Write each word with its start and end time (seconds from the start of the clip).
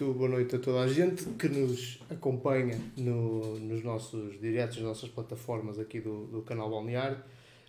Muito 0.00 0.16
boa 0.16 0.30
noite 0.30 0.54
a 0.54 0.60
toda 0.60 0.78
a 0.78 0.86
gente 0.86 1.24
que 1.30 1.48
nos 1.48 1.98
acompanha 2.08 2.80
no, 2.96 3.58
nos 3.58 3.82
nossos 3.82 4.40
diretos, 4.40 4.76
nas 4.76 4.86
nossas 4.86 5.08
plataformas 5.08 5.76
aqui 5.76 6.00
do, 6.00 6.26
do 6.26 6.40
canal 6.42 6.70
Balneário. 6.70 7.16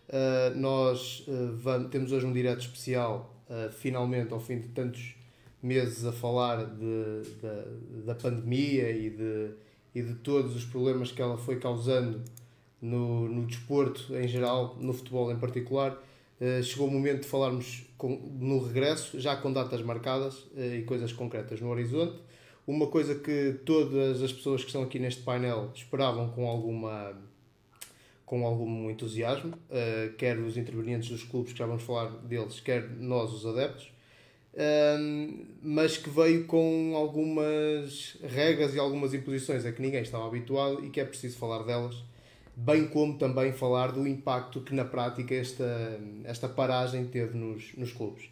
Uh, 0.07 0.55
nós 0.55 1.25
uh, 1.27 1.55
vamos, 1.55 1.89
temos 1.89 2.11
hoje 2.11 2.27
um 2.27 2.31
direto 2.31 2.59
especial, 2.59 3.35
uh, 3.49 3.71
finalmente, 3.71 4.31
ao 4.31 4.39
fim 4.39 4.59
de 4.59 4.67
tantos 4.67 5.15
meses, 5.59 6.05
a 6.05 6.11
falar 6.11 6.65
de, 6.65 7.23
de, 7.23 8.03
da 8.05 8.13
pandemia 8.13 8.91
e 8.91 9.09
de, 9.09 9.49
e 9.95 10.03
de 10.03 10.13
todos 10.13 10.55
os 10.55 10.66
problemas 10.66 11.11
que 11.11 11.23
ela 11.23 11.35
foi 11.35 11.55
causando 11.55 12.21
no, 12.80 13.27
no 13.27 13.47
desporto 13.47 14.16
em 14.16 14.27
geral, 14.27 14.77
no 14.80 14.93
futebol 14.93 15.31
em 15.31 15.39
particular. 15.39 15.99
Uh, 16.40 16.64
chegou 16.64 16.88
o 16.88 16.92
momento 16.92 17.23
de 17.23 17.28
falarmos 17.28 17.84
com, 17.98 18.16
no 18.40 18.64
regresso, 18.66 19.20
já 19.20 19.36
com 19.36 19.52
datas 19.52 19.82
marcadas 19.82 20.36
uh, 20.56 20.76
e 20.78 20.84
coisas 20.84 21.12
concretas 21.12 21.59
no 21.59 21.70
horizonte. 21.70 22.18
Uma 22.66 22.88
coisa 22.88 23.16
que 23.16 23.59
todas 23.66 24.22
as 24.22 24.32
pessoas 24.32 24.62
que 24.62 24.67
estão 24.67 24.84
aqui 24.84 25.00
neste 25.00 25.22
painel 25.22 25.70
esperavam 25.76 26.30
com 26.30 26.48
alguma 26.48 27.14
com 28.26 28.45
algum 28.45 28.92
entusiasmo, 28.92 29.56
uh, 29.56 30.14
quer 30.16 30.38
os 30.38 30.56
intervenientes 30.56 31.10
dos 31.10 31.23
clubes, 31.23 31.52
que 31.52 31.60
já 31.60 31.66
vamos 31.66 31.82
falar 31.84 32.10
deles, 32.20 32.60
quer 32.60 32.88
nós, 32.88 33.34
os 33.34 33.45
adeptos, 33.45 33.92
mas 35.64 35.98
que 35.98 36.10
veio 36.10 36.45
com 36.45 36.94
algumas 36.95 38.17
regras 38.22 38.76
e 38.76 38.80
algumas 38.80 39.14
imposições 39.14 39.66
a 39.66 39.72
que 39.72 39.82
ninguém 39.82 40.02
estava 40.02 40.28
habituado 40.28 40.86
e 40.86 40.90
que 40.90 41.00
é 41.00 41.06
preciso 41.06 41.38
falar 41.38 41.64
delas 41.64 42.04
bem 42.59 42.88
como 42.88 43.17
também 43.17 43.53
falar 43.53 43.91
do 43.91 44.05
impacto 44.05 44.59
que 44.61 44.75
na 44.75 44.83
prática 44.83 45.33
esta, 45.33 45.99
esta 46.25 46.49
paragem 46.49 47.05
teve 47.05 47.38
nos, 47.38 47.73
nos 47.75 47.93
clubes. 47.93 48.25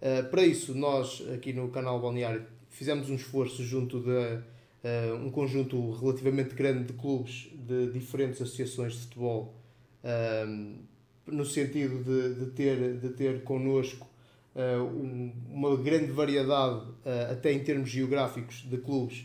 Uh, 0.00 0.28
para 0.30 0.44
isso, 0.44 0.74
nós 0.74 1.22
aqui 1.34 1.52
no 1.52 1.68
canal 1.68 2.00
Balneário 2.00 2.44
fizemos 2.68 3.10
um 3.10 3.16
esforço 3.16 3.64
junto 3.64 4.00
de 4.00 4.10
uh, 4.10 5.14
um 5.24 5.30
conjunto 5.30 5.92
relativamente 5.92 6.54
grande 6.54 6.84
de 6.84 6.92
clubes 6.92 7.50
de 7.52 7.90
diferentes 7.90 8.40
associações 8.40 8.92
de 8.92 9.00
futebol, 9.00 9.54
uh, 10.04 10.76
no 11.26 11.44
sentido 11.44 12.04
de, 12.04 12.44
de, 12.44 12.50
ter, 12.52 12.98
de 12.98 13.08
ter 13.10 13.42
connosco 13.42 14.06
um, 14.54 15.32
uma 15.50 15.76
grande 15.76 16.12
variedade, 16.12 16.86
até 17.28 17.50
em 17.52 17.64
termos 17.64 17.88
geográficos, 17.88 18.58
de 18.58 18.76
clubes 18.76 19.24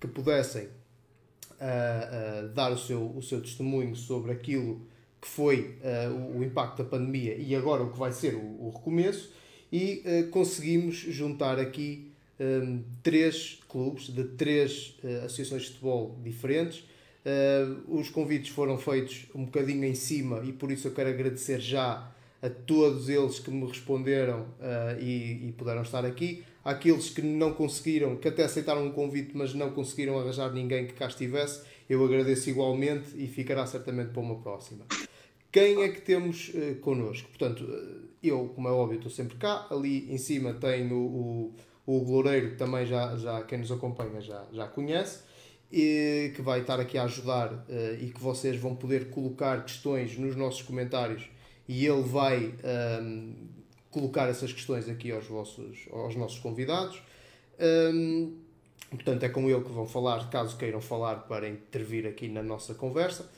que 0.00 0.06
pudessem 0.06 0.68
a, 1.60 2.46
dar 2.54 2.72
o 2.72 2.78
seu, 2.78 3.14
o 3.16 3.22
seu 3.22 3.40
testemunho 3.40 3.94
sobre 3.94 4.32
aquilo 4.32 4.80
que 5.20 5.28
foi 5.28 5.76
uh, 5.82 6.38
o 6.38 6.42
impacto 6.42 6.82
da 6.82 6.88
pandemia 6.88 7.34
e 7.36 7.54
agora 7.54 7.82
o 7.82 7.92
que 7.92 7.98
vai 7.98 8.12
ser 8.12 8.34
o, 8.34 8.38
o 8.38 8.72
recomeço, 8.74 9.30
e 9.70 10.02
uh, 10.04 10.30
conseguimos 10.30 10.96
juntar 10.96 11.58
aqui 11.58 12.10
um, 12.40 12.82
três 13.02 13.60
clubes 13.68 14.08
de 14.08 14.24
três 14.24 14.98
uh, 15.04 15.26
associações 15.26 15.62
de 15.62 15.68
futebol 15.68 16.18
diferentes. 16.24 16.84
os 17.86 18.08
convites 18.08 18.48
foram 18.48 18.78
feitos 18.78 19.26
um 19.34 19.44
bocadinho 19.44 19.84
em 19.84 19.94
cima 19.94 20.42
e 20.42 20.52
por 20.52 20.72
isso 20.72 20.88
eu 20.88 20.92
quero 20.92 21.10
agradecer 21.10 21.60
já 21.60 22.10
a 22.40 22.48
todos 22.48 23.10
eles 23.10 23.38
que 23.38 23.50
me 23.50 23.66
responderam 23.66 24.46
e, 24.98 25.48
e 25.48 25.54
puderam 25.58 25.82
estar 25.82 26.02
aqui 26.06 26.42
àqueles 26.64 27.10
que 27.10 27.22
não 27.22 27.52
conseguiram, 27.52 28.16
que 28.16 28.28
até 28.28 28.44
aceitaram 28.44 28.86
um 28.86 28.92
convite, 28.92 29.32
mas 29.34 29.54
não 29.54 29.70
conseguiram 29.70 30.18
arranjar 30.18 30.52
ninguém 30.52 30.86
que 30.86 30.92
cá 30.92 31.06
estivesse, 31.06 31.62
eu 31.88 32.04
agradeço 32.04 32.48
igualmente 32.50 33.10
e 33.16 33.26
ficará 33.26 33.66
certamente 33.66 34.10
para 34.10 34.20
uma 34.20 34.36
próxima. 34.36 34.84
Quem 35.50 35.82
é 35.82 35.88
que 35.88 36.00
temos 36.00 36.50
uh, 36.50 36.76
connosco? 36.76 37.28
Portanto, 37.28 37.64
uh, 37.64 38.08
eu, 38.22 38.52
como 38.54 38.68
é 38.68 38.70
óbvio, 38.70 38.98
estou 38.98 39.10
sempre 39.10 39.36
cá. 39.36 39.66
Ali 39.70 40.12
em 40.12 40.18
cima 40.18 40.52
tenho 40.54 40.94
o, 40.94 41.54
o, 41.86 41.96
o 41.96 42.22
que 42.22 42.56
também 42.56 42.86
já, 42.86 43.16
já 43.16 43.42
quem 43.42 43.58
nos 43.58 43.72
acompanha 43.72 44.20
já, 44.20 44.46
já 44.52 44.68
conhece, 44.68 45.24
e 45.72 46.32
que 46.36 46.42
vai 46.42 46.60
estar 46.60 46.78
aqui 46.78 46.96
a 46.98 47.04
ajudar 47.04 47.52
uh, 47.52 47.94
e 48.00 48.10
que 48.10 48.20
vocês 48.20 48.56
vão 48.56 48.76
poder 48.76 49.10
colocar 49.10 49.64
questões 49.64 50.16
nos 50.16 50.36
nossos 50.36 50.62
comentários 50.62 51.28
e 51.68 51.86
ele 51.86 52.02
vai 52.02 52.54
um, 53.02 53.34
colocar 53.90 54.28
essas 54.28 54.52
questões 54.52 54.88
aqui 54.88 55.10
aos, 55.10 55.26
vossos, 55.26 55.86
aos 55.92 56.14
nossos 56.16 56.38
convidados. 56.38 57.02
Um, 57.92 58.36
portanto, 58.90 59.22
é 59.24 59.28
com 59.28 59.48
ele 59.48 59.62
que 59.62 59.70
vão 59.70 59.86
falar, 59.86 60.30
caso 60.30 60.56
queiram 60.56 60.80
falar, 60.80 61.26
para 61.26 61.48
intervir 61.48 62.06
aqui 62.06 62.28
na 62.28 62.42
nossa 62.42 62.74
conversa. 62.74 63.30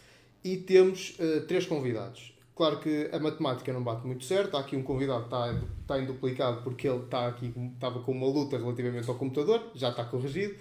E 0.44 0.56
temos 0.56 1.16
uh, 1.18 1.46
três 1.46 1.66
convidados. 1.66 2.32
Claro 2.54 2.80
que 2.80 3.08
a 3.12 3.18
matemática 3.18 3.72
não 3.72 3.82
bate 3.82 4.06
muito 4.06 4.24
certo. 4.24 4.56
Há 4.56 4.60
aqui 4.60 4.76
um 4.76 4.82
convidado 4.82 5.20
que 5.20 5.26
está, 5.26 5.64
está 5.80 5.98
em 5.98 6.04
duplicado 6.04 6.62
porque 6.62 6.86
ele 6.86 7.04
está 7.04 7.26
aqui, 7.28 7.52
estava 7.74 8.00
com 8.00 8.12
uma 8.12 8.26
luta 8.26 8.58
relativamente 8.58 9.08
ao 9.08 9.14
computador, 9.14 9.70
já 9.74 9.88
está 9.88 10.04
corrigido. 10.04 10.54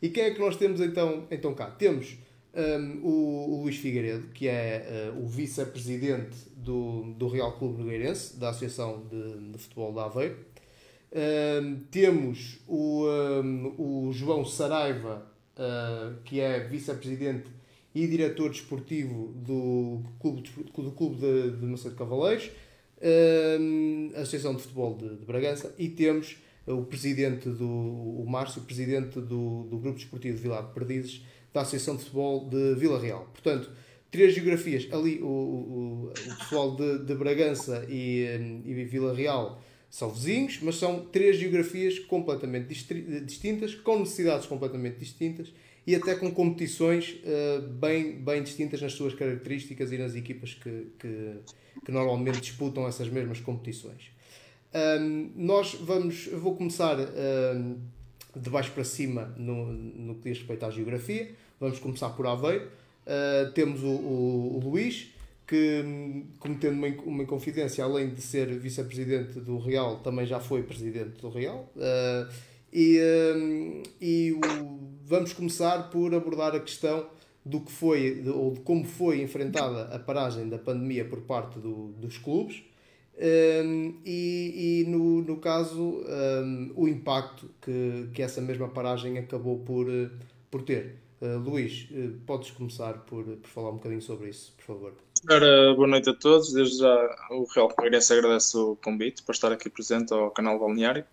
E 0.00 0.10
quem 0.10 0.24
é 0.24 0.30
que 0.30 0.40
nós 0.40 0.56
temos 0.56 0.80
então, 0.80 1.26
então 1.30 1.54
cá? 1.54 1.70
Temos 1.70 2.18
um, 2.58 3.00
o, 3.04 3.54
o 3.54 3.62
Luís 3.62 3.76
Figueiredo, 3.76 4.28
que 4.34 4.48
é 4.48 5.12
uh, 5.14 5.22
o 5.22 5.28
vice-presidente 5.28 6.36
do, 6.56 7.14
do 7.14 7.28
Real 7.28 7.56
Clube 7.56 7.78
Nogueirense, 7.78 8.36
da 8.36 8.50
Associação 8.50 9.06
de, 9.08 9.52
de 9.52 9.58
Futebol 9.58 9.92
da 9.92 10.06
Aveiro. 10.06 10.36
Um, 11.10 11.78
temos 11.90 12.58
o, 12.66 13.06
um, 13.06 13.74
o 13.78 14.12
João 14.12 14.44
Saraiva, 14.44 15.24
uh, 15.56 16.20
que 16.24 16.40
é 16.40 16.60
vice-presidente 16.60 17.46
e 17.94 18.06
diretor 18.06 18.50
desportivo 18.50 19.32
do 19.36 20.02
Clube, 20.18 20.42
do 20.76 20.92
clube 20.92 21.16
de, 21.16 21.56
de 21.56 21.66
Macedo 21.66 21.94
Cavaleiros, 21.94 22.50
Associação 24.14 24.54
de 24.54 24.62
Futebol 24.62 24.96
de, 24.96 25.16
de, 25.16 25.24
Bragança, 25.24 25.74
e 25.78 25.88
temos 25.88 26.36
o 26.66 26.82
presidente 26.82 27.48
do 27.48 27.66
o 27.66 28.26
Márcio, 28.28 28.60
presidente 28.62 29.20
do, 29.20 29.64
do 29.64 29.78
Grupo 29.78 29.98
Desportivo 29.98 30.36
de 30.36 30.42
Vilar 30.42 30.66
de 30.66 30.74
Perdizes, 30.74 31.22
da 31.52 31.62
Associação 31.62 31.96
de 31.96 32.02
Futebol 32.02 32.48
de 32.48 32.74
Vila 32.74 33.00
Real. 33.00 33.28
Portanto, 33.32 33.70
três 34.10 34.34
geografias. 34.34 34.88
Ali 34.92 35.20
o, 35.22 35.26
o, 35.26 36.12
o 36.12 36.36
pessoal 36.38 36.76
de, 36.76 37.04
de 37.04 37.14
Bragança 37.14 37.86
e, 37.88 38.62
e 38.64 38.84
Vila 38.84 39.14
Real 39.14 39.60
são 39.90 40.10
vizinhos, 40.10 40.58
mas 40.62 40.76
são 40.76 41.06
três 41.06 41.36
geografias 41.36 41.98
completamente 41.98 42.68
distintas, 43.24 43.74
com 43.74 44.00
necessidades 44.00 44.46
completamente 44.46 44.98
distintas 44.98 45.52
e 45.86 45.94
até 45.94 46.14
com 46.14 46.30
competições 46.30 47.16
uh, 47.24 47.62
bem, 47.62 48.12
bem 48.12 48.42
distintas 48.42 48.82
nas 48.82 48.92
suas 48.92 49.14
características 49.14 49.90
e 49.90 49.96
nas 49.96 50.14
equipas 50.14 50.52
que, 50.52 50.88
que, 50.98 51.36
que 51.82 51.90
normalmente 51.90 52.40
disputam 52.40 52.86
essas 52.86 53.08
mesmas 53.08 53.40
competições. 53.40 54.10
Um, 55.00 55.32
nós 55.34 55.72
vamos, 55.72 56.26
vou 56.26 56.54
começar 56.54 56.98
um, 57.00 57.78
de 58.40 58.50
baixo 58.50 58.72
para 58.72 58.84
cima 58.84 59.34
no, 59.36 59.66
no 59.72 60.14
que 60.16 60.28
diz 60.28 60.38
respeito 60.38 60.64
à 60.66 60.70
geografia. 60.70 61.30
Vamos 61.60 61.78
começar 61.78 62.10
por 62.10 62.26
Aveiro. 62.26 62.66
Uh, 62.66 63.50
temos 63.52 63.82
o, 63.82 63.88
o, 63.88 64.56
o, 64.56 64.68
Luís, 64.68 65.08
que, 65.46 66.24
cometendo 66.38 66.74
uma, 66.74 66.88
uma 67.04 67.22
inconfidência, 67.22 67.82
além 67.82 68.10
de 68.10 68.20
ser 68.20 68.46
vice-presidente 68.58 69.40
do 69.40 69.58
Real, 69.58 70.00
também 70.00 70.26
já 70.26 70.38
foi 70.38 70.62
presidente 70.62 71.20
do 71.20 71.30
Real. 71.30 71.72
Uh, 71.74 72.32
e 72.72 73.00
um, 73.34 73.82
e 74.00 74.32
o, 74.32 74.78
vamos 75.04 75.32
começar 75.32 75.90
por 75.90 76.14
abordar 76.14 76.54
a 76.54 76.60
questão 76.60 77.06
do 77.44 77.60
que 77.60 77.72
foi, 77.72 78.22
ou 78.28 78.52
de 78.52 78.60
como 78.60 78.84
foi 78.84 79.22
enfrentada 79.22 79.94
a 79.94 79.98
paragem 79.98 80.48
da 80.48 80.58
pandemia 80.58 81.04
por 81.04 81.22
parte 81.22 81.58
do, 81.58 81.92
dos 81.92 82.18
clubes 82.18 82.62
um, 83.20 84.00
e, 84.04 84.84
e 84.84 84.88
no, 84.88 85.22
no 85.22 85.38
caso 85.38 85.82
um, 85.82 86.72
o 86.76 86.86
impacto 86.86 87.50
que, 87.60 88.08
que 88.14 88.22
essa 88.22 88.40
mesma 88.40 88.68
paragem 88.68 89.18
acabou 89.18 89.58
por, 89.58 89.86
por 90.50 90.62
ter. 90.62 90.96
Uh, 91.20 91.36
Luís, 91.36 91.88
uh, 91.90 92.16
podes 92.24 92.52
começar 92.52 92.94
por, 92.98 93.24
por 93.24 93.48
falar 93.48 93.70
um 93.70 93.74
bocadinho 93.74 94.00
sobre 94.00 94.28
isso, 94.28 94.52
por 94.56 94.64
favor. 94.64 94.92
Ora, 95.28 95.74
boa 95.74 95.88
noite 95.88 96.10
a 96.10 96.14
todos. 96.14 96.52
Desde 96.52 96.78
já 96.78 97.16
o 97.30 97.44
Real 97.52 97.68
Congresso 97.68 98.12
agradece 98.12 98.56
o 98.56 98.76
convite 98.76 99.24
para 99.24 99.32
estar 99.32 99.50
aqui 99.50 99.68
presente 99.68 100.12
ao 100.14 100.30
canal 100.30 100.56
Balneário. 100.60 101.04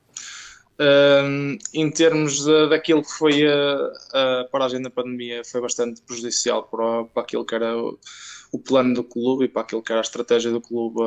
Um, 0.77 1.57
em 1.73 1.89
termos 1.89 2.43
de, 2.43 2.69
daquilo 2.69 3.01
que 3.01 3.11
foi 3.11 3.47
a, 3.47 4.41
a, 4.41 4.47
paragem 4.51 4.81
da 4.81 4.91
pandemia, 4.91 5.43
foi 5.43 5.61
bastante 5.61 6.01
prejudicial 6.01 6.63
para, 6.63 7.05
para 7.05 7.23
aquilo 7.23 7.45
que 7.45 7.55
era 7.55 7.75
o, 7.75 7.97
o, 8.51 8.59
plano 8.59 8.93
do 8.93 9.03
clube 9.03 9.45
e 9.45 9.47
para 9.47 9.61
aquilo 9.61 9.81
que 9.81 9.91
era 9.91 10.01
a 10.01 10.03
estratégia 10.03 10.51
do 10.51 10.61
clube 10.61 10.99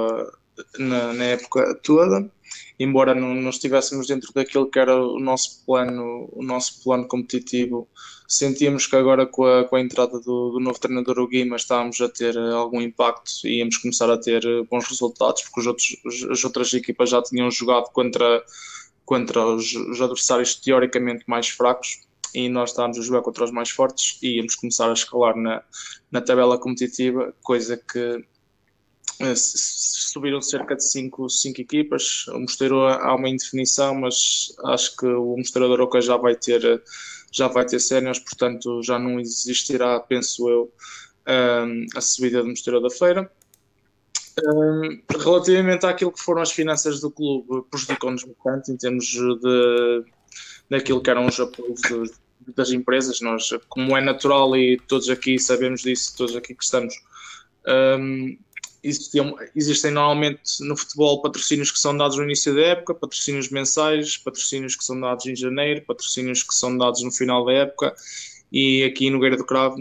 na, 0.79 1.13
na 1.13 1.25
época 1.25 1.75
toda, 1.83 2.31
embora 2.79 3.15
não, 3.15 3.35
não 3.35 3.51
estivéssemos 3.51 4.07
dentro 4.07 4.33
daquilo 4.33 4.71
que 4.71 4.79
era 4.79 4.95
o 4.97 5.19
nosso 5.19 5.65
plano, 5.65 6.29
o 6.33 6.43
nosso 6.43 6.83
plano 6.83 7.07
competitivo, 7.07 7.89
sentíamos 8.27 8.87
que 8.87 8.97
agora 8.97 9.27
com 9.27 9.45
a, 9.45 9.65
com 9.65 9.77
a 9.77 9.81
entrada 9.81 10.21
do, 10.21 10.51
do, 10.51 10.61
novo 10.61 10.79
treinador, 10.79 11.19
o 11.19 11.27
Guima, 11.27 11.57
estávamos 11.57 12.01
a 12.01 12.09
ter 12.09 12.37
algum 12.39 12.81
impacto 12.81 13.31
e 13.45 13.59
íamos 13.59 13.79
começar 13.79 14.11
a 14.11 14.19
ter 14.19 14.43
bons 14.71 14.87
resultados, 14.87 15.43
porque 15.43 15.61
os 15.61 15.67
outros, 15.67 15.97
as 16.31 16.45
outras 16.45 16.73
equipas 16.75 17.11
já 17.11 17.23
tinham 17.23 17.51
jogado 17.51 17.91
contra, 17.91 18.45
contra 19.05 19.47
os, 19.47 19.75
os 19.75 20.01
adversários 20.01 20.55
teoricamente 20.55 21.25
mais 21.27 21.49
fracos 21.49 22.01
e 22.35 22.49
nós 22.49 22.71
estávamos 22.71 22.99
a 22.99 23.03
jogar 23.03 23.23
contra 23.23 23.45
os 23.45 23.51
mais 23.51 23.71
fortes 23.71 24.19
e 24.23 24.37
íamos 24.37 24.55
começar 24.55 24.91
a 24.91 24.93
escalar 24.93 25.35
na, 25.35 25.63
na 26.11 26.21
tabela 26.21 26.59
competitiva, 26.59 27.35
coisa 27.43 27.77
que 27.77 28.25
subiram 29.37 30.41
cerca 30.41 30.77
de 30.77 30.85
5 30.85 31.29
cinco, 31.29 31.61
equipas. 31.61 32.27
O 32.29 32.41
Mosteiro 32.41 32.83
há 32.83 33.15
uma 33.15 33.29
indefinição, 33.29 33.95
mas 33.95 34.55
acho 34.67 34.97
que 34.97 35.07
o 35.07 35.37
Mosteiro 35.37 35.69
da 35.69 35.77
Roca 35.77 36.01
já 36.01 36.17
vai 36.17 36.37
ter 36.37 36.83
já 37.31 37.47
vai 37.47 37.67
ter 37.67 37.79
séniores, 37.79 38.21
portanto 38.21 38.83
já 38.83 38.99
não 38.99 39.21
existirá, 39.21 40.01
penso 40.01 40.49
eu, 40.49 40.73
a 41.95 42.01
subida 42.01 42.43
do 42.43 42.49
Mosteiro 42.49 42.81
da 42.81 42.91
Feira. 42.91 43.31
relativamente 45.11 45.85
àquilo 45.85 46.13
que 46.13 46.21
foram 46.21 46.41
as 46.41 46.53
finanças 46.53 47.01
do 47.01 47.11
clube, 47.11 47.67
prejudicou-nos 47.71 48.25
bastante 48.25 48.73
em 48.73 48.77
termos 48.77 49.05
de 49.07 50.05
daquilo 50.71 51.03
que 51.03 51.11
eram 51.11 51.27
os 51.27 51.39
apoios 51.41 51.81
das 52.55 52.71
empresas. 52.71 53.21
Nós, 53.21 53.51
como 53.69 53.97
é 53.97 54.01
natural 54.01 54.57
e 54.57 54.79
todos 54.87 55.09
aqui 55.09 55.39
sabemos 55.39 55.83
disso, 55.83 56.15
todos 56.17 56.37
aqui 56.37 56.55
que 56.55 56.65
estamos, 56.65 56.95
um, 57.67 58.39
existem, 58.83 59.35
existem 59.55 59.91
normalmente 59.91 60.43
no 60.61 60.77
futebol 60.77 61.21
patrocínios 61.23 61.71
que 61.71 61.79
são 61.79 61.97
dados 61.97 62.17
no 62.17 62.25
início 62.25 62.55
da 62.55 62.61
época, 62.61 62.95
patrocínios 62.95 63.49
mensais, 63.51 64.17
patrocínios 64.17 64.77
que 64.77 64.85
são 64.85 65.01
dados 65.01 65.27
em 65.27 65.35
janeiro, 65.35 65.85
patrocínios 65.87 66.43
que 66.43 66.55
são 66.55 66.77
dados 66.77 67.03
no 67.03 67.11
final 67.11 67.45
da 67.45 67.53
época 67.53 67.95
e 68.51 68.85
aqui 68.85 69.11
no 69.11 69.21
Gueira 69.21 69.37
do 69.37 69.45
Cravo, 69.45 69.77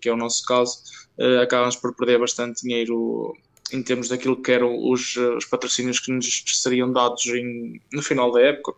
que 0.00 0.08
é 0.08 0.12
o 0.12 0.16
nosso 0.16 0.44
caso, 0.44 0.78
uh, 1.18 1.40
acabamos 1.40 1.76
por 1.76 1.94
perder 1.94 2.18
bastante 2.18 2.62
dinheiro 2.62 3.34
em 3.72 3.82
termos 3.82 4.08
daquilo 4.08 4.40
que 4.40 4.50
eram 4.50 4.76
os, 4.90 5.16
os 5.16 5.44
patrocínios 5.44 6.00
que 6.00 6.12
nos 6.12 6.44
seriam 6.46 6.92
dados 6.92 7.24
em, 7.26 7.80
no 7.92 8.02
final 8.02 8.32
da 8.32 8.40
época 8.40 8.74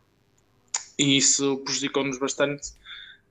e 0.99 1.17
isso 1.17 1.57
prejudicou-nos 1.65 2.19
bastante 2.19 2.73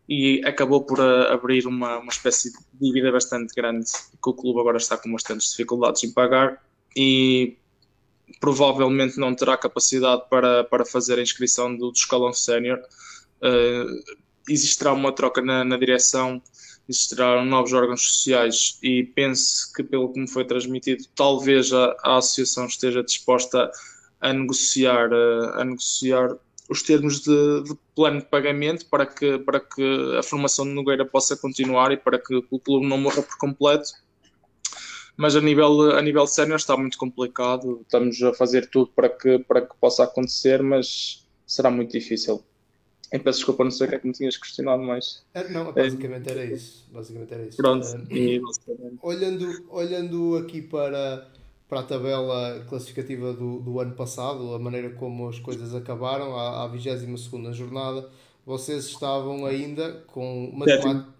e 0.07 0.42
acabou 0.45 0.83
por 0.83 1.00
uh, 1.00 1.31
abrir 1.31 1.65
uma, 1.68 2.00
uma 2.00 2.12
espécie 2.12 2.51
de 2.51 2.57
dívida 2.80 3.12
bastante 3.12 3.53
grande 3.53 3.86
que 3.92 4.30
o 4.30 4.33
clube 4.33 4.59
agora 4.59 4.77
está 4.77 4.98
com 4.98 5.12
bastantes 5.12 5.51
dificuldades 5.51 6.03
em 6.03 6.12
pagar 6.12 6.62
e 6.95 7.57
provavelmente 8.39 9.18
não 9.18 9.36
terá 9.36 9.57
capacidade 9.57 10.24
para, 10.30 10.63
para 10.63 10.86
fazer 10.86 11.19
a 11.19 11.21
inscrição 11.21 11.75
do, 11.75 11.92
do 11.92 11.98
escalão 11.98 12.33
sénior. 12.33 12.80
Uh, 13.42 14.21
existirá 14.50 14.94
uma 14.94 15.12
troca 15.12 15.42
na, 15.42 15.63
na 15.63 15.77
direção, 15.77 16.42
existirão 16.88 17.45
novos 17.45 17.74
órgãos 17.74 18.01
sociais 18.01 18.77
e 18.81 19.03
penso 19.03 19.71
que, 19.74 19.83
pelo 19.83 20.12
que 20.12 20.19
me 20.19 20.30
foi 20.30 20.45
transmitido, 20.45 21.03
talvez 21.15 21.71
a, 21.71 21.95
a 22.03 22.18
associação 22.18 22.65
esteja 22.65 23.03
disposta 23.03 23.71
a 24.19 24.33
negociar, 24.33 25.09
eh, 25.12 25.62
a 25.62 25.65
negociar 25.65 26.38
os 26.71 26.81
termos 26.81 27.19
de, 27.19 27.63
de, 27.63 27.77
plano 27.94 28.21
de 28.21 28.25
pagamento 28.27 28.85
para 28.85 29.06
que, 29.06 29.38
para 29.39 29.59
que 29.59 30.15
a 30.18 30.23
formação 30.23 30.63
de 30.63 30.71
Nogueira 30.71 31.06
possa 31.06 31.35
continuar 31.35 31.91
e 31.91 31.97
para 31.97 32.18
que 32.18 32.33
o 32.33 32.59
clube 32.59 32.88
não 32.88 32.97
morra 32.97 33.21
por 33.21 33.38
completo. 33.38 33.89
Mas 35.18 35.35
a 35.35 35.41
nível, 35.41 35.91
a 35.91 36.01
nível 36.01 36.25
sénior 36.25 36.56
está 36.56 36.77
muito 36.77 36.97
complicado, 36.97 37.81
estamos 37.81 38.23
a 38.23 38.33
fazer 38.33 38.69
tudo 38.69 38.89
para 38.95 39.09
que, 39.09 39.39
para 39.39 39.62
que 39.63 39.75
possa 39.81 40.06
acontecer, 40.06 40.63
mas 40.63 41.27
será 41.45 41.69
muito 41.69 41.91
difícil. 41.91 42.41
Eu 43.12 43.19
peço 43.19 43.39
desculpa, 43.39 43.65
não 43.65 43.71
sei 43.71 43.88
o 43.88 43.89
que 43.89 43.95
é 43.97 44.00
que 44.00 44.07
me 44.07 44.13
tinhas 44.13 44.38
questionado 44.38 44.81
mais. 44.81 45.25
É, 45.33 45.50
não, 45.50 45.74
basicamente 45.74 46.29
era 46.29 46.45
isso. 46.45 46.88
Basicamente 46.89 47.33
era 47.33 47.44
isso. 47.47 47.57
Pronto. 47.57 47.85
e... 48.09 48.41
olhando, 49.01 49.65
olhando 49.69 50.38
aqui 50.38 50.62
para 50.62 51.29
para 51.71 51.79
a 51.79 51.83
tabela 51.83 52.65
classificativa 52.68 53.31
do, 53.31 53.62
do 53.62 53.79
ano 53.79 53.95
passado, 53.95 54.53
a 54.53 54.59
maneira 54.59 54.89
como 54.89 55.29
as 55.29 55.39
coisas 55.39 55.73
acabaram, 55.73 56.35
à, 56.35 56.65
à 56.65 56.68
22 56.68 57.56
jornada, 57.56 58.09
vocês 58.45 58.88
estavam 58.88 59.45
ainda 59.45 60.03
com 60.07 60.51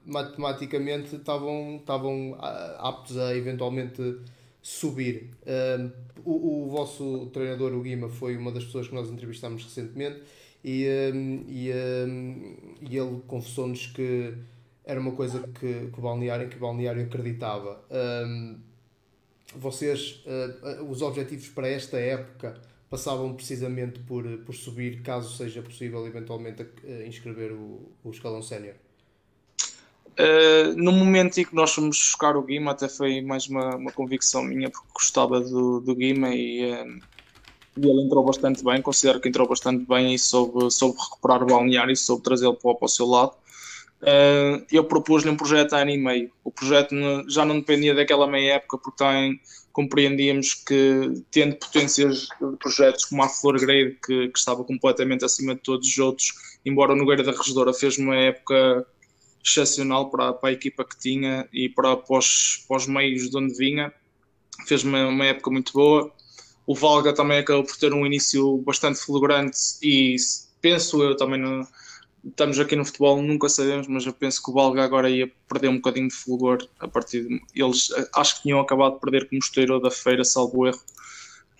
matematicamente 0.06 1.16
estavam, 1.16 1.78
estavam 1.78 2.36
aptos 2.80 3.18
a 3.18 3.34
eventualmente 3.34 4.18
subir. 4.62 5.30
Um, 5.48 5.92
o, 6.26 6.66
o, 6.66 6.70
vosso 6.70 7.28
treinador, 7.28 7.72
o 7.72 7.82
Guima, 7.82 8.10
foi 8.10 8.36
uma 8.36 8.52
das 8.52 8.66
pessoas 8.66 8.90
que 8.90 8.94
nós 8.94 9.10
entrevistámos 9.10 9.64
recentemente 9.64 10.22
e, 10.66 10.86
um, 11.14 11.46
e, 11.48 11.72
um, 11.72 12.56
e 12.90 12.98
ele 12.98 13.22
confessou-nos 13.26 13.88
que 13.88 14.34
era 14.84 15.00
uma 15.00 15.14
coisa 15.14 15.48
que, 15.48 15.88
que 15.92 15.98
o 15.98 16.02
balneário, 16.02 16.50
que 16.50 16.58
o 16.58 16.60
balneário 16.60 17.04
acreditava. 17.04 17.82
Um, 17.90 18.71
vocês, 19.56 20.24
uh, 20.26 20.84
os 20.90 21.02
objetivos 21.02 21.48
para 21.50 21.68
esta 21.68 21.98
época 21.98 22.60
passavam 22.90 23.34
precisamente 23.34 24.00
por, 24.00 24.26
por 24.40 24.54
subir, 24.54 25.02
caso 25.02 25.36
seja 25.36 25.62
possível 25.62 26.06
eventualmente 26.06 26.64
uh, 26.64 27.08
inscrever 27.08 27.52
o, 27.52 27.90
o 28.04 28.12
escalão 28.12 28.42
sénior? 28.42 28.76
Uh, 30.12 30.76
no 30.76 30.92
momento 30.92 31.40
em 31.40 31.46
que 31.46 31.56
nós 31.56 31.74
fomos 31.74 31.98
buscar 31.98 32.36
o 32.36 32.44
Guima, 32.44 32.72
até 32.72 32.90
foi 32.90 33.22
mais 33.22 33.48
uma, 33.48 33.76
uma 33.76 33.92
convicção 33.92 34.44
minha, 34.44 34.70
porque 34.70 34.88
gostava 34.94 35.40
do, 35.40 35.80
do 35.80 35.96
Guima 35.96 36.36
e, 36.36 36.64
e 37.78 37.90
ele 37.90 38.02
entrou 38.02 38.24
bastante 38.24 38.64
bem. 38.64 38.82
Considero 38.82 39.22
que 39.22 39.30
entrou 39.30 39.48
bastante 39.48 39.86
bem 39.86 40.14
e 40.14 40.20
soube, 40.20 40.70
soube 40.72 40.98
recuperar 41.00 41.44
o 41.44 41.46
balneário 41.46 41.94
e 41.94 41.96
soube 41.96 42.24
trazê-lo 42.24 42.56
para, 42.56 42.76
para 42.76 42.86
o 42.86 42.90
seu 42.90 43.06
lado. 43.06 43.34
Uh, 44.02 44.66
eu 44.72 44.84
propus-lhe 44.84 45.30
um 45.30 45.38
projeto 45.38 45.74
há 45.74 45.82
ano 45.82 45.92
e 45.92 45.98
meio. 45.98 46.32
O 46.44 46.52
projeto 46.52 46.96
já 47.30 47.46
não 47.46 47.60
dependia 47.60 47.94
daquela 47.94 48.26
meia 48.26 48.56
época, 48.56 48.80
porque 48.80 49.04
compreendíamos 49.72 50.56
que, 50.56 51.24
tendo 51.30 51.56
potências 51.56 52.28
de 52.42 52.58
projetos 52.58 53.06
como 53.06 53.24
a 53.24 53.30
Flor 53.30 53.60
Grade, 53.60 53.98
que, 54.04 54.30
que, 54.30 54.38
estava 54.38 54.64
completamente 54.64 55.24
acima 55.24 55.54
de 55.54 55.62
todos 55.62 55.88
os 55.88 55.98
outros, 56.00 56.34
embora 56.66 56.94
o 56.94 56.96
Nogueira 56.96 57.24
da 57.24 57.32
Regedora 57.32 57.74
fez 57.74 57.98
uma 57.98 58.16
época 58.16 58.86
excepcional 59.44 60.10
para, 60.10 60.34
para 60.34 60.50
a 60.50 60.54
equipa 60.54 60.84
que 60.84 60.98
tinha 60.98 61.48
e 61.54 61.70
para, 61.70 61.96
para, 61.96 62.18
os, 62.18 62.66
para 62.68 62.78
os 62.78 62.88
meios 62.88 63.30
de 63.30 63.38
onde 63.38 63.56
vinha, 63.56 63.94
fez 64.68 64.84
uma, 64.84 65.08
uma 65.08 65.26
época 65.26 65.52
muito 65.52 65.74
boa. 65.74 66.12
O 66.66 66.76
Valga 66.76 67.14
também 67.14 67.40
acabou 67.40 67.64
por 67.64 67.78
ter 67.78 67.94
um 67.94 68.06
início 68.06 68.58
bastante 68.58 69.00
fulgurante 69.00 69.58
e 69.82 70.16
penso 70.60 71.02
eu 71.04 71.16
também 71.16 71.40
no, 71.40 71.68
estamos 72.26 72.60
aqui 72.60 72.76
no 72.76 72.86
futebol, 72.86 73.22
nunca 73.22 73.50
sabemos, 73.50 73.88
mas 73.88 74.06
eu 74.06 74.14
penso 74.14 74.42
que 74.44 74.52
o 74.52 74.54
Balga 74.54 74.84
agora 74.84 75.10
ia 75.10 75.32
perder 75.48 75.70
um 75.70 75.76
bocadinho 75.76 76.08
de 76.08 76.14
fulgor 76.14 76.68
a 76.80 76.88
partir 76.88 77.28
de, 77.28 77.42
eles 77.56 77.90
acho 78.16 78.38
que 78.38 78.44
tinham 78.44 78.60
acabado 78.60 78.96
de 78.96 79.00
perder 79.00 79.28
com 79.28 79.36
o 79.36 79.40
Mosteiro 79.40 79.80
da 79.80 79.92
Feira, 79.92 80.24
salvo 80.24 80.68
erro. 80.68 80.82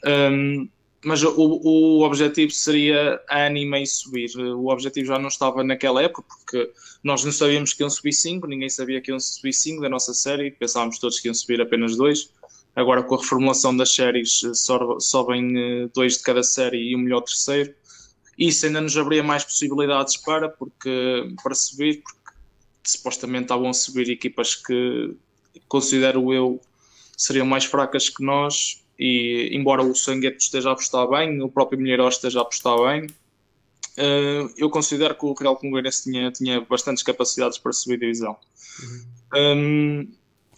Um, 0.06 0.70
mas 1.04 1.24
o, 1.24 1.34
o 1.36 2.04
objetivo 2.04 2.52
seria 2.52 3.20
a 3.28 3.46
anime 3.48 3.86
subir. 3.88 4.30
O 4.38 4.68
objetivo 4.68 5.08
já 5.08 5.18
não 5.18 5.30
estava 5.30 5.64
naquela 5.64 6.04
época, 6.04 6.24
porque 6.28 6.72
nós 7.04 7.24
não 7.24 7.32
sabíamos 7.32 7.74
que 7.74 7.82
iam 7.82 7.90
subir 7.90 8.14
5, 8.14 8.46
ninguém 8.46 8.70
sabia 8.70 9.02
que 9.02 9.10
iam 9.10 9.20
subir 9.20 9.54
5 9.54 9.82
da 9.82 9.90
nossa 9.90 10.14
série, 10.14 10.52
pensávamos 10.52 11.00
todos 11.00 11.20
que 11.20 11.28
iam 11.28 11.34
subir 11.34 11.60
apenas 11.60 11.96
2. 11.96 12.30
Agora, 12.76 13.02
com 13.02 13.16
a 13.16 13.18
reformulação 13.18 13.76
das 13.76 13.94
séries, 13.94 14.42
sobem 15.00 15.58
eh, 15.58 15.90
dois 15.94 16.18
de 16.18 16.24
cada 16.24 16.42
série 16.42 16.92
e 16.92 16.96
o 16.96 17.00
melhor 17.00 17.22
terceiro 17.22 17.74
isso 18.48 18.66
ainda 18.66 18.82
nos 18.82 18.98
abria 18.98 19.24
mais 19.24 19.44
possibilidades 19.44 20.18
para, 20.18 20.50
porque, 20.50 21.34
para 21.44 21.54
subir, 21.54 22.02
porque 22.02 22.20
supostamente 22.84 23.44
estavam 23.44 23.70
a 23.70 23.74
subir 23.74 24.10
equipas 24.10 24.56
que 24.56 25.16
considero 25.68 26.34
eu 26.34 26.60
seriam 27.16 27.46
mais 27.46 27.66
fracas 27.66 28.10
que 28.10 28.24
nós 28.24 28.82
e 28.98 29.50
embora 29.54 29.84
o 29.84 29.96
Sangueto 29.96 30.40
esteja 30.40 30.70
a 30.70 30.74
apostar 30.74 31.08
bem, 31.08 31.42
o 31.42 31.50
próprio 31.50 31.80
Milheiro 31.80 32.08
esteja 32.08 32.40
a 32.40 32.42
apostar 32.42 32.78
bem, 32.78 33.06
uh, 33.06 34.54
eu 34.58 34.70
considero 34.70 35.16
que 35.16 35.26
o 35.26 35.34
Real 35.34 35.56
Congueirense 35.56 36.04
tinha, 36.04 36.32
tinha 36.32 36.62
bastantes 36.62 37.04
capacidades 37.04 37.58
para 37.58 37.72
subir 37.74 38.00
divisão. 38.00 38.36
Uhum. 38.82 39.06
Um, 39.36 40.12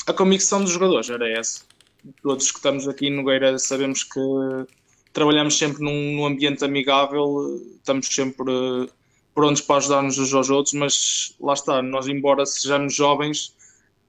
a 0.08 0.14
convicção 0.14 0.62
dos 0.62 0.72
jogadores 0.72 1.10
era 1.10 1.30
essa. 1.30 1.62
Todos 2.22 2.52
que 2.52 2.58
estamos 2.58 2.88
aqui 2.88 3.08
em 3.08 3.16
Nogueira 3.16 3.58
sabemos 3.60 4.04
que 4.04 4.20
trabalhamos 5.14 5.58
sempre 5.58 5.84
num, 5.84 6.16
num 6.16 6.26
ambiente 6.26 6.66
amigável, 6.66 7.62
estamos 7.78 8.08
sempre 8.08 8.90
prontos 9.34 9.62
para 9.62 9.78
ajudar-nos 9.78 10.18
uns 10.18 10.34
aos 10.34 10.50
outros, 10.50 10.74
mas 10.74 11.36
lá 11.40 11.54
está, 11.54 11.82
nós, 11.82 12.08
embora 12.08 12.46
sejamos 12.46 12.94
jovens, 12.94 13.56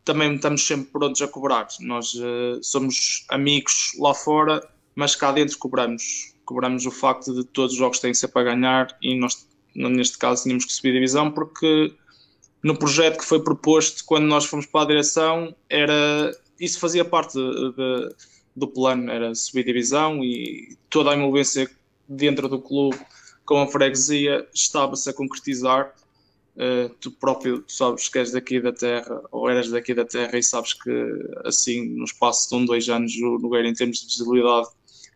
também 0.05 0.35
estamos 0.35 0.67
sempre 0.67 0.87
prontos 0.87 1.23
a 1.23 1.29
cobrar. 1.29 1.69
Nós 1.81 2.15
uh, 2.15 2.63
somos 2.63 3.25
amigos 3.29 3.93
lá 3.99 4.13
fora, 4.15 4.67
mas 4.95 5.15
cá 5.15 5.33
dentro 5.33 5.57
cobramos. 5.59 6.35
Cobramos 6.45 6.85
o 6.85 6.91
facto 6.91 7.35
de 7.35 7.45
todos 7.45 7.73
os 7.73 7.79
jogos 7.79 7.99
têm 7.99 8.13
ser 8.13 8.29
para 8.29 8.55
ganhar 8.55 8.97
e 9.01 9.19
nós, 9.19 9.47
neste 9.75 10.19
caso, 10.19 10.43
tínhamos 10.43 10.67
que 10.67 10.73
subir 10.73 10.91
a 10.91 10.95
divisão 10.95 11.31
porque 11.31 11.95
no 12.63 12.77
projeto 12.77 13.19
que 13.19 13.25
foi 13.25 13.43
proposto 13.43 14.05
quando 14.05 14.25
nós 14.25 14.45
fomos 14.45 14.67
para 14.67 14.83
a 14.83 14.87
direção, 14.87 15.55
era 15.71 16.37
isso 16.61 16.79
fazia 16.79 17.05
parte 17.05 17.35
de, 17.35 17.73
de 17.73 18.15
do 18.55 18.69
plano 18.69 19.11
era 19.11 19.35
subir 19.35 19.65
divisão 19.65 20.23
e 20.23 20.77
toda 20.89 21.11
a 21.11 21.17
envolvência 21.17 21.71
dentro 22.09 22.49
do 22.49 22.61
clube 22.61 22.99
com 23.45 23.61
a 23.61 23.67
freguesia 23.67 24.47
estava-se 24.55 25.09
a 25.09 25.13
concretizar. 25.13 25.95
Uh, 26.57 26.89
tu 27.01 27.11
próprio 27.11 27.63
tu 27.63 27.73
sabes 27.73 28.09
que 28.09 28.17
és 28.17 28.31
daqui 28.31 28.61
da 28.61 28.73
terra 28.73 29.21
ou 29.33 29.51
eras 29.51 29.69
daqui 29.69 29.93
da 29.93 30.05
terra 30.05 30.39
e 30.39 30.43
sabes 30.43 30.73
que 30.73 30.89
assim 31.45 31.85
no 31.97 32.05
espaço 32.05 32.49
de 32.49 32.55
um, 32.55 32.65
dois 32.65 32.89
anos 32.89 33.13
o 33.17 33.41
Nogueira 33.41 33.67
em 33.67 33.75
termos 33.75 33.99
de 33.99 34.07
visibilidade 34.07 34.69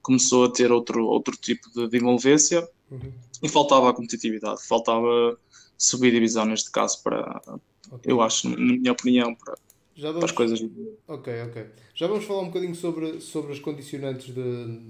começou 0.03 0.47
a 0.47 0.51
ter 0.51 0.73
outro, 0.73 1.07
outro 1.07 1.37
tipo 1.37 1.71
de, 1.73 1.87
de 1.87 1.97
envolvência 1.99 2.69
uhum. 2.91 3.13
e 3.41 3.49
faltava 3.49 3.89
a 3.89 3.93
competitividade, 3.93 4.67
faltava 4.67 5.39
subir 5.77 6.11
divisão 6.11 6.45
neste 6.45 6.73
caso 6.73 7.01
para, 7.05 7.41
okay. 7.93 8.13
eu 8.13 8.21
acho, 8.21 8.49
na 8.49 8.57
minha 8.57 8.91
opinião, 8.93 9.33
para, 9.35 9.57
Já 9.99 10.13
vamos... 10.13 10.21
para 10.21 10.45
as 10.45 10.51
coisas. 10.51 10.71
Ok, 11.09 11.43
ok. 11.43 11.67
Já 11.93 12.07
vamos 12.07 12.25
falar 12.25 12.43
um 12.43 12.47
bocadinho 12.47 12.75
sobre, 12.75 13.21
sobre 13.21 13.53
as 13.53 13.59
condicionantes 13.59 14.33
de, 14.33 14.81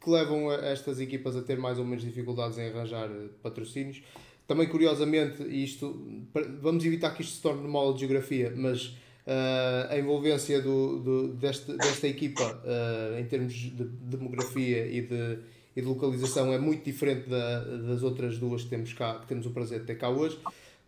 que 0.00 0.08
levam 0.08 0.52
estas 0.52 1.00
equipas 1.00 1.36
a 1.36 1.42
ter 1.42 1.58
mais 1.58 1.76
ou 1.76 1.84
menos 1.84 2.04
dificuldades 2.04 2.56
em 2.56 2.68
arranjar 2.68 3.10
eh, 3.10 3.28
patrocínios. 3.42 4.00
Também, 4.46 4.68
curiosamente, 4.68 5.42
isto, 5.42 6.00
vamos 6.60 6.84
evitar 6.84 7.10
que 7.10 7.22
isto 7.22 7.34
se 7.34 7.42
torne 7.42 7.66
uma 7.66 7.80
aula 7.80 7.94
de 7.94 8.00
geografia, 8.00 8.52
mas 8.56 8.86
uh, 8.86 9.90
a 9.90 9.98
envolvência 9.98 10.60
do, 10.60 10.98
do, 10.98 11.28
deste, 11.34 11.72
desta 11.76 12.06
equipa 12.06 12.42
uh, 12.42 13.18
em 13.18 13.24
termos 13.24 13.52
de 13.52 13.84
demografia 13.84 14.86
e 14.86 15.00
de, 15.00 15.38
e 15.76 15.80
de 15.80 15.86
localização 15.86 16.52
é 16.52 16.58
muito 16.58 16.84
diferente 16.84 17.28
da, 17.28 17.60
das 17.60 18.02
outras 18.02 18.36
duas 18.36 18.62
que 18.62 18.68
temos, 18.68 18.92
cá, 18.92 19.20
que 19.20 19.26
temos 19.26 19.46
o 19.46 19.50
prazer 19.50 19.80
de 19.80 19.86
ter 19.86 19.96
cá 19.96 20.10
hoje 20.10 20.38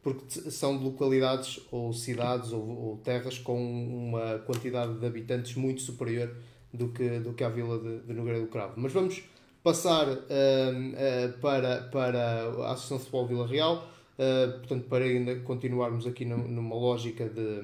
porque 0.04 0.50
são 0.50 0.76
de 0.76 0.84
localidades 0.84 1.58
ou 1.72 1.90
cidades 1.94 2.52
ou, 2.52 2.60
ou, 2.60 2.96
terras 2.98 3.38
com 3.38 3.58
uma 3.58 4.38
quantidade 4.40 4.98
de 4.98 5.06
habitantes 5.06 5.54
muito 5.54 5.80
superior 5.80 6.30
do 6.70 6.88
que, 6.88 7.18
do 7.20 7.32
que 7.32 7.42
a 7.42 7.48
vila 7.48 7.78
de, 7.78 8.00
de 8.00 8.12
Nogueira 8.12 8.38
do 8.38 8.46
Cravo. 8.48 8.74
Mas 8.76 8.92
vamos 8.92 9.22
passar 9.62 10.06
uh, 10.06 10.12
uh, 10.12 11.38
para, 11.40 11.84
para 11.84 12.42
a 12.42 12.72
Associação 12.72 12.98
de 12.98 13.04
Futebol 13.04 13.26
Vila 13.26 13.46
Real, 13.46 13.88
uh, 14.18 14.58
portanto, 14.58 14.84
para 14.90 15.06
ainda 15.06 15.36
continuarmos 15.36 16.06
aqui 16.06 16.26
no, 16.26 16.36
numa 16.36 16.76
lógica 16.76 17.26
de, 17.26 17.62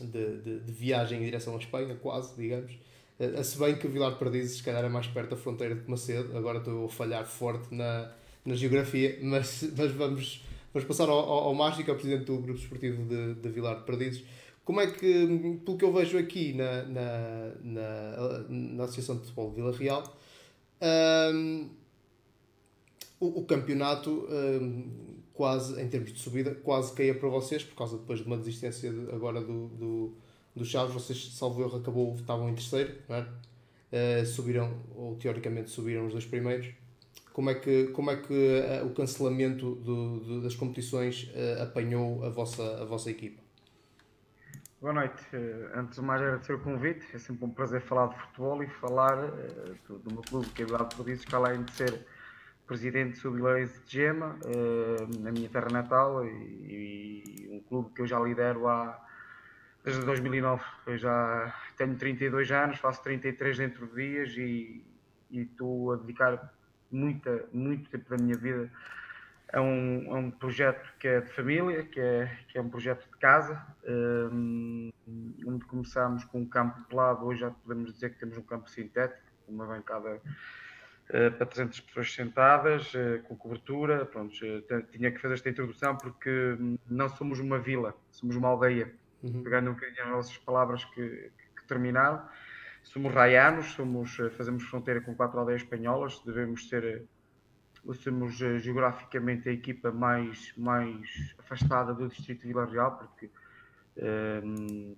de, 0.00 0.38
de, 0.38 0.58
de, 0.58 0.72
viagem 0.72 1.20
em 1.20 1.24
direção 1.24 1.54
à 1.54 1.58
Espanha, 1.58 1.94
quase, 1.94 2.34
digamos. 2.36 2.72
Uh, 3.20 3.44
se 3.44 3.56
bem 3.56 3.76
que 3.76 3.86
Vilar 3.86 4.18
Perdizes, 4.18 4.56
se 4.56 4.64
calhar, 4.64 4.84
é 4.84 4.88
mais 4.88 5.06
perto 5.06 5.30
da 5.30 5.36
fronteira 5.36 5.76
de 5.76 5.88
Macedo, 5.88 6.36
agora 6.36 6.58
estou 6.58 6.86
a 6.86 6.88
falhar 6.88 7.24
forte 7.24 7.72
na, 7.72 8.10
na 8.44 8.56
geografia, 8.56 9.16
mas, 9.22 9.72
mas 9.76 9.92
vamos 9.92 10.44
Vamos 10.72 10.86
passar 10.86 11.08
ao, 11.08 11.18
ao, 11.18 11.60
ao 11.60 11.68
é 11.68 11.80
o 11.80 11.94
presidente 11.96 12.26
do 12.26 12.38
Grupo 12.38 12.60
Esportivo 12.60 13.04
de, 13.04 13.34
de 13.34 13.48
Vilar 13.48 13.78
de 13.78 13.84
Perdizes. 13.84 14.24
Como 14.64 14.80
é 14.80 14.86
que, 14.86 15.58
pelo 15.64 15.76
que 15.76 15.84
eu 15.84 15.92
vejo 15.92 16.16
aqui 16.16 16.52
na, 16.52 16.84
na, 16.84 17.54
na, 17.60 18.44
na 18.48 18.84
Associação 18.84 19.16
de 19.16 19.22
Futebol 19.22 19.50
de 19.50 19.56
Vila 19.56 19.76
Real, 19.76 20.16
um, 21.34 21.70
o, 23.18 23.40
o, 23.40 23.44
campeonato, 23.44 24.28
um, 24.30 25.18
quase, 25.34 25.80
em 25.82 25.88
termos 25.88 26.12
de 26.12 26.20
subida, 26.20 26.54
quase 26.54 26.92
caía 26.92 27.16
para 27.16 27.28
vocês, 27.28 27.64
por 27.64 27.74
causa 27.74 27.98
depois 27.98 28.20
de 28.20 28.26
uma 28.26 28.36
desistência 28.36 28.92
de, 28.92 29.10
agora 29.10 29.40
do, 29.40 29.68
do, 29.70 30.14
do 30.54 30.64
Chaves. 30.64 30.94
Vocês, 30.94 31.32
salvo 31.34 31.62
erro, 31.62 31.78
acabou, 31.78 32.14
estavam 32.14 32.48
em 32.48 32.54
terceiro, 32.54 32.94
não 33.08 33.16
é? 33.16 33.26
Uh, 33.92 34.24
subiram, 34.24 34.72
ou 34.94 35.16
teoricamente 35.16 35.68
subiram 35.68 36.06
os 36.06 36.12
dois 36.12 36.24
primeiros 36.24 36.68
como 37.40 37.48
é 37.48 37.54
que, 37.54 37.86
como 37.86 38.10
é 38.10 38.16
que 38.16 38.34
uh, 38.34 38.86
o 38.86 38.92
cancelamento 38.92 39.74
do, 39.76 40.20
do, 40.20 40.42
das 40.42 40.54
competições 40.54 41.22
uh, 41.34 41.62
apanhou 41.62 42.22
a 42.22 42.28
vossa, 42.28 42.82
a 42.82 42.84
vossa 42.84 43.10
equipa? 43.10 43.40
Boa 44.78 44.92
noite. 44.92 45.22
Uh, 45.32 45.70
antes 45.74 45.98
de 45.98 46.04
mais 46.04 46.20
agradecer 46.20 46.52
o 46.52 46.60
convite. 46.60 47.06
É 47.14 47.18
sempre 47.18 47.46
um 47.46 47.50
prazer 47.50 47.80
falar 47.80 48.08
de 48.08 48.20
futebol 48.20 48.62
e 48.62 48.68
falar 48.68 49.16
do, 49.88 49.98
do, 50.00 50.12
meu 50.12 50.20
clube, 50.20 50.48
que 50.50 50.64
é 50.64 50.66
o 50.66 50.70
Lado 50.70 50.94
Prodígios, 50.94 51.24
que 51.24 51.34
além 51.34 51.62
de 51.62 51.72
ser 51.72 52.06
presidente 52.66 53.12
do 53.12 53.16
Subileiros 53.16 53.72
de 53.86 53.90
Gema, 53.90 54.38
na 55.18 55.32
minha 55.32 55.48
terra 55.48 55.70
natal, 55.70 56.22
e, 56.26 56.28
e, 56.28 57.48
um 57.52 57.60
clube 57.60 57.90
que 57.94 58.02
eu 58.02 58.06
já 58.06 58.20
lidero 58.20 58.68
há, 58.68 59.02
desde 59.82 60.04
2009. 60.04 60.62
Eu 60.86 60.98
já 60.98 61.54
tenho 61.78 61.96
32 61.96 62.52
anos, 62.52 62.78
faço 62.78 63.02
33 63.02 63.56
dentro 63.56 63.86
de 63.86 63.94
dias 63.94 64.36
e, 64.36 64.84
e 65.30 65.40
estou 65.40 65.94
a 65.94 65.96
dedicar 65.96 66.59
muita, 66.90 67.44
muito 67.52 67.88
tempo 67.90 68.08
da 68.10 68.16
minha 68.16 68.36
vida 68.36 68.70
a 69.52 69.60
um, 69.60 70.14
a 70.14 70.18
um 70.18 70.30
projeto 70.30 70.92
que 70.98 71.08
é 71.08 71.20
de 71.20 71.32
família, 71.32 71.84
que 71.84 72.00
é, 72.00 72.38
que 72.48 72.58
é 72.58 72.60
um 72.60 72.68
projeto 72.68 73.04
de 73.10 73.18
casa, 73.18 73.60
um, 73.88 74.90
onde 75.46 75.64
começámos 75.64 76.24
com 76.24 76.40
um 76.40 76.46
campo 76.46 76.80
pelado, 76.88 77.24
hoje 77.26 77.40
já 77.40 77.50
podemos 77.50 77.92
dizer 77.92 78.10
que 78.10 78.18
temos 78.18 78.36
um 78.36 78.42
campo 78.42 78.70
sintético, 78.70 79.20
uma 79.48 79.66
bancada 79.66 80.16
uh, 80.16 81.32
para 81.36 81.46
300 81.46 81.80
pessoas 81.80 82.12
sentadas, 82.14 82.94
uh, 82.94 83.20
com 83.24 83.36
cobertura. 83.36 84.06
Pronto, 84.06 84.32
uh, 84.32 84.82
tinha 84.92 85.10
que 85.10 85.18
fazer 85.18 85.34
esta 85.34 85.50
introdução 85.50 85.96
porque 85.96 86.56
não 86.88 87.08
somos 87.08 87.40
uma 87.40 87.58
vila, 87.58 87.94
somos 88.12 88.36
uma 88.36 88.48
aldeia, 88.48 88.92
uhum. 89.22 89.42
pegando 89.42 89.70
um 89.70 89.74
bocadinho 89.74 90.04
as 90.04 90.10
nossas 90.10 90.38
palavras 90.38 90.84
que, 90.84 90.92
que, 91.08 91.60
que 91.60 91.64
terminaram 91.66 92.24
somos 92.82 93.12
raianos, 93.12 93.72
somos, 93.72 94.18
eh, 94.18 94.30
fazemos 94.30 94.64
fronteira 94.64 95.00
com 95.00 95.14
quatro 95.14 95.38
aldeias 95.38 95.62
espanholas, 95.62 96.20
devemos 96.24 96.68
ser, 96.68 96.84
eh, 96.84 97.02
somos 97.94 98.40
eh, 98.40 98.58
geograficamente 98.58 99.48
a 99.48 99.52
equipa 99.52 99.90
mais, 99.90 100.52
mais 100.56 101.34
afastada 101.38 101.94
do 101.94 102.08
distrito 102.08 102.42
de 102.42 102.48
Vila 102.48 102.66
Real, 102.66 102.96
porque 102.96 103.30
um, 104.44 104.96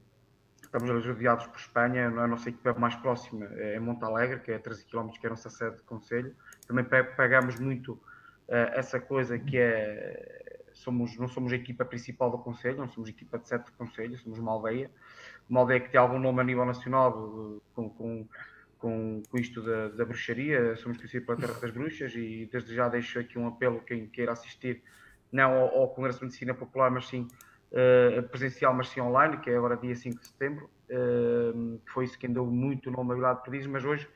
estamos 0.62 1.04
rodeados 1.04 1.46
por 1.46 1.58
Espanha, 1.58 2.08
a 2.08 2.26
nossa 2.26 2.48
equipa 2.48 2.72
mais 2.74 2.94
próxima 2.96 3.44
é 3.46 3.78
Montalegre, 3.78 4.40
que 4.40 4.52
é 4.52 4.56
a 4.56 4.58
13 4.58 4.86
km, 4.86 5.10
que 5.10 5.26
é 5.26 5.28
a 5.28 5.30
nossa 5.30 5.50
sede 5.50 5.76
de 5.76 5.82
conselho. 5.82 6.34
Também 6.66 6.84
pegamos 6.84 7.58
muito 7.58 7.92
uh, 7.92 8.72
essa 8.72 9.00
coisa 9.00 9.38
que 9.38 9.58
é, 9.58 10.62
somos, 10.72 11.16
não 11.18 11.28
somos 11.28 11.52
a 11.52 11.56
equipa 11.56 11.84
principal 11.84 12.30
do 12.30 12.38
conselho, 12.38 12.78
não 12.78 12.88
somos 12.88 13.08
a 13.08 13.12
equipa 13.12 13.38
de 13.38 13.48
sete 13.48 13.66
de 13.66 13.72
conselho, 13.72 14.16
somos 14.18 14.38
uma 14.38 14.52
aldeia 14.52 14.90
uma 15.52 15.60
aldeia 15.60 15.80
que 15.80 15.90
tem 15.90 16.00
algum 16.00 16.18
nome 16.18 16.40
a 16.40 16.44
nível 16.44 16.64
nacional 16.64 17.60
com, 17.74 17.90
com, 17.90 18.26
com, 18.78 19.22
com 19.28 19.38
isto 19.38 19.60
da, 19.60 19.88
da, 19.88 20.04
bruxaria. 20.06 20.74
Somos 20.76 20.96
conhecidos 20.96 21.26
pela 21.26 21.38
Terra 21.38 21.60
das 21.60 21.70
Bruxas 21.70 22.14
e 22.14 22.48
desde 22.50 22.74
já 22.74 22.88
deixo 22.88 23.18
aqui 23.18 23.38
um 23.38 23.46
apelo 23.46 23.80
quem 23.80 24.06
queira 24.06 24.32
assistir, 24.32 24.82
não 25.30 25.52
ao, 25.52 25.80
ao 25.80 25.88
Congresso 25.90 26.20
de 26.20 26.24
Medicina 26.24 26.54
Popular, 26.54 26.90
mas 26.90 27.06
sim 27.06 27.28
uh, 27.70 28.22
presencial, 28.30 28.72
mas 28.72 28.88
sim 28.88 29.02
online, 29.02 29.36
que 29.36 29.50
é 29.50 29.56
agora 29.56 29.76
dia 29.76 29.94
5 29.94 30.18
de 30.18 30.26
setembro. 30.26 30.70
Uh, 30.88 31.78
foi 31.92 32.06
isso 32.06 32.18
que 32.18 32.26
deu 32.26 32.46
muito 32.46 32.90
nome 32.90 33.12
a 33.12 33.14
Vila 33.14 33.34
de 33.34 33.42
Perdizes, 33.42 33.66
mas 33.66 33.84
hoje 33.84 34.08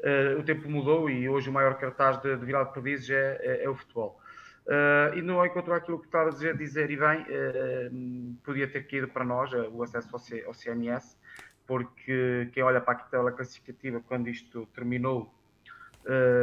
uh, 0.00 0.40
o 0.40 0.42
tempo 0.42 0.68
mudou 0.68 1.08
e 1.08 1.28
hoje 1.28 1.50
o 1.50 1.52
maior 1.52 1.78
cartaz 1.78 2.20
de, 2.20 2.36
de 2.36 2.46
de 2.46 2.72
Perdizes 2.72 3.08
é, 3.10 3.38
é, 3.42 3.64
é 3.64 3.70
o 3.70 3.76
futebol. 3.76 4.20
Uh, 4.66 5.14
e 5.14 5.20
não 5.20 5.44
encontrou 5.44 5.76
aquilo 5.76 5.98
que 5.98 6.06
estava 6.06 6.30
a 6.30 6.52
dizer, 6.52 6.90
e 6.90 6.96
bem, 6.96 7.20
uh, 7.20 8.34
podia 8.42 8.66
ter 8.66 8.86
caído 8.86 9.08
para 9.08 9.22
nós 9.22 9.52
uh, 9.52 9.68
o 9.70 9.82
acesso 9.82 10.08
ao, 10.10 10.18
C, 10.18 10.42
ao, 10.46 10.54
CMS, 10.54 11.18
porque 11.66 12.48
quem 12.50 12.62
olha 12.62 12.80
para 12.80 12.94
a 12.94 12.96
tabela 13.02 13.30
classificativa, 13.30 14.00
quando 14.00 14.28
isto 14.28 14.66
terminou, 14.74 15.32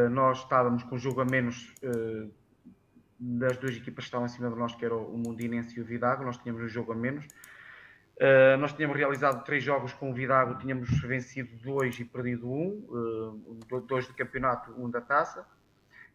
nós 0.09 0.39
estávamos 0.39 0.81
com 0.81 0.97
jogo 0.97 1.21
a 1.21 1.25
menos 1.25 1.71
das 3.19 3.55
duas 3.57 3.75
equipas 3.75 4.05
que 4.05 4.07
estavam 4.07 4.25
acima 4.25 4.49
de 4.49 4.55
nós, 4.55 4.73
que 4.73 4.83
era 4.83 4.95
o 4.95 5.15
Mundinense 5.15 5.77
e 5.77 5.81
o 5.83 5.85
Vidago, 5.85 6.23
nós 6.25 6.39
tínhamos 6.39 6.63
um 6.63 6.67
jogo 6.67 6.91
a 6.91 6.95
menos. 6.95 7.27
nós 8.59 8.73
tínhamos 8.73 8.97
realizado 8.97 9.43
três 9.45 9.63
jogos 9.63 9.93
com 9.93 10.09
o 10.09 10.13
Vidago, 10.15 10.57
tínhamos 10.57 10.89
vencido 11.01 11.55
dois 11.57 11.99
e 11.99 12.03
perdido 12.03 12.51
um, 12.51 13.59
dois 13.87 14.07
do 14.07 14.15
campeonato, 14.15 14.73
um 14.75 14.89
da 14.89 14.99
taça 14.99 15.45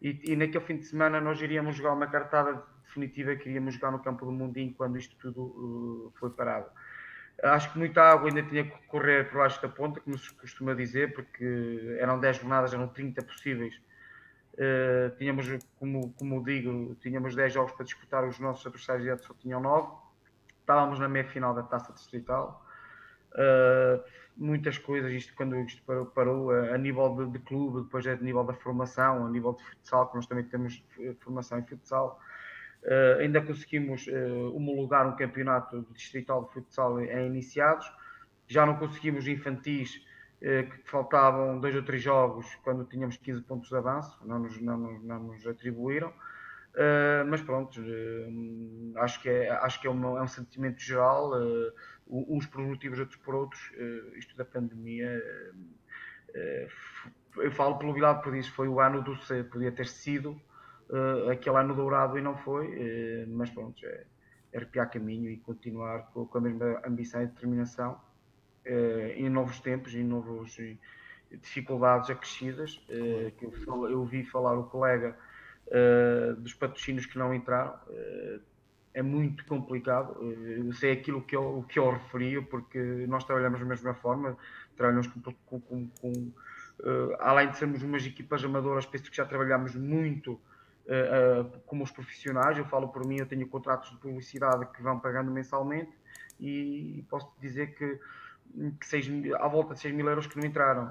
e, 0.01 0.31
e, 0.31 0.35
naquele 0.35 0.63
fim 0.63 0.77
de 0.77 0.85
semana 0.85 1.19
nós 1.19 1.41
iríamos 1.41 1.75
jogar 1.75 1.93
uma 1.93 2.07
cartada 2.07 2.63
definitiva 2.83 3.35
que 3.35 3.49
iríamos 3.49 3.75
jogar 3.75 3.91
no 3.91 3.99
campo 3.99 4.25
do 4.25 4.31
Mundinho 4.31 4.73
quando 4.73 4.97
isto 4.97 5.15
tudo 5.17 5.41
uh, 5.41 6.13
foi 6.19 6.29
parado. 6.29 6.69
Acho 7.43 7.71
que 7.71 7.77
muita 7.77 8.01
água 8.01 8.29
ainda 8.29 8.41
tinha 8.43 8.63
que 8.63 8.87
correr 8.87 9.29
por 9.29 9.37
baixo 9.37 9.61
da 9.61 9.69
ponta, 9.69 9.99
como 9.99 10.17
se 10.17 10.33
costuma 10.33 10.73
dizer, 10.73 11.13
porque 11.13 11.97
eram 11.99 12.19
10 12.19 12.37
jornadas, 12.37 12.73
eram 12.73 12.87
30 12.87 13.23
possíveis. 13.23 13.75
Uh, 14.53 15.15
tínhamos, 15.17 15.45
como, 15.79 16.13
como 16.13 16.43
digo, 16.43 16.95
tínhamos 16.95 17.35
10 17.35 17.53
jogos 17.53 17.73
para 17.73 17.85
disputar, 17.85 18.23
os 18.27 18.39
nossos 18.39 18.65
adversários 18.65 19.21
só 19.23 19.33
tinham 19.35 19.61
9. 19.61 19.87
Estávamos 20.61 20.99
na 20.99 21.07
meia 21.07 21.25
final 21.25 21.53
da 21.53 21.61
taça 21.61 21.93
distrital. 21.93 22.65
Uh, 23.33 24.03
muitas 24.37 24.77
coisas, 24.77 25.11
isto 25.11 25.33
quando 25.35 25.55
isto 25.59 25.81
parou, 25.83 26.05
parou 26.05 26.51
a, 26.51 26.77
nível 26.77 27.15
de, 27.15 27.31
de, 27.31 27.39
clube, 27.39 27.83
depois 27.83 28.05
é 28.05 28.15
de 28.15 28.23
nível 28.23 28.43
da 28.43 28.53
formação, 28.53 29.25
a 29.25 29.29
nível 29.29 29.53
de 29.53 29.63
futsal, 29.63 30.09
que 30.09 30.15
nós 30.15 30.27
também 30.27 30.43
temos 30.43 30.83
eh, 30.99 31.15
formação 31.19 31.59
em 31.59 31.65
futsal. 31.65 32.19
Uh, 32.83 33.19
ainda 33.19 33.41
conseguimos 33.41 34.05
uh, 34.07 34.55
homologar 34.55 35.07
um 35.07 35.15
campeonato 35.15 35.85
distrital 35.91 36.45
de 36.45 36.53
futsal 36.53 37.01
em 37.01 37.27
iniciados. 37.27 37.91
Já 38.47 38.65
não 38.65 38.77
conseguimos 38.77 39.27
infantis, 39.27 39.95
uh, 40.41 40.69
que 40.69 40.89
faltavam 40.89 41.59
dois 41.59 41.75
ou 41.75 41.83
três 41.83 42.01
jogos 42.01 42.45
quando 42.63 42.85
tínhamos 42.85 43.17
15 43.17 43.41
pontos 43.41 43.69
de 43.69 43.75
avanço, 43.75 44.17
não 44.25 44.39
nos, 44.39 44.61
não, 44.61 44.77
não 44.77 45.19
nos 45.23 45.45
atribuíram. 45.45 46.13
Mas 47.27 47.41
pronto, 47.41 47.81
acho 48.97 49.19
que 49.23 49.27
é, 49.27 49.49
acho 49.49 49.81
que 49.81 49.87
é, 49.87 49.89
uma, 49.89 50.19
é 50.19 50.21
um 50.21 50.27
sentimento 50.27 50.79
geral, 50.79 51.31
uns 52.09 52.45
por 52.45 52.61
motivos, 52.61 52.99
outros 52.99 53.17
por 53.17 53.35
outros. 53.35 53.71
isto 54.15 54.35
da 54.35 54.45
pandemia, 54.45 55.21
eu 57.37 57.51
falo 57.51 57.77
pelo 57.77 57.93
Vilado 57.93 58.21
por 58.21 58.35
isso, 58.35 58.51
foi 58.51 58.67
o 58.67 58.79
ano 58.79 59.01
do 59.01 59.15
C, 59.17 59.43
podia 59.43 59.71
ter 59.71 59.87
sido 59.87 60.39
aquele 61.31 61.57
ano 61.57 61.75
dourado 61.75 62.17
e 62.17 62.21
não 62.21 62.37
foi, 62.37 63.25
mas 63.27 63.49
pronto, 63.49 63.85
é, 63.85 64.05
é 64.53 64.57
arrepiar 64.57 64.89
caminho 64.89 65.29
e 65.29 65.37
continuar 65.37 66.11
com, 66.13 66.29
a 66.33 66.41
mesma 66.41 66.81
ambição 66.85 67.21
e 67.21 67.27
determinação 67.27 67.99
em 69.15 69.29
novos 69.29 69.59
tempos, 69.59 69.93
em 69.93 70.03
novas 70.03 70.57
dificuldades 71.31 72.09
acrescidas. 72.09 72.77
que 73.37 73.45
eu, 73.45 73.53
eu 73.89 73.99
ouvi 73.99 74.23
falar 74.23 74.57
o 74.57 74.63
colega 74.65 75.17
dos 76.37 76.53
patrocínios 76.53 77.05
que 77.05 77.17
não 77.17 77.33
entraram. 77.33 77.77
É 78.97 79.01
muito 79.03 79.45
complicado. 79.45 80.17
Eu 80.23 80.73
sei 80.73 80.93
aquilo 80.93 81.21
que 81.21 81.35
eu, 81.35 81.63
que 81.69 81.77
eu 81.77 81.91
referi, 81.91 82.41
porque 82.41 82.79
nós 83.07 83.23
trabalhamos 83.23 83.59
da 83.59 83.65
mesma 83.67 83.93
forma, 83.93 84.35
trabalhamos 84.75 85.05
com, 85.05 85.21
com, 85.21 85.61
com, 85.61 85.87
com 86.01 86.11
uh, 86.11 87.15
além 87.19 87.51
de 87.51 87.57
sermos 87.57 87.83
umas 87.83 88.03
equipas 88.03 88.43
amadoras, 88.43 88.87
penso 88.87 89.11
que 89.11 89.15
já 89.15 89.23
trabalhamos 89.23 89.75
muito 89.75 90.31
uh, 90.31 91.41
uh, 91.43 91.59
como 91.67 91.83
os 91.83 91.91
profissionais. 91.91 92.57
Eu 92.57 92.65
falo 92.65 92.87
por 92.87 93.05
mim, 93.05 93.17
eu 93.19 93.27
tenho 93.27 93.47
contratos 93.47 93.91
de 93.91 93.97
publicidade 93.97 94.65
que 94.73 94.81
vão 94.81 94.99
pagando 94.99 95.29
mensalmente 95.29 95.91
e 96.39 97.05
posso 97.07 97.31
dizer 97.39 97.75
que 97.75 97.99
que 98.79 98.87
seis, 98.87 99.05
à 99.35 99.47
volta 99.47 99.73
de 99.73 99.81
6 99.81 99.93
mil 99.93 100.07
euros 100.07 100.25
que 100.25 100.39
não 100.39 100.47
entraram, 100.47 100.89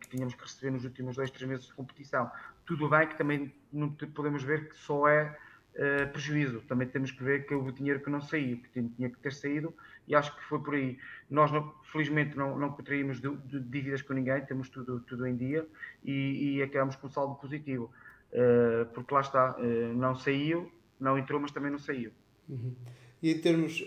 que 0.00 0.08
tínhamos 0.08 0.34
que 0.34 0.42
receber 0.42 0.72
nos 0.72 0.84
últimos 0.84 1.14
dois, 1.14 1.30
três 1.30 1.48
meses 1.48 1.66
de 1.66 1.72
competição. 1.72 2.28
Tudo 2.66 2.88
bem 2.88 3.06
que 3.06 3.16
também 3.16 3.54
não 3.72 3.88
podemos 3.88 4.42
ver 4.42 4.68
que 4.68 4.76
só 4.76 5.06
é 5.08 5.38
uh, 5.74 6.10
prejuízo, 6.12 6.60
também 6.68 6.86
temos 6.88 7.10
que 7.10 7.22
ver 7.22 7.46
que 7.46 7.54
houve 7.54 7.72
dinheiro 7.72 8.00
que 8.00 8.10
não 8.10 8.20
saiu, 8.20 8.58
que 8.58 8.82
tinha 8.82 9.10
que 9.10 9.18
ter 9.18 9.32
saído, 9.32 9.74
e 10.06 10.14
acho 10.14 10.34
que 10.36 10.42
foi 10.44 10.58
por 10.60 10.74
aí. 10.74 10.98
Nós, 11.28 11.50
não, 11.50 11.72
felizmente, 11.92 12.36
não, 12.36 12.58
não 12.58 12.70
contraímos 12.70 13.20
de, 13.20 13.30
de 13.36 13.60
dívidas 13.60 14.02
com 14.02 14.12
ninguém, 14.12 14.44
temos 14.44 14.68
tudo, 14.68 15.00
tudo 15.00 15.26
em 15.26 15.36
dia 15.36 15.66
e, 16.04 16.56
e 16.56 16.62
acabamos 16.62 16.96
com 16.96 17.08
saldo 17.08 17.34
positivo, 17.36 17.90
uh, 18.32 18.86
porque 18.94 19.14
lá 19.14 19.20
está, 19.20 19.56
não 19.94 20.14
saiu, 20.14 20.70
não 20.98 21.18
entrou, 21.18 21.40
mas 21.40 21.50
também 21.50 21.70
não 21.70 21.78
saiu. 21.78 22.10
Uhum. 22.48 22.74
E 23.22 23.30
em 23.30 23.38
termos, 23.38 23.84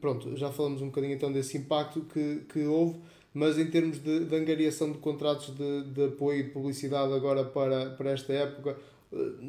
pronto, 0.00 0.36
já 0.36 0.50
falamos 0.50 0.82
um 0.82 0.86
bocadinho 0.86 1.14
então 1.14 1.32
desse 1.32 1.56
impacto 1.56 2.00
que, 2.02 2.44
que 2.48 2.66
houve, 2.66 3.00
mas 3.36 3.58
em 3.58 3.70
termos 3.70 3.98
de, 4.02 4.24
de 4.24 4.34
angariação 4.34 4.90
de 4.90 4.96
contratos 4.96 5.54
de, 5.54 5.82
de 5.92 6.06
apoio 6.06 6.40
e 6.40 6.42
de 6.44 6.50
publicidade 6.52 7.12
agora 7.12 7.44
para, 7.44 7.90
para 7.90 8.12
esta 8.12 8.32
época, 8.32 8.70
eh, 8.70 8.95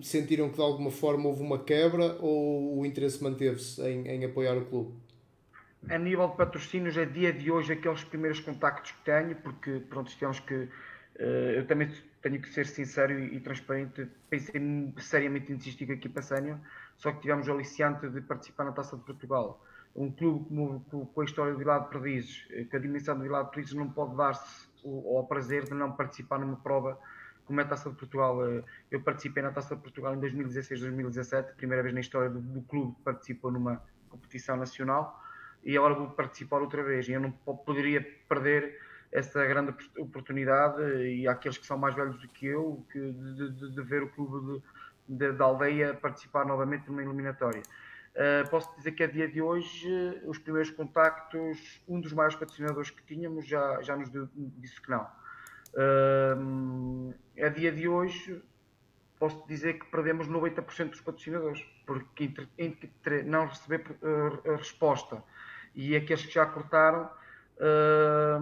sentiram 0.01 0.49
que 0.49 0.55
de 0.55 0.61
alguma 0.61 0.91
forma 0.91 1.27
houve 1.27 1.41
uma 1.41 1.59
quebra 1.59 2.17
ou 2.19 2.79
o 2.79 2.85
interesse 2.85 3.23
manteve-se 3.23 3.81
em, 3.81 4.07
em 4.07 4.25
apoiar 4.25 4.57
o 4.57 4.65
clube? 4.65 4.93
A 5.89 5.97
nível 5.97 6.27
de 6.29 6.37
patrocínios, 6.37 6.97
é 6.97 7.05
dia 7.05 7.31
de 7.31 7.51
hoje 7.51 7.73
aqueles 7.73 8.03
primeiros 8.03 8.39
contactos 8.39 8.91
que 8.91 9.03
tenho, 9.03 9.35
porque 9.37 9.81
pronto, 9.89 10.11
tivemos 10.11 10.39
que. 10.39 10.53
Uh, 10.53 11.55
eu 11.55 11.65
também 11.65 11.89
tenho 12.21 12.39
que 12.41 12.49
ser 12.49 12.67
sincero 12.67 13.17
e, 13.17 13.39
transparente. 13.39 14.07
Pensei 14.29 14.61
seriamente 14.99 15.51
em 15.51 15.55
desistir 15.55 15.85
da 15.85 15.93
equipa 15.93 16.21
sénior 16.21 16.59
só 16.97 17.11
que 17.11 17.21
tivemos 17.21 17.47
o 17.47 17.51
aliciante 17.51 18.09
de 18.09 18.21
participar 18.21 18.65
na 18.65 18.71
Taça 18.71 18.97
de 18.97 19.03
Portugal. 19.03 19.63
Um 19.95 20.11
clube 20.11 20.45
com 20.89 21.21
a 21.21 21.23
história 21.23 21.53
do 21.53 21.59
Vila 21.59 21.79
de 21.79 21.89
Perdizes, 21.89 22.45
eh, 22.51 22.65
que 22.65 22.75
a 22.75 22.79
dimensão 22.79 23.15
do 23.15 23.23
Vila 23.23 23.43
de 23.43 23.51
Perdizes 23.51 23.75
não 23.75 23.89
pode 23.89 24.15
dar-se 24.15 24.67
ao 24.85 25.25
prazer 25.25 25.65
de 25.65 25.73
não 25.73 25.91
participar 25.91 26.39
numa 26.39 26.57
prova 26.57 26.99
como 27.47 27.61
é 27.61 27.63
a 27.63 27.67
Taça 27.67 27.89
de 27.89 27.95
Portugal. 27.95 28.45
Eh, 28.45 28.63
eu 28.91 29.01
participei 29.01 29.41
na 29.41 29.51
Taça 29.51 29.75
de 29.75 29.81
Portugal 29.81 30.13
em 30.13 30.19
2016-2017, 30.19 31.55
primeira 31.55 31.81
vez 31.81 31.95
na 31.95 32.01
história 32.01 32.29
do, 32.29 32.39
do, 32.41 32.61
clube 32.63 32.95
que 32.97 33.01
participou 33.01 33.49
numa 33.49 33.81
competição 34.09 34.57
nacional, 34.57 35.19
e 35.63 35.77
agora 35.77 35.95
vou 35.95 36.09
participar 36.11 36.57
outra 36.57 36.83
vez. 36.83 37.07
E 37.07 37.13
eu 37.13 37.21
não 37.21 37.31
poderia 37.31 38.05
perder 38.27 38.79
essa 39.11 39.45
grande 39.47 39.73
oportunidade, 39.97 40.83
e 41.07 41.27
aqueles 41.27 41.57
que 41.57 41.65
são 41.65 41.77
mais 41.77 41.95
velhos 41.95 42.19
do 42.19 42.27
que 42.27 42.45
eu, 42.45 42.85
que, 42.91 42.99
de, 42.99 43.49
de, 43.51 43.71
de 43.71 43.81
ver 43.81 44.03
o 44.03 44.09
clube 44.09 44.61
de, 45.07 45.31
da 45.31 45.45
aldeia 45.45 45.93
participar 45.93 46.45
novamente 46.45 46.87
numa 46.87 47.01
eliminatória. 47.01 47.63
Uh, 48.13 48.49
posso 48.49 48.75
dizer 48.75 48.93
que 48.93 49.03
a 49.03 49.07
dia 49.07 49.27
de 49.27 49.41
hoje, 49.41 49.87
os 50.25 50.39
primeiros 50.39 50.71
contactos, 50.71 51.79
um 51.87 52.01
dos 52.01 52.11
maiores 52.13 52.35
patrocinadores 52.35 52.89
que 52.89 53.03
tínhamos 53.03 53.47
já, 53.47 53.79
já 53.83 53.95
nos 53.95 54.09
disse 54.35 54.81
que 54.81 54.89
não. 54.89 55.07
Uh, 55.73 57.13
a 57.41 57.49
dia 57.49 57.71
de 57.71 57.87
hoje, 57.87 58.41
posso 59.19 59.45
dizer 59.47 59.79
que 59.79 59.85
perdemos 59.87 60.27
90% 60.27 60.89
dos 60.89 61.01
patrocinadores, 61.01 61.63
porque 61.85 62.25
entre, 62.25 62.49
entre 62.57 63.23
não 63.23 63.47
receber 63.47 63.83
uh, 64.01 64.55
resposta 64.55 65.23
e 65.75 65.95
aqueles 65.95 66.25
que 66.25 66.33
já 66.33 66.45
cortaram, 66.45 67.09
uh, 67.57 68.39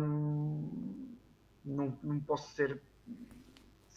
não, 1.66 1.98
não 2.04 2.20
posso 2.20 2.54
ser 2.56 2.82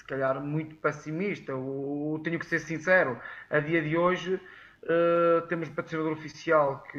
calhar 0.09 0.41
muito 0.43 0.75
pessimista, 0.77 1.55
ou, 1.55 2.19
tenho 2.21 2.39
que 2.39 2.47
ser 2.47 2.59
sincero, 2.59 3.21
a 3.51 3.61
dia 3.61 3.83
de 3.83 3.97
hoje 3.97 4.35
uh, 4.35 5.47
temos 5.49 5.69
um 5.69 5.75
patrocinador 5.75 6.13
oficial 6.13 6.83
que, 6.91 6.99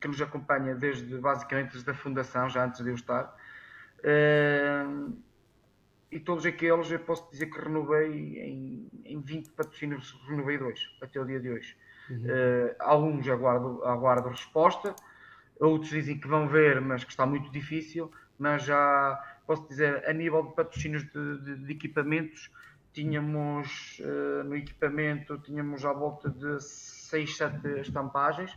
que 0.00 0.08
nos 0.08 0.22
acompanha 0.22 0.74
desde 0.76 1.18
basicamente 1.18 1.72
desde 1.72 1.90
a 1.90 1.94
fundação, 1.94 2.48
já 2.48 2.64
antes 2.64 2.82
de 2.82 2.88
eu 2.88 2.94
estar. 2.94 3.36
Uh, 4.02 5.16
e 6.10 6.20
todos 6.20 6.44
aqueles 6.44 6.90
eu 6.90 6.98
posso 6.98 7.30
dizer 7.30 7.46
que 7.46 7.58
renovei 7.58 8.38
em, 8.38 8.90
em 9.04 9.20
20 9.20 9.50
patrocínios, 9.50 10.14
renovei 10.28 10.58
dois 10.58 10.80
até 11.00 11.20
o 11.20 11.24
dia 11.24 11.40
de 11.40 11.50
hoje. 11.50 11.76
Uhum. 12.10 12.24
Uh, 12.24 12.74
alguns 12.80 13.28
aguardo, 13.28 13.82
aguardo 13.84 14.28
resposta, 14.28 14.94
outros 15.58 15.90
dizem 15.90 16.18
que 16.18 16.28
vão 16.28 16.48
ver, 16.48 16.80
mas 16.80 17.04
que 17.04 17.10
está 17.10 17.24
muito 17.24 17.50
difícil, 17.50 18.10
mas 18.38 18.64
já 18.64 19.38
posso 19.46 19.66
dizer, 19.68 20.06
a 20.08 20.12
nível 20.12 20.42
de 20.42 20.54
patrocínios 20.54 21.04
de, 21.04 21.38
de, 21.38 21.56
de 21.64 21.72
equipamentos, 21.72 22.50
tínhamos 22.92 23.98
uh, 24.00 24.44
no 24.44 24.56
equipamento 24.56 25.38
tínhamos 25.38 25.84
à 25.84 25.92
volta 25.92 26.28
de 26.28 26.60
6, 26.60 27.36
7 27.36 27.80
estampagens. 27.80 28.52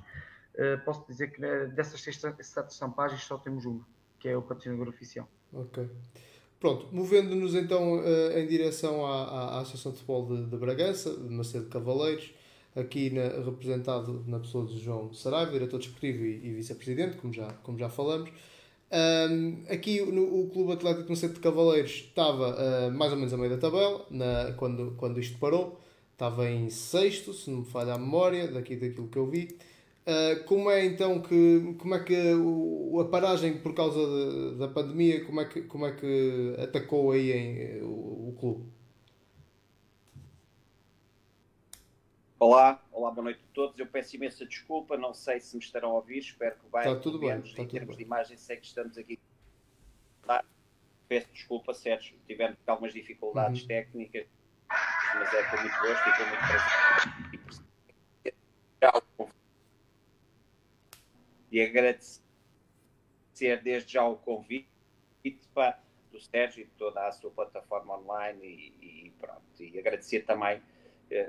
Uh, 0.55 0.83
posso 0.83 1.05
dizer 1.07 1.29
que 1.31 1.45
uh, 1.45 1.67
dessas 1.69 2.01
6, 2.01 2.21
7 2.39 2.71
estampagens 2.71 3.23
só 3.23 3.37
temos 3.37 3.65
uma, 3.65 3.85
que 4.25 4.29
é 4.29 4.35
o 4.35 4.41
patrocinador 4.41 4.87
oficial. 4.87 5.29
Ok. 5.53 5.87
Pronto, 6.59 6.87
movendo-nos 6.91 7.53
então 7.53 7.99
uh, 7.99 8.39
em 8.39 8.47
direção 8.47 9.05
à, 9.05 9.21
à, 9.21 9.59
Associação 9.59 9.91
de 9.91 9.99
Futebol 9.99 10.25
de, 10.25 10.45
de 10.47 10.57
Bragança, 10.57 11.15
de 11.15 11.29
Macedo 11.29 11.67
Cavaleiros, 11.67 12.33
aqui 12.75 13.11
na, 13.11 13.27
representado 13.43 14.23
na 14.25 14.39
pessoa 14.39 14.65
de 14.65 14.79
João 14.79 15.13
Saraiva, 15.13 15.51
diretor 15.51 15.77
desportivo 15.77 16.25
e, 16.25 16.43
e 16.43 16.53
vice-presidente, 16.53 17.17
como 17.17 17.31
já, 17.31 17.53
como 17.61 17.77
já 17.77 17.87
falamos. 17.87 18.31
Um, 18.91 19.63
aqui 19.69 20.01
no, 20.01 20.41
o 20.41 20.49
Clube 20.49 20.73
Atlético 20.73 21.07
no 21.07 21.15
Centro 21.15 21.35
de 21.35 21.41
Cavaleiros 21.41 21.91
estava 21.91 22.55
uh, 22.55 22.91
mais 22.91 23.11
ou 23.11 23.17
menos 23.19 23.31
a 23.31 23.37
meio 23.37 23.51
da 23.51 23.57
tabela 23.57 24.07
na, 24.09 24.53
quando, 24.53 24.95
quando 24.97 25.19
isto 25.19 25.37
parou. 25.37 25.79
Estava 26.13 26.49
em 26.49 26.67
sexto, 26.71 27.31
se 27.31 27.51
não 27.51 27.59
me 27.59 27.65
falha 27.65 27.93
a 27.93 27.97
memória, 27.99 28.47
daqui 28.47 28.75
daquilo 28.75 29.07
que 29.07 29.17
eu 29.19 29.27
vi. 29.27 29.55
Uh, 30.07 30.43
como 30.45 30.69
é 30.69 30.85
então 30.85 31.19
que 31.19 31.75
como 31.79 31.95
é 31.95 32.03
que 32.03 32.33
o, 32.35 32.99
a 33.01 33.09
paragem 33.09 33.57
por 33.57 33.73
causa 33.73 33.99
de, 33.99 34.59
da 34.59 34.67
pandemia 34.67 35.25
como 35.25 35.41
é 35.41 35.45
que 35.45 35.63
como 35.63 35.87
é 35.87 35.95
que 35.95 36.55
atacou 36.61 37.11
aí 37.11 37.31
em, 37.31 37.81
o, 37.81 38.29
o 38.29 38.37
clube? 38.39 38.71
Olá, 42.37 42.79
olá, 42.91 43.09
boa 43.09 43.23
noite 43.23 43.39
a 43.39 43.53
todos. 43.55 43.79
Eu 43.79 43.87
peço 43.87 44.15
imensa 44.15 44.45
desculpa, 44.45 44.95
não 44.95 45.13
sei 45.13 45.39
se 45.39 45.55
me 45.55 45.63
estarão 45.63 45.89
a 45.89 45.93
ouvir, 45.95 46.19
espero 46.19 46.55
que 46.55 46.71
bem. 46.71 46.81
Está 46.81 46.95
tudo 46.97 47.17
bem. 47.17 47.39
Está 47.39 47.63
em 47.63 47.65
tudo 47.65 47.71
termos 47.71 47.95
bem. 47.95 47.97
de 47.97 48.03
imagem, 48.03 48.37
sei 48.37 48.57
que 48.57 48.65
estamos 48.67 48.97
aqui. 48.99 49.19
Peço 51.07 51.27
desculpa, 51.31 51.73
Sérgio, 51.73 52.15
tivemos 52.27 52.57
algumas 52.67 52.93
dificuldades 52.93 53.61
uhum. 53.61 53.67
técnicas, 53.67 54.27
mas 54.69 55.33
é 55.33 55.43
com 55.49 55.61
muito 55.61 55.79
gosto 55.79 56.09
e 56.09 56.17
com 56.17 56.25
muito 56.29 56.47
prazer. 56.47 56.95
E 61.55 61.61
agradecer 61.61 62.21
desde 63.63 63.93
já 63.93 64.03
o 64.05 64.17
convite 64.17 64.67
para, 65.53 65.79
do 66.11 66.19
Sérgio 66.19 66.63
e 66.63 66.65
de 66.65 66.71
toda 66.71 67.07
a 67.07 67.11
sua 67.13 67.31
plataforma 67.31 67.97
online 67.97 68.45
e, 68.45 69.05
e 69.05 69.11
pronto. 69.11 69.63
E 69.63 69.79
agradecer 69.79 70.25
também 70.25 70.57
uh, 70.57 70.63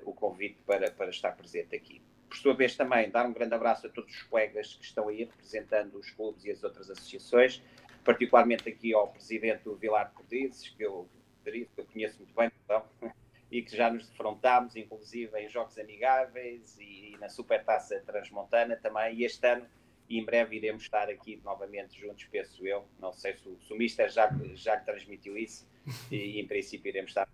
o 0.05 0.13
convite 0.13 0.61
para, 0.67 0.91
para 0.91 1.11
estar 1.11 1.31
presente 1.37 1.77
aqui. 1.77 2.03
Por 2.29 2.37
sua 2.39 2.55
vez, 2.55 2.75
também 2.75 3.09
dar 3.09 3.25
um 3.25 3.33
grande 3.33 3.55
abraço 3.55 3.87
a 3.87 3.89
todos 3.89 4.13
os 4.13 4.23
colegas 4.25 4.75
que 4.75 4.85
estão 4.85 5.07
aí 5.07 5.19
representando 5.19 5.95
os 5.95 6.11
clubes 6.11 6.45
e 6.45 6.51
as 6.51 6.65
outras 6.65 6.91
associações, 6.91 7.63
particularmente 8.03 8.69
aqui 8.69 8.93
ao 8.93 9.07
presidente 9.07 9.63
Vilar 9.79 10.11
Cordizes, 10.13 10.71
que 10.71 10.83
eu, 10.83 11.09
que 11.45 11.69
eu 11.77 11.87
conheço 11.87 12.19
muito 12.19 12.35
bem, 12.35 12.51
então, 12.65 12.85
e 13.49 13.63
que 13.63 13.77
já 13.77 13.93
nos 13.93 14.09
defrontámos, 14.09 14.75
inclusive 14.75 15.39
em 15.39 15.49
jogos 15.49 15.79
amigáveis 15.79 16.77
e, 16.81 17.13
e 17.13 17.17
na 17.19 17.29
Supertaça 17.29 18.03
Transmontana 18.05 18.75
também, 18.75 19.15
e 19.15 19.25
este 19.25 19.47
ano 19.47 19.65
e 20.09 20.19
em 20.19 20.25
breve 20.25 20.57
iremos 20.57 20.83
estar 20.83 21.09
aqui 21.09 21.41
novamente 21.45 21.99
juntos, 21.99 22.25
penso 22.25 22.67
eu. 22.67 22.85
Não 23.01 23.13
sei 23.13 23.35
se 23.35 23.49
o, 23.49 23.59
se 23.61 23.73
o 23.73 23.77
Mister 23.77 24.11
já, 24.11 24.31
já 24.55 24.77
lhe 24.77 24.85
transmitiu 24.85 25.37
isso 25.37 25.69
e, 26.11 26.41
em 26.41 26.47
princípio 26.47 26.89
iremos 26.89 27.11
estar 27.11 27.29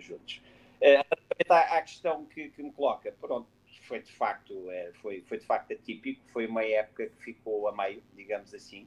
juntos. 0.00 0.42
Uh, 0.80 1.82
questão 1.82 2.26
que, 2.26 2.50
que, 2.50 2.62
me 2.62 2.72
coloca, 2.72 3.12
pronto, 3.20 3.48
foi 3.82 4.00
de 4.00 4.12
facto 4.12 4.70
é, 4.70 4.92
foi, 4.94 5.22
foi 5.22 5.38
de 5.38 5.46
facto 5.46 5.72
atípico, 5.72 6.22
foi 6.32 6.46
uma 6.46 6.64
época 6.64 7.06
que 7.08 7.22
ficou 7.22 7.68
a 7.68 7.72
meio, 7.74 8.02
digamos 8.14 8.52
assim. 8.54 8.86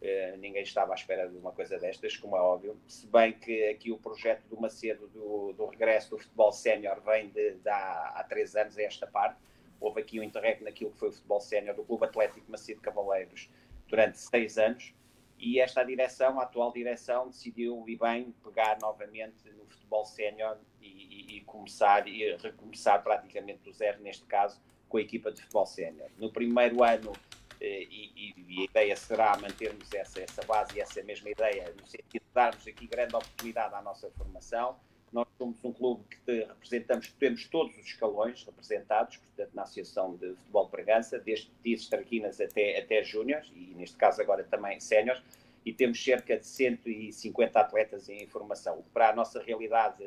Uh, 0.00 0.36
ninguém 0.38 0.62
estava 0.62 0.92
à 0.92 0.94
espera 0.94 1.28
de 1.28 1.36
uma 1.36 1.50
coisa 1.50 1.76
destas, 1.76 2.16
como 2.16 2.36
é 2.36 2.40
óbvio. 2.40 2.78
Se 2.86 3.06
bem 3.08 3.32
que 3.32 3.64
aqui 3.68 3.90
o 3.90 3.98
projeto 3.98 4.44
do 4.48 4.60
Macedo 4.60 5.08
do, 5.08 5.52
do 5.52 5.66
regresso 5.66 6.10
do 6.10 6.18
futebol 6.18 6.52
sénior 6.52 7.00
vem 7.00 7.28
de, 7.30 7.54
de 7.54 7.68
há, 7.68 8.12
há, 8.14 8.24
três 8.24 8.54
anos 8.54 8.78
a 8.78 8.82
esta 8.82 9.08
parte. 9.08 9.36
Houve 9.80 10.00
aqui 10.00 10.20
um 10.20 10.22
interregno 10.22 10.64
naquilo 10.64 10.90
que 10.90 10.98
foi 10.98 11.08
o 11.08 11.12
futebol 11.12 11.40
sénior 11.40 11.74
do 11.74 11.84
Clube 11.84 12.04
Atlético 12.04 12.50
Macedo 12.50 12.80
Cavaleiros 12.80 13.48
durante 13.86 14.18
seis 14.18 14.58
anos 14.58 14.94
e 15.38 15.60
esta 15.60 15.84
direção, 15.84 16.40
a 16.40 16.42
atual 16.42 16.72
direção, 16.72 17.28
decidiu 17.28 17.84
e 17.86 17.96
bem 17.96 18.34
pegar 18.42 18.78
novamente 18.80 19.48
futebol 19.68 20.04
sénior 20.04 20.58
e, 20.80 20.86
e, 20.86 21.36
e, 21.36 21.40
começar 21.42 22.08
e 22.08 22.36
recomeçar 22.36 23.02
praticamente 23.02 23.60
do 23.62 23.72
zero, 23.72 24.02
neste 24.02 24.24
caso, 24.24 24.60
com 24.88 24.96
a 24.96 25.00
equipa 25.00 25.30
de 25.30 25.40
futebol 25.42 25.66
sénior. 25.66 26.10
No 26.18 26.32
primeiro 26.32 26.82
ano, 26.82 27.12
e, 27.60 28.34
e, 28.36 28.60
a 28.60 28.64
ideia 28.64 28.96
será 28.96 29.36
mantermos 29.36 29.92
essa, 29.92 30.20
essa 30.20 30.42
base 30.44 30.76
e 30.76 30.80
essa 30.80 31.02
mesma 31.02 31.30
ideia, 31.30 31.72
no 31.80 31.86
sentido 31.86 32.22
de 32.22 32.34
darmos 32.34 32.66
aqui 32.66 32.86
grande 32.86 33.14
oportunidade 33.14 33.74
à 33.74 33.82
nossa 33.82 34.10
formação. 34.10 34.78
Nós 35.12 35.26
somos 35.36 35.56
um 35.64 35.72
clube 35.72 36.04
que 36.24 36.44
representamos, 36.44 37.12
temos 37.12 37.46
todos 37.46 37.76
os 37.78 37.86
escalões 37.86 38.44
representados, 38.44 39.16
portanto, 39.16 39.50
na 39.54 39.62
Associação 39.62 40.16
de 40.16 40.34
Futebol 40.34 40.64
de 40.66 40.70
Bragança, 40.70 41.18
desde 41.18 41.88
Traquinas 41.88 42.40
até, 42.40 42.78
até 42.78 43.02
Júniores, 43.02 43.50
e 43.54 43.74
neste 43.74 43.96
caso 43.96 44.20
agora 44.20 44.44
também 44.44 44.78
Séniores, 44.80 45.22
e 45.64 45.72
temos 45.72 46.02
cerca 46.02 46.38
de 46.38 46.46
150 46.46 47.60
atletas 47.60 48.08
em 48.08 48.26
formação, 48.26 48.84
para 48.92 49.10
a 49.10 49.14
nossa 49.14 49.42
realidade 49.42 50.04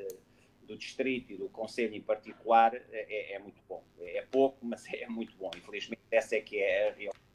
do 0.64 0.78
distrito 0.78 1.34
e 1.34 1.38
do 1.38 1.50
conselho 1.50 1.94
em 1.96 2.02
particular 2.02 2.74
é, 2.92 3.34
é, 3.34 3.40
muito 3.40 3.62
bom. 3.68 3.84
É 4.00 4.26
pouco, 4.32 4.58
mas 4.62 4.86
é 4.94 5.08
muito 5.08 5.36
bom. 5.38 5.52
Infelizmente, 5.56 6.02
essa 6.10 6.36
é 6.36 6.42
que 6.42 6.58
é 6.58 6.90
a 6.90 6.94
realidade. 6.94 7.31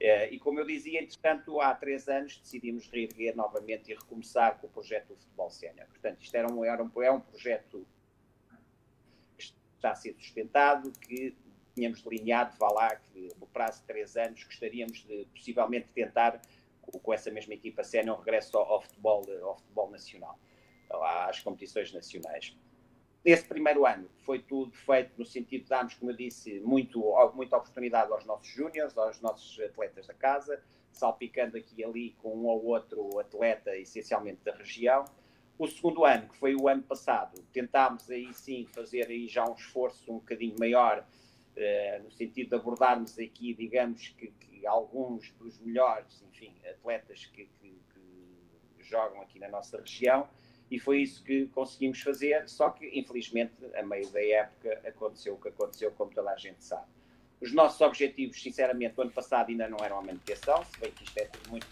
É, 0.00 0.32
e 0.32 0.38
como 0.38 0.60
eu 0.60 0.66
dizia, 0.66 1.02
entretanto, 1.02 1.60
há 1.60 1.74
três 1.74 2.08
anos 2.08 2.38
decidimos 2.38 2.88
reerguer 2.88 3.34
novamente 3.34 3.90
e 3.90 3.94
recomeçar 3.94 4.58
com 4.58 4.68
o 4.68 4.70
projeto 4.70 5.08
do 5.08 5.16
futebol 5.16 5.50
sénior. 5.50 5.88
Portanto, 5.88 6.22
isto 6.22 6.34
era 6.36 6.52
um, 6.52 6.64
era 6.64 6.82
um, 6.82 7.02
é 7.02 7.10
um 7.10 7.20
projeto 7.20 7.84
que 9.36 9.52
está 9.76 9.90
a 9.90 9.94
ser 9.96 10.14
sustentado, 10.14 10.92
que 11.00 11.36
tínhamos 11.74 12.00
delineado, 12.02 12.56
vá 12.58 12.70
lá, 12.70 12.96
que 12.96 13.28
no 13.40 13.46
prazo 13.46 13.80
de 13.80 13.86
três 13.86 14.16
anos 14.16 14.44
gostaríamos 14.44 15.04
de 15.04 15.26
possivelmente 15.34 15.88
tentar, 15.92 16.40
com, 16.80 17.12
essa 17.12 17.30
mesma 17.30 17.54
equipa 17.54 17.82
sénior, 17.82 18.16
um 18.16 18.20
regresso 18.20 18.56
ao, 18.56 18.64
ao, 18.72 18.80
futebol, 18.80 19.24
ao 19.42 19.56
futebol 19.56 19.90
nacional, 19.90 20.38
às 20.90 21.40
competições 21.40 21.92
nacionais. 21.92 22.56
Nesse 23.24 23.44
primeiro 23.44 23.84
ano 23.84 24.08
foi 24.24 24.38
tudo 24.38 24.72
feito 24.72 25.12
no 25.18 25.24
sentido 25.24 25.64
de 25.64 25.68
darmos, 25.68 25.94
como 25.94 26.10
eu 26.10 26.16
disse, 26.16 26.60
muito, 26.60 27.02
muita 27.34 27.56
oportunidade 27.56 28.12
aos 28.12 28.24
nossos 28.24 28.46
júniores, 28.48 28.96
aos 28.96 29.20
nossos 29.20 29.58
atletas 29.60 30.06
da 30.06 30.14
casa, 30.14 30.62
salpicando 30.92 31.56
aqui 31.56 31.80
e 31.80 31.84
ali 31.84 32.10
com 32.18 32.34
um 32.34 32.46
ou 32.46 32.64
outro 32.66 33.18
atleta, 33.18 33.76
essencialmente 33.76 34.44
da 34.44 34.54
região. 34.54 35.04
O 35.58 35.66
segundo 35.66 36.04
ano, 36.04 36.28
que 36.28 36.36
foi 36.36 36.54
o 36.54 36.68
ano 36.68 36.82
passado, 36.82 37.42
tentámos 37.52 38.08
aí 38.10 38.32
sim 38.32 38.66
fazer 38.72 39.08
aí 39.08 39.26
já 39.26 39.44
um 39.44 39.54
esforço 39.54 40.12
um 40.12 40.18
bocadinho 40.18 40.54
maior, 40.56 41.00
uh, 41.56 42.02
no 42.04 42.12
sentido 42.12 42.50
de 42.50 42.54
abordarmos 42.54 43.18
aqui, 43.18 43.54
digamos, 43.54 44.08
que, 44.08 44.28
que 44.28 44.64
alguns 44.64 45.32
dos 45.32 45.58
melhores, 45.58 46.22
enfim, 46.22 46.54
atletas 46.64 47.26
que, 47.26 47.46
que, 47.46 47.82
que 47.92 48.82
jogam 48.84 49.20
aqui 49.20 49.40
na 49.40 49.48
nossa 49.48 49.80
região, 49.80 50.28
e 50.70 50.78
foi 50.78 51.02
isso 51.02 51.22
que 51.24 51.46
conseguimos 51.48 52.00
fazer, 52.00 52.48
só 52.48 52.70
que 52.70 52.86
infelizmente 52.98 53.54
a 53.74 53.82
meio 53.82 54.08
da 54.10 54.22
época 54.22 54.80
aconteceu 54.86 55.34
o 55.34 55.40
que 55.40 55.48
aconteceu, 55.48 55.90
como 55.92 56.10
toda 56.12 56.30
a 56.30 56.36
gente 56.36 56.62
sabe. 56.62 56.86
Os 57.40 57.52
nossos 57.52 57.80
objetivos, 57.80 58.40
sinceramente, 58.42 58.94
o 58.98 59.02
ano 59.02 59.12
passado 59.12 59.50
ainda 59.50 59.68
não 59.68 59.78
eram 59.82 59.98
a 59.98 60.02
manutenção, 60.02 60.64
se 60.64 60.78
bem 60.80 60.90
que 60.90 61.04
isto 61.04 61.16
é 61.18 61.24
tudo 61.26 61.50
muito 61.50 61.66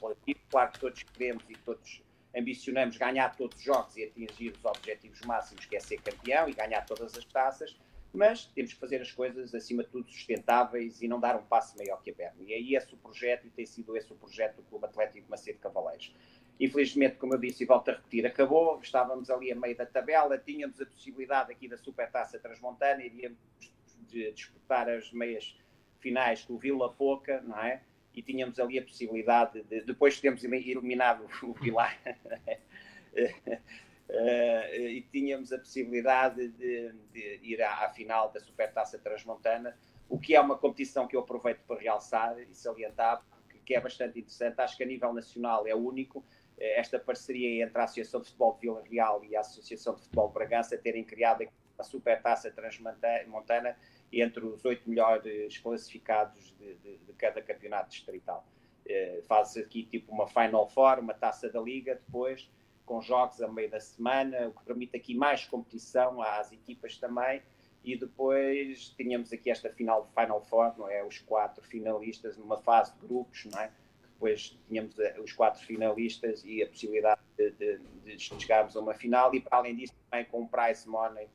relativo, 0.00 0.38
claro 0.50 0.72
que 0.72 0.80
todos 0.80 1.02
queremos 1.02 1.44
e 1.48 1.54
todos 1.54 2.02
ambicionamos 2.36 2.96
ganhar 2.96 3.34
todos 3.36 3.56
os 3.56 3.64
jogos 3.64 3.96
e 3.96 4.04
atingir 4.04 4.52
os 4.52 4.64
objetivos 4.64 5.20
máximos, 5.22 5.64
que 5.64 5.76
é 5.76 5.80
ser 5.80 6.00
campeão 6.00 6.48
e 6.48 6.52
ganhar 6.52 6.84
todas 6.84 7.16
as 7.16 7.24
taças, 7.24 7.76
mas 8.12 8.46
temos 8.46 8.72
que 8.72 8.78
fazer 8.78 9.00
as 9.00 9.12
coisas, 9.12 9.54
acima 9.54 9.82
de 9.82 9.90
tudo, 9.90 10.10
sustentáveis 10.10 11.02
e 11.02 11.08
não 11.08 11.20
dar 11.20 11.36
um 11.36 11.42
passo 11.42 11.76
maior 11.76 12.02
que 12.02 12.10
a 12.10 12.14
perna. 12.14 12.42
E 12.42 12.54
aí 12.54 12.74
esse 12.74 12.94
o 12.94 12.96
projeto, 12.96 13.46
e 13.46 13.50
tem 13.50 13.66
sido 13.66 13.96
esse 13.96 14.12
o 14.12 14.16
projeto 14.16 14.56
do 14.56 14.62
Clube 14.62 14.86
Atlético 14.86 15.30
Macedo 15.30 15.58
Cavaleiros. 15.58 16.14
Infelizmente, 16.60 17.16
como 17.16 17.34
eu 17.34 17.38
disse 17.38 17.62
e 17.62 17.66
volto 17.66 17.90
a 17.90 17.94
repetir, 17.94 18.26
acabou. 18.26 18.80
Estávamos 18.82 19.30
ali 19.30 19.52
a 19.52 19.54
meio 19.54 19.76
da 19.76 19.86
tabela, 19.86 20.36
tínhamos 20.36 20.80
a 20.80 20.86
possibilidade 20.86 21.52
aqui 21.52 21.68
da 21.68 21.76
Supertaça 21.76 22.38
Transmontana, 22.38 23.02
iríamos 23.02 23.38
de 24.08 24.32
disputar 24.32 24.88
as 24.88 25.12
meias 25.12 25.56
finais 26.00 26.42
com 26.42 26.54
o 26.54 26.58
Vila 26.58 26.92
Pouca, 26.92 27.40
não 27.42 27.58
é? 27.58 27.82
E 28.12 28.22
tínhamos 28.22 28.58
ali 28.58 28.78
a 28.78 28.82
possibilidade 28.82 29.62
de, 29.62 29.82
depois 29.82 30.14
de 30.14 30.22
termos 30.22 30.42
eliminado 30.42 31.28
o 31.42 31.52
Vilar, 31.52 31.96
e 34.72 35.06
tínhamos 35.12 35.52
a 35.52 35.58
possibilidade 35.58 36.48
de, 36.48 36.92
de 37.12 37.40
ir 37.42 37.62
à, 37.62 37.84
à, 37.84 37.90
final 37.90 38.32
da 38.32 38.40
Supertaça 38.40 38.98
Transmontana, 38.98 39.78
o 40.08 40.18
que 40.18 40.34
é 40.34 40.40
uma 40.40 40.56
competição 40.58 41.06
que 41.06 41.14
eu 41.14 41.20
aproveito 41.20 41.60
para 41.66 41.78
realçar 41.78 42.36
e 42.40 42.54
salientar, 42.54 43.22
que 43.64 43.74
é 43.74 43.80
bastante 43.80 44.18
interessante. 44.18 44.58
Acho 44.60 44.76
que 44.78 44.82
a 44.82 44.86
nível 44.86 45.12
nacional 45.12 45.66
é 45.66 45.74
único 45.74 46.24
esta 46.60 46.98
parceria 46.98 47.64
entre 47.64 47.80
a 47.80 47.84
Associação 47.84 48.20
de 48.20 48.26
Futebol 48.26 48.54
de 48.54 48.60
Vila 48.60 48.82
Real 48.82 49.24
e 49.24 49.36
a 49.36 49.40
Associação 49.40 49.94
de 49.94 50.02
Futebol 50.02 50.28
de 50.28 50.34
Bragança 50.34 50.76
terem 50.76 51.04
criado 51.04 51.46
a 51.78 51.82
Supertaça 51.84 52.50
Transmontana 52.50 53.76
entre 54.12 54.44
os 54.44 54.64
oito 54.64 54.88
melhores 54.88 55.58
classificados 55.58 56.54
de, 56.58 56.74
de, 56.74 56.98
de, 56.98 57.12
cada 57.12 57.40
campeonato 57.40 57.90
distrital. 57.90 58.44
Eh, 58.84 59.20
faz 59.28 59.56
aqui 59.56 59.84
tipo 59.84 60.10
uma 60.10 60.26
Final 60.26 60.68
Four, 60.68 60.98
uma 60.98 61.14
taça 61.14 61.48
da 61.48 61.60
Liga, 61.60 61.94
depois 61.94 62.50
com 62.88 63.02
jogos 63.02 63.42
a 63.42 63.46
meio 63.46 63.70
da 63.70 63.78
semana, 63.78 64.48
o 64.48 64.52
que 64.52 64.64
permite 64.64 64.96
aqui 64.96 65.14
mais 65.14 65.44
competição 65.44 66.22
às 66.22 66.50
equipas 66.50 66.96
também. 66.96 67.42
E 67.84 67.96
depois 67.96 68.94
tínhamos 68.96 69.30
aqui 69.32 69.50
esta 69.50 69.68
final 69.70 70.10
Final 70.18 70.40
Four, 70.40 70.76
não 70.78 70.88
é? 70.88 71.04
Os 71.04 71.18
quatro 71.18 71.62
finalistas 71.62 72.36
numa 72.38 72.56
fase 72.56 72.92
de 72.94 73.06
grupos, 73.06 73.44
não 73.44 73.60
é? 73.60 73.70
Depois 74.18 74.58
tínhamos 74.66 74.98
eh, 74.98 75.16
os 75.20 75.32
quatro 75.32 75.64
finalistas 75.64 76.42
e 76.44 76.62
a 76.62 76.66
possibilidade 76.66 77.20
de, 77.36 77.52
de, 77.52 77.78
de 78.04 78.18
chegarmos 78.18 78.76
a 78.76 78.80
uma 78.80 78.92
final 78.92 79.32
e 79.32 79.44
além 79.50 79.76
disso 79.76 79.94
também 80.10 80.26
com 80.26 80.40
um 80.42 80.48
price 80.48 80.88
money 80.88 81.28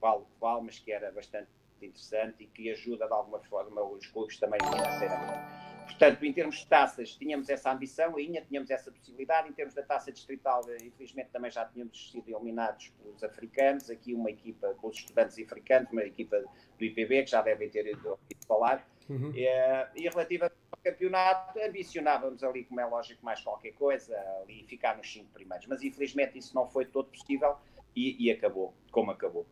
vale 0.00 0.22
o 0.22 0.24
que 0.24 0.40
vale, 0.40 0.62
mas 0.62 0.78
que 0.80 0.90
era 0.90 1.12
bastante 1.12 1.48
interessante 1.80 2.42
e 2.42 2.46
que 2.46 2.70
ajuda 2.70 3.06
de 3.06 3.12
alguma 3.12 3.38
forma 3.40 3.82
os 3.82 4.06
clubes 4.08 4.38
também 4.38 4.58
financeiramente. 4.60 5.64
Portanto, 5.84 6.24
em 6.24 6.32
termos 6.32 6.56
de 6.56 6.66
taças, 6.66 7.14
tínhamos 7.14 7.48
essa 7.48 7.70
ambição, 7.70 8.16
ainda 8.16 8.40
tínhamos 8.40 8.70
essa 8.70 8.90
possibilidade. 8.90 9.48
Em 9.48 9.52
termos 9.52 9.74
da 9.74 9.82
taça 9.82 10.10
distrital, 10.10 10.62
eh, 10.68 10.78
infelizmente 10.82 11.28
também 11.30 11.50
já 11.50 11.64
tínhamos 11.66 12.10
sido 12.10 12.28
eliminados 12.28 12.88
pelos 13.00 13.22
africanos. 13.22 13.90
Aqui 13.90 14.14
uma 14.14 14.30
equipa 14.30 14.74
com 14.80 14.88
os 14.88 14.96
estudantes 14.96 15.38
africanos, 15.38 15.90
uma 15.92 16.02
equipa 16.02 16.42
do 16.78 16.84
IPB, 16.84 17.24
que 17.24 17.30
já 17.30 17.42
devem 17.42 17.68
ter 17.68 17.86
ouvido 17.96 18.46
falar. 18.46 18.86
Uhum. 19.08 19.32
É, 19.36 19.90
e 19.94 20.08
relativa 20.08 20.50
campeonato, 20.84 21.58
ambicionávamos 21.58 22.44
ali, 22.44 22.64
como 22.64 22.80
é 22.80 22.84
lógico, 22.84 23.24
mais 23.24 23.40
qualquer 23.40 23.72
coisa, 23.72 24.14
ali 24.42 24.62
ficar 24.64 24.96
nos 24.96 25.10
cinco 25.10 25.30
primeiros. 25.32 25.66
Mas 25.66 25.82
infelizmente 25.82 26.38
isso 26.38 26.54
não 26.54 26.68
foi 26.68 26.84
todo 26.84 27.06
possível 27.06 27.56
e, 27.96 28.26
e 28.26 28.30
acabou 28.30 28.74
como 28.92 29.10
acabou. 29.10 29.46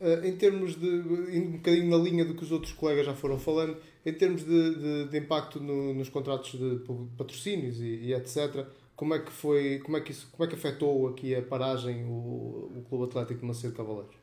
Uh, 0.00 0.24
em 0.24 0.36
termos 0.36 0.74
de, 0.74 0.86
um 0.86 1.52
bocadinho 1.52 1.88
na 1.88 1.96
linha 1.96 2.24
do 2.24 2.34
que 2.34 2.42
os 2.42 2.52
outros 2.52 2.72
colegas 2.72 3.06
já 3.06 3.14
foram 3.14 3.38
falando, 3.38 3.80
em 4.04 4.12
termos 4.12 4.44
de, 4.44 4.74
de, 4.74 5.08
de 5.08 5.18
impacto 5.18 5.60
no, 5.60 5.94
nos 5.94 6.08
contratos 6.08 6.52
de 6.52 6.84
patrocínios 7.16 7.80
e, 7.80 7.86
e, 7.86 8.14
etc., 8.14 8.66
como 8.96 9.14
é 9.14 9.18
que 9.18 9.32
foi, 9.32 9.80
como 9.80 9.96
é 9.96 10.00
que 10.00 10.12
isso, 10.12 10.30
como 10.30 10.44
é 10.44 10.48
que 10.48 10.54
afetou 10.54 11.08
aqui 11.08 11.34
a 11.34 11.42
paragem 11.42 12.04
o, 12.04 12.70
o 12.76 12.84
Clube 12.88 13.04
Atlético 13.04 13.40
de 13.40 13.46
Macedo 13.46 13.74
Cavaleiros? 13.74 14.14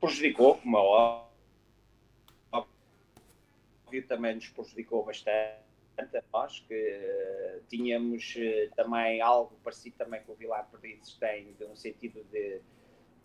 Prejudicou, 0.00 0.56
como 0.56 0.76
é 0.76 0.80
óbvio, 0.80 1.31
também 4.00 4.34
nos 4.34 4.48
prejudicou 4.48 5.04
bastante 5.04 5.60
a 5.98 6.22
nós, 6.32 6.60
que 6.60 6.74
uh, 6.74 7.62
tínhamos 7.68 8.34
uh, 8.36 8.74
também 8.74 9.20
algo 9.20 9.54
parecido 9.62 9.96
também 9.98 10.22
com 10.22 10.32
o 10.32 10.34
Vilar 10.34 10.66
Perdizes 10.70 11.14
tem, 11.16 11.54
no 11.60 11.76
sentido 11.76 12.24
de 12.32 12.60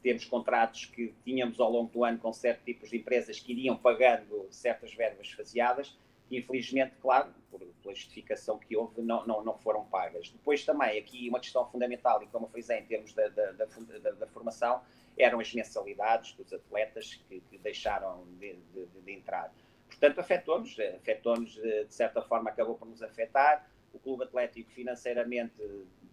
temos 0.03 0.25
contratos 0.25 0.85
que 0.85 1.13
tínhamos 1.23 1.59
ao 1.59 1.71
longo 1.71 1.91
do 1.91 2.03
ano 2.03 2.17
com 2.19 2.31
certos 2.33 2.65
tipos 2.65 2.89
de 2.89 2.97
empresas 2.97 3.39
que 3.39 3.51
iriam 3.51 3.77
pagando 3.77 4.47
certas 4.51 4.93
verbas 4.93 5.31
faseadas 5.31 5.97
e 6.29 6.37
infelizmente, 6.37 6.93
claro, 7.01 7.33
por, 7.49 7.59
pela 7.59 7.95
justificação 7.95 8.59
que 8.59 8.75
houve, 8.75 9.01
não, 9.01 9.25
não, 9.25 9.43
não 9.43 9.57
foram 9.57 9.85
pagas. 9.85 10.29
Depois 10.29 10.65
também, 10.65 10.99
aqui 10.99 11.29
uma 11.29 11.39
questão 11.39 11.65
fundamental, 11.69 12.21
e 12.21 12.27
como 12.27 12.47
frisei 12.47 12.79
em 12.79 12.85
termos 12.85 13.13
da, 13.13 13.27
da, 13.29 13.51
da, 13.53 13.65
da, 13.65 14.11
da 14.11 14.27
formação, 14.27 14.81
eram 15.17 15.39
as 15.39 15.53
mensalidades 15.53 16.33
dos 16.33 16.51
atletas 16.53 17.15
que, 17.27 17.39
que 17.39 17.57
deixaram 17.57 18.25
de, 18.39 18.55
de, 18.73 18.85
de 18.85 19.11
entrar. 19.11 19.53
Portanto, 19.99 20.19
afetou-nos, 20.19 20.77
afetou-nos, 20.79 21.53
de 21.53 21.93
certa 21.93 22.21
forma, 22.21 22.49
acabou 22.49 22.75
por 22.75 22.87
nos 22.87 23.01
afetar. 23.01 23.67
O 23.93 23.99
Clube 23.99 24.25
Atlético, 24.25 24.69
financeiramente, 24.71 25.55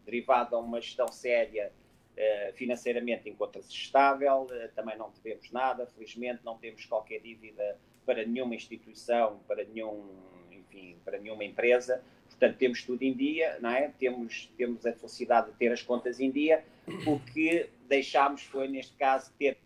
derivado 0.05 0.57
a 0.57 0.59
uma 0.59 0.81
gestão 0.81 1.09
séria, 1.09 1.71
eh, 2.17 2.53
financeiramente 2.55 3.29
encontra-se 3.29 3.73
estável, 3.73 4.47
eh, 4.53 4.69
também 4.69 4.97
não 4.97 5.11
devemos 5.11 5.51
nada, 5.51 5.85
felizmente 5.87 6.45
não 6.45 6.57
temos 6.57 6.87
qualquer 6.87 7.21
dívida 7.21 7.77
para 8.07 8.25
nenhuma 8.25 8.55
instituição, 8.55 9.41
para 9.49 9.65
nenhum, 9.65 10.09
enfim, 10.53 10.97
para 11.05 11.19
nenhuma 11.19 11.43
empresa. 11.43 12.05
Portanto, 12.29 12.57
temos 12.57 12.85
tudo 12.85 13.03
em 13.03 13.13
dia, 13.13 13.59
não 13.61 13.71
é? 13.71 13.89
Temos, 13.99 14.49
temos 14.57 14.87
a 14.87 14.93
felicidade 14.93 15.51
de 15.51 15.57
ter 15.57 15.73
as 15.73 15.83
contas 15.83 16.21
em 16.21 16.31
dia. 16.31 16.65
O 17.07 17.19
que 17.19 17.69
deixámos 17.89 18.43
foi, 18.43 18.69
neste 18.69 18.95
caso, 18.95 19.33
ter 19.37 19.59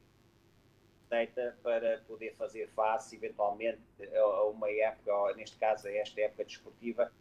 feita 1.09 1.57
para 1.63 1.99
poder 2.07 2.35
fazer 2.35 2.69
face, 2.69 3.17
eventualmente, 3.17 3.81
a 4.15 4.45
uma 4.45 4.71
época, 4.71 5.15
ou 5.15 5.35
neste 5.35 5.57
caso, 5.57 5.89
a 5.89 5.93
esta 5.93 6.21
época 6.21 6.45
desportiva, 6.45 7.13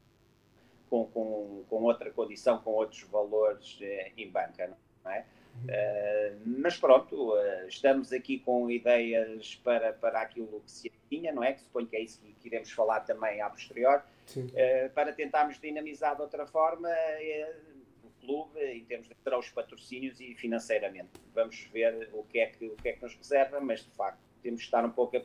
com, 0.90 1.06
com, 1.08 1.64
com 1.70 1.84
outra 1.84 2.12
condição, 2.12 2.60
com 2.60 2.72
outros 2.72 3.02
valores 3.04 3.78
eh, 3.82 4.12
em 4.18 4.30
banca. 4.30 4.76
Não 5.04 5.12
é? 5.12 5.26
Uh, 5.66 6.40
mas 6.46 6.78
pronto, 6.78 7.34
uh, 7.34 7.68
estamos 7.68 8.14
aqui 8.14 8.40
com 8.40 8.70
ideias 8.70 9.56
para, 9.64 9.92
para 9.92 10.22
aquilo 10.22 10.62
que 10.62 10.72
se 10.72 10.92
tinha, 11.10 11.32
não 11.32 11.44
é? 11.44 11.54
Que 11.54 11.62
suponho 11.62 11.88
que 11.88 11.96
é 11.96 12.02
isso 12.02 12.22
que 12.22 12.48
iremos 12.48 12.72
falar 12.72 13.02
também 13.02 13.42
a 13.42 13.50
posterior, 13.50 14.04
uh, 14.38 14.90
para 14.94 15.12
tentarmos 15.14 15.60
dinamizar 15.60 16.16
de 16.16 16.22
outra 16.22 16.46
forma 16.46 16.90
clube 18.28 18.60
em 18.60 18.84
termos 18.84 19.08
de 19.08 19.16
ter 19.16 19.34
os 19.34 19.50
patrocínios 19.50 20.20
e 20.20 20.36
financeiramente. 20.36 21.10
Vamos 21.34 21.68
ver 21.72 22.10
o 22.14 22.24
que, 22.24 22.40
é 22.40 22.48
que, 22.48 22.66
o 22.66 22.76
que 22.76 22.90
é 22.90 22.94
que 22.94 23.02
nos 23.02 23.16
reserva, 23.16 23.62
mas 23.62 23.80
de 23.80 23.92
facto 23.92 24.20
temos 24.44 24.60
de 24.60 24.66
estar 24.66 24.86
um 24.86 24.92
pouco 24.92 25.18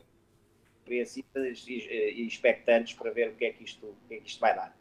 apreensivos 0.81 1.67
e, 1.67 1.73
e 1.73 2.25
expectantes 2.25 2.93
para 2.93 3.11
ver 3.11 3.29
o 3.29 3.35
que 3.35 3.45
é 3.45 3.51
que 3.51 3.63
isto, 3.65 3.85
o 3.85 4.07
que 4.07 4.15
é 4.15 4.17
que 4.19 4.27
isto 4.27 4.39
vai 4.39 4.55
dar. 4.55 4.75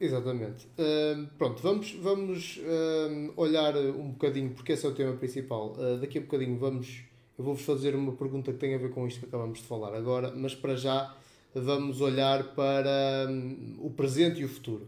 Exatamente. 0.00 0.66
Uh, 0.66 1.26
pronto, 1.38 1.62
vamos, 1.62 1.92
vamos 1.92 2.58
uh, 2.58 3.32
olhar 3.36 3.76
um 3.76 4.10
bocadinho, 4.10 4.50
porque 4.50 4.72
esse 4.72 4.84
é 4.84 4.88
o 4.88 4.94
tema 4.94 5.16
principal. 5.16 5.72
Uh, 5.72 5.98
daqui 5.98 6.18
a 6.18 6.20
bocadinho 6.20 6.58
vamos, 6.58 7.04
eu 7.38 7.44
vou-vos 7.44 7.64
fazer 7.64 7.94
uma 7.94 8.12
pergunta 8.12 8.52
que 8.52 8.58
tem 8.58 8.74
a 8.74 8.78
ver 8.78 8.90
com 8.90 9.06
isto 9.06 9.20
que 9.20 9.26
acabamos 9.26 9.60
de 9.60 9.64
falar 9.64 9.94
agora, 9.94 10.32
mas 10.34 10.54
para 10.54 10.76
já 10.76 11.16
vamos 11.54 12.02
olhar 12.02 12.54
para 12.54 13.26
um, 13.30 13.78
o 13.80 13.90
presente 13.90 14.40
e 14.40 14.44
o 14.44 14.48
futuro. 14.48 14.86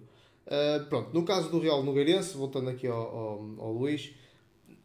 Pronto, 0.89 1.11
no 1.13 1.25
caso 1.25 1.51
do 1.51 1.59
Real 1.59 1.83
Nogueirense, 1.83 2.37
voltando 2.37 2.71
aqui 2.71 2.87
ao, 2.87 2.97
ao, 2.97 3.55
ao 3.59 3.73
Luís, 3.73 4.15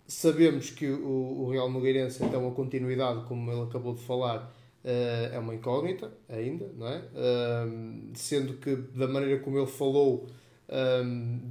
sabemos 0.07 0.69
que 0.69 0.89
o, 0.89 1.43
o 1.43 1.49
Real 1.51 1.69
Nogueirense, 1.69 2.23
então, 2.23 2.47
a 2.47 2.51
continuidade, 2.51 3.25
como 3.25 3.51
ele 3.51 3.61
acabou 3.61 3.93
de 3.93 4.01
falar, 4.01 4.53
Uh, 4.83 5.33
é 5.33 5.39
uma 5.39 5.55
incógnita 5.55 6.11
ainda, 6.27 6.69
não 6.75 6.85
é? 6.85 6.97
Uh, 6.97 8.11
sendo 8.13 8.55
que 8.55 8.75
da 8.75 9.07
maneira 9.07 9.39
como 9.39 9.57
ele 9.57 9.65
falou 9.65 10.27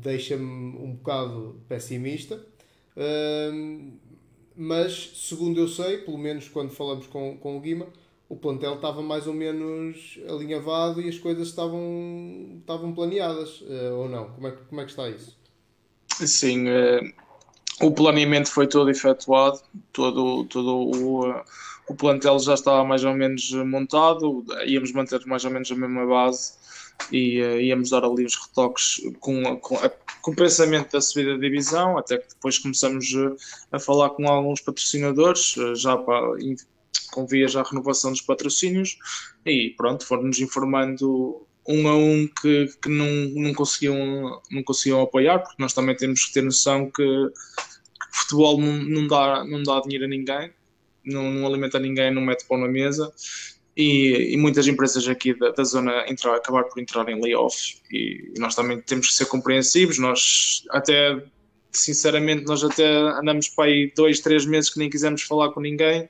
deixa-me 0.01 0.45
um 0.45 0.95
bocado 0.95 1.61
pessimista, 1.69 2.45
mas 4.57 5.13
segundo 5.15 5.61
eu 5.61 5.69
sei, 5.69 5.99
pelo 5.99 6.19
menos 6.19 6.49
quando 6.49 6.71
falamos 6.71 7.07
com, 7.07 7.37
com 7.37 7.57
o 7.57 7.61
Guima, 7.61 7.87
o 8.33 8.37
plantel 8.37 8.77
estava 8.77 9.03
mais 9.03 9.27
ou 9.27 9.35
menos 9.35 10.19
alinhavado 10.27 11.03
e 11.03 11.09
as 11.11 11.19
coisas 11.19 11.49
estavam, 11.49 12.57
estavam 12.61 12.95
planeadas, 12.95 13.63
eh, 13.69 13.91
ou 13.91 14.09
não? 14.09 14.31
Como 14.31 14.49
é, 14.49 14.51
como 14.53 14.81
é 14.81 14.85
que 14.85 14.91
está 14.91 15.07
isso? 15.11 15.37
Sim, 16.27 16.67
eh, 16.67 17.13
o 17.83 17.91
planeamento 17.91 18.51
foi 18.51 18.67
todo 18.67 18.89
efetuado, 18.89 19.61
todo, 19.93 20.45
todo 20.45 20.79
o 20.79 21.43
o 21.89 21.95
plantel 21.95 22.39
já 22.39 22.55
estava 22.55 22.83
mais 22.85 23.05
ou 23.05 23.13
menos 23.13 23.51
montado, 23.53 24.45
íamos 24.67 24.93
manter 24.93 25.21
mais 25.27 25.45
ou 25.45 25.51
menos 25.51 25.71
a 25.71 25.75
mesma 25.75 26.07
base 26.07 26.55
e 27.11 27.43
uh, 27.43 27.61
íamos 27.61 27.91
dar 27.91 28.05
ali 28.05 28.25
uns 28.25 28.37
retoques 28.37 29.03
com, 29.21 29.57
com, 29.57 29.77
com 30.23 30.31
o 30.31 30.37
pensamento 30.37 30.93
da 30.93 31.01
subida 31.01 31.33
da 31.33 31.39
divisão, 31.41 31.99
até 31.99 32.17
que 32.17 32.29
depois 32.29 32.59
começamos 32.59 33.13
a, 33.73 33.79
falar 33.79 34.11
com 34.11 34.27
alguns 34.29 34.61
patrocinadores, 34.61 35.57
uh, 35.57 35.75
já 35.75 35.97
para, 35.97 36.41
com 37.13 37.27
via 37.27 37.47
já 37.47 37.61
a 37.61 37.69
renovação 37.69 38.11
dos 38.11 38.21
patrocínios, 38.21 38.99
e 39.45 39.75
pronto, 39.77 40.07
foram-nos 40.07 40.41
informando 40.41 41.47
um 41.69 41.89
a 41.89 41.97
um 41.97 42.27
que, 42.27 42.67
que 42.83 42.89
não, 42.89 43.07
não, 43.35 43.55
conseguiam, 43.55 44.41
não 44.51 44.63
conseguiam 44.63 45.01
apoiar, 45.01 45.39
porque 45.39 45.63
nós 45.63 45.73
também 45.73 45.97
temos 45.97 46.25
que 46.25 46.33
ter 46.33 46.43
noção 46.43 46.91
que, 46.91 47.05
que 47.05 48.19
futebol 48.19 48.59
não, 48.59 48.73
não, 48.73 49.07
dá, 49.07 49.45
não 49.45 49.63
dá 49.63 49.81
dinheiro 49.81 50.07
a 50.07 50.09
ninguém, 50.09 50.53
não, 51.05 51.31
não 51.31 51.47
alimenta 51.47 51.79
ninguém, 51.79 52.13
não 52.13 52.23
mete 52.23 52.47
pão 52.47 52.59
na 52.59 52.69
mesa. 52.69 53.13
E, 53.75 54.35
e, 54.35 54.37
muitas 54.37 54.67
empresas 54.67 55.09
aqui 55.09 55.33
da, 55.33 55.51
da 55.51 55.65
zona 55.65 56.05
entrar, 56.07 56.37
acabar 56.37 56.65
por 56.65 56.79
entrar 56.79 57.09
em 57.09 57.19
layoffs 57.19 57.81
e, 57.91 58.33
e 58.37 58.39
nós 58.39 58.55
também 58.55 58.79
temos 58.83 59.09
que 59.09 59.15
ser 59.15 59.25
compreensivos. 59.27 59.99
Nós 59.99 60.63
até, 60.69 61.25
sinceramente, 61.71 62.45
nós 62.45 62.63
até 62.63 62.87
andamos 62.87 63.49
para 63.49 63.65
aí 63.65 63.91
dois, 63.97 64.21
três 64.21 64.45
meses 64.45 64.69
que 64.69 64.79
nem 64.79 64.91
quisemos 64.91 65.23
falar 65.23 65.53
com 65.53 65.61
ninguém 65.61 66.07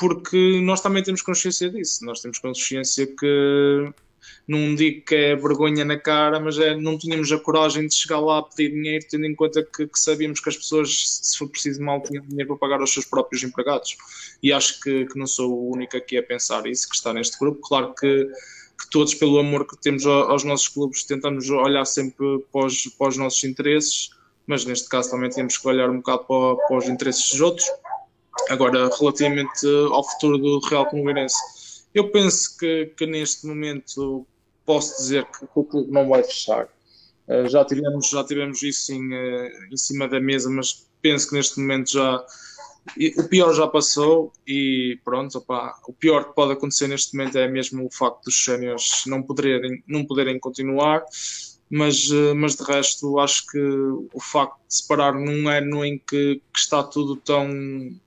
porque 0.00 0.60
nós 0.62 0.80
também 0.80 1.02
temos 1.02 1.20
consciência 1.20 1.68
disso. 1.68 2.04
Nós 2.06 2.22
temos 2.22 2.38
consciência 2.38 3.06
que 3.06 3.92
não 4.48 4.74
digo 4.74 5.04
que 5.04 5.14
é 5.14 5.36
vergonha 5.36 5.84
na 5.84 5.98
cara, 5.98 6.40
mas 6.40 6.58
é, 6.58 6.74
não 6.74 6.96
tínhamos 6.96 7.30
a 7.30 7.38
coragem 7.38 7.86
de 7.86 7.94
chegar 7.94 8.18
lá 8.18 8.38
a 8.38 8.42
pedir 8.42 8.70
dinheiro, 8.70 9.04
tendo 9.08 9.26
em 9.26 9.34
conta 9.34 9.62
que, 9.62 9.86
que 9.86 10.00
sabíamos 10.00 10.40
que 10.40 10.48
as 10.48 10.56
pessoas, 10.56 11.20
se 11.22 11.36
for 11.36 11.48
preciso 11.48 11.82
mal, 11.82 12.02
tinham 12.02 12.24
dinheiro 12.24 12.48
para 12.48 12.56
pagar 12.56 12.80
aos 12.80 12.90
seus 12.90 13.04
próprios 13.04 13.44
empregados. 13.44 13.98
E 14.42 14.50
acho 14.54 14.80
que, 14.80 15.04
que 15.04 15.18
não 15.18 15.26
sou 15.26 15.52
o 15.52 15.72
único 15.74 15.94
aqui 15.98 16.16
a 16.16 16.22
pensar 16.22 16.66
isso, 16.66 16.88
que 16.88 16.96
está 16.96 17.12
neste 17.12 17.38
grupo. 17.38 17.60
Claro 17.60 17.94
que, 17.94 18.24
que 18.24 18.90
todos, 18.90 19.12
pelo 19.12 19.38
amor 19.38 19.66
que 19.66 19.76
temos 19.76 20.06
aos 20.06 20.44
nossos 20.44 20.68
clubes, 20.68 21.04
tentamos 21.04 21.50
olhar 21.50 21.84
sempre 21.84 22.42
para 22.50 22.64
os, 22.64 22.86
para 22.86 23.08
os 23.08 23.18
nossos 23.18 23.44
interesses, 23.44 24.10
mas 24.46 24.64
neste 24.64 24.88
caso 24.88 25.10
também 25.10 25.28
temos 25.28 25.58
que 25.58 25.68
olhar 25.68 25.90
um 25.90 25.98
bocado 25.98 26.24
para, 26.24 26.56
para 26.66 26.78
os 26.78 26.88
interesses 26.88 27.32
dos 27.32 27.40
outros. 27.42 27.66
Agora, 28.48 28.88
relativamente 28.98 29.66
ao 29.92 30.04
futuro 30.04 30.38
do 30.38 30.60
Real 30.68 30.86
Comungueirense, 30.86 31.36
eu 31.94 32.10
penso 32.10 32.56
que, 32.56 32.86
que 32.96 33.06
neste 33.06 33.46
momento 33.46 34.26
posso 34.64 34.96
dizer 34.96 35.24
que, 35.26 35.46
o 35.54 35.64
clube 35.64 35.90
não 35.90 36.08
vai 36.08 36.22
fechar. 36.22 36.68
Uh, 37.28 37.48
já, 37.48 37.64
tivemos, 37.64 38.08
já 38.08 38.24
tivemos 38.24 38.62
isso 38.62 38.92
em, 38.92 39.12
uh, 39.12 39.72
em 39.72 39.76
cima 39.76 40.08
da 40.08 40.20
mesa, 40.20 40.48
mas 40.50 40.86
penso 41.02 41.28
que 41.28 41.34
neste 41.34 41.58
momento 41.60 41.92
já 41.92 42.24
o 43.18 43.28
pior 43.28 43.52
já 43.52 43.66
passou 43.66 44.32
e 44.46 44.98
pronto, 45.04 45.38
opa, 45.38 45.78
o 45.86 45.92
pior 45.92 46.28
que 46.28 46.34
pode 46.34 46.52
acontecer 46.52 46.88
neste 46.88 47.16
momento 47.16 47.36
é 47.38 47.46
mesmo 47.46 47.86
o 47.86 47.90
facto 47.90 48.24
dos 48.24 48.44
séniores 48.44 49.02
não 49.06 49.22
poderem, 49.22 49.82
não 49.86 50.04
poderem 50.04 50.38
continuar, 50.38 51.04
mas, 51.70 52.10
uh, 52.10 52.34
mas 52.34 52.56
de 52.56 52.64
resto 52.64 53.18
acho 53.20 53.46
que 53.46 53.58
o 54.12 54.20
facto 54.20 54.56
de 54.68 54.74
separar 54.74 55.14
num 55.14 55.48
ano 55.48 55.84
em 55.84 55.98
que, 55.98 56.42
que, 56.52 56.58
está 56.58 56.82
tudo 56.82 57.16
tão, 57.16 57.48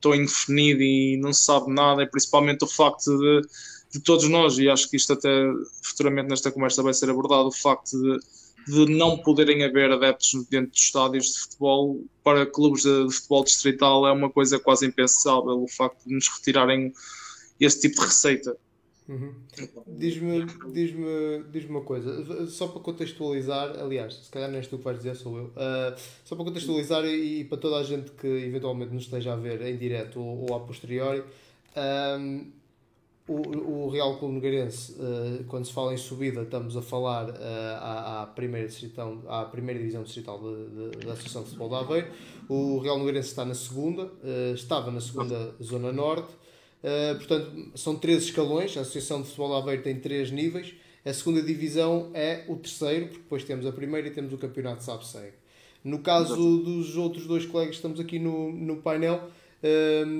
tão 0.01 0.13
indefinido 0.13 0.81
e 0.81 1.17
não 1.17 1.31
se 1.31 1.45
sabe 1.45 1.71
nada, 1.71 2.03
e 2.03 2.07
principalmente 2.07 2.63
o 2.63 2.67
facto 2.67 3.17
de 3.17 3.41
de 3.93 3.99
todos 3.99 4.27
nós, 4.27 4.57
e 4.57 4.67
acho 4.67 4.89
que 4.89 4.97
isto 4.97 5.13
até 5.13 5.29
futuramente 5.83 6.27
nesta 6.27 6.51
conversa 6.51 6.81
vai 6.81 6.93
ser 6.93 7.11
abordado, 7.11 7.47
o 7.47 7.51
facto 7.51 7.91
de, 7.91 8.85
de 8.85 8.91
não 8.91 9.19
poderem 9.19 9.63
haver 9.63 9.91
adeptos 9.91 10.33
dentro 10.49 10.71
dos 10.71 10.81
estádios 10.81 11.25
de 11.27 11.39
futebol 11.41 12.03
para 12.23 12.45
clubes 12.45 12.81
de, 12.81 13.07
de, 13.07 13.13
futebol 13.13 13.43
distrital 13.43 14.07
é 14.07 14.11
uma 14.11 14.31
coisa 14.31 14.59
quase 14.59 14.87
impensável, 14.87 15.61
o 15.61 15.67
facto 15.67 16.03
de 16.07 16.15
nos 16.15 16.27
retirarem 16.27 16.91
esse 17.59 17.81
tipo 17.81 17.99
de 18.01 18.07
receita. 18.07 18.57
Uhum. 19.07 19.33
Diz-me 19.87 20.45
diz 20.71 20.93
-me, 20.93 21.43
diz 21.51 21.65
-me 21.65 21.69
uma 21.69 21.81
coisa, 21.81 22.47
só 22.47 22.67
para 22.69 22.79
contextualizar, 22.79 23.77
aliás, 23.77 24.13
se 24.13 24.31
calhar 24.31 24.49
não 24.49 24.57
és 24.57 24.67
tu 24.67 24.77
que 24.77 24.83
vais 24.83 24.97
dizer, 24.97 25.15
sou 25.15 25.37
eu, 25.37 25.45
uh, 25.45 25.99
só 26.23 26.35
para 26.35 26.45
contextualizar 26.45 27.03
e, 27.03 27.41
e, 27.41 27.43
para 27.45 27.57
toda 27.57 27.77
a 27.77 27.83
gente 27.83 28.11
que 28.11 28.27
eventualmente 28.27 28.93
nos 28.93 29.03
esteja 29.03 29.33
a 29.33 29.35
ver 29.35 29.61
em 29.61 29.75
direto 29.75 30.21
ou, 30.21 30.49
ou 30.49 30.55
a 30.55 30.61
posteriori, 30.61 31.21
um, 31.75 32.51
o, 33.27 33.85
o 33.85 33.89
Real 33.89 34.17
Clube 34.17 34.35
Nogueirense, 34.35 34.93
uh, 34.93 35.43
quando 35.49 35.65
se 35.65 35.73
fala 35.73 35.93
em 35.93 35.97
subida, 35.97 36.43
estamos 36.43 36.77
a 36.77 36.81
falar 36.81 37.29
uh, 37.29 37.35
à, 37.81 38.21
à, 38.21 38.27
primeira 38.27 38.67
distritão, 38.67 39.21
à 39.27 39.43
primeira 39.43 39.79
divisão 39.79 40.03
distrital 40.03 40.39
da 41.05 41.11
Associação 41.11 41.43
de 41.43 41.49
Futebol 41.49 41.69
de 41.69 41.75
Aveiro. 41.75 42.07
O 42.47 42.79
Real 42.79 42.97
Nogueirense 42.97 43.29
está 43.29 43.43
na 43.43 43.53
segunda, 43.53 44.09
estava 44.53 44.91
na 44.91 45.01
segunda 45.01 45.53
Zona 45.61 45.91
Norte. 45.91 46.42
Portanto, 47.17 47.71
são 47.75 47.95
três 47.95 48.23
escalões. 48.23 48.77
A 48.77 48.81
Associação 48.81 49.21
de 49.21 49.27
Futebol 49.27 49.49
de 49.49 49.61
Aveiro 49.61 49.83
tem 49.83 49.99
três 49.99 50.31
níveis. 50.31 50.73
A 51.05 51.13
segunda 51.13 51.41
divisão 51.41 52.11
é 52.13 52.45
o 52.47 52.55
terceiro, 52.55 53.07
porque 53.07 53.23
depois 53.23 53.43
temos 53.43 53.65
a 53.65 53.71
primeira 53.71 54.07
e 54.07 54.11
temos 54.11 54.33
o 54.33 54.37
campeonato 54.37 54.79
de 54.79 54.85
Sabsegue. 54.85 55.33
No 55.83 55.99
caso 55.99 56.35
dos 56.35 56.95
outros 56.95 57.27
dois 57.27 57.45
colegas 57.45 57.71
que 57.71 57.75
estamos 57.77 57.99
aqui 57.99 58.17
no, 58.19 58.51
no 58.53 58.77
painel, 58.77 59.29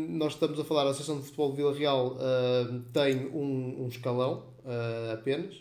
nós 0.10 0.34
estamos 0.34 0.60
a 0.60 0.64
falar, 0.64 0.84
a 0.84 0.90
Associação 0.90 1.20
de 1.20 1.26
Futebol 1.26 1.52
de 1.52 1.58
Vila 1.58 1.74
Real 1.74 2.18
uh, 2.18 2.80
tem 2.94 3.28
um, 3.28 3.84
um 3.84 3.88
escalão 3.88 4.44
uh, 4.66 5.14
apenas, 5.14 5.56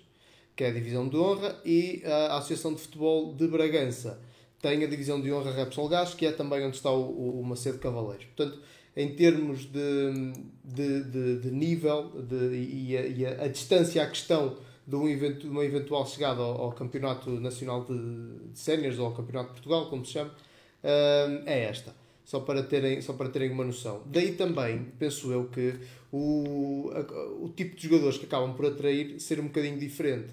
que 0.55 0.65
é 0.65 0.69
a 0.69 0.73
Divisão 0.73 1.09
de 1.09 1.17
Honra, 1.17 1.61
e 1.65 2.03
a 2.05 2.38
Associação 2.38 2.75
de 2.75 2.81
Futebol 2.81 3.35
de 3.35 3.47
Bragança 3.49 4.21
tem 4.61 4.85
a 4.85 4.87
Divisão 4.87 5.21
de 5.21 5.33
Honra 5.33 5.53
Repsol 5.53 5.88
Gás, 5.88 6.15
que 6.15 6.27
é 6.27 6.33
também 6.33 6.65
onde 6.65 6.77
está 6.77 6.91
o, 6.91 7.41
o 7.41 7.45
Macedo 7.45 7.79
Cavaleiros. 7.79 8.27
Portanto, 8.37 8.61
em 8.96 9.14
termos 9.14 9.64
de, 9.64 10.33
de, 10.64 11.05
de, 11.05 11.38
de 11.38 11.50
nível 11.50 12.11
de, 12.22 12.55
e, 12.55 12.96
a, 12.96 13.07
e 13.07 13.26
a, 13.26 13.44
a, 13.44 13.48
distância 13.48 14.02
à 14.02 14.07
questão 14.07 14.57
de, 14.87 14.96
um 14.96 15.09
evento, 15.09 15.48
uma 15.48 15.64
eventual 15.64 16.07
chegada 16.07 16.40
ao, 16.40 16.61
ao 16.62 16.72
Campeonato 16.72 17.31
Nacional 17.31 17.85
de, 17.85 17.96
de 18.52 18.59
Séniores 18.59 18.98
ou 18.98 19.07
ao 19.07 19.12
Campeonato 19.12 19.48
de 19.48 19.55
Portugal, 19.55 19.88
como 19.88 20.05
se 20.05 20.12
chama, 20.12 20.31
uh, 20.31 21.42
é 21.46 21.64
esta 21.64 21.94
só 22.24 22.40
para 22.40 22.62
terem, 22.62 23.00
só 23.00 23.12
para 23.14 23.28
terem 23.28 23.50
uma 23.50 23.64
noção. 23.64 24.02
Daí 24.07 24.33
também, 24.33 24.87
penso 24.98 25.33
eu, 25.33 25.48
que 25.48 25.74
o, 26.12 26.90
a, 26.94 27.44
o 27.44 27.48
tipo 27.55 27.76
de 27.76 27.88
jogadores 27.88 28.16
que 28.16 28.26
acabam 28.26 28.55
por 28.55 28.66
atrair 28.66 29.18
ser 29.20 29.40
um 29.40 29.44
bocadinho 29.44 29.78
diferente. 29.78 30.33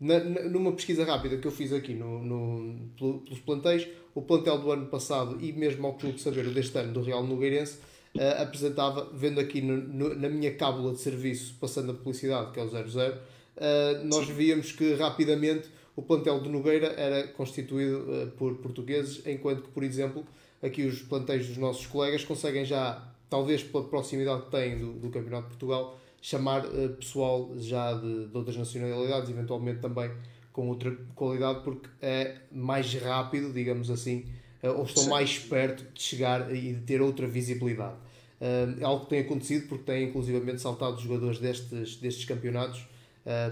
Na, 0.00 0.20
numa 0.20 0.72
pesquisa 0.72 1.04
rápida 1.04 1.38
que 1.38 1.46
eu 1.46 1.50
fiz 1.50 1.72
aqui 1.72 1.92
no, 1.92 2.22
no, 2.22 2.88
pelos 2.96 3.40
plantéis, 3.40 3.88
o 4.14 4.22
plantel 4.22 4.58
do 4.58 4.70
ano 4.70 4.86
passado 4.86 5.38
e 5.40 5.52
mesmo 5.52 5.86
ao 5.86 5.94
clube 5.94 6.20
saber 6.20 6.48
deste 6.50 6.78
ano 6.78 6.92
do 6.92 7.02
Real 7.02 7.24
Nogueirense 7.24 7.78
uh, 8.16 8.42
apresentava, 8.42 9.10
vendo 9.12 9.40
aqui 9.40 9.60
no, 9.60 9.76
no, 9.76 10.14
na 10.14 10.28
minha 10.28 10.54
cábula 10.54 10.92
de 10.92 11.00
serviço, 11.00 11.56
passando 11.60 11.92
a 11.92 11.94
publicidade, 11.94 12.52
que 12.52 12.60
é 12.60 12.62
o 12.62 12.68
00, 12.68 12.84
uh, 12.86 14.04
nós 14.04 14.26
Sim. 14.26 14.32
víamos 14.34 14.72
que 14.72 14.94
rapidamente 14.94 15.68
o 15.96 16.02
plantel 16.02 16.40
de 16.40 16.48
Nogueira 16.48 16.94
era 16.96 17.26
constituído 17.28 17.98
uh, 17.98 18.30
por 18.36 18.54
portugueses, 18.56 19.20
enquanto 19.26 19.62
que, 19.62 19.70
por 19.70 19.82
exemplo, 19.82 20.24
aqui 20.62 20.84
os 20.84 21.02
plantéis 21.02 21.48
dos 21.48 21.56
nossos 21.56 21.86
colegas 21.86 22.24
conseguem 22.24 22.64
já, 22.64 23.04
talvez 23.28 23.62
pela 23.64 23.84
proximidade 23.84 24.42
que 24.42 24.50
têm 24.50 24.78
do, 24.78 24.92
do 24.92 25.10
Campeonato 25.10 25.48
de 25.48 25.56
Portugal, 25.56 25.98
chamar 26.20 26.64
uh, 26.66 26.88
pessoal 26.98 27.52
já 27.56 27.94
de, 27.94 28.26
de, 28.26 28.36
outras 28.36 28.56
nacionalidades, 28.56 29.30
eventualmente 29.30 29.80
também 29.80 30.10
com 30.52 30.68
outra 30.68 30.96
qualidade, 31.14 31.62
porque 31.62 31.88
é 32.02 32.36
mais 32.50 32.92
rápido, 32.94 33.52
digamos 33.52 33.90
assim, 33.90 34.24
uh, 34.62 34.70
ou 34.70 34.84
estão 34.84 35.04
Sim. 35.04 35.10
mais 35.10 35.38
perto 35.38 35.84
de 35.92 36.02
chegar 36.02 36.54
e 36.54 36.74
de 36.74 36.80
ter 36.80 37.00
outra 37.00 37.26
visibilidade. 37.26 37.96
Uh, 38.40 38.80
é 38.80 38.84
algo 38.84 39.04
que 39.04 39.10
tem 39.10 39.20
acontecido 39.20 39.68
porque 39.68 39.84
tem 39.84 40.08
inclusivamente 40.08 40.60
saltado 40.60 41.00
jogadores 41.00 41.38
destes, 41.38 41.96
destes 41.96 42.24
campeonatos 42.24 42.86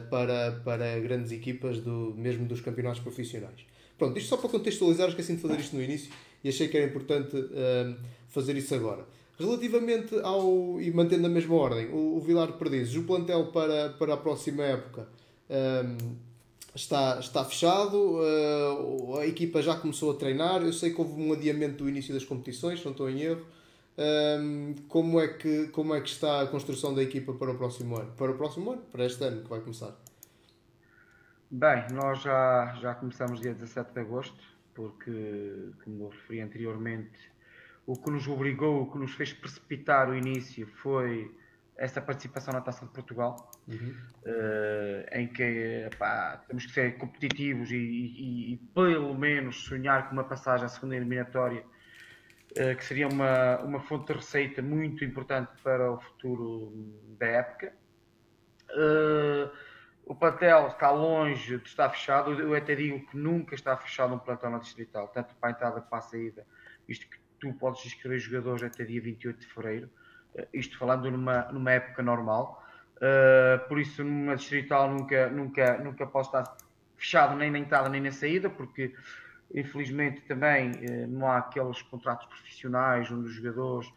para, 0.08 0.52
para 0.64 0.98
grandes 1.00 1.30
equipas, 1.32 1.78
do, 1.80 2.14
mesmo 2.16 2.46
dos 2.46 2.62
campeonatos 2.62 3.00
profissionais. 3.00 3.60
Pronto, 3.98 4.16
isto 4.16 4.30
só 4.30 4.38
para 4.38 4.48
contextualizar, 4.48 5.10
esqueci 5.10 5.34
de 5.34 5.42
fazer 5.42 5.60
isto 5.60 5.76
no 5.76 5.82
início 5.82 6.10
e 6.42 6.48
achei 6.48 6.66
que 6.66 6.78
era 6.78 6.86
importante 6.86 7.36
fazer 8.30 8.56
isso 8.56 8.74
agora. 8.74 9.04
Relativamente 9.38 10.18
ao. 10.20 10.80
e 10.80 10.90
mantendo 10.90 11.26
a 11.26 11.30
mesma 11.30 11.54
ordem, 11.54 11.88
o, 11.88 12.16
o 12.16 12.20
Vilar 12.20 12.52
Perdizes, 12.52 12.96
o 12.96 13.04
plantel 13.04 13.46
para, 13.52 13.90
para 13.90 14.14
a 14.14 14.16
próxima 14.16 14.62
época 14.62 15.08
um, 15.50 16.16
está, 16.74 17.18
está 17.20 17.44
fechado, 17.44 17.96
uh, 17.96 19.18
a 19.18 19.26
equipa 19.26 19.60
já 19.60 19.76
começou 19.76 20.12
a 20.12 20.14
treinar. 20.14 20.62
Eu 20.62 20.72
sei 20.72 20.92
que 20.92 21.00
houve 21.00 21.20
um 21.20 21.32
adiamento 21.32 21.84
do 21.84 21.88
início 21.88 22.14
das 22.14 22.24
competições, 22.24 22.82
não 22.84 22.92
estou 22.92 23.10
em 23.10 23.20
erro. 23.20 23.46
Um, 23.98 24.74
como, 24.88 25.18
é 25.20 25.28
que, 25.28 25.68
como 25.68 25.94
é 25.94 26.00
que 26.00 26.08
está 26.08 26.42
a 26.42 26.46
construção 26.46 26.94
da 26.94 27.02
equipa 27.02 27.32
para 27.32 27.50
o 27.50 27.56
próximo 27.56 27.96
ano? 27.96 28.12
Para 28.12 28.32
o 28.32 28.36
próximo 28.36 28.72
ano? 28.72 28.82
Para 28.92 29.06
este 29.06 29.24
ano 29.24 29.42
que 29.42 29.48
vai 29.48 29.60
começar? 29.60 29.96
Bem, 31.50 31.86
nós 31.92 32.22
já, 32.22 32.76
já 32.80 32.94
começamos 32.94 33.40
dia 33.40 33.54
17 33.54 33.92
de 33.92 34.00
agosto, 34.00 34.42
porque, 34.74 35.70
como 35.84 36.04
eu 36.04 36.08
referi 36.08 36.40
anteriormente, 36.40 37.18
o 37.86 37.96
que 37.96 38.10
nos 38.10 38.26
obrigou, 38.26 38.82
o 38.82 38.90
que 38.90 38.98
nos 38.98 39.14
fez 39.14 39.32
precipitar 39.32 40.10
o 40.10 40.16
início 40.16 40.66
foi 40.66 41.32
essa 41.76 42.00
participação 42.00 42.52
na 42.52 42.60
Taça 42.60 42.86
de 42.86 42.92
Portugal, 42.92 43.50
uhum. 43.68 43.94
uh, 44.24 45.06
em 45.12 45.28
que 45.28 45.88
temos 46.48 46.66
que 46.66 46.72
ser 46.72 46.96
competitivos 46.96 47.70
e, 47.70 47.76
e, 47.76 48.52
e, 48.54 48.56
pelo 48.74 49.14
menos 49.14 49.64
sonhar 49.64 50.08
com 50.08 50.14
uma 50.14 50.24
passagem 50.24 50.64
à 50.64 50.68
segunda 50.68 50.96
eliminatória, 50.96 51.62
uh, 52.52 52.76
que 52.76 52.84
seria 52.84 53.06
uma, 53.06 53.58
uma 53.58 53.80
fonte 53.80 54.06
de 54.06 54.14
receita 54.14 54.62
muito 54.62 55.04
importante 55.04 55.50
para 55.62 55.92
o 55.92 56.00
futuro 56.00 56.72
da 57.18 57.26
época. 57.26 57.72
Uh, 58.70 59.50
o 60.06 60.14
plantel 60.14 60.68
está 60.68 60.90
longe 60.90 61.58
de 61.58 61.68
estar 61.68 61.90
fechado, 61.90 62.32
eu 62.32 62.54
até 62.54 62.74
digo 62.74 63.06
que 63.06 63.16
nunca 63.16 63.54
está 63.54 63.76
fechado 63.76 64.14
um 64.14 64.18
plantel 64.18 64.50
na 64.50 64.58
Distrital, 64.58 65.08
tanto 65.08 65.34
para 65.34 65.50
a 65.50 65.52
entrada 65.52 65.74
como 65.74 65.90
para 65.90 65.98
a 65.98 66.02
saída, 66.02 66.46
visto 66.86 67.06
que 67.08 67.18
tu 67.40 67.52
podes 67.54 67.84
inscrever 67.86 68.18
jogadores 68.18 68.62
até 68.62 68.84
dia 68.84 69.00
28 69.00 69.40
de 69.40 69.46
fevereiro, 69.46 69.90
uh, 70.34 70.46
isto 70.52 70.78
falando 70.78 71.10
numa, 71.10 71.42
numa 71.52 71.72
época 71.72 72.02
normal. 72.02 72.62
Uh, 72.96 73.68
por 73.68 73.78
isso, 73.78 74.02
numa 74.02 74.36
distrital 74.36 74.90
nunca, 74.90 75.28
nunca, 75.28 75.78
nunca 75.78 76.06
posso 76.06 76.30
estar 76.30 76.56
fechado 76.96 77.36
nem 77.36 77.50
na 77.50 77.58
entrada 77.58 77.88
nem 77.88 78.00
na 78.00 78.10
saída, 78.10 78.48
porque 78.48 78.94
infelizmente 79.54 80.22
também 80.22 80.70
uh, 80.70 81.06
não 81.08 81.30
há 81.30 81.38
aqueles 81.38 81.82
contratos 81.82 82.26
profissionais 82.26 83.10
onde 83.10 83.28
os 83.28 83.34
jogadores 83.34 83.88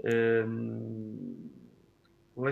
uh, 0.00 1.50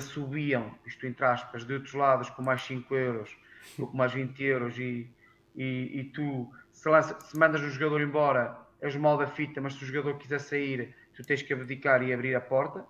subiam, 0.00 0.74
isto 0.84 1.06
entre 1.06 1.24
aspas, 1.24 1.64
de 1.64 1.74
outros 1.74 1.94
lados 1.94 2.28
com 2.30 2.42
mais 2.42 2.62
5 2.62 2.92
euros 2.94 3.36
ou 3.78 3.86
com 3.86 3.96
mais 3.96 4.12
20 4.12 4.42
euros 4.42 4.76
e, 4.78 5.08
e, 5.54 6.00
e 6.00 6.04
tu 6.12 6.50
se, 6.72 6.88
lança, 6.88 7.18
se 7.20 7.38
mandas 7.38 7.62
um 7.62 7.70
jogador 7.70 8.00
embora 8.00 8.58
o 8.82 9.00
mal 9.00 9.16
da 9.16 9.26
fita, 9.26 9.60
mas 9.60 9.74
se 9.74 9.84
o 9.84 9.86
jogador 9.86 10.18
quiser 10.18 10.40
sair, 10.40 10.94
tu 11.14 11.22
tens 11.22 11.42
que 11.42 11.52
abdicar 11.52 12.02
e 12.02 12.12
abrir 12.12 12.34
a 12.34 12.40
porta 12.40 12.84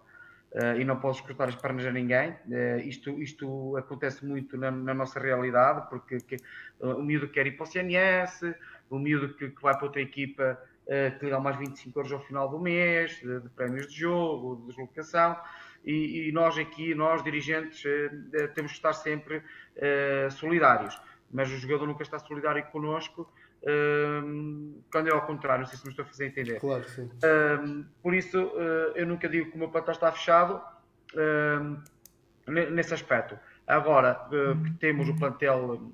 uh, 0.54 0.78
e 0.78 0.84
não 0.84 0.96
podes 0.98 1.20
cortar 1.20 1.48
as 1.48 1.56
pernas 1.56 1.84
a 1.86 1.92
ninguém. 1.92 2.30
Uh, 2.46 2.78
isto, 2.84 3.20
isto 3.20 3.76
acontece 3.76 4.24
muito 4.24 4.56
na, 4.56 4.70
na 4.70 4.94
nossa 4.94 5.20
realidade, 5.20 5.88
porque 5.88 6.18
que, 6.20 6.36
uh, 6.80 6.96
o 6.96 7.02
miúdo 7.02 7.28
quer 7.28 7.46
ir 7.46 7.52
para 7.52 7.64
o 7.64 7.66
CNS, 7.66 8.54
o 8.88 8.98
miúdo 8.98 9.34
que, 9.34 9.50
que 9.50 9.62
vai 9.62 9.74
para 9.74 9.84
outra 9.84 10.00
equipa 10.00 10.58
que 11.18 11.24
lhe 11.24 11.30
dá 11.30 11.40
mais 11.40 11.56
25 11.56 11.98
euros 11.98 12.12
ao 12.12 12.20
final 12.20 12.46
do 12.46 12.58
mês, 12.58 13.12
de, 13.12 13.40
de 13.40 13.48
prémios 13.48 13.86
de 13.86 14.00
jogo, 14.00 14.56
de 14.56 14.66
deslocação. 14.66 15.34
E, 15.82 16.28
e, 16.28 16.32
nós 16.32 16.58
aqui, 16.58 16.94
nós 16.94 17.24
dirigentes, 17.24 17.82
temos 18.54 18.72
que 18.72 18.76
estar 18.76 18.92
sempre 18.92 19.42
solidários. 20.32 21.00
Mas 21.32 21.50
o 21.50 21.56
jogador 21.56 21.86
nunca 21.86 22.02
está 22.02 22.18
solidário 22.18 22.62
connosco 22.66 23.26
quando 24.90 25.08
é 25.08 25.12
ao 25.12 25.22
contrário, 25.26 25.62
não 25.62 25.68
sei 25.68 25.78
se 25.78 25.84
me 25.84 25.90
estou 25.90 26.04
a 26.04 26.08
fazer 26.08 26.26
entender. 26.26 26.60
Claro, 26.60 26.84
sim. 26.88 27.10
por 28.02 28.14
isso, 28.14 28.38
uh, 28.38 28.92
eu 28.94 29.06
nunca 29.06 29.28
digo 29.28 29.50
que 29.50 29.56
o 29.56 29.58
meu 29.58 29.68
plantel 29.68 29.92
está 29.92 30.12
fechado 30.12 30.60
nesse 32.46 32.92
aspecto. 32.92 33.38
Agora 33.66 34.20
uh, 34.28 34.62
que 34.62 34.70
temos 34.72 35.08
o 35.08 35.16
plantel 35.16 35.92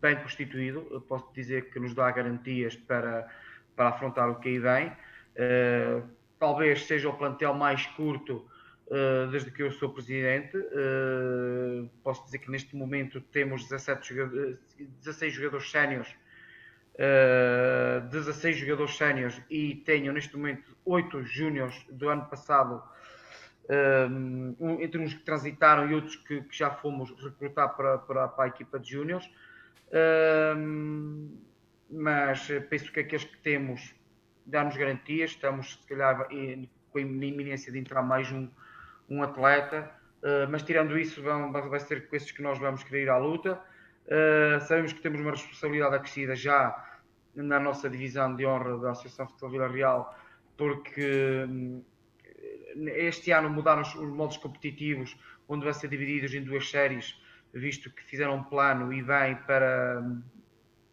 bem 0.00 0.16
constituído, 0.16 1.04
posso 1.08 1.32
dizer 1.34 1.70
que 1.70 1.78
nos 1.78 1.94
dá 1.94 2.10
garantias 2.10 2.76
para, 2.76 3.28
para 3.76 3.88
afrontar 3.88 4.30
o 4.30 4.36
que 4.36 4.48
aí 4.48 4.58
vem. 4.58 4.88
Uh, 4.88 6.08
talvez 6.38 6.86
seja 6.86 7.08
o 7.08 7.12
plantel 7.12 7.54
mais 7.54 7.86
curto 7.86 8.48
desde 9.30 9.50
que 9.50 9.62
eu 9.62 9.72
sou 9.72 9.88
presidente. 9.88 10.58
posso 12.02 12.22
dizer 12.26 12.38
que 12.38 12.50
neste 12.50 12.76
momento 12.76 13.18
temos 13.18 13.62
17 13.62 14.14
jogadores, 14.14 14.58
16 15.00 15.32
jogadores 15.32 15.70
séniores 15.70 16.14
uh, 16.94 17.98
eh, 17.98 18.00
16 18.10 18.56
jogadores 18.56 18.96
séniores 18.96 19.40
e 19.50 19.76
tenho 19.86 20.12
neste 20.12 20.36
momento 20.36 20.76
8 20.84 21.22
júniores 21.24 21.74
do 21.90 22.08
ano 22.08 22.26
passado, 22.26 22.82
eh, 23.68 24.06
um, 24.10 24.80
entre 24.80 25.00
uns 25.00 25.14
que 25.14 25.22
transitaram 25.22 25.90
e 25.90 25.94
outros 25.94 26.16
que, 26.16 26.42
que 26.42 26.56
já 26.56 26.70
fomos 26.70 27.10
recrutar 27.22 27.74
para, 27.76 27.98
para, 27.98 28.28
para 28.28 28.44
a 28.44 28.48
equipa 28.48 28.78
de 28.78 28.90
júniores. 28.90 29.26
Uh, 29.88 31.30
mas 31.88 32.48
penso 32.68 32.90
que 32.90 33.00
aqueles 33.00 33.24
que 33.24 33.36
temos 33.38 33.94
dá-nos 34.44 34.76
garantias, 34.76 35.30
estamos 35.30 35.74
se 35.74 35.86
calhar 35.86 36.26
com 36.90 36.98
a 36.98 37.00
iminência 37.00 37.72
de 37.72 37.78
entrar 37.78 38.02
mais 38.02 38.30
um, 38.30 38.48
um 39.08 39.22
atleta, 39.22 39.90
uh, 40.22 40.50
mas 40.50 40.62
tirando 40.62 40.98
isso 40.98 41.22
vão, 41.22 41.52
vai 41.52 41.80
ser 41.80 42.08
com 42.08 42.16
esses 42.16 42.30
que 42.30 42.42
nós 42.42 42.58
vamos 42.58 42.82
querer 42.82 43.04
ir 43.04 43.08
à 43.10 43.18
luta. 43.18 43.60
Uh, 44.06 44.60
sabemos 44.60 44.92
que 44.92 45.00
temos 45.00 45.20
uma 45.20 45.30
responsabilidade 45.30 45.94
acrescida 45.94 46.36
já 46.36 46.76
na 47.34 47.58
nossa 47.58 47.88
divisão 47.88 48.34
de 48.36 48.46
honra 48.46 48.78
da 48.78 48.90
Associação 48.90 49.26
Futebol 49.26 49.50
Vila 49.50 49.68
Real, 49.68 50.16
porque 50.56 51.46
hum, 51.48 51.82
este 52.76 53.30
ano 53.30 53.48
mudaram 53.50 53.82
os 53.82 53.94
modos 53.94 54.36
competitivos, 54.36 55.16
onde 55.48 55.64
vai 55.64 55.74
ser 55.74 55.88
divididos 55.88 56.34
em 56.34 56.42
duas 56.42 56.68
séries, 56.68 57.20
visto 57.52 57.90
que 57.90 58.04
fizeram 58.04 58.36
um 58.36 58.44
plano 58.44 58.92
e 58.92 59.02
bem 59.02 59.36
para 59.46 60.00
hum, 60.02 60.22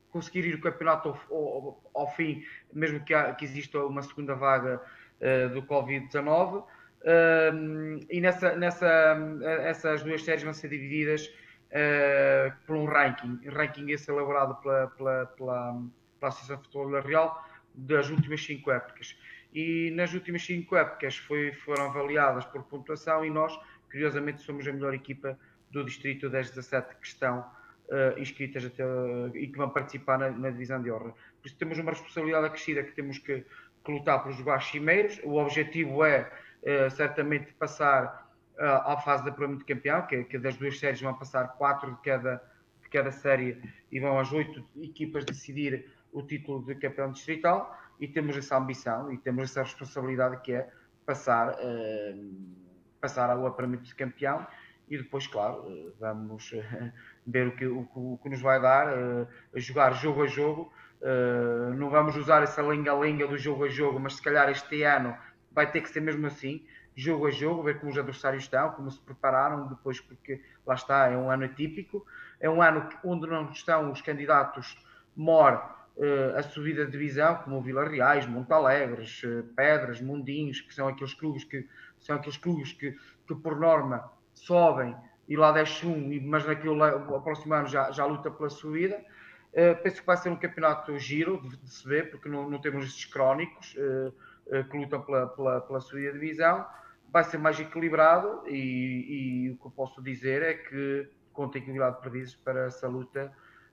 conseguir 0.09 0.45
ir 0.45 0.55
o 0.55 0.61
campeonato 0.61 1.09
ao, 1.09 1.35
ao, 1.35 1.91
ao 1.93 2.15
fim, 2.15 2.43
mesmo 2.73 3.03
que, 3.03 3.13
há, 3.13 3.33
que 3.33 3.45
exista 3.45 3.79
uma 3.79 4.01
segunda 4.01 4.35
vaga 4.35 4.81
uh, 5.19 5.49
do 5.53 5.63
Covid-19. 5.63 6.63
Uh, 6.63 8.05
e 8.09 8.21
nessa, 8.21 8.55
nessa, 8.55 9.17
essas 9.61 10.03
duas 10.03 10.23
séries 10.23 10.43
vão 10.43 10.53
ser 10.53 10.69
divididas 10.69 11.31
uh, 11.71 12.53
por 12.65 12.75
um 12.75 12.85
ranking, 12.85 13.39
ranking 13.49 13.89
esse 13.91 14.09
elaborado 14.11 14.55
pela, 14.55 14.87
pela, 14.87 15.25
pela, 15.25 15.83
pela 16.19 16.29
Associação 16.29 16.57
Futebol 16.63 17.01
Real 17.01 17.43
das 17.73 18.09
últimas 18.09 18.43
cinco 18.43 18.71
épocas. 18.71 19.17
E 19.53 19.91
nas 19.91 20.13
últimas 20.13 20.45
cinco 20.45 20.75
épocas 20.75 21.17
foi, 21.17 21.51
foram 21.53 21.85
avaliadas 21.85 22.45
por 22.45 22.63
pontuação 22.63 23.25
e 23.25 23.29
nós, 23.29 23.57
curiosamente, 23.89 24.41
somos 24.41 24.67
a 24.67 24.71
melhor 24.71 24.93
equipa 24.93 25.37
do 25.71 25.83
distrito 25.83 26.29
das 26.29 26.49
17 26.49 26.95
que 26.95 27.07
estão 27.07 27.39
uh, 27.39 28.19
inscritas 28.19 28.65
até, 28.65 28.85
uh, 28.85 29.35
e 29.35 29.47
que 29.47 29.57
vão 29.57 29.69
participar 29.69 30.17
na, 30.17 30.29
na, 30.29 30.49
divisão 30.49 30.81
de 30.81 30.91
honra. 30.91 31.13
Por 31.41 31.47
isso 31.47 31.55
temos 31.57 31.77
uma 31.79 31.91
responsabilidade 31.91 32.45
acrescida 32.45 32.83
que 32.83 32.91
temos 32.91 33.17
que, 33.19 33.45
que 33.83 33.91
lutar 33.91 34.21
pelos 34.23 34.37
lugares 34.37 34.65
cimeiros. 34.65 35.19
O 35.23 35.35
objetivo 35.35 36.03
é 36.03 36.31
uh, 36.63 36.89
certamente 36.91 37.53
passar 37.53 38.20
à 38.61 38.97
fase 38.97 39.23
de 39.23 39.29
apuramento 39.29 39.59
de 39.59 39.73
campeão, 39.73 40.05
que, 40.05 40.23
que, 40.25 40.37
das 40.37 40.55
duas 40.55 40.77
séries 40.79 41.01
vão 41.01 41.13
passar 41.13 41.47
quatro 41.57 41.91
de 41.95 42.01
cada, 42.01 42.43
de 42.81 42.89
cada 42.89 43.11
série 43.11 43.61
e 43.91 43.99
vão 43.99 44.19
as 44.19 44.31
oito 44.31 44.63
equipas 44.81 45.25
decidir 45.25 45.89
o 46.11 46.21
título 46.21 46.63
de 46.63 46.75
campeão 46.75 47.11
distrital 47.11 47.75
e 47.99 48.07
temos 48.07 48.37
essa 48.37 48.57
ambição 48.57 49.11
e 49.11 49.17
temos 49.17 49.49
essa 49.49 49.63
responsabilidade 49.63 50.41
que 50.41 50.53
é 50.53 50.69
passar, 51.05 51.53
uh, 51.53 52.31
passar 52.99 53.29
ao 53.29 53.45
apuramento 53.47 53.83
de 53.83 53.95
campeão 53.95 54.45
e 54.89 54.97
depois, 54.97 55.25
claro, 55.25 55.63
uh, 55.63 55.93
vamos 55.99 56.53
ver 57.25 57.47
o 57.47 57.55
que, 57.55 57.65
o, 57.65 57.89
o, 57.95 58.19
que 58.21 58.29
nos 58.29 58.41
vai 58.41 58.61
dar, 58.61 58.87
jogar 59.55 59.93
jogo 59.93 60.23
a 60.23 60.27
jogo. 60.27 60.71
não 61.77 61.89
vamos 61.89 62.15
usar 62.15 62.43
essa 62.43 62.61
lenga-lenga 62.61 63.27
do 63.27 63.37
jogo 63.37 63.63
a 63.63 63.69
jogo, 63.69 63.99
mas 63.99 64.15
se 64.15 64.21
calhar 64.21 64.49
este 64.49 64.83
ano 64.83 65.17
vai 65.51 65.69
ter 65.69 65.81
que 65.81 65.89
ser 65.89 66.01
mesmo 66.01 66.27
assim, 66.27 66.65
jogo 67.01 67.27
a 67.27 67.31
jogo, 67.31 67.63
ver 67.63 67.79
como 67.79 67.91
os 67.91 67.97
adversários 67.97 68.43
estão, 68.43 68.71
como 68.71 68.91
se 68.91 68.99
prepararam 68.99 69.67
depois, 69.67 69.99
porque 69.99 70.41
lá 70.65 70.75
está, 70.75 71.07
é 71.07 71.17
um 71.17 71.31
ano 71.31 71.45
atípico, 71.45 72.05
é 72.39 72.49
um 72.49 72.61
ano 72.61 72.87
onde 73.03 73.27
não 73.27 73.49
estão 73.51 73.91
os 73.91 74.01
candidatos 74.01 74.77
mor 75.15 75.53
uh, 75.97 76.37
a 76.37 76.43
subida 76.43 76.85
de 76.85 76.91
divisão, 76.91 77.35
como 77.37 77.57
o 77.57 77.61
Vila 77.61 77.87
Reais, 77.87 78.27
Montalegres, 78.27 79.23
uh, 79.23 79.43
Pedras, 79.55 79.99
Mundinhos, 79.99 80.61
que 80.61 80.73
são 80.73 80.87
aqueles 80.87 81.13
clubes 81.13 81.43
que 81.43 81.67
são 81.99 82.15
aqueles 82.15 82.37
clubes 82.37 82.71
que, 82.73 82.95
que 83.27 83.35
por 83.35 83.59
norma 83.59 84.11
sobem 84.33 84.95
e 85.27 85.35
lá 85.35 85.51
desce 85.51 85.85
um, 85.85 86.19
mas 86.23 86.45
naquele 86.45 86.75
próximo 87.23 87.53
ano 87.53 87.67
já, 87.67 87.91
já 87.91 88.05
luta 88.05 88.29
pela 88.29 88.49
subida. 88.49 88.97
Uh, 89.53 89.81
penso 89.81 90.01
que 90.01 90.07
vai 90.07 90.17
ser 90.17 90.29
um 90.29 90.35
campeonato 90.35 90.97
giro 90.99 91.41
de, 91.41 91.57
de 91.57 91.69
se 91.69 91.87
ver, 91.87 92.11
porque 92.11 92.29
não, 92.29 92.49
não 92.49 92.59
temos 92.59 92.85
estes 92.85 93.05
crónicos 93.05 93.75
que 94.69 94.77
lutam 94.77 95.01
pela, 95.01 95.27
pela, 95.27 95.61
pela 95.61 95.79
subida 95.79 96.11
de 96.11 96.19
divisão. 96.19 96.65
Vai 97.11 97.23
ser 97.25 97.37
mais 97.37 97.59
equilibrado 97.59 98.47
e, 98.47 99.45
e 99.45 99.51
o 99.51 99.57
que 99.57 99.65
eu 99.65 99.71
posso 99.71 100.01
dizer 100.01 100.41
é 100.41 100.53
que 100.53 101.07
conta 101.33 101.57
equilibrado 101.57 101.97
de 101.97 102.01
perdizes 102.03 102.35
para 102.35 102.67
essa 102.67 102.87
luta 102.87 103.31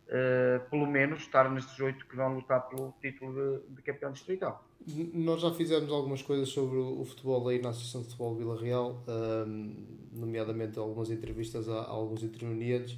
Uh, 0.09 0.67
pelo 0.71 0.87
menos 0.87 1.21
estar 1.21 1.51
nestes 1.51 1.79
oito 1.81 2.07
que 2.07 2.17
vão 2.17 2.37
lutar 2.37 2.67
pelo 2.71 2.95
título 2.99 3.35
de, 3.35 3.75
de, 3.75 3.83
campeão 3.83 4.11
distrital. 4.11 4.67
Nós 5.13 5.43
já 5.43 5.53
fizemos 5.53 5.93
algumas 5.93 6.23
coisas 6.23 6.49
sobre 6.49 6.79
o 6.79 7.05
futebol 7.05 7.47
aí 7.47 7.61
na 7.61 7.69
Associação 7.69 8.01
de 8.01 8.07
Futebol 8.07 8.35
Vila 8.35 8.59
Real, 8.59 9.05
um, 9.07 9.77
nomeadamente 10.11 10.79
algumas 10.79 11.11
entrevistas 11.11 11.69
a, 11.69 11.81
a, 11.81 11.91
alguns 11.91 12.23
intervenientes, 12.23 12.97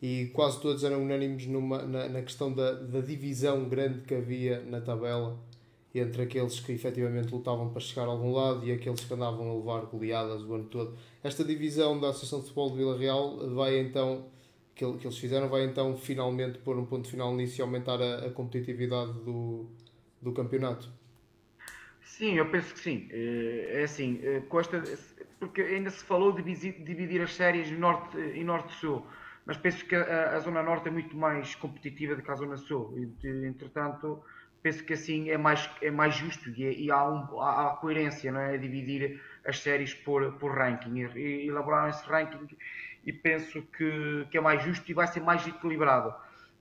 e 0.00 0.30
quase 0.32 0.60
todos 0.60 0.84
eram 0.84 1.02
unânimes 1.02 1.48
numa, 1.48 1.82
na, 1.82 2.08
na 2.08 2.22
questão 2.22 2.52
da, 2.52 2.74
da 2.74 3.00
divisão 3.00 3.68
grande 3.68 4.02
que 4.02 4.14
havia 4.14 4.62
na 4.62 4.80
tabela 4.80 5.36
entre 6.00 6.22
aqueles 6.22 6.60
que 6.60 6.72
efetivamente 6.72 7.32
lutavam 7.32 7.70
para 7.70 7.80
chegar 7.80 8.04
a 8.04 8.06
algum 8.06 8.32
lado 8.32 8.66
e 8.66 8.72
aqueles 8.72 9.04
que 9.04 9.12
andavam 9.12 9.50
a 9.50 9.54
levar 9.54 9.86
goleadas 9.86 10.42
o 10.42 10.54
ano 10.54 10.64
todo. 10.64 10.96
Esta 11.22 11.44
divisão 11.44 12.00
da 12.00 12.08
Associação 12.08 12.40
de 12.40 12.46
Futebol 12.46 12.70
de 12.70 12.76
Vila 12.78 12.98
Real 12.98 13.54
vai 13.54 13.78
então 13.78 14.26
que, 14.74 14.84
eles 14.84 15.18
fizeram 15.18 15.48
vai 15.48 15.64
então 15.64 15.96
finalmente 15.96 16.58
pôr 16.58 16.78
um 16.78 16.86
ponto 16.86 17.08
final 17.08 17.34
nisso 17.34 17.60
e 17.60 17.62
aumentar 17.62 18.00
a, 18.00 18.26
a 18.26 18.30
competitividade 18.30 19.12
do, 19.20 19.66
do 20.20 20.32
campeonato? 20.32 20.88
Sim, 22.02 22.34
eu 22.34 22.48
penso 22.50 22.74
que 22.74 22.80
sim. 22.80 23.08
Eh, 23.10 23.80
é 23.80 23.82
assim, 23.84 24.20
eh, 24.22 24.42
com 24.48 24.60
esta, 24.60 24.82
porque 25.38 25.60
ainda 25.60 25.90
se 25.90 26.04
falou 26.04 26.32
de 26.32 26.42
dividir 26.42 27.20
as 27.20 27.34
séries 27.34 27.70
norte 27.70 28.16
e 28.18 28.44
norte-sul, 28.44 29.04
mas 29.44 29.56
penso 29.56 29.84
que 29.86 29.94
a, 29.94 30.36
a, 30.36 30.38
zona 30.40 30.62
norte 30.62 30.88
é 30.88 30.90
muito 30.90 31.16
mais 31.16 31.54
competitiva 31.54 32.14
do 32.14 32.22
que 32.22 32.30
a 32.30 32.34
zona 32.34 32.56
sul. 32.56 32.94
E, 32.96 33.26
entretanto, 33.26 34.22
penso 34.62 34.84
que 34.84 34.92
assim 34.92 35.30
é 35.30 35.36
mais, 35.36 35.68
é 35.80 35.90
mais 35.90 36.14
justo 36.14 36.50
e, 36.50 36.64
é, 36.64 36.72
e 36.72 36.90
há, 36.90 37.08
um, 37.08 37.40
há, 37.40 37.66
há, 37.66 37.76
coerência, 37.76 38.30
não 38.30 38.40
é? 38.40 38.56
Dividir 38.56 39.20
as 39.44 39.58
séries 39.58 39.92
por, 39.92 40.32
por 40.34 40.56
ranking 40.56 40.98
e, 40.98 41.18
e 41.18 41.48
elaborar 41.48 41.90
esse 41.90 42.08
ranking 42.08 42.48
e 43.04 43.12
penso 43.12 43.62
que, 43.62 44.26
que 44.30 44.38
é 44.38 44.40
mais 44.40 44.62
justo 44.62 44.88
e 44.90 44.94
vai 44.94 45.06
ser 45.06 45.20
mais 45.20 45.46
equilibrado. 45.46 46.14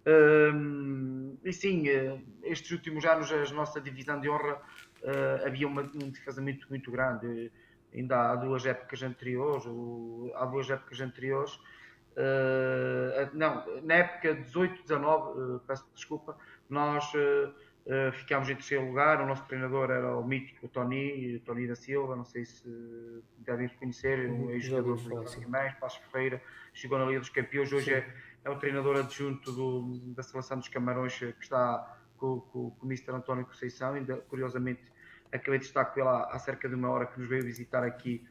Um, 0.05 1.37
e 1.43 1.53
sim, 1.53 1.87
eh, 1.87 2.19
estes 2.43 2.71
últimos 2.71 3.05
anos 3.05 3.31
a 3.31 3.53
nossa 3.53 3.79
divisão 3.79 4.19
de 4.19 4.27
honra 4.27 4.55
uh, 4.55 5.45
havia 5.45 5.67
uma, 5.67 5.83
um 5.83 6.09
desfazamento 6.09 6.65
muito 6.69 6.89
grande. 6.89 7.51
Ainda 7.93 8.31
há 8.31 8.35
duas 8.35 8.65
épocas 8.65 9.03
anteriores, 9.03 9.65
há 10.35 10.45
duas 10.45 10.69
épocas 10.69 10.99
anteriores, 11.01 11.53
uh, 12.15 13.29
não, 13.33 13.63
na 13.83 13.95
época 13.95 14.35
18-19, 14.35 15.57
uh, 15.57 15.59
peço 15.67 15.85
desculpa, 15.93 16.35
nós 16.69 17.11
Uh, 17.83 18.11
ficámos 18.11 18.47
em 18.47 18.53
terceiro 18.53 18.85
lugar, 18.85 19.19
o 19.21 19.25
nosso 19.25 19.43
treinador 19.45 19.89
era 19.89 20.15
o 20.15 20.23
mítico 20.23 20.67
Tony, 20.67 21.39
Tony 21.39 21.67
da 21.67 21.75
Silva, 21.75 22.15
não 22.15 22.23
sei 22.23 22.45
se 22.45 22.63
devem 23.39 23.67
reconhecer, 23.67 24.29
um 24.29 24.51
ex-jogador 24.51 24.97
do 24.97 25.39
Guimarães, 25.39 25.73
Passos 25.79 25.99
Ferreira, 26.11 26.39
chegou 26.73 26.99
na 26.99 27.05
Liga 27.05 27.19
dos 27.19 27.29
Campeões, 27.29 27.73
hoje 27.73 27.91
é, 27.91 28.07
é 28.45 28.49
o 28.51 28.55
treinador 28.57 28.97
adjunto 28.97 29.51
do, 29.51 29.99
da 30.13 30.21
seleção 30.21 30.59
dos 30.59 30.67
Camarões, 30.67 31.17
que 31.17 31.33
está 31.41 31.97
com, 32.17 32.39
com, 32.39 32.69
com 32.69 32.85
o 32.85 32.85
Mr. 32.85 33.13
António 33.13 33.45
Conceição, 33.45 33.95
ainda 33.95 34.17
curiosamente 34.17 34.83
acabei 35.31 35.57
de 35.57 35.65
estar 35.65 35.85
com 35.85 35.99
ele 35.99 36.09
há, 36.09 36.25
há, 36.25 36.37
cerca 36.37 36.69
de 36.69 36.75
uma 36.75 36.89
hora 36.89 37.07
que 37.07 37.19
nos 37.19 37.27
veio 37.27 37.43
visitar 37.43 37.83
aqui 37.83 38.23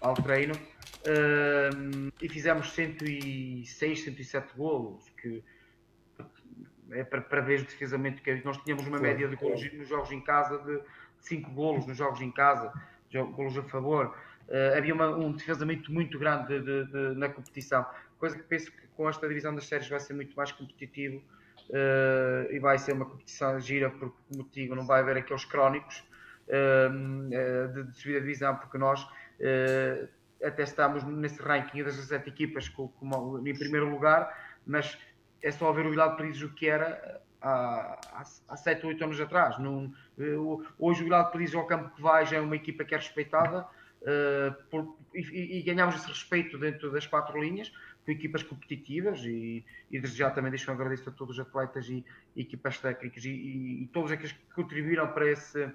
ao 0.00 0.14
treino, 0.14 0.54
uh, 0.54 2.12
e 2.22 2.28
fizemos 2.28 2.72
106, 2.72 4.00
107 4.02 4.56
golos, 4.56 5.10
que 5.20 5.44
é 6.92 7.04
para, 7.04 7.20
para 7.20 7.40
ver 7.40 7.62
defesamente 7.62 8.22
que 8.22 8.42
nós 8.44 8.56
tínhamos 8.58 8.86
uma 8.86 8.98
média 8.98 9.28
de 9.28 9.36
golos 9.36 9.72
nos 9.72 9.88
jogos 9.88 10.10
em 10.12 10.20
casa 10.20 10.58
de 10.58 10.80
5 11.20 11.50
golos 11.50 11.86
nos 11.86 11.96
jogos 11.96 12.20
em 12.20 12.30
casa, 12.30 12.72
golos 13.12 13.56
a 13.56 13.62
favor. 13.64 14.14
Uh, 14.48 14.76
havia 14.76 14.94
uma, 14.94 15.08
um 15.08 15.32
defesamento 15.32 15.92
muito 15.92 16.18
grande 16.18 16.60
de, 16.60 16.60
de, 16.60 16.84
de, 16.86 17.18
na 17.18 17.28
competição, 17.28 17.84
coisa 18.18 18.36
que 18.36 18.42
penso 18.44 18.72
que 18.72 18.86
com 18.96 19.08
esta 19.08 19.28
divisão 19.28 19.54
das 19.54 19.66
séries 19.66 19.88
vai 19.88 20.00
ser 20.00 20.14
muito 20.14 20.34
mais 20.34 20.50
competitivo 20.52 21.18
uh, 21.68 22.50
e 22.50 22.58
vai 22.58 22.78
ser 22.78 22.92
uma 22.92 23.04
competição 23.04 23.60
gira, 23.60 23.90
porque, 23.90 24.16
como 24.28 24.48
digo, 24.50 24.74
não 24.74 24.86
vai 24.86 25.00
haver 25.00 25.18
aqueles 25.18 25.44
crónicos 25.44 26.02
uh, 26.48 27.28
de, 27.28 27.90
de 27.90 27.98
subida 27.98 28.20
de 28.20 28.26
divisão, 28.26 28.56
porque 28.56 28.78
nós 28.78 29.06
até 30.42 30.64
estamos 30.64 31.04
nesse 31.04 31.40
ranking 31.40 31.84
das 31.84 31.94
17 31.94 32.28
equipas 32.28 32.68
com, 32.68 32.88
com, 32.88 33.46
em 33.46 33.56
primeiro 33.56 33.88
lugar, 33.88 34.36
mas 34.66 34.98
é 35.42 35.50
só 35.50 35.72
ver 35.72 35.86
o 35.86 35.90
Vila 35.90 36.08
de 36.08 36.16
Paris 36.16 36.42
o 36.42 36.48
que 36.50 36.68
era 36.68 37.20
há, 37.40 37.98
há, 38.12 38.24
há 38.48 38.56
7 38.56 38.84
ou 38.84 38.92
8 38.92 39.04
anos 39.04 39.20
atrás. 39.20 39.58
Não, 39.58 39.92
hoje 40.78 41.02
o 41.02 41.04
Vila 41.04 41.22
de 41.22 41.32
Paris 41.32 41.54
ao 41.54 41.66
campo 41.66 41.94
que 41.94 42.02
vai 42.02 42.26
já 42.26 42.36
é 42.36 42.40
uma 42.40 42.56
equipa 42.56 42.84
que 42.84 42.94
é 42.94 42.98
respeitada 42.98 43.66
uh, 44.02 44.64
por, 44.70 44.96
e, 45.14 45.58
e, 45.58 45.62
ganhamos 45.62 45.96
esse 45.96 46.08
respeito 46.08 46.58
dentro 46.58 46.90
das 46.90 47.06
quatro 47.06 47.40
linhas 47.40 47.72
com 48.04 48.12
equipas 48.12 48.42
competitivas 48.42 49.20
e, 49.24 49.64
e 49.90 50.00
desde 50.00 50.18
já 50.18 50.30
também 50.30 50.50
deixo 50.50 50.70
um 50.70 50.74
agradecer 50.74 51.08
a 51.10 51.12
todos 51.12 51.38
os 51.38 51.46
atletas 51.46 51.88
e, 51.88 52.04
e 52.34 52.42
equipas 52.42 52.78
técnicas 52.78 53.24
e, 53.24 53.30
e, 53.30 53.82
e, 53.82 53.86
todos 53.88 54.10
aqueles 54.10 54.32
que 54.32 54.54
contribuíram 54.54 55.08
para 55.08 55.30
esse, 55.30 55.68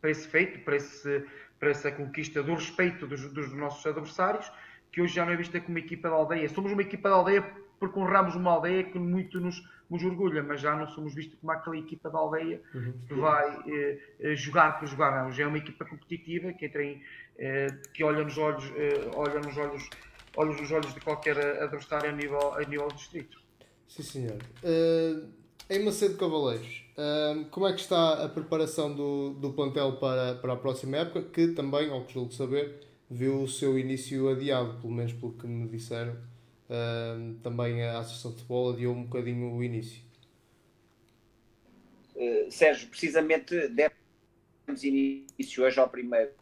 para 0.00 0.10
esse 0.10 0.28
feito, 0.28 0.60
para, 0.60 0.76
esse, 0.76 1.24
para 1.58 1.70
essa 1.70 1.90
conquista 1.90 2.42
do 2.42 2.54
respeito 2.54 3.06
dos, 3.06 3.32
dos 3.32 3.52
nossos 3.52 3.84
adversários, 3.84 4.50
que 4.92 5.02
hoje 5.02 5.14
já 5.14 5.24
não 5.24 5.32
é 5.32 5.36
vista 5.36 5.60
como 5.60 5.76
uma 5.76 5.80
equipa 5.80 6.08
da 6.08 6.14
aldeia. 6.14 6.48
Somos 6.48 6.70
uma 6.70 6.82
equipa 6.82 7.08
da 7.08 7.16
aldeia 7.16 7.42
porque 7.84 7.98
honramos 7.98 8.34
uma 8.34 8.52
aldeia 8.52 8.84
que 8.84 8.98
muito 8.98 9.38
nos, 9.38 9.62
nos 9.90 10.02
orgulha, 10.02 10.42
mas 10.42 10.60
já 10.60 10.74
não 10.74 10.88
somos 10.88 11.14
vistos 11.14 11.38
como 11.38 11.52
aquela 11.52 11.76
equipa 11.76 12.08
da 12.08 12.18
aldeia 12.18 12.62
uhum. 12.74 12.94
que 13.06 13.14
vai 13.14 13.62
eh, 13.66 13.98
eh, 14.20 14.34
jogar 14.34 14.78
por 14.78 14.88
jogar, 14.88 15.22
não. 15.22 15.30
Já 15.30 15.44
é 15.44 15.46
uma 15.46 15.58
equipa 15.58 15.84
competitiva 15.84 16.52
que, 16.54 16.64
entra 16.64 16.82
em, 16.82 17.02
eh, 17.38 17.66
que 17.92 18.02
olha 18.02 18.24
nos 18.24 18.38
olhos, 18.38 18.64
eh, 18.74 19.10
olha 19.14 19.38
nos 19.40 19.56
olhos, 19.58 19.88
olhos 20.34 20.58
nos 20.58 20.70
olhos 20.72 20.94
de 20.94 21.00
qualquer 21.00 21.38
adversário 21.62 22.08
a 22.08 22.12
nível, 22.12 22.54
a 22.54 22.60
nível 22.60 22.88
distrito. 22.88 23.38
Sim, 23.86 24.02
senhor. 24.02 24.38
Uh, 24.62 25.28
em 25.68 25.84
Macedo 25.84 26.16
Cavaleiros, 26.16 26.86
uh, 26.96 27.44
como 27.50 27.68
é 27.68 27.74
que 27.74 27.80
está 27.80 28.24
a 28.24 28.28
preparação 28.28 28.94
do, 28.94 29.34
do 29.34 29.52
plantel 29.52 29.96
para, 29.98 30.36
para 30.36 30.54
a 30.54 30.56
próxima 30.56 30.96
época, 30.96 31.22
que 31.22 31.48
também, 31.48 31.90
ao 31.90 32.04
que 32.04 32.14
julgo 32.14 32.32
saber, 32.32 32.80
viu 33.10 33.42
o 33.42 33.48
seu 33.48 33.78
início 33.78 34.28
adiado, 34.30 34.80
pelo 34.80 34.92
menos 34.92 35.12
pelo 35.12 35.32
que 35.32 35.46
me 35.46 35.68
disseram 35.68 36.16
uh, 36.74 37.34
também 37.42 37.82
a 37.82 37.98
Associação 37.98 38.32
de 38.32 38.38
Futebol 38.38 38.72
adiou 38.72 38.94
um 38.94 39.04
bocadinho 39.04 39.52
o 39.52 39.62
início. 39.62 40.02
Uh, 42.14 42.50
Sérgio, 42.50 42.88
precisamente 42.88 43.68
demos 43.68 44.84
início 44.84 45.64
hoje 45.64 45.78
ao 45.78 45.88
primeiro, 45.88 46.32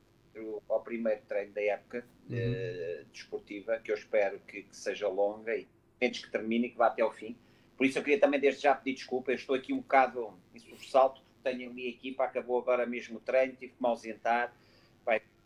ao 0.69 0.81
primeiro 0.83 1.21
treino 1.29 1.53
da 1.53 1.63
época 1.63 2.05
uhum. 2.29 2.37
uh, 2.37 3.05
desportiva, 3.13 3.79
que 3.79 3.91
eu 3.91 3.97
espero 3.97 4.41
que, 4.47 4.63
que, 4.63 4.77
seja 4.77 5.09
longa 5.09 5.55
e 5.55 5.69
antes 6.03 6.25
que 6.25 6.31
termine 6.31 6.69
e 6.69 6.71
que 6.71 6.77
vá 6.77 6.87
até 6.87 7.03
ao 7.03 7.13
fim. 7.13 7.37
Por 7.77 7.87
isso 7.87 7.99
eu 7.99 8.03
queria 8.03 8.21
também 8.21 8.41
desde 8.41 8.63
já 8.63 8.75
pedir 8.75 8.97
desculpa, 8.97 9.31
eu 9.31 9.37
estou 9.37 9.55
aqui 9.55 9.73
um 9.73 9.79
bocado 9.79 10.33
em 10.55 10.59
sobressalto, 10.59 11.23
porque 11.23 11.51
tenho 11.51 11.71
a 11.71 11.73
minha 11.73 11.89
equipa, 11.89 12.25
acabou 12.25 12.59
agora 12.59 12.87
mesmo 12.87 13.19
o 13.19 13.21
treino, 13.21 13.55
tive 13.55 13.73
que 13.73 13.83
me 13.83 13.89
ausentar, 13.89 14.55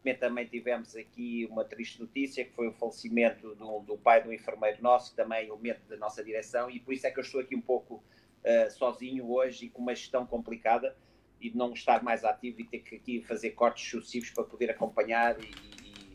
vai 0.07 0.15
também 0.15 0.47
tivemos 0.47 0.95
aqui 0.95 1.47
uma 1.51 1.65
triste 1.65 2.01
notícia, 2.01 2.45
que 2.45 2.53
foi 2.53 2.69
o 2.69 2.73
falecimento 2.73 3.55
do, 3.57 3.81
do 3.81 3.99
pai 3.99 4.23
do 4.23 4.33
enfermeiro 4.33 4.81
nosso, 4.81 5.15
também 5.15 5.47
elemento 5.47 5.83
da 5.89 5.97
nossa 5.97 6.23
direção, 6.23 6.71
e 6.71 6.79
por 6.79 6.95
isso 6.95 7.07
é 7.07 7.11
que 7.11 7.19
eu 7.19 7.23
estou 7.23 7.41
aqui 7.41 7.57
um 7.57 7.61
pouco 7.61 7.95
uh, 7.97 8.71
sozinho 8.71 9.29
hoje 9.31 9.67
e 9.67 9.71
com 9.71 9.83
uma 9.83 9.95
gestão 9.95 10.25
complicada 10.25 10.97
e 11.41 11.51
de 11.51 11.57
não 11.57 11.73
estar 11.73 12.03
mais 12.03 12.25
ativo 12.25 12.61
e 12.61 12.65
ter 12.65 12.79
que 12.79 12.97
aqui 12.97 13.23
fazer 13.23 13.51
cortes 13.51 13.91
sucessivos 13.91 14.31
para 14.31 14.45
poder 14.45 14.71
acompanhar 14.71 15.39
e, 15.43 15.51
e 15.83 16.15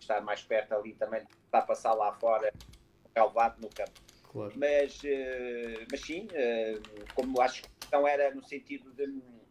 estar 0.00 0.20
mais 0.20 0.42
perto 0.42 0.74
ali 0.74 0.94
também, 0.94 1.22
está 1.44 1.58
a 1.58 1.62
passar 1.62 1.92
lá 1.92 2.12
fora, 2.14 2.52
relevado 3.14 3.60
no 3.60 3.68
campo. 3.68 4.00
Claro. 4.24 4.52
Mas, 4.56 4.98
uh, 5.02 5.86
mas 5.90 6.00
sim, 6.00 6.26
uh, 6.26 7.14
como 7.14 7.40
acho 7.40 7.62
que 7.62 7.68
a 7.68 7.80
questão 7.80 8.08
era 8.08 8.34
no 8.34 8.42
sentido 8.42 8.90
de 8.92 9.04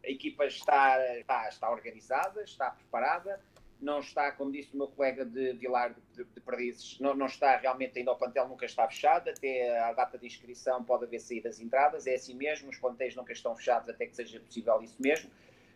a 0.03 0.09
equipa 0.09 0.45
está, 0.45 1.17
está, 1.17 1.47
está 1.47 1.69
organizada, 1.69 2.41
está 2.41 2.71
preparada, 2.71 3.39
não 3.81 3.99
está, 3.99 4.31
como 4.31 4.51
disse 4.51 4.73
o 4.73 4.77
meu 4.77 4.87
colega 4.87 5.25
de 5.25 5.53
Vilar 5.53 5.95
de, 6.15 6.23
de 6.23 6.39
Perdizes, 6.41 6.99
não, 6.99 7.15
não 7.15 7.25
está 7.25 7.57
realmente 7.57 7.97
ainda 7.97 8.11
o 8.11 8.15
plantel 8.15 8.47
nunca 8.47 8.65
está 8.65 8.87
fechado, 8.87 9.29
até 9.29 9.79
a 9.79 9.91
data 9.93 10.17
de 10.17 10.27
inscrição 10.27 10.83
pode 10.83 11.05
haver 11.05 11.19
saídas 11.19 11.59
e 11.59 11.63
entradas, 11.63 12.05
é 12.05 12.15
assim 12.15 12.35
mesmo, 12.35 12.69
os 12.69 12.77
plantéis 12.77 13.15
nunca 13.15 13.33
estão 13.33 13.55
fechados 13.55 13.89
até 13.89 14.05
que 14.05 14.15
seja 14.15 14.39
possível 14.39 14.81
isso 14.83 14.97
mesmo, 14.99 15.31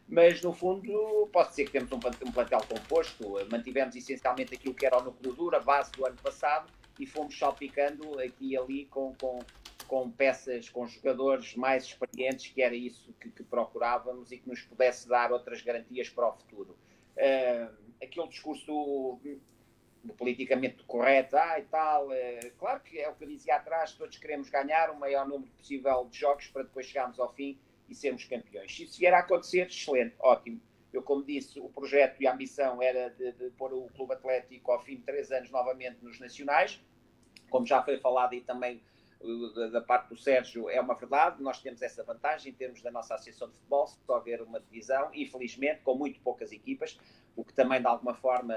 mas 0.07 0.41
no 0.41 0.53
fundo 0.53 1.27
pode 1.33 1.55
ser 1.55 1.65
que 1.65 1.71
temos 1.71 1.91
um, 1.91 1.95
um 1.95 2.31
plantel 2.31 2.61
composto, 2.67 3.23
mantivemos 3.49 3.95
essencialmente 3.95 4.53
aquilo 4.53 4.75
que 4.75 4.85
era 4.85 4.97
o 4.97 5.03
núcleo 5.03 5.33
duro, 5.33 5.55
a 5.55 5.59
base 5.59 5.91
do 5.93 6.05
ano 6.05 6.17
passado, 6.21 6.71
e 6.99 7.05
fomos 7.05 7.37
salpicando 7.37 8.19
aqui 8.19 8.51
e 8.51 8.57
ali 8.57 8.85
com, 8.85 9.13
com, 9.19 9.39
com 9.87 10.09
peças, 10.11 10.69
com 10.69 10.85
jogadores 10.87 11.55
mais 11.55 11.85
experientes, 11.85 12.51
que 12.51 12.61
era 12.61 12.75
isso 12.75 13.13
que, 13.19 13.29
que, 13.29 13.43
procurávamos 13.43 14.31
e 14.31 14.37
que 14.37 14.47
nos 14.47 14.61
pudesse 14.61 15.07
dar 15.07 15.31
outras 15.31 15.61
garantias 15.61 16.09
para 16.09 16.27
o 16.27 16.33
futuro. 16.33 16.77
Uh, 17.17 17.84
aquele 18.01 18.27
discurso 18.27 19.19
politicamente 20.17 20.83
correto, 20.83 21.35
ah, 21.35 21.59
e 21.59 21.63
tal, 21.63 22.07
uh, 22.09 22.51
claro 22.59 22.79
que 22.81 22.99
é 22.99 23.09
o 23.09 23.15
que 23.15 23.23
eu 23.23 23.27
dizia 23.27 23.55
atrás, 23.55 23.93
todos 23.93 24.17
queremos 24.17 24.49
ganhar 24.49 24.91
o 24.91 24.99
maior 24.99 25.27
número 25.27 25.51
possível 25.53 26.07
de 26.11 26.19
jogos 26.19 26.47
para 26.47 26.63
depois 26.63 26.85
chegarmos 26.85 27.19
ao 27.19 27.33
fim 27.33 27.57
e 27.89 27.95
sermos 27.95 28.23
campeões. 28.25 28.75
Se 28.75 28.83
isso 28.83 28.99
vier 28.99 29.13
a 29.13 29.19
acontecer, 29.19 29.67
excelente, 29.67 30.15
ótimo. 30.19 30.61
Eu, 30.93 31.03
como 31.03 31.23
disse, 31.23 31.59
o 31.59 31.69
projeto 31.69 32.21
e 32.21 32.27
a 32.27 32.33
ambição 32.33 32.81
era 32.81 33.09
de, 33.09 33.31
de 33.33 33.49
pôr 33.51 33.73
o 33.73 33.89
Clube 33.95 34.13
Atlético 34.13 34.71
ao 34.71 34.81
fim 34.83 34.95
de 34.95 35.01
três 35.01 35.31
anos 35.31 35.49
novamente 35.51 35.97
nos 36.01 36.19
Nacionais, 36.19 36.79
como 37.49 37.65
já 37.65 37.83
foi 37.83 37.99
falado 37.99 38.33
e 38.33 38.41
também 38.41 38.81
da 39.71 39.81
parte 39.81 40.09
do 40.09 40.17
Sérgio 40.17 40.69
é 40.69 40.79
uma 40.79 40.93
verdade, 40.93 41.41
nós 41.41 41.61
temos 41.61 41.81
essa 41.81 42.03
vantagem 42.03 42.51
em 42.51 42.55
termos 42.55 42.81
da 42.81 42.91
nossa 42.91 43.15
associação 43.15 43.47
de 43.47 43.55
futebol, 43.55 43.87
só 43.87 44.15
haver 44.15 44.41
uma 44.41 44.59
divisão, 44.59 45.09
infelizmente, 45.13 45.81
com 45.81 45.95
muito 45.95 46.19
poucas 46.19 46.51
equipas, 46.51 46.99
o 47.35 47.43
que 47.43 47.53
também 47.53 47.81
de 47.81 47.87
alguma 47.87 48.13
forma 48.13 48.55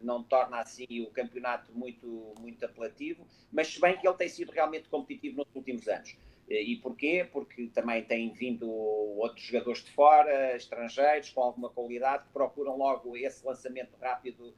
não 0.00 0.22
torna 0.22 0.60
assim 0.60 0.86
o 1.00 1.10
campeonato 1.10 1.72
muito, 1.72 2.34
muito 2.40 2.64
apelativo, 2.64 3.26
mas 3.52 3.68
se 3.68 3.80
bem 3.80 3.96
que 3.96 4.06
ele 4.06 4.16
tem 4.16 4.28
sido 4.28 4.50
realmente 4.50 4.88
competitivo 4.88 5.38
nos 5.38 5.54
últimos 5.54 5.86
anos. 5.88 6.16
E 6.48 6.76
porquê? 6.76 7.26
Porque 7.32 7.68
também 7.68 8.04
têm 8.04 8.30
vindo 8.30 8.70
outros 8.70 9.46
jogadores 9.46 9.82
de 9.82 9.90
fora, 9.92 10.54
estrangeiros, 10.54 11.30
com 11.30 11.40
alguma 11.40 11.70
qualidade, 11.70 12.24
que 12.24 12.32
procuram 12.32 12.76
logo 12.76 13.16
esse 13.16 13.44
lançamento 13.46 13.96
rápido 13.96 14.54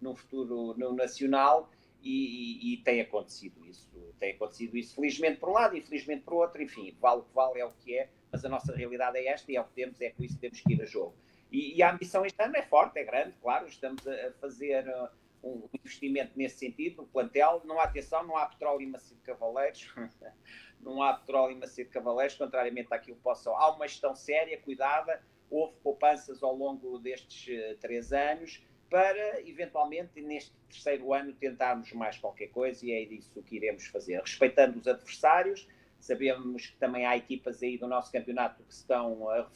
no 0.00 0.14
futuro 0.14 0.74
no 0.78 0.94
nacional 0.94 1.68
e, 2.04 2.70
e, 2.70 2.74
e, 2.74 2.76
tem 2.78 3.00
acontecido 3.00 3.64
isso. 3.66 3.90
Tem 4.20 4.34
acontecido 4.34 4.76
isso, 4.76 4.94
felizmente 4.94 5.40
por 5.40 5.48
um 5.48 5.52
lado, 5.52 5.76
infelizmente 5.76 6.22
por 6.22 6.34
outro, 6.34 6.62
enfim, 6.62 6.94
vale 7.00 7.22
o 7.22 7.24
que 7.24 7.34
vale, 7.34 7.60
é 7.60 7.64
o 7.64 7.72
que 7.72 7.98
é, 7.98 8.10
mas 8.30 8.44
a 8.44 8.48
nossa 8.48 8.74
realidade 8.74 9.16
é 9.16 9.28
esta 9.28 9.50
e 9.50 9.56
é 9.56 9.60
o 9.60 9.64
que 9.64 9.72
temos, 9.72 10.00
é 10.00 10.10
com 10.10 10.22
isso 10.22 10.34
que 10.34 10.40
temos 10.42 10.60
que 10.60 10.72
ir 10.74 10.82
a 10.82 10.84
jogo. 10.84 11.16
E, 11.50 11.76
e 11.76 11.82
a 11.82 11.92
ambição 11.92 12.26
este 12.26 12.40
ano 12.42 12.56
é 12.56 12.62
forte, 12.62 12.98
é 12.98 13.04
grande, 13.04 13.34
claro, 13.40 13.66
estamos 13.66 14.06
a, 14.06 14.32
fazer 14.40 14.86
uh, 14.86 15.08
um 15.42 15.68
investimento 15.72 16.32
nesse 16.36 16.58
sentido, 16.58 17.02
no 17.02 17.08
plantel, 17.08 17.62
não 17.64 17.80
há 17.80 17.84
atenção, 17.84 18.22
não 18.26 18.36
há 18.36 18.46
petróleo 18.46 18.82
e 18.82 18.86
macio 18.86 19.16
de 19.16 19.22
cavaleiros, 19.22 19.90
não 20.80 21.02
há 21.02 21.14
petróleo 21.14 21.56
e 21.56 21.58
macio 21.58 21.84
de 21.84 21.90
cavaleiros, 21.90 22.34
contrariamente 22.34 22.92
àquilo 22.92 23.16
que 23.16 23.22
possam. 23.22 23.56
Há 23.56 23.74
uma 23.74 23.88
gestão 23.88 24.14
séria, 24.14 24.60
cuidada, 24.60 25.22
houve 25.50 25.74
poupanças 25.82 26.42
ao 26.42 26.54
longo 26.54 26.98
destes 26.98 27.46
uh, 27.48 27.78
três 27.78 28.12
anos, 28.12 28.62
para 28.90 29.40
eventualmente 29.42 30.20
neste 30.20 30.52
terceiro 30.68 31.12
ano 31.12 31.32
tentarmos 31.32 31.92
mais 31.92 32.18
qualquer 32.18 32.48
coisa 32.48 32.84
e 32.84 32.92
é 32.92 33.02
isso 33.02 33.42
que 33.42 33.56
iremos 33.56 33.86
fazer. 33.86 34.20
Respeitando 34.20 34.78
os 34.78 34.86
adversários, 34.86 35.66
sabemos 36.00 36.66
que 36.66 36.76
também 36.76 37.06
há 37.06 37.16
equipas 37.16 37.62
aí 37.62 37.78
do 37.78 37.86
nosso 37.86 38.12
campeonato 38.12 38.62
que 38.62 38.72
estão 38.72 39.28
a 39.28 39.48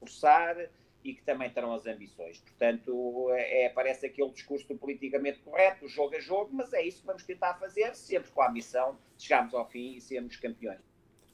reforçar 0.00 0.68
e 1.02 1.14
que 1.14 1.22
também 1.22 1.48
terão 1.50 1.72
as 1.72 1.86
ambições. 1.86 2.38
Portanto, 2.38 3.28
é, 3.30 3.68
parece 3.68 4.06
aquele 4.06 4.30
discurso 4.30 4.66
politicamente 4.76 5.38
correto, 5.38 5.88
jogo 5.88 6.16
a 6.16 6.20
jogo, 6.20 6.50
mas 6.52 6.72
é 6.72 6.82
isso 6.82 7.00
que 7.00 7.06
vamos 7.06 7.22
tentar 7.22 7.54
fazer, 7.54 7.94
sempre 7.94 8.30
com 8.30 8.42
a 8.42 8.50
missão 8.50 8.96
de 9.16 9.22
chegarmos 9.22 9.54
ao 9.54 9.68
fim 9.68 9.96
e 9.96 10.00
sermos 10.00 10.36
campeões. 10.36 10.80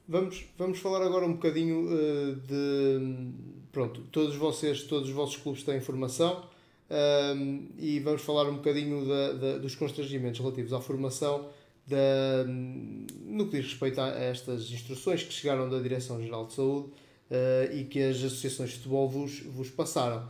Vamos, 0.07 0.45
vamos 0.59 0.79
falar 0.79 1.03
agora 1.03 1.25
um 1.25 1.35
bocadinho 1.35 1.87
uh, 1.87 2.35
de. 2.37 3.33
Pronto, 3.71 4.03
todos 4.13 4.37
vocês, 4.37 4.83
todos 4.83 5.09
os 5.09 5.15
vossos 5.15 5.37
clubes 5.37 5.63
têm 5.63 5.81
formação 5.81 6.47
um, 6.93 7.69
e 7.79 8.01
vamos 8.01 8.21
falar 8.21 8.49
um 8.49 8.57
bocadinho 8.57 9.07
da, 9.07 9.33
da, 9.33 9.59
dos 9.59 9.75
constrangimentos 9.75 10.39
relativos 10.39 10.73
à 10.75 10.81
formação 10.81 11.49
da, 11.87 12.45
no 12.47 13.47
que 13.47 13.57
diz 13.57 13.71
respeito 13.71 14.01
a 14.01 14.09
estas 14.11 14.71
instruções 14.71 15.23
que 15.23 15.33
chegaram 15.33 15.69
da 15.69 15.81
Direção-Geral 15.81 16.47
de 16.47 16.53
Saúde 16.53 16.89
uh, 16.89 17.75
e 17.75 17.85
que 17.85 18.03
as 18.03 18.17
associações 18.17 18.71
de 18.71 18.77
futebol 18.77 19.09
vos, 19.09 19.41
vos 19.41 19.71
passaram. 19.71 20.27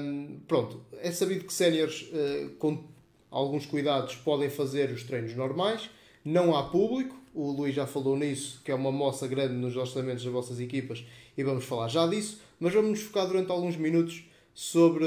Um, 0.00 0.40
pronto, 0.46 0.80
é 1.00 1.10
sabido 1.12 1.44
que 1.44 1.52
séniores 1.52 2.10
uh, 2.12 2.50
com 2.58 2.84
alguns 3.30 3.64
cuidados 3.64 4.16
podem 4.16 4.50
fazer 4.50 4.90
os 4.90 5.04
treinos 5.04 5.34
normais, 5.34 5.88
não 6.24 6.56
há 6.56 6.64
público, 6.64 7.16
o 7.32 7.52
Luís 7.52 7.74
já 7.74 7.86
falou 7.86 8.16
nisso, 8.16 8.60
que 8.64 8.70
é 8.70 8.74
uma 8.74 8.90
moça 8.90 9.28
grande 9.28 9.54
nos 9.54 9.76
orçamentos 9.76 10.24
das 10.24 10.32
vossas 10.32 10.58
equipas 10.58 11.04
e 11.36 11.44
vamos 11.44 11.64
falar 11.64 11.88
já 11.88 12.06
disso, 12.06 12.40
mas 12.58 12.74
vamos 12.74 12.90
nos 12.90 13.00
focar 13.02 13.26
durante 13.26 13.50
alguns 13.50 13.76
minutos 13.76 14.27
sobre 14.58 15.06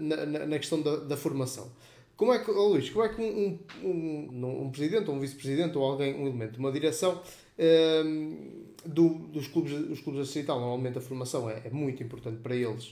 na, 0.00 0.46
na 0.46 0.58
questão 0.58 0.80
da, 0.80 0.96
da, 0.96 1.14
formação. 1.14 1.70
Como 2.16 2.32
é 2.32 2.38
que, 2.38 2.50
oh 2.50 2.68
Luís, 2.68 2.88
como 2.88 3.04
é 3.04 3.10
que 3.10 3.20
um, 3.20 3.58
um, 3.84 4.62
um 4.62 4.70
presidente 4.70 5.10
ou 5.10 5.16
um 5.16 5.20
vice-presidente 5.20 5.76
ou 5.76 5.84
alguém, 5.84 6.14
um 6.14 6.26
elemento 6.26 6.52
de 6.52 6.58
uma 6.58 6.72
direção 6.72 7.20
um, 7.58 8.64
do, 8.86 9.10
dos 9.28 9.48
clubes, 9.48 9.74
os 9.74 10.00
clubes 10.00 10.26
assim 10.26 10.44
tal, 10.44 10.58
normalmente 10.58 10.96
a 10.96 11.00
formação 11.02 11.50
é, 11.50 11.60
é 11.66 11.70
muito 11.70 12.02
importante 12.02 12.38
para 12.38 12.56
eles 12.56 12.86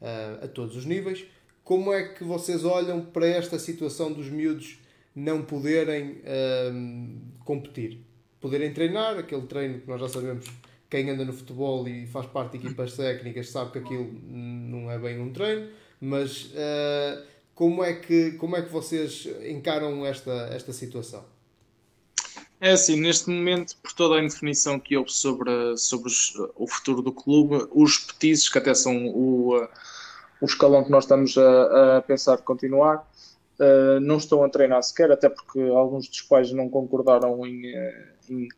uh, 0.00 0.44
a 0.44 0.48
todos 0.48 0.76
os 0.76 0.86
níveis. 0.86 1.26
Como 1.62 1.92
é 1.92 2.08
que 2.08 2.24
vocês 2.24 2.64
olham 2.64 3.04
para 3.04 3.26
esta 3.26 3.58
situação 3.58 4.14
dos 4.14 4.30
miúdos 4.30 4.78
não 5.14 5.42
poderem 5.42 6.22
ehm, 6.24 7.18
competir? 7.44 8.00
Poderem 8.40 8.72
treinar, 8.72 9.18
aquele 9.18 9.42
treino 9.42 9.80
que 9.80 9.88
nós 9.88 10.00
já 10.00 10.08
sabemos 10.08 10.46
quem 10.94 11.10
anda 11.10 11.24
no 11.24 11.32
futebol 11.32 11.88
e 11.88 12.06
faz 12.06 12.24
parte 12.26 12.56
de 12.56 12.64
equipas 12.64 12.94
técnicas 12.96 13.50
sabe 13.50 13.72
que 13.72 13.78
aquilo 13.78 14.08
não 14.22 14.88
é 14.88 14.96
bem 14.96 15.20
um 15.20 15.32
treino, 15.32 15.68
mas 16.00 16.44
uh, 16.52 17.24
como, 17.52 17.82
é 17.82 17.94
que, 17.94 18.32
como 18.32 18.54
é 18.56 18.62
que 18.62 18.70
vocês 18.70 19.28
encaram 19.44 20.06
esta, 20.06 20.30
esta 20.52 20.72
situação? 20.72 21.24
É 22.60 22.70
assim, 22.70 23.00
neste 23.00 23.28
momento, 23.28 23.76
por 23.82 23.92
toda 23.92 24.14
a 24.14 24.22
indefinição 24.22 24.78
que 24.78 24.96
houve 24.96 25.10
sobre, 25.10 25.76
sobre 25.76 26.12
o 26.54 26.66
futuro 26.68 27.02
do 27.02 27.12
clube, 27.12 27.66
os 27.72 27.98
petizes, 27.98 28.48
que 28.48 28.58
até 28.58 28.72
são 28.72 29.08
o, 29.08 29.56
o 30.40 30.44
escalão 30.44 30.84
que 30.84 30.92
nós 30.92 31.04
estamos 31.04 31.36
a, 31.36 31.96
a 31.96 32.02
pensar 32.02 32.38
continuar, 32.38 32.98
uh, 33.58 33.98
não 34.00 34.18
estão 34.18 34.44
a 34.44 34.48
treinar 34.48 34.80
sequer, 34.84 35.10
até 35.10 35.28
porque 35.28 35.60
alguns 35.60 36.06
dos 36.06 36.22
pais 36.22 36.52
não 36.52 36.68
concordaram 36.68 37.44
em, 37.44 37.74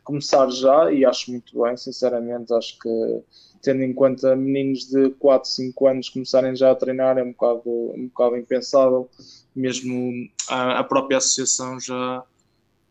começar 0.04 0.48
já 0.50 0.92
e 0.92 1.04
acho 1.04 1.30
muito 1.30 1.62
bem, 1.62 1.76
sinceramente, 1.76 2.52
acho 2.52 2.78
que 2.78 3.22
tendo 3.62 3.82
em 3.82 3.92
conta 3.92 4.36
meninos 4.36 4.84
de 4.88 5.10
4, 5.18 5.48
5 5.48 5.86
anos 5.88 6.08
começarem 6.08 6.54
já 6.54 6.70
a 6.70 6.74
treinar 6.74 7.18
é 7.18 7.22
um 7.22 7.32
bocado, 7.32 7.62
um 7.66 8.06
bocado 8.06 8.36
impensável, 8.36 9.10
mesmo 9.54 10.28
a, 10.48 10.78
a 10.78 10.84
própria 10.84 11.18
associação 11.18 11.80
já, 11.80 12.22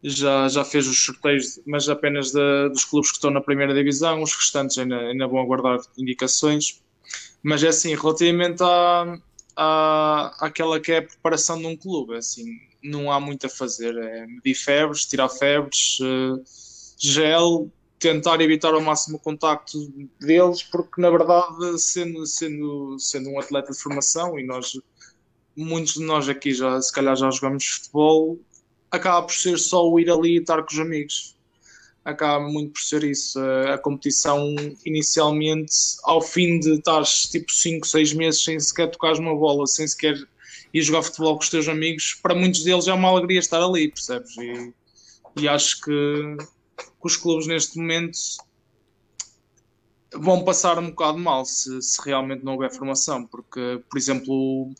já, 0.04 0.48
já 0.48 0.66
fez 0.66 0.88
os 0.88 1.04
sorteios, 1.04 1.60
mas 1.66 1.88
apenas 1.88 2.32
de, 2.32 2.70
dos 2.70 2.84
clubes 2.84 3.12
que 3.12 3.18
estão 3.18 3.32
na 3.32 3.42
primeira 3.42 3.74
divisão, 3.74 4.22
os 4.22 4.34
restantes 4.34 4.78
ainda, 4.78 4.98
ainda 4.98 5.28
vão 5.28 5.40
aguardar 5.40 5.80
indicações. 5.98 6.82
Mas 7.42 7.64
é 7.64 7.68
assim, 7.68 7.96
relativamente 7.96 8.62
à, 8.64 9.18
à, 9.56 10.46
àquela 10.46 10.80
que 10.80 10.92
é 10.92 10.98
a 10.98 11.04
preparação 11.04 11.58
de 11.60 11.68
um 11.68 11.78
clube, 11.78 12.16
é 12.16 12.18
assim, 12.18 12.44
não 12.84 13.12
há 13.12 13.20
muito 13.20 13.46
a 13.46 13.50
fazer. 13.50 13.96
É 13.98 14.26
medir 14.28 14.56
febres, 14.56 15.06
tirar 15.06 15.30
febres, 15.30 16.00
uh, 16.02 16.44
gel, 16.98 17.70
tentar 18.00 18.42
evitar 18.42 18.74
ao 18.74 18.82
máximo 18.82 19.18
o 19.18 19.20
contacto 19.20 19.78
deles, 20.20 20.64
porque 20.64 21.02
na 21.02 21.10
verdade, 21.10 21.80
sendo, 21.80 22.26
sendo, 22.26 22.98
sendo 23.00 23.30
um 23.30 23.40
atleta 23.40 23.72
de 23.72 23.80
formação, 23.80 24.38
e 24.40 24.46
nós, 24.46 24.80
muitos 25.56 25.94
de 25.94 26.04
nós 26.04 26.30
aqui 26.30 26.54
já, 26.54 26.82
se 26.82 26.92
calhar 26.92 27.16
já 27.16 27.32
jogamos 27.32 27.66
futebol, 27.66 28.40
acaba 28.92 29.26
por 29.26 29.34
ser 29.34 29.58
só 29.58 29.88
o 29.88 30.00
ir 30.00 30.10
ali 30.10 30.36
e 30.36 30.40
estar 30.40 30.62
com 30.64 30.72
os 30.72 30.80
amigos. 30.80 31.36
Acaba 32.04 32.48
muito 32.48 32.74
por 32.74 32.82
ser 32.82 33.04
isso. 33.04 33.40
A 33.74 33.80
competição, 33.80 34.56
inicialmente, 34.86 35.74
ao 36.04 36.22
fim 36.22 36.60
de 36.60 36.76
estar 36.76 37.04
tipo 37.04 37.52
5, 37.52 37.88
6 37.88 38.14
meses 38.14 38.44
sem 38.44 38.60
sequer 38.60 38.92
tocar 38.92 39.18
uma 39.18 39.36
bola, 39.36 39.66
sem 39.66 39.88
sequer 39.88 40.16
ir 40.72 40.82
jogar 40.82 41.02
futebol 41.02 41.36
com 41.36 41.44
os 41.44 41.50
teus 41.50 41.68
amigos, 41.68 42.20
para 42.22 42.36
muitos 42.36 42.64
deles 42.64 42.88
é 42.88 42.94
uma 42.94 43.10
alegria 43.10 43.40
estar 43.40 43.64
ali, 43.64 43.90
percebes? 43.90 44.36
E, 44.38 44.74
e 45.42 45.48
acho 45.48 45.82
que 45.82 46.38
que 46.78 46.86
os 47.04 47.18
clubes 47.18 47.48
neste 47.48 47.78
momento 47.78 48.18
vão 50.18 50.44
passar 50.44 50.80
um 50.80 50.90
bocado 50.90 51.18
mal 51.18 51.46
se, 51.46 51.82
se, 51.82 52.02
realmente 52.04 52.44
não 52.44 52.54
houver 52.54 52.72
formação, 52.72 53.26
porque, 53.26 53.82
por 53.90 53.98
exemplo, 53.98 54.72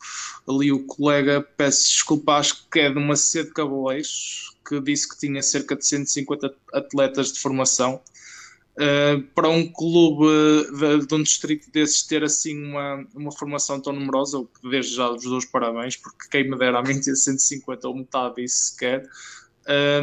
ali 0.48 0.72
o 0.72 0.84
colega, 0.86 1.46
peço 1.56 1.84
desculpa, 1.84 2.34
acho 2.34 2.68
que 2.70 2.80
é 2.80 2.90
de 2.90 2.98
uma 2.98 3.16
sede 3.16 3.48
de 3.48 3.54
Cavaleiros, 3.54 4.56
que 4.66 4.80
disse 4.80 5.08
que 5.08 5.18
tinha 5.18 5.42
cerca 5.42 5.76
de 5.76 5.86
150 5.86 6.54
atletas 6.72 7.32
de 7.32 7.40
formação. 7.40 8.00
Uh, 8.76 9.22
para 9.34 9.48
um 9.48 9.66
clube 9.72 10.26
de, 10.78 11.06
de, 11.06 11.14
um 11.14 11.22
distrito 11.22 11.70
desses 11.70 12.02
ter 12.02 12.22
assim 12.22 12.62
uma, 12.62 13.06
uma 13.14 13.32
formação 13.32 13.80
tão 13.80 13.90
numerosa, 13.90 14.46
que 14.60 14.68
desde 14.68 14.96
já 14.96 15.10
os 15.10 15.24
dou 15.24 15.38
os 15.38 15.46
parabéns, 15.46 15.96
porque 15.96 16.28
quem 16.30 16.50
me 16.50 16.58
dera 16.58 16.80
a 16.80 16.82
mim 16.82 17.00
ter 17.00 17.16
150 17.16 17.88
ou 17.88 17.96
metade 17.96 18.34
disso 18.36 18.72
sequer. 18.72 19.08
Eh, 19.66 20.02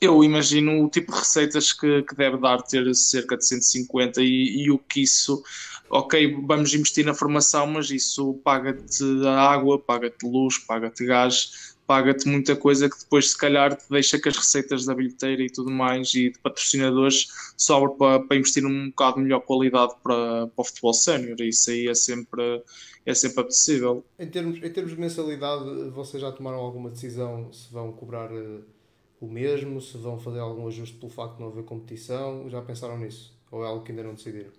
eu 0.00 0.22
imagino 0.22 0.84
o 0.84 0.88
tipo 0.88 1.12
de 1.12 1.18
receitas 1.18 1.72
que, 1.72 2.02
que 2.02 2.14
deve 2.14 2.38
dar 2.38 2.62
ter 2.62 2.94
cerca 2.94 3.36
de 3.36 3.46
150 3.46 4.22
e, 4.22 4.64
e 4.64 4.70
o 4.70 4.78
que 4.78 5.02
isso, 5.02 5.42
ok, 5.90 6.36
vamos 6.46 6.72
investir 6.72 7.04
na 7.04 7.14
formação, 7.14 7.66
mas 7.66 7.90
isso 7.90 8.34
paga-te 8.44 9.04
a 9.26 9.40
água, 9.40 9.78
paga-te 9.78 10.24
luz, 10.24 10.58
paga-te 10.58 11.04
gás, 11.04 11.74
paga-te 11.84 12.28
muita 12.28 12.54
coisa 12.54 12.88
que 12.88 12.98
depois, 12.98 13.30
se 13.30 13.38
calhar, 13.38 13.74
te 13.74 13.86
deixa 13.90 14.20
que 14.20 14.28
as 14.28 14.36
receitas 14.36 14.84
da 14.84 14.94
bilheteira 14.94 15.42
e 15.42 15.50
tudo 15.50 15.70
mais 15.70 16.14
e 16.14 16.30
de 16.30 16.38
patrocinadores 16.38 17.28
sobra 17.56 17.90
para, 17.90 18.20
para 18.20 18.36
investir 18.36 18.64
um 18.64 18.90
bocado 18.90 19.18
melhor 19.18 19.40
qualidade 19.40 19.94
para, 20.02 20.46
para 20.46 20.62
o 20.62 20.64
futebol 20.64 20.92
sénior. 20.94 21.40
Isso 21.40 21.70
aí 21.70 21.88
é 21.88 21.94
sempre, 21.94 22.62
é 23.04 23.14
sempre 23.14 23.42
possível. 23.42 24.04
Em 24.16 24.28
termos, 24.28 24.62
em 24.62 24.70
termos 24.70 24.92
de 24.92 25.00
mensalidade, 25.00 25.90
vocês 25.90 26.20
já 26.20 26.30
tomaram 26.30 26.58
alguma 26.58 26.90
decisão 26.90 27.52
se 27.52 27.72
vão 27.72 27.90
cobrar 27.90 28.30
uh, 28.30 28.62
o 29.20 29.26
mesmo, 29.26 29.80
se 29.80 29.98
vão 29.98 30.18
fazer 30.18 30.38
algum 30.38 30.66
ajuste 30.68 30.96
pelo 30.96 31.10
facto 31.10 31.36
de 31.36 31.42
não 31.42 31.48
haver 31.48 31.64
competição? 31.64 32.48
Já 32.48 32.62
pensaram 32.62 32.98
nisso? 32.98 33.36
Ou 33.50 33.64
é 33.64 33.66
algo 33.66 33.84
que 33.84 33.90
ainda 33.90 34.04
não 34.04 34.14
decidiram? 34.14 34.50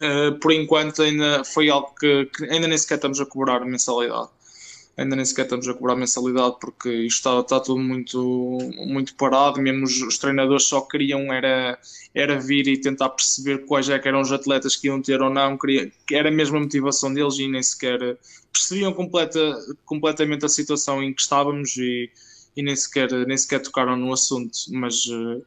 Uh, 0.00 0.38
por 0.38 0.52
enquanto 0.52 1.02
ainda 1.02 1.44
foi 1.44 1.68
algo 1.68 1.94
que, 1.98 2.24
que, 2.26 2.44
ainda 2.44 2.66
nem 2.66 2.78
sequer 2.78 2.94
estamos 2.94 3.20
a 3.20 3.26
cobrar 3.26 3.60
mensalidade. 3.64 4.30
Ainda 4.96 5.14
nem 5.14 5.24
sequer 5.24 5.42
estamos 5.42 5.68
a 5.68 5.74
cobrar 5.74 5.96
mensalidade 5.96 6.56
porque 6.60 6.88
isto 6.90 7.18
está, 7.18 7.40
está 7.40 7.60
tudo 7.60 7.80
muito, 7.80 8.58
muito 8.86 9.14
parado. 9.16 9.60
Mesmo 9.60 9.84
os, 9.84 10.00
os, 10.00 10.16
treinadores 10.16 10.64
só 10.64 10.80
queriam 10.80 11.30
era, 11.32 11.78
era 12.14 12.40
vir 12.40 12.66
e 12.68 12.80
tentar 12.80 13.10
perceber 13.10 13.66
quais 13.66 13.88
é 13.90 14.00
eram 14.02 14.22
os 14.22 14.32
atletas 14.32 14.76
que 14.76 14.86
iam 14.86 15.02
ter 15.02 15.20
ou 15.20 15.28
não. 15.28 15.58
Queria, 15.58 15.92
que 16.06 16.14
era 16.14 16.30
mesmo 16.30 16.56
a 16.56 16.60
motivação 16.60 17.12
deles 17.12 17.38
e 17.38 17.46
nem 17.46 17.62
sequer 17.62 18.18
percebiam 18.50 18.92
completa, 18.94 19.54
completamente 19.84 20.46
a 20.46 20.48
situação 20.48 21.02
em 21.02 21.12
que 21.12 21.20
estávamos 21.20 21.76
e, 21.76 22.10
e 22.56 22.62
nem, 22.62 22.76
sequer, 22.76 23.10
nem 23.26 23.36
sequer 23.36 23.60
tocaram 23.60 23.96
no 23.96 24.12
assunto. 24.12 24.56
Mas 24.70 25.06
uh, 25.06 25.44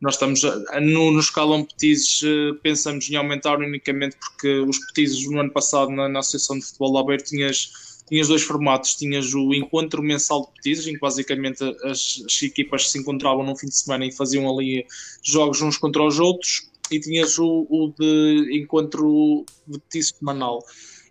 nós 0.00 0.14
estamos 0.14 0.42
no, 0.42 1.10
no 1.10 1.20
escalão 1.20 1.64
petizes, 1.64 2.22
uh, 2.22 2.54
pensamos 2.62 3.08
em 3.10 3.16
aumentar 3.16 3.58
unicamente 3.58 4.16
porque 4.18 4.58
os 4.60 4.78
petizes 4.86 5.28
no 5.30 5.40
ano 5.40 5.50
passado 5.50 5.90
na, 5.90 6.08
na 6.08 6.20
Associação 6.20 6.58
de 6.58 6.64
Futebol 6.64 6.98
Aberto 6.98 7.28
tinhas 7.28 7.86
tinhas 8.08 8.28
dois 8.28 8.42
formatos, 8.42 8.94
tinhas 8.94 9.34
o 9.34 9.52
encontro 9.52 10.02
mensal 10.02 10.46
de 10.46 10.52
petizes, 10.54 10.86
em 10.86 10.92
que 10.92 11.00
basicamente 11.00 11.62
as, 11.84 12.22
as, 12.24 12.42
equipas 12.42 12.90
se 12.90 12.98
encontravam 12.98 13.44
num 13.44 13.56
fim 13.56 13.66
de 13.66 13.76
semana 13.76 14.06
e 14.06 14.12
faziam 14.12 14.48
ali 14.48 14.86
jogos 15.22 15.60
uns 15.60 15.76
contra 15.76 16.02
os 16.02 16.18
outros, 16.20 16.70
e 16.90 17.00
tinhas 17.00 17.36
o, 17.38 17.66
o 17.68 17.92
de 17.98 18.60
encontro 18.62 19.44
de 19.66 19.78
petizes 19.80 20.14
semanal. 20.16 20.64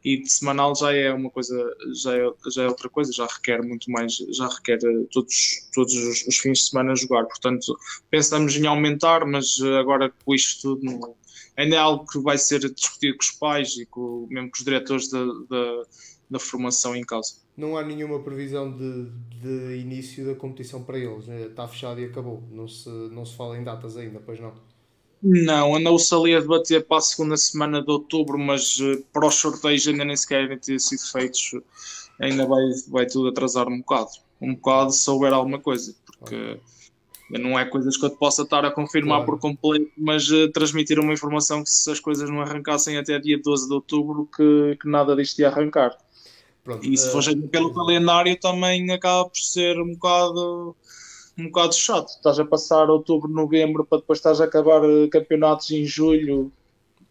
E 0.06 0.22
de 0.22 0.32
semanal 0.32 0.76
já 0.76 0.94
é 0.94 1.12
uma 1.12 1.30
coisa, 1.32 1.76
já 2.02 2.16
é, 2.16 2.32
já 2.54 2.64
é 2.64 2.68
outra 2.68 2.88
coisa, 2.88 3.12
já 3.12 3.26
requer 3.26 3.62
muito 3.62 3.92
mais, 3.92 4.16
já 4.16 4.48
requer 4.48 4.78
todos, 5.12 5.68
todos 5.74 5.94
os, 5.94 6.28
os 6.28 6.38
fins 6.38 6.60
de 6.60 6.70
semana 6.70 6.96
jogar. 6.96 7.26
Portanto, 7.26 7.76
pensamos 8.10 8.56
em 8.56 8.68
aumentar, 8.68 9.26
mas 9.26 9.60
agora 9.80 10.14
com 10.24 10.34
isto 10.34 10.62
tudo 10.62 10.84
não, 10.84 11.16
ainda 11.58 11.76
é 11.76 11.80
algo 11.80 12.06
que 12.06 12.20
vai 12.20 12.38
ser 12.38 12.60
discutido 12.72 13.18
com 13.18 13.24
os 13.24 13.32
pais 13.32 13.78
e 13.78 13.86
com, 13.88 14.28
mesmo 14.30 14.52
com 14.52 14.58
os 14.58 14.64
diretores 14.64 15.10
da, 15.10 15.26
da 15.50 15.84
da 16.30 16.40
formação 16.40 16.96
em 16.96 17.04
causa. 17.04 17.36
Não 17.56 17.78
há 17.78 17.84
nenhuma 17.84 18.22
previsão 18.22 18.72
de, 18.76 19.10
de 19.40 19.78
início 19.78 20.26
da 20.26 20.36
competição 20.36 20.84
para 20.84 20.98
eles, 20.98 21.28
né? 21.28 21.44
está 21.44 21.68
fechado 21.68 22.02
e 22.02 22.06
acabou. 22.06 22.44
Não 22.52 22.68
se, 22.68 22.90
não 22.90 23.26
se 23.26 23.36
fala 23.36 23.58
em 23.58 23.64
datas 23.64 23.96
ainda, 23.96 24.20
pois 24.20 24.40
não? 24.40 24.54
Não, 25.28 25.76
andou-se 25.76 26.14
ali 26.14 26.36
a 26.36 26.40
debater 26.40 26.86
para 26.86 26.98
a 26.98 27.02
segunda 27.02 27.36
semana 27.36 27.82
de 27.82 27.90
outubro, 27.90 28.38
mas 28.38 28.80
uh, 28.80 29.04
para 29.12 29.28
os 29.28 29.34
sorteios 29.34 29.88
ainda 29.88 30.06
nem 30.06 30.16
sequer 30.16 30.44
devem 30.44 30.60
ter 30.60 30.80
sido 30.80 31.02
feitos. 31.12 31.56
Ainda 32.20 32.46
vai, 32.46 32.62
vai 32.88 33.08
tudo 33.08 33.30
atrasar 33.30 33.68
um 33.68 33.80
bocado. 33.80 34.12
Um 34.40 34.54
bocado 34.54 34.92
se 34.92 35.10
houver 35.10 35.34
alguma 35.34 35.58
coisa, 35.58 35.96
porque 36.20 36.60
não 37.32 37.58
é 37.58 37.66
coisas 37.66 37.98
que 37.98 38.06
eu 38.06 38.12
te 38.12 38.18
possa 38.18 38.44
estar 38.44 38.64
a 38.66 38.72
confirmar 38.72 39.26
claro. 39.26 39.32
por 39.32 39.40
completo, 39.40 39.92
mas 39.98 40.30
uh, 40.30 40.48
transmitir 40.52 41.00
uma 41.00 41.14
informação 41.14 41.64
que 41.64 41.72
se 41.72 41.90
as 41.90 42.00
coisas 42.00 42.30
não 42.30 42.42
arrancassem 42.42 42.96
até 42.96 43.18
dia 43.18 43.42
12 43.42 43.68
de 43.68 43.74
outubro, 43.74 44.30
que, 44.36 44.78
que 44.80 44.88
nada 44.88 45.16
disto 45.16 45.40
ia 45.40 45.48
arrancar. 45.48 45.98
Pronto, 46.64 46.86
e 46.86 46.96
se 46.96 47.08
uh, 47.08 47.12
for 47.12 47.24
pelo 47.50 47.74
calendário 47.74 48.40
também 48.40 48.92
acaba 48.92 49.28
por 49.28 49.40
ser 49.40 49.80
um 49.80 49.94
bocado 49.94 50.76
um 51.38 51.46
bocado 51.46 51.76
chato. 51.76 52.10
Estás 52.10 52.40
a 52.40 52.46
passar 52.46 52.90
outubro, 52.90 53.30
novembro 53.30 53.86
para 53.86 54.00
depois 54.00 54.20
estás 54.20 54.40
a 54.42 54.46
acabar 54.46 54.84
eh, 54.84 55.08
campeonatos 55.08 55.72
em 55.72 55.86
julho, 55.86 56.52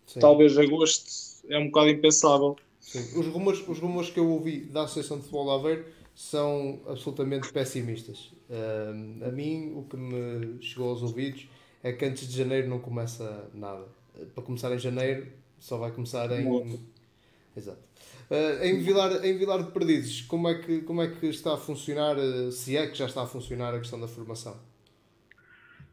Sim. 0.06 0.20
talvez 0.20 0.56
agosto. 0.58 1.34
É 1.48 1.58
um 1.58 1.66
bocado 1.66 1.90
impensável. 1.90 2.56
Sim. 2.80 3.18
Os, 3.18 3.26
rumores, 3.26 3.68
os 3.68 3.78
rumores 3.78 4.10
que 4.10 4.18
eu 4.18 4.30
ouvi 4.30 4.60
da 4.60 4.84
Associação 4.84 5.18
de 5.18 5.24
Futebol 5.24 5.50
Aveiro 5.50 5.84
são 6.14 6.80
absolutamente 6.86 7.52
pessimistas. 7.52 8.32
Uh, 8.48 9.26
a 9.26 9.30
mim, 9.30 9.72
o 9.74 9.82
que 9.82 9.96
me 9.96 10.62
chegou 10.62 10.90
aos 10.90 11.02
ouvidos 11.02 11.48
é 11.82 11.92
que 11.92 12.04
antes 12.04 12.28
de 12.28 12.36
janeiro 12.36 12.68
não 12.68 12.78
começa 12.78 13.50
nada. 13.52 13.84
Para 14.34 14.44
começar 14.44 14.72
em 14.72 14.78
janeiro, 14.78 15.26
só 15.58 15.76
vai 15.76 15.90
começar 15.90 16.30
em. 16.30 16.78
Exato. 17.56 17.78
Uh, 18.30 18.64
em, 18.64 18.80
Vilar, 18.80 19.24
em 19.24 19.36
Vilar 19.36 19.62
de 19.62 19.70
Perdizes, 19.70 20.22
como 20.22 20.48
é, 20.48 20.54
que, 20.54 20.80
como 20.82 21.02
é 21.02 21.08
que 21.08 21.26
está 21.26 21.54
a 21.54 21.56
funcionar, 21.56 22.16
uh, 22.16 22.50
se 22.50 22.76
é 22.76 22.86
que 22.86 22.94
já 22.94 23.06
está 23.06 23.22
a 23.22 23.26
funcionar 23.26 23.74
a 23.74 23.78
questão 23.78 24.00
da 24.00 24.08
formação? 24.08 24.58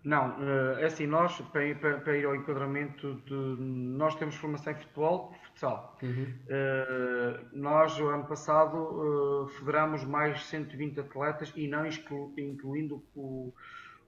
Não, 0.03 0.39
uh, 0.39 0.79
é 0.79 0.85
assim, 0.85 1.05
nós, 1.05 1.39
para, 1.51 1.75
para, 1.75 1.97
para, 1.99 2.17
ir 2.17 2.25
ao 2.25 2.35
enquadramento, 2.35 3.21
de, 3.25 3.33
nós 3.33 4.15
temos 4.15 4.35
formação 4.35 4.71
em 4.73 4.75
futebol 4.77 5.33
e 5.35 5.45
futsal. 5.45 5.97
Uhum. 6.01 6.27
nós, 7.53 7.99
o 7.99 8.07
ano 8.07 8.25
passado, 8.25 9.47
federamos 9.59 10.03
mais 10.05 10.43
120 10.45 11.01
atletas 11.01 11.51
e 11.55 11.67
não 11.67 11.85
exclu, 11.85 12.33
incluindo 12.37 13.03
o, 13.13 13.53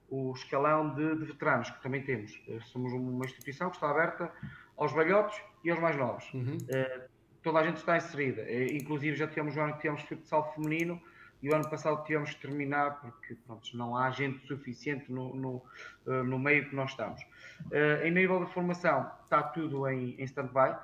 o 0.08 0.32
escalão 0.32 0.94
de, 0.94 1.14
de, 1.16 1.26
veteranos, 1.26 1.70
que 1.70 1.82
também 1.82 2.02
temos. 2.02 2.32
somos 2.72 2.92
uma 2.92 3.24
instituição 3.24 3.68
que 3.70 3.76
está 3.76 3.90
aberta 3.90 4.32
aos 4.76 4.92
velhotes 4.92 5.40
e 5.62 5.70
aos 5.70 5.78
mais 5.78 5.96
novos. 5.96 6.24
Uhum 6.34 6.58
toda 7.44 7.60
a 7.60 7.62
gente 7.62 7.76
está 7.76 7.96
inserida. 7.96 8.42
Eh, 8.42 8.72
inclusive 8.72 9.16
já 9.16 9.28
tivemos 9.28 9.56
um 9.56 9.62
ano 9.62 9.74
que 9.74 9.82
tivemos 9.82 10.02
futsal 10.02 10.52
feminino 10.54 11.00
e 11.42 11.50
o 11.50 11.54
ano 11.54 11.68
passado 11.68 12.02
tivemos 12.04 12.32
que 12.32 12.40
terminar 12.40 13.02
porque 13.02 13.36
pronto, 13.46 13.76
não 13.76 13.96
há 13.96 14.10
gente 14.10 14.44
suficiente 14.46 15.12
no, 15.12 15.36
no, 15.36 15.62
eh, 16.06 16.22
no 16.22 16.38
meio 16.38 16.68
que 16.68 16.74
nós 16.74 16.90
estamos. 16.90 17.22
Uh, 17.66 18.04
em 18.04 18.10
nível 18.10 18.44
de 18.44 18.52
formação 18.52 19.08
está 19.22 19.42
tudo 19.42 19.86
em, 19.88 20.16
em 20.18 20.24
stand-by, 20.24 20.76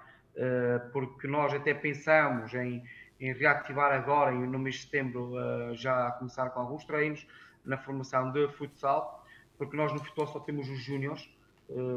porque 0.93 1.27
nós 1.27 1.53
até 1.53 1.75
pensamos 1.75 2.55
em, 2.55 2.85
em 3.19 3.33
reativar 3.33 3.93
agora, 3.93 4.31
no 4.31 4.59
mês 4.59 4.77
de 4.77 4.83
setembro, 4.83 5.33
já 5.75 6.13
começar 6.13 6.49
com 6.51 6.61
alguns 6.61 6.85
treinos 6.85 7.27
na 7.65 7.77
formação 7.77 8.31
de 8.31 8.49
futsal, 8.53 9.27
porque 9.59 9.77
nós 9.77 9.93
no 9.93 9.99
futebol 9.99 10.29
só 10.29 10.39
temos 10.39 10.71
os 10.71 10.79
júniores, 10.79 11.29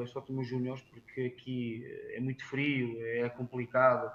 só 0.08 0.20
temos 0.20 0.48
júniores, 0.48 0.82
porque 0.82 1.34
aqui 1.34 1.86
é 2.12 2.20
muito 2.20 2.44
frio, 2.46 2.98
é 3.00 3.30
complicado, 3.30 4.12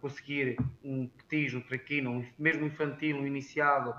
conseguir 0.00 0.56
um 0.84 1.08
petis, 1.08 1.54
um 1.54 1.60
traquino, 1.60 2.24
mesmo 2.38 2.66
infantil, 2.66 3.16
um 3.16 3.26
iniciado, 3.26 3.94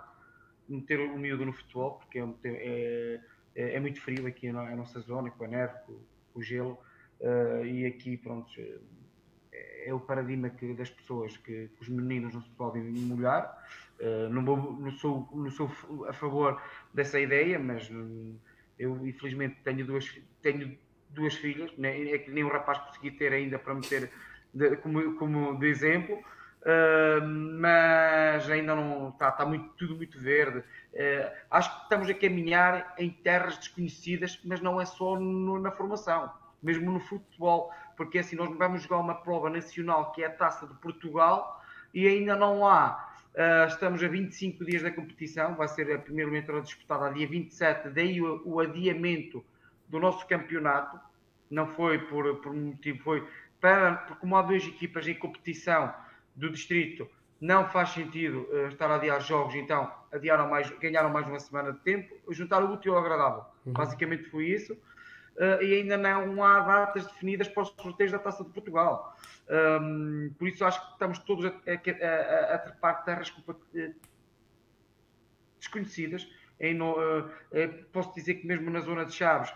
meter 0.67 0.99
o 0.99 1.17
miúdo 1.17 1.45
no 1.45 1.53
futebol, 1.53 1.99
porque 1.99 2.19
é, 2.19 2.25
é, 2.45 3.19
é, 3.55 3.75
é 3.75 3.79
muito 3.79 3.99
frio 4.01 4.25
aqui 4.27 4.51
na, 4.51 4.75
nossa 4.75 4.99
zona, 5.01 5.29
com 5.29 5.43
a 5.43 5.47
neve, 5.47 5.73
com, 5.85 5.99
com 6.33 6.39
o 6.39 6.43
gelo, 6.43 6.79
uh, 7.19 7.65
e 7.65 7.85
aqui, 7.85 8.17
pronto, 8.17 8.49
é, 9.51 9.89
é 9.89 9.93
o 9.93 9.99
paradigma 9.99 10.49
que, 10.49 10.73
das 10.73 10.89
pessoas 10.89 11.37
que, 11.37 11.69
que, 11.69 11.81
os 11.81 11.89
meninos 11.89 12.33
não 12.33 12.41
se 12.41 12.49
podem 12.51 12.83
molhar. 12.83 13.61
Uh, 13.99 14.29
não, 14.29 14.43
vou, 14.43 14.73
não, 14.73 14.91
sou, 14.91 15.29
não 15.33 15.51
sou 15.51 15.69
a 16.07 16.13
favor 16.13 16.61
dessa 16.93 17.19
ideia, 17.19 17.59
mas 17.59 17.89
hum, 17.89 18.35
eu 18.79 19.05
infelizmente 19.05 19.57
tenho 19.63 19.85
duas, 19.85 20.19
tenho 20.41 20.77
duas 21.09 21.35
filhas, 21.35 21.71
né? 21.77 22.11
é 22.11 22.17
que 22.17 22.31
nem 22.31 22.43
um 22.43 22.49
rapaz 22.49 22.79
consegui 22.79 23.11
ter 23.11 23.31
ainda 23.31 23.59
para 23.59 23.75
meter 23.75 24.11
de, 24.53 24.75
como, 24.77 25.15
como 25.15 25.57
de 25.59 25.67
exemplo, 25.67 26.15
uh, 26.15 27.25
mas 27.59 28.49
ainda 28.49 28.75
não 28.75 29.09
está, 29.09 29.29
está 29.29 29.45
muito, 29.45 29.69
tudo 29.77 29.95
muito 29.95 30.19
verde. 30.19 30.59
Uh, 30.59 31.31
acho 31.49 31.75
que 31.75 31.83
estamos 31.83 32.09
a 32.09 32.13
caminhar 32.13 32.93
em 32.97 33.09
terras 33.09 33.57
desconhecidas, 33.57 34.39
mas 34.43 34.61
não 34.61 34.79
é 34.79 34.85
só 34.85 35.19
no, 35.19 35.59
na 35.59 35.71
formação, 35.71 36.31
mesmo 36.61 36.91
no 36.91 36.99
futebol, 36.99 37.71
porque 37.97 38.19
assim 38.19 38.35
nós 38.35 38.55
vamos 38.57 38.83
jogar 38.83 38.97
uma 38.97 39.15
prova 39.15 39.49
nacional 39.49 40.11
que 40.11 40.23
é 40.23 40.27
a 40.27 40.31
Taça 40.31 40.67
de 40.67 40.73
Portugal 40.75 41.61
e 41.93 42.07
ainda 42.07 42.35
não 42.35 42.65
há. 42.67 43.09
Uh, 43.33 43.67
estamos 43.67 44.03
a 44.03 44.07
25 44.07 44.63
dias 44.63 44.83
da 44.83 44.91
competição, 44.91 45.55
vai 45.55 45.67
ser 45.67 45.91
a 45.91 45.97
primeira 45.97 46.29
eliminatória 46.29 46.61
disputada 46.61 47.07
a 47.07 47.09
dia 47.09 47.27
27, 47.27 47.89
daí 47.89 48.21
o, 48.21 48.41
o 48.45 48.59
adiamento 48.59 49.43
do 49.87 49.99
nosso 49.99 50.27
campeonato. 50.27 50.99
Não 51.49 51.67
foi 51.67 51.99
por, 51.99 52.35
por 52.37 52.53
motivo, 52.53 53.03
foi 53.03 53.27
para, 53.63 53.95
porque 53.95 54.19
como 54.19 54.35
há 54.35 54.41
duas 54.41 54.61
equipas 54.67 55.07
em 55.07 55.15
competição 55.15 55.93
do 56.35 56.49
distrito, 56.49 57.09
não 57.39 57.69
faz 57.69 57.91
sentido 57.91 58.45
uh, 58.51 58.67
estar 58.67 58.91
a 58.91 58.95
adiar 58.95 59.21
jogos, 59.21 59.55
então 59.55 59.89
adiaram 60.11 60.49
mais, 60.49 60.69
ganharam 60.79 61.09
mais 61.09 61.25
uma 61.25 61.39
semana 61.39 61.71
de 61.71 61.79
tempo, 61.79 62.13
juntar 62.29 62.61
o 62.61 62.73
útil 62.73 62.93
ao 62.93 62.99
agradável. 62.99 63.45
Uhum. 63.65 63.71
Basicamente 63.71 64.29
foi 64.29 64.47
isso. 64.47 64.73
Uh, 64.73 65.63
e 65.63 65.75
ainda 65.75 65.95
não 65.97 66.43
há 66.43 66.59
datas 66.59 67.07
definidas 67.07 67.47
para 67.47 67.63
os 67.63 67.69
sorteios 67.69 68.11
da 68.11 68.19
Taça 68.19 68.43
de 68.43 68.49
Portugal. 68.49 69.17
Um, 69.49 70.33
por 70.37 70.45
isso 70.49 70.65
acho 70.65 70.85
que 70.85 70.91
estamos 70.91 71.19
todos 71.19 71.45
a, 71.45 71.49
a, 71.49 72.51
a, 72.51 72.55
a 72.55 72.57
trepar 72.59 73.05
terras 73.05 73.33
eh, 73.75 73.93
desconhecidas. 75.57 76.27
Em, 76.59 76.81
uh, 76.81 77.29
posso 77.93 78.13
dizer 78.13 78.35
que 78.35 78.45
mesmo 78.45 78.69
na 78.69 78.81
zona 78.81 79.05
de 79.05 79.13
Chaves, 79.13 79.53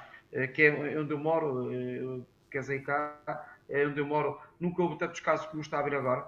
que 0.54 0.64
é 0.64 0.98
onde 0.98 1.14
eu 1.14 1.18
moro, 1.18 2.26
casei 2.50 2.80
cá, 2.80 3.57
onde 3.70 4.00
eu 4.00 4.06
moro, 4.06 4.40
nunca 4.60 4.82
houve 4.82 4.98
tantos 4.98 5.20
casos 5.20 5.46
como 5.48 5.62
está 5.62 5.80
a 5.80 5.84
vir 5.84 5.96
agora. 5.96 6.26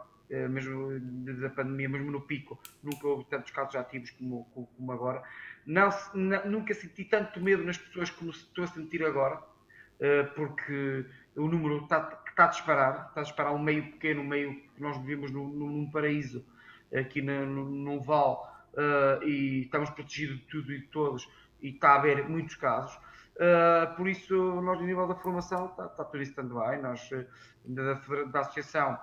mesmo 0.49 0.99
da 1.41 1.49
pandemia, 1.49 1.89
mesmo 1.89 2.11
no 2.11 2.21
pico, 2.21 2.59
nunca 2.83 3.07
houve 3.07 3.25
tantos 3.25 3.51
casos 3.51 3.75
ativos 3.75 4.11
como, 4.11 4.45
como 4.53 4.91
agora. 4.91 5.23
Não, 5.65 5.89
nunca 6.45 6.73
senti 6.73 7.05
tanto 7.05 7.41
medo 7.41 7.63
nas 7.63 7.77
pessoas 7.77 8.09
como 8.09 8.31
estou 8.31 8.63
a 8.63 8.67
sentir 8.67 9.03
agora, 9.03 9.41
porque 10.35 11.05
o 11.35 11.47
número 11.47 11.83
está, 11.83 12.21
está 12.27 12.45
a 12.45 12.47
disparar, 12.47 13.07
está 13.09 13.21
a 13.21 13.23
disparar 13.23 13.53
um 13.53 13.59
meio 13.59 13.91
pequeno, 13.91 14.21
um 14.21 14.27
meio 14.27 14.53
que 14.75 14.81
nós 14.81 14.97
vivemos 14.97 15.31
num, 15.31 15.47
num 15.47 15.89
paraíso, 15.89 16.45
aqui 16.95 17.21
no, 17.21 17.65
num 17.65 17.99
vale, 17.99 18.37
e 19.25 19.63
estamos 19.63 19.89
protegidos 19.89 20.37
de 20.37 20.45
tudo 20.45 20.71
e 20.71 20.79
de 20.79 20.87
todos, 20.87 21.29
e 21.61 21.69
está 21.69 21.89
a 21.91 21.95
haver 21.95 22.29
muitos 22.29 22.55
casos. 22.55 22.97
Uh, 23.39 23.95
por 23.95 24.07
isso, 24.09 24.35
nós, 24.61 24.79
a 24.79 24.83
nível 24.83 25.07
da 25.07 25.15
formação, 25.15 25.67
está, 25.67 25.85
está 25.85 26.03
tudo 26.03 26.21
isso 26.21 26.31
estando 26.31 26.59
bem. 26.59 26.81
Nós, 26.81 27.09
da, 27.65 27.93
da 28.25 28.39
associação, 28.41 28.99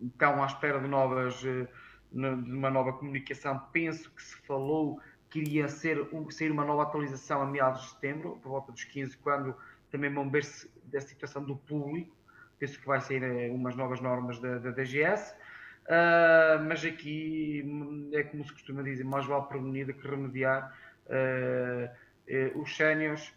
estão 0.00 0.42
à 0.42 0.46
espera 0.46 0.80
de 0.80 0.88
novas, 0.88 1.34
de 1.36 1.68
uma 2.12 2.70
nova 2.70 2.92
comunicação. 2.92 3.58
Penso 3.72 4.10
que 4.10 4.22
se 4.22 4.36
falou 4.46 5.00
que 5.30 5.40
iria 5.40 5.68
ser, 5.68 5.98
ser 6.30 6.50
uma 6.50 6.64
nova 6.64 6.82
atualização 6.82 7.42
a 7.42 7.46
meados 7.46 7.82
de 7.82 7.90
setembro, 7.90 8.38
por 8.42 8.50
volta 8.50 8.72
dos 8.72 8.84
15, 8.84 9.16
quando 9.18 9.54
também 9.90 10.12
vão 10.12 10.30
ver-se 10.30 10.70
da 10.84 11.00
situação 11.00 11.44
do 11.44 11.56
público. 11.56 12.16
Penso 12.58 12.80
que 12.80 12.86
vai 12.86 13.00
sair 13.00 13.22
eh, 13.22 13.50
umas 13.50 13.74
novas 13.74 14.00
normas 14.00 14.38
da, 14.38 14.58
da 14.58 14.70
DGS. 14.70 15.34
Uh, 15.84 16.64
mas 16.66 16.84
aqui 16.84 17.62
é 18.12 18.22
como 18.22 18.44
se 18.44 18.52
costuma 18.52 18.82
dizer, 18.82 19.04
mais 19.04 19.26
vale 19.26 19.44
prevenir 19.46 19.86
do 19.86 19.94
que 19.94 20.06
remediar. 20.08 20.72
Uh, 21.06 22.56
uh, 22.56 22.62
os 22.62 22.74
séniores 22.76 23.34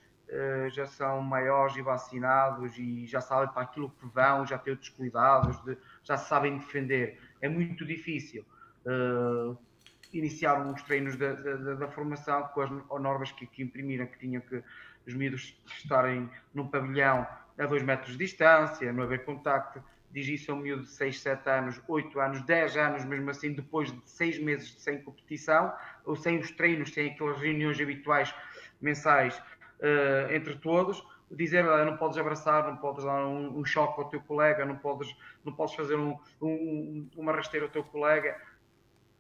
já 0.72 0.86
são 0.86 1.22
maiores 1.22 1.76
e 1.78 1.82
vacinados 1.82 2.78
e 2.78 3.06
já 3.06 3.22
sabem 3.22 3.52
para 3.54 3.62
aquilo 3.62 3.90
que 3.90 4.06
vão, 4.08 4.46
já 4.46 4.58
têm 4.58 4.74
outros 4.74 4.90
cuidados, 4.90 5.58
de, 5.64 5.78
já 6.04 6.18
sabem 6.18 6.58
defender. 6.58 7.20
É 7.42 7.48
muito 7.48 7.86
difícil 7.86 8.46
uh, 8.86 9.58
iniciar 10.12 10.60
uns 10.60 10.82
treinos 10.84 11.16
da, 11.16 11.34
da, 11.34 11.74
da, 11.76 11.88
formação 11.88 12.44
com 12.50 12.62
as 12.62 12.70
normas 13.02 13.32
que, 13.32 13.46
que 13.46 13.64
imprimiram, 13.64 14.06
que 14.06 14.20
tinham 14.20 14.42
que 14.42 14.62
os 15.06 15.14
miúdos 15.14 15.58
estarem 15.78 16.30
num 16.54 16.68
pavilhão 16.68 17.26
a 17.58 17.66
2 17.66 17.84
metros 17.84 18.12
de 18.12 18.18
distância, 18.18 18.92
não 18.92 19.04
haver 19.04 19.24
contacto. 19.24 19.82
Diz 20.12 20.28
isso 20.28 20.52
a 20.52 20.56
um 20.56 20.60
miúdo 20.60 20.84
de 20.84 20.90
6, 20.90 21.20
7 21.20 21.50
anos, 21.50 21.82
8 21.88 22.20
anos, 22.20 22.42
10 22.42 22.78
anos, 22.78 23.06
mesmo 23.06 23.30
assim, 23.30 23.54
depois 23.54 23.92
de 23.92 24.10
6 24.10 24.40
meses 24.40 24.82
sem 24.82 25.02
competição, 25.02 25.74
ou 26.06 26.16
sem 26.16 26.40
os 26.40 26.50
treinos, 26.52 26.94
sem 26.94 27.12
aquelas 27.12 27.40
reuniões 27.40 27.80
habituais 27.80 28.34
mensais 28.82 29.42
uh, 29.80 30.34
entre 30.34 30.56
todos, 30.56 31.04
dizer 31.30 31.64
não 31.64 31.98
podes 31.98 32.18
abraçar, 32.18 32.66
não 32.68 32.78
podes 32.78 33.04
dar 33.04 33.26
um, 33.26 33.60
um, 33.60 33.66
choque 33.66 34.00
ao 34.00 34.10
teu 34.10 34.22
colega, 34.22 34.66
não 34.66 34.78
podes, 34.78 35.16
não 35.44 35.54
podes 35.54 35.76
fazer 35.76 35.96
um, 35.96 36.18
um, 36.42 37.10
uma 37.16 37.34
rasteira 37.34 37.66
ao 37.66 37.72
teu 37.72 37.84
colega, 37.84 38.40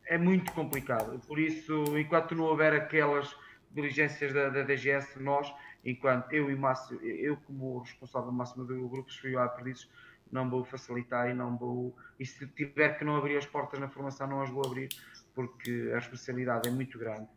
é 0.05 0.17
muito 0.17 0.51
complicado. 0.53 1.19
Por 1.27 1.37
isso, 1.37 1.97
enquanto 1.97 2.33
não 2.33 2.45
houver 2.45 2.73
aquelas 2.73 3.35
diligências 3.71 4.33
da, 4.33 4.49
da 4.49 4.63
DGS, 4.63 5.21
nós, 5.21 5.53
enquanto 5.83 6.31
eu 6.31 6.49
e 6.49 6.55
Márcio, 6.55 6.99
eu 7.03 7.35
como 7.37 7.79
responsável 7.79 8.31
máximo 8.31 8.65
do 8.65 8.87
grupo 8.87 9.11
Superior 9.11 9.43
a 9.43 9.49
Perdidos, 9.49 9.89
não 10.31 10.49
vou 10.49 10.63
facilitar 10.63 11.29
e 11.29 11.33
não 11.33 11.57
vou. 11.57 11.95
E 12.19 12.25
se 12.25 12.47
tiver 12.47 12.97
que 12.97 13.05
não 13.05 13.15
abrir 13.15 13.37
as 13.37 13.45
portas 13.45 13.79
na 13.79 13.87
formação, 13.87 14.27
não 14.27 14.41
as 14.41 14.49
vou 14.49 14.65
abrir, 14.65 14.89
porque 15.33 15.89
a 15.93 15.95
responsabilidade 15.95 16.67
é 16.67 16.71
muito 16.71 16.97
grande. 16.97 17.27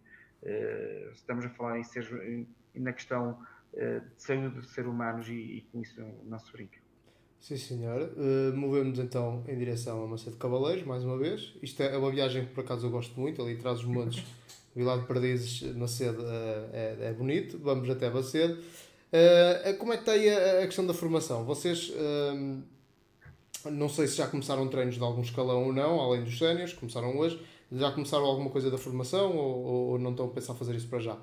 Uh, 0.42 1.10
estamos 1.12 1.44
a 1.44 1.50
falar 1.50 1.78
em, 1.78 1.84
ser, 1.84 2.04
em 2.26 2.48
e 2.74 2.80
na 2.80 2.92
questão 2.92 3.38
uh, 3.74 4.00
de 4.00 4.22
saúde 4.22 4.48
dos 4.48 4.70
seres 4.70 4.90
humanos 4.90 5.28
e, 5.28 5.32
e, 5.32 5.66
com 5.72 5.80
isso 5.80 6.00
não 6.24 6.38
se 6.38 6.52
brinca. 6.52 6.78
Sim, 7.40 7.56
senhor. 7.56 8.02
Uh, 8.02 8.56
Movemos 8.56 8.98
então 8.98 9.42
em 9.48 9.56
direção 9.56 10.04
a 10.04 10.06
Macedo 10.06 10.36
Cavaleiros, 10.36 10.84
mais 10.84 11.04
uma 11.04 11.16
vez. 11.16 11.54
Isto 11.62 11.82
é 11.82 11.96
uma 11.96 12.10
viagem 12.10 12.44
que 12.44 12.52
por 12.52 12.62
acaso 12.62 12.86
eu 12.86 12.90
gosto 12.90 13.18
muito, 13.18 13.40
ali 13.42 13.56
traz 13.56 13.78
os 13.78 13.86
montes, 13.86 14.24
Vilar 14.76 15.00
de 15.00 15.06
Perdizes, 15.06 15.62
Macedo 15.74 16.22
uh, 16.22 16.70
é, 16.72 16.96
é 17.00 17.12
bonito. 17.12 17.58
Vamos 17.58 17.88
até 17.88 18.10
Macedo. 18.10 18.54
Uh, 18.54 19.76
como 19.78 19.92
é 19.92 19.96
que 19.96 20.02
está 20.02 20.12
aí 20.12 20.28
a, 20.28 20.62
a 20.62 20.66
questão 20.66 20.86
da 20.86 20.94
formação? 20.94 21.44
Vocês, 21.44 21.92
não 23.64 23.88
sei 23.88 24.06
se 24.06 24.16
já 24.16 24.26
começaram 24.26 24.68
treinos 24.68 24.94
de 24.94 25.02
algum 25.02 25.22
escalão 25.22 25.64
ou 25.64 25.72
não, 25.72 25.98
além 25.98 26.22
dos 26.22 26.38
séniores, 26.38 26.72
começaram 26.74 27.16
hoje. 27.18 27.40
Já 27.72 27.90
começaram 27.92 28.24
alguma 28.24 28.50
coisa 28.50 28.70
da 28.70 28.78
formação 28.78 29.36
ou, 29.36 29.90
ou 29.92 29.98
não 29.98 30.10
estão 30.10 30.26
a 30.26 30.30
pensar 30.30 30.54
fazer 30.54 30.74
isso 30.74 30.88
para 30.88 30.98
já? 30.98 31.16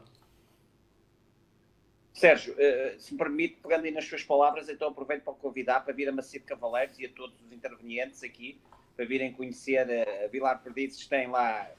Sérgio, 2.18 2.54
uh, 2.54 3.00
se 3.00 3.14
me 3.14 3.20
permite, 3.20 3.58
pegando 3.62 3.86
aí 3.86 3.92
nas 3.92 4.06
suas 4.06 4.24
palavras, 4.24 4.68
então 4.70 4.90
aproveito 4.90 5.22
para 5.22 5.34
convidar 5.34 5.82
para 5.82 5.94
vir 5.94 6.10
a 6.10 6.12
Macedo 6.12 6.46
Cavaleiros 6.46 6.98
e 6.98 7.06
a 7.06 7.10
todos 7.10 7.40
os 7.46 7.52
intervenientes 7.52 8.24
aqui, 8.24 8.60
para 8.96 9.06
virem 9.06 9.32
conhecer 9.32 9.88
uh, 9.88 10.26
a 10.26 10.28
Vilar 10.28 10.64
Perdizes, 10.64 11.06
tem 11.06 11.28
lá 11.28 11.62
a 11.62 11.72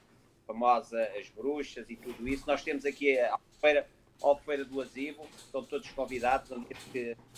famosa 0.47 1.03
as 1.19 1.27
bruxas 1.27 1.89
e 1.89 1.97
tudo 1.97 2.25
isso. 2.25 2.45
Nós 2.47 2.63
temos 2.63 2.85
aqui 2.85 3.19
a 3.19 3.33
Albufeira, 3.33 3.85
Albufeira 4.21 4.63
do 4.63 4.79
Azivo, 4.79 5.27
estão 5.35 5.61
todos 5.61 5.91
convidados, 5.91 6.49
onde 6.51 6.67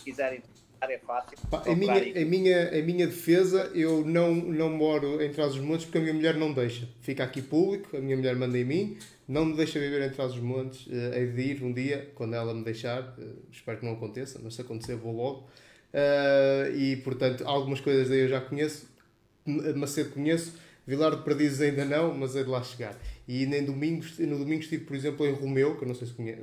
quiserem 0.03 0.43
é 0.89 0.97
fácil. 0.97 1.37
Pá, 1.49 1.63
em, 1.67 1.75
minha, 1.75 1.97
em, 1.97 2.25
minha, 2.25 2.75
em 2.75 2.83
minha 2.83 3.05
defesa, 3.05 3.71
eu 3.75 4.05
não, 4.05 4.33
não 4.33 4.69
moro 4.69 5.21
em 5.21 5.31
Trás-os-Montes 5.31 5.85
porque 5.85 5.99
a 5.99 6.01
minha 6.01 6.13
mulher 6.13 6.35
não 6.35 6.51
deixa. 6.53 6.87
Fica 7.01 7.23
aqui 7.23 7.41
público, 7.41 7.95
a 7.95 7.99
minha 7.99 8.17
mulher 8.17 8.35
manda 8.35 8.57
em 8.57 8.65
mim, 8.65 8.97
não 9.27 9.45
me 9.45 9.55
deixa 9.55 9.79
viver 9.79 10.01
em 10.01 10.09
Trás-os-Montes. 10.09 10.87
Uh, 10.87 11.13
hei 11.13 11.27
de 11.27 11.41
ir 11.41 11.63
um 11.63 11.71
dia, 11.71 12.11
quando 12.15 12.33
ela 12.33 12.53
me 12.53 12.63
deixar, 12.63 13.01
uh, 13.01 13.37
espero 13.51 13.79
que 13.79 13.85
não 13.85 13.93
aconteça, 13.93 14.39
mas 14.43 14.55
se 14.55 14.61
acontecer 14.61 14.95
vou 14.95 15.15
logo. 15.15 15.49
Uh, 15.93 16.75
e 16.75 16.95
portanto, 16.97 17.43
algumas 17.45 17.79
coisas 17.79 18.09
daí 18.09 18.19
eu 18.19 18.27
já 18.27 18.41
conheço, 18.41 18.89
Macedo 19.45 20.11
conheço, 20.11 20.53
Vilar 20.87 21.15
de 21.15 21.23
Perdizes 21.23 21.61
ainda 21.61 21.85
não, 21.85 22.13
mas 22.13 22.35
é 22.35 22.43
de 22.43 22.49
lá 22.49 22.63
chegar. 22.63 22.97
E 23.27 23.45
nem 23.45 23.63
domingos, 23.63 24.17
no 24.17 24.39
domingo 24.39 24.61
estive, 24.61 24.83
por 24.83 24.95
exemplo, 24.95 25.25
em 25.27 25.33
Romeu, 25.33 25.77
que 25.77 25.83
eu 25.83 25.87
não 25.87 25.95
sei 25.95 26.07
se 26.07 26.13
conhece, 26.13 26.41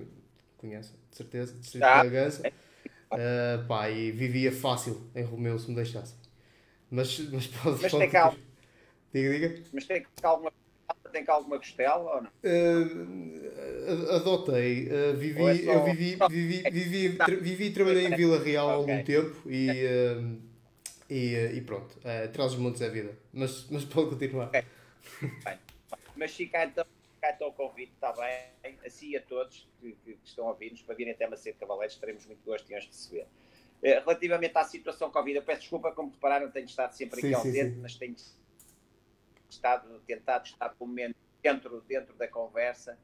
conhece 0.56 0.92
de 1.10 1.16
certeza, 1.16 1.54
de 1.54 1.82
ah, 1.82 2.04
Bragança. 2.04 2.52
Uh, 3.12 3.66
pá, 3.66 3.88
e 3.88 4.10
vivia 4.12 4.52
fácil 4.52 5.08
em 5.14 5.22
Romeu 5.22 5.58
se 5.58 5.68
me 5.68 5.76
deixasse. 5.76 6.14
Mas, 6.90 7.18
mas 7.30 7.46
pode. 7.48 7.82
Mas 7.82 7.92
tem 7.92 8.10
cá. 8.10 8.34
Diga, 9.12 9.30
diga. 9.30 9.62
Mas 9.72 9.86
tem 9.86 10.04
cá 10.20 10.28
alguma, 10.28 10.52
tem 11.12 11.24
cá 11.24 11.32
alguma 11.34 11.58
costela 11.58 12.16
ou 12.16 12.22
não? 12.22 12.30
Uh, 12.44 14.16
adotei. 14.16 14.88
Uh, 14.88 15.16
vivi, 15.16 15.42
é 15.42 15.54
só... 15.56 15.72
Eu 15.72 15.84
vivi, 15.84 16.18
vivi, 16.30 16.70
vivi, 16.70 17.16
tra, 17.16 17.34
vivi 17.34 17.64
e 17.64 17.72
trabalhei 17.72 18.06
em 18.06 18.16
Vila 18.16 18.38
Real 18.42 18.68
há 18.68 18.78
okay. 18.78 18.94
algum 18.94 19.04
tempo 19.04 19.50
e, 19.50 19.70
uh, 19.86 20.38
e, 21.08 21.34
e 21.54 21.60
pronto. 21.62 21.96
Uh, 21.98 22.28
Traz 22.32 22.52
os 22.52 22.58
montes 22.58 22.82
é 22.82 22.90
vida. 22.90 23.16
Mas, 23.32 23.66
mas 23.70 23.84
pode 23.84 24.10
continuar. 24.10 24.48
Okay. 24.48 24.64
Bem, 25.22 25.58
mas 26.16 26.34
fica 26.34 26.64
então 26.64 26.84
cá 27.18 27.30
está 27.30 27.46
o 27.46 27.52
convite, 27.52 27.92
está 27.92 28.12
bem, 28.12 28.78
assim 28.84 29.16
a 29.16 29.22
todos 29.22 29.68
que, 29.80 29.92
que, 30.04 30.18
estão 30.24 30.46
a 30.46 30.50
ouvir-nos 30.50 30.82
para 30.82 30.94
virem 30.94 31.12
até 31.12 31.26
Macedo 31.26 31.58
Cavaleiros, 31.58 31.96
teremos 31.96 32.24
muito 32.26 32.44
gosto 32.44 32.70
em 32.70 32.78
os 32.78 32.86
receber. 32.86 33.24
Uh, 33.24 34.00
relativamente 34.00 34.56
à 34.56 34.64
situação 34.64 35.10
Covid, 35.10 35.36
eu 35.36 35.42
peço 35.42 35.60
desculpa, 35.62 35.92
como 35.92 36.10
repararam, 36.10 36.50
tenho 36.50 36.66
estado 36.66 36.92
sempre 36.92 37.20
aqui 37.20 37.28
sim, 37.28 37.34
ausente, 37.34 37.74
sim. 37.74 37.80
mas 37.80 37.94
tenho 37.96 38.16
estado, 39.48 40.00
tentado 40.06 40.46
estar 40.46 40.70
pelo 40.70 40.90
menos 40.90 41.16
dentro, 41.42 41.80
dentro 41.82 42.14
da 42.16 42.26
conversa, 42.26 42.98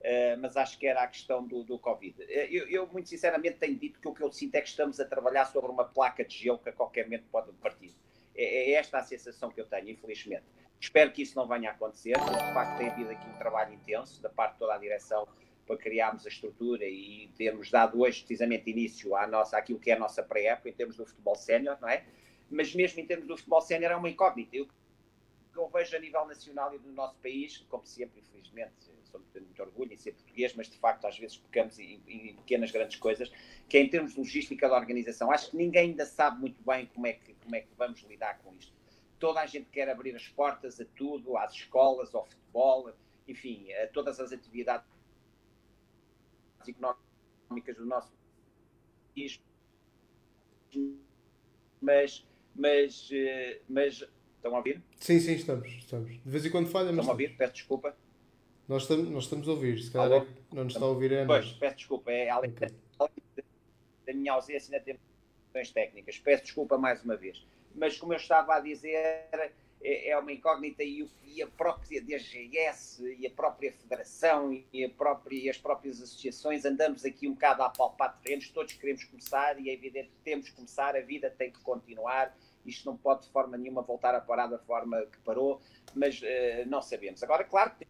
uh, 0.00 0.40
mas 0.40 0.56
acho 0.56 0.78
que 0.78 0.86
era 0.86 1.02
a 1.02 1.06
questão 1.06 1.46
do, 1.46 1.62
do 1.62 1.78
Covid. 1.78 2.20
Uh, 2.22 2.26
eu, 2.26 2.68
eu, 2.68 2.86
muito 2.88 3.08
sinceramente, 3.08 3.58
tenho 3.58 3.76
dito 3.76 4.00
que 4.00 4.08
o 4.08 4.14
que 4.14 4.22
eu 4.22 4.32
sinto 4.32 4.54
é 4.56 4.60
que 4.60 4.68
estamos 4.68 4.98
a 4.98 5.04
trabalhar 5.04 5.46
sobre 5.46 5.70
uma 5.70 5.84
placa 5.84 6.24
de 6.24 6.36
gelo 6.36 6.58
que 6.58 6.68
a 6.68 6.72
qualquer 6.72 7.04
momento 7.04 7.26
pode 7.30 7.52
partir. 7.54 7.94
É, 8.34 8.70
é 8.70 8.72
esta 8.72 8.98
a 8.98 9.02
sensação 9.02 9.50
que 9.50 9.60
eu 9.60 9.66
tenho, 9.66 9.88
infelizmente. 9.88 10.44
Espero 10.80 11.10
que 11.10 11.22
isso 11.22 11.36
não 11.36 11.48
venha 11.48 11.70
a 11.70 11.72
acontecer, 11.72 12.18
porque 12.18 12.44
de 12.44 12.52
facto 12.52 12.78
tem 12.78 12.88
havido 12.88 13.10
aqui 13.10 13.28
um 13.28 13.38
trabalho 13.38 13.74
intenso 13.74 14.20
da 14.20 14.28
parte 14.28 14.52
de 14.54 14.58
toda 14.58 14.74
a 14.74 14.78
direção 14.78 15.26
para 15.66 15.76
criarmos 15.76 16.24
a 16.24 16.28
estrutura 16.28 16.84
e 16.84 17.28
termos 17.36 17.70
dado 17.70 18.00
hoje 18.00 18.20
precisamente 18.20 18.70
início 18.70 19.16
à 19.16 19.26
nossa, 19.26 19.58
àquilo 19.58 19.80
que 19.80 19.90
é 19.90 19.94
a 19.94 19.98
nossa 19.98 20.22
pré-época 20.22 20.68
em 20.68 20.72
termos 20.72 20.96
do 20.96 21.04
futebol 21.04 21.34
sénior, 21.34 21.76
não 21.80 21.88
é? 21.88 22.04
Mas 22.48 22.74
mesmo 22.74 23.00
em 23.00 23.06
termos 23.06 23.26
do 23.26 23.36
futebol 23.36 23.60
sénior 23.60 23.90
é 23.90 23.96
uma 23.96 24.08
incógnita. 24.08 24.54
Eu, 24.56 24.68
eu 25.56 25.68
vejo 25.68 25.96
a 25.96 25.98
nível 25.98 26.24
nacional 26.26 26.72
e 26.74 26.78
do 26.78 26.92
nosso 26.92 27.16
país, 27.16 27.58
como 27.68 27.84
sempre, 27.84 28.20
infelizmente, 28.20 28.74
sou 29.10 29.20
muito 29.34 29.62
orgulho 29.62 29.92
em 29.92 29.96
ser 29.96 30.12
português, 30.12 30.54
mas 30.54 30.68
de 30.68 30.76
facto 30.76 31.06
às 31.06 31.18
vezes 31.18 31.36
pecamos 31.38 31.78
em, 31.78 32.00
em, 32.06 32.34
pequenas 32.36 32.70
grandes 32.70 32.96
coisas, 32.98 33.32
que 33.68 33.78
é 33.78 33.80
em 33.80 33.88
termos 33.88 34.12
de 34.12 34.18
logística 34.18 34.68
da 34.68 34.76
organização. 34.76 35.32
Acho 35.32 35.50
que 35.50 35.56
ninguém 35.56 35.90
ainda 35.90 36.04
sabe 36.04 36.40
muito 36.40 36.62
bem 36.62 36.86
como 36.86 37.06
é 37.06 37.14
que, 37.14 37.34
como 37.34 37.56
é 37.56 37.60
que 37.60 37.68
vamos 37.76 38.00
lidar 38.02 38.38
com 38.38 38.54
isto 38.54 38.75
toda 39.18 39.40
a 39.40 39.46
gente 39.46 39.68
quer 39.70 39.88
abrir 39.88 40.14
as 40.14 40.28
portas 40.28 40.80
a 40.80 40.84
tudo, 40.96 41.36
às 41.36 41.52
escolas, 41.52 42.14
ao 42.14 42.24
futebol, 42.24 42.92
enfim, 43.26 43.72
a 43.72 43.86
todas 43.88 44.20
as 44.20 44.32
atividades 44.32 44.86
económicas 46.66 47.76
do 47.76 47.86
nosso 47.86 48.12
país. 49.14 49.40
Mas, 51.80 52.26
mas, 52.54 53.08
eh, 53.12 53.60
mas, 53.68 54.04
estão 54.36 54.54
a 54.54 54.58
ouvir? 54.58 54.82
Sim, 54.98 55.18
sim, 55.20 55.34
estamos, 55.34 55.68
estamos. 55.68 56.12
De 56.12 56.30
vez 56.30 56.44
em 56.44 56.50
quando 56.50 56.68
falha, 56.68 56.86
mas. 56.86 56.98
Estão 56.98 57.10
a 57.10 57.12
ouvir? 57.12 57.36
Peço 57.36 57.52
desculpa. 57.54 57.96
Nós 58.68 58.82
estamos, 58.82 59.08
nós 59.10 59.24
estamos 59.24 59.48
a 59.48 59.52
ouvir, 59.52 59.78
se 59.78 59.92
calhar 59.92 60.22
é 60.22 60.26
não 60.52 60.64
nos 60.64 60.74
está 60.74 60.84
a 60.84 60.88
ouvir 60.88 61.12
é 61.12 61.24
Pois, 61.24 61.52
peço 61.52 61.76
desculpa, 61.76 62.10
é 62.10 62.28
além, 62.28 62.50
okay. 62.50 62.68
da 64.04 64.12
minha 64.12 64.32
ausência 64.32 64.74
ainda 64.74 64.84
temos 64.84 65.00
questões 65.44 65.70
técnicas. 65.70 66.18
Peço 66.18 66.42
desculpa 66.42 66.76
mais 66.76 67.00
uma 67.04 67.16
vez 67.16 67.46
mas 67.76 67.98
como 67.98 68.12
eu 68.12 68.16
estava 68.16 68.54
a 68.54 68.60
dizer, 68.60 69.52
é, 69.82 70.10
é, 70.10 70.18
uma 70.18 70.32
incógnita 70.32 70.82
e 70.82 71.08
a 71.42 71.46
própria 71.46 72.00
DGS 72.00 73.16
e 73.18 73.26
a 73.26 73.30
própria 73.30 73.72
Federação 73.72 74.52
e, 74.72 74.84
a 74.84 74.88
própria, 74.88 75.36
e 75.36 75.50
as 75.50 75.58
próprias 75.58 76.00
associações 76.00 76.64
andamos 76.64 77.04
aqui 77.04 77.28
um 77.28 77.34
bocado 77.34 77.62
a 77.62 77.68
palpar 77.68 78.18
terrenos, 78.20 78.48
todos 78.48 78.72
queremos 78.72 79.04
começar 79.04 79.60
e 79.60 79.68
é 79.68 79.74
evidente 79.74 80.08
que 80.08 80.22
temos 80.24 80.48
que 80.48 80.56
começar, 80.56 80.96
a 80.96 81.00
vida 81.00 81.30
tem 81.30 81.52
que 81.52 81.60
continuar, 81.60 82.36
isto 82.64 82.86
não 82.86 82.96
pode 82.96 83.26
de 83.26 83.30
forma 83.30 83.56
nenhuma 83.56 83.82
voltar 83.82 84.14
a 84.14 84.20
parar 84.20 84.46
da 84.46 84.58
forma 84.58 85.04
que 85.06 85.18
parou, 85.18 85.60
mas 85.94 86.20
uh, 86.20 86.24
não 86.66 86.80
sabemos. 86.80 87.22
Agora, 87.22 87.44
claro 87.44 87.72
que 87.76 87.86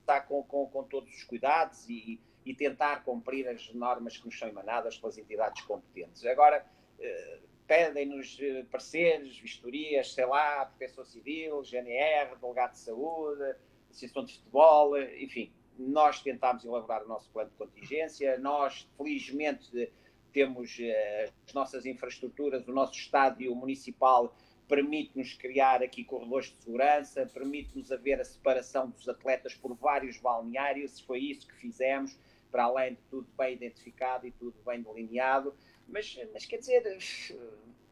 está 0.00 0.20
com, 0.20 0.42
com, 0.42 0.66
com 0.66 0.82
todos 0.84 1.14
os 1.14 1.22
cuidados 1.22 1.88
e, 1.88 2.20
e 2.44 2.54
tentar 2.54 3.04
cumprir 3.04 3.48
as 3.48 3.72
normas 3.72 4.18
que 4.18 4.26
nos 4.26 4.38
são 4.38 4.48
emanadas 4.48 4.98
pelas 4.98 5.16
entidades 5.16 5.62
competentes. 5.62 6.26
Agora, 6.26 6.66
uh, 6.98 7.53
pedem-nos 7.66 8.38
eh, 8.40 8.64
pareceres, 8.70 9.38
vistorias, 9.38 10.12
sei 10.12 10.26
lá, 10.26 10.66
Proteção 10.66 11.04
Civil, 11.04 11.62
GNR, 11.62 12.36
Delegado 12.40 12.72
de 12.72 12.78
Saúde, 12.78 13.54
Associação 13.90 14.24
de 14.24 14.34
Futebol, 14.34 14.98
enfim. 15.00 15.52
Nós 15.78 16.22
tentámos 16.22 16.64
elaborar 16.64 17.02
o 17.02 17.08
nosso 17.08 17.28
plano 17.30 17.50
de 17.50 17.56
contingência, 17.56 18.38
nós, 18.38 18.88
felizmente, 18.96 19.90
temos 20.32 20.76
eh, 20.80 21.30
as 21.46 21.54
nossas 21.54 21.86
infraestruturas, 21.86 22.66
o 22.66 22.72
nosso 22.72 22.94
estádio 22.94 23.54
municipal 23.54 24.34
permite-nos 24.68 25.34
criar 25.34 25.82
aqui 25.82 26.04
corredores 26.04 26.50
de 26.50 26.56
segurança, 26.62 27.26
permite-nos 27.32 27.92
haver 27.92 28.20
a 28.20 28.24
separação 28.24 28.90
dos 28.90 29.08
atletas 29.08 29.54
por 29.54 29.74
vários 29.74 30.18
balneários, 30.18 31.00
foi 31.00 31.20
isso 31.20 31.46
que 31.46 31.54
fizemos, 31.54 32.18
para 32.50 32.64
além 32.64 32.94
de 32.94 33.00
tudo 33.10 33.28
bem 33.36 33.54
identificado 33.54 34.26
e 34.26 34.30
tudo 34.30 34.54
bem 34.64 34.82
delineado. 34.82 35.54
Mas, 35.88 36.18
mas 36.32 36.46
quer 36.46 36.58
dizer, 36.58 36.82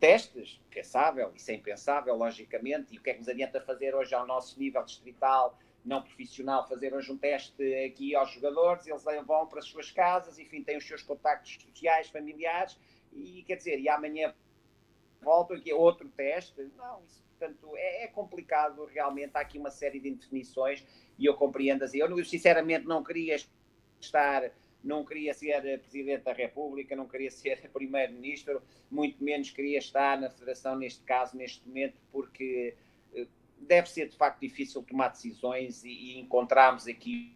testes, 0.01 0.61
pensável, 0.71 1.33
isso 1.35 1.51
é 1.51 1.55
impensável, 1.55 2.17
logicamente, 2.17 2.95
e 2.95 2.99
o 2.99 3.03
que 3.03 3.11
é 3.11 3.13
que 3.13 3.21
nos 3.21 3.29
adianta 3.29 3.61
fazer 3.61 3.95
hoje 3.95 4.15
ao 4.15 4.27
nosso 4.27 4.59
nível 4.59 4.83
distrital, 4.85 5.59
não 5.85 6.03
profissional, 6.03 6.67
fazer 6.67 6.95
hoje 6.95 7.13
um 7.13 7.19
teste 7.19 7.63
aqui 7.85 8.15
aos 8.15 8.31
jogadores, 8.33 8.87
eles 8.87 9.05
vão 9.27 9.47
para 9.47 9.59
as 9.59 9.67
suas 9.67 9.91
casas, 9.91 10.39
enfim, 10.39 10.63
têm 10.63 10.77
os 10.77 10.87
seus 10.87 11.03
contactos 11.03 11.59
sociais, 11.63 12.09
familiares, 12.09 12.79
e 13.13 13.43
quer 13.45 13.57
dizer, 13.57 13.79
e 13.79 13.89
amanhã 13.89 14.35
voltam 15.21 15.57
aqui 15.57 15.73
outro 15.73 16.09
teste. 16.09 16.71
Não, 16.77 17.03
isso, 17.05 17.23
portanto, 17.39 17.77
é, 17.77 18.05
é, 18.05 18.09
complicado 18.09 18.85
realmente, 18.87 19.33
há 19.35 19.41
aqui 19.41 19.59
uma 19.59 19.71
série 19.71 20.01
de 20.01 20.09
indefinições, 20.09 20.85
e 21.19 21.27
eu 21.27 21.35
compreendo 21.35 21.85
assim, 21.85 21.99
eu 21.99 22.25
sinceramente 22.25 22.87
não 22.87 23.03
queria 23.03 23.37
estar 24.01 24.51
não 24.83 25.05
queria 25.05 25.33
ser 25.35 25.79
Presidente 25.81 26.25
da 26.25 26.33
República, 26.33 26.97
não 26.97 27.07
queria 27.07 27.31
ser 27.31 27.69
Primeiro-Ministro, 27.73 28.63
muito 28.91 29.23
menos 29.23 29.51
queria 29.51 29.79
estar 29.79 30.21
na 30.21 30.31
Federação 30.31 30.77
neste 30.77 31.03
caso, 31.05 31.37
neste 31.37 31.67
momento, 31.67 31.99
porque 32.11 32.75
eh, 33.15 33.27
deve 33.59 33.89
ser 33.89 34.09
de 34.09 34.17
facto 34.17 34.41
difícil 34.41 34.83
tomar 34.83 35.09
decisões 35.09 35.85
e, 35.85 35.91
e 35.91 36.19
encontrarmos 36.19 36.87
aqui 36.89 37.35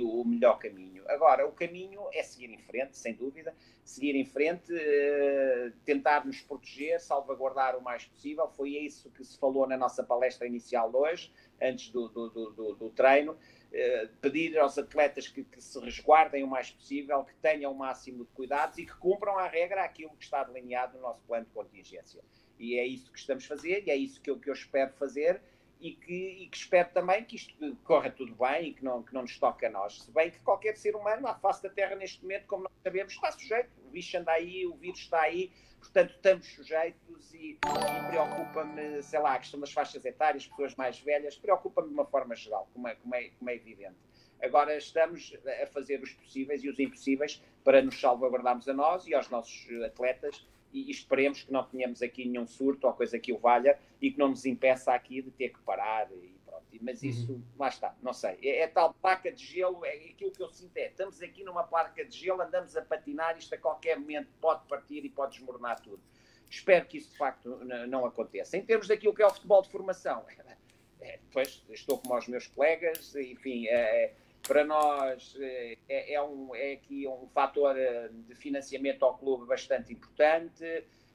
o 0.00 0.24
melhor 0.24 0.58
caminho. 0.58 1.04
Agora, 1.08 1.46
o 1.46 1.52
caminho 1.52 2.00
é 2.14 2.22
seguir 2.22 2.50
em 2.50 2.58
frente, 2.58 2.96
sem 2.96 3.14
dúvida, 3.14 3.54
seguir 3.84 4.14
em 4.14 4.24
frente, 4.24 4.72
uh, 4.72 5.72
tentar 5.84 6.24
nos 6.24 6.40
proteger, 6.40 7.00
salvaguardar 7.00 7.76
o 7.76 7.82
mais 7.82 8.04
possível. 8.04 8.48
Foi 8.48 8.70
isso 8.70 9.10
que 9.10 9.24
se 9.24 9.38
falou 9.38 9.66
na 9.66 9.76
nossa 9.76 10.02
palestra 10.02 10.46
inicial 10.46 10.90
hoje, 10.94 11.30
antes 11.60 11.90
do, 11.90 12.08
do, 12.08 12.28
do, 12.30 12.74
do 12.74 12.90
treino. 12.90 13.36
Eh, 13.74 14.06
pedir 14.20 14.58
aos 14.58 14.76
atletas 14.76 15.28
que, 15.28 15.42
que, 15.44 15.58
se 15.58 15.80
resguardem 15.80 16.44
o 16.44 16.46
mais 16.46 16.70
possível, 16.70 17.24
que 17.24 17.34
tenham 17.36 17.72
o 17.72 17.74
máximo 17.74 18.22
de 18.22 18.30
cuidados 18.32 18.76
e 18.76 18.84
que 18.84 18.94
cumpram 18.96 19.38
à 19.38 19.48
regra 19.48 19.82
aquilo 19.82 20.14
que 20.14 20.24
está 20.24 20.44
delineado 20.44 20.98
no 20.98 21.02
nosso 21.02 21.22
plano 21.22 21.46
de 21.46 21.52
contingência. 21.52 22.22
E 22.58 22.78
é 22.78 22.86
isso 22.86 23.10
que 23.10 23.18
estamos 23.18 23.46
a 23.46 23.48
fazer 23.48 23.84
e 23.86 23.90
é 23.90 23.96
isso 23.96 24.20
que 24.20 24.30
eu, 24.30 24.38
que 24.38 24.50
eu 24.50 24.52
espero 24.52 24.92
fazer 24.92 25.40
e 25.82 25.96
que, 25.96 26.44
e 26.44 26.46
que, 26.46 26.56
espero 26.56 26.88
também 26.90 27.24
que 27.24 27.34
isto 27.34 27.76
corra 27.82 28.08
tudo 28.08 28.32
bem 28.36 28.68
e 28.68 28.72
que 28.72 28.84
não, 28.84 29.02
que 29.02 29.12
não 29.12 29.22
nos 29.22 29.36
toque 29.36 29.66
a 29.66 29.70
nós. 29.70 30.00
Se 30.02 30.12
bem 30.12 30.30
que 30.30 30.38
qualquer 30.38 30.76
ser 30.76 30.94
humano 30.94 31.26
à 31.26 31.34
face 31.34 31.60
da 31.60 31.68
Terra 31.68 31.96
neste 31.96 32.22
momento, 32.22 32.46
como 32.46 32.62
nós 32.62 32.72
sabemos, 32.84 33.12
está 33.12 33.32
sujeito. 33.32 33.68
O 33.84 33.90
bicho 33.90 34.16
anda 34.16 34.30
aí, 34.30 34.64
o 34.64 34.76
vírus 34.76 35.00
está 35.00 35.22
aí, 35.22 35.50
portanto 35.80 36.10
estamos 36.14 36.46
sujeitos 36.54 37.34
e, 37.34 37.58
e 37.58 38.08
preocupa-me, 38.08 39.02
sei 39.02 39.18
lá, 39.18 39.34
a 39.34 39.38
questão 39.40 39.58
das 39.58 39.72
faixas 39.72 40.04
etárias, 40.04 40.46
pessoas 40.46 40.76
mais 40.76 41.00
velhas, 41.00 41.36
preocupa-me 41.36 41.88
de 41.88 41.94
uma 41.94 42.06
forma 42.06 42.36
geral, 42.36 42.70
como 42.72 42.86
é, 42.86 42.94
como, 42.94 43.14
é, 43.16 43.30
como 43.36 43.50
é 43.50 43.56
evidente. 43.56 43.96
Agora 44.40 44.76
estamos 44.76 45.36
a 45.62 45.66
fazer 45.66 46.00
os 46.00 46.12
possíveis 46.12 46.62
e 46.62 46.68
os 46.68 46.78
impossíveis 46.78 47.42
para 47.64 47.82
nos 47.82 48.00
salvaguardarmos 48.00 48.68
a 48.68 48.72
nós 48.72 49.06
e 49.08 49.14
aos 49.14 49.28
nossos 49.28 49.66
atletas 49.82 50.46
e 50.72 50.90
esperemos 50.90 51.42
que 51.42 51.52
não 51.52 51.64
tenhamos 51.64 52.02
aqui 52.02 52.24
nenhum 52.24 52.46
surto 52.46 52.86
ou 52.86 52.92
coisa 52.92 53.18
que 53.18 53.32
o 53.32 53.38
valha 53.38 53.78
e 54.00 54.10
que 54.10 54.18
não 54.18 54.28
nos 54.28 54.46
impeça 54.46 54.92
aqui 54.92 55.20
de 55.20 55.30
ter 55.30 55.50
que 55.50 55.60
parar 55.60 56.10
e 56.10 56.34
pronto. 56.44 56.64
Mas 56.80 57.02
uhum. 57.02 57.08
isso, 57.08 57.32
uhum. 57.32 57.42
lá 57.58 57.68
está, 57.68 57.94
não 58.02 58.12
sei. 58.12 58.38
É, 58.42 58.60
é, 58.60 58.66
tal 58.68 58.94
placa 58.94 59.30
de 59.30 59.44
gelo, 59.44 59.84
é 59.84 59.92
aquilo 59.92 60.30
que 60.30 60.42
eu 60.42 60.48
sinto 60.48 60.76
é, 60.76 60.88
estamos 60.88 61.20
aqui 61.20 61.44
numa 61.44 61.62
placa 61.62 62.04
de 62.04 62.16
gelo, 62.16 62.40
andamos 62.40 62.76
a 62.76 62.82
patinar, 62.82 63.36
isto 63.36 63.54
a 63.54 63.58
qualquer 63.58 63.98
momento 63.98 64.28
pode 64.40 64.66
partir 64.66 65.04
e 65.04 65.08
pode 65.08 65.32
desmoronar 65.36 65.80
tudo. 65.80 66.00
Espero 66.48 66.84
que 66.86 66.98
isso 66.98 67.10
de 67.10 67.16
facto 67.16 67.48
não 67.88 68.04
aconteça. 68.04 68.56
Em 68.56 68.62
termos 68.62 68.86
daquilo 68.86 69.14
que 69.14 69.22
é 69.22 69.26
o 69.26 69.30
futebol 69.30 69.62
de 69.62 69.70
formação, 69.70 70.24
é, 71.00 71.18
depois 71.18 71.62
estou 71.70 71.98
como 71.98 72.16
os 72.16 72.28
meus 72.28 72.46
colegas, 72.46 73.14
enfim, 73.14 73.66
é, 73.68 74.14
para 74.46 74.64
nós 74.64 75.36
é, 75.40 75.78
é, 75.88 76.14
é, 76.14 76.22
um, 76.22 76.54
é 76.54 76.72
aqui 76.72 77.06
um 77.06 77.28
fator 77.28 77.78
eh, 77.78 78.08
de 78.12 78.34
financiamento 78.34 79.04
ao 79.04 79.16
clube 79.16 79.46
bastante 79.46 79.92
importante, 79.92 80.64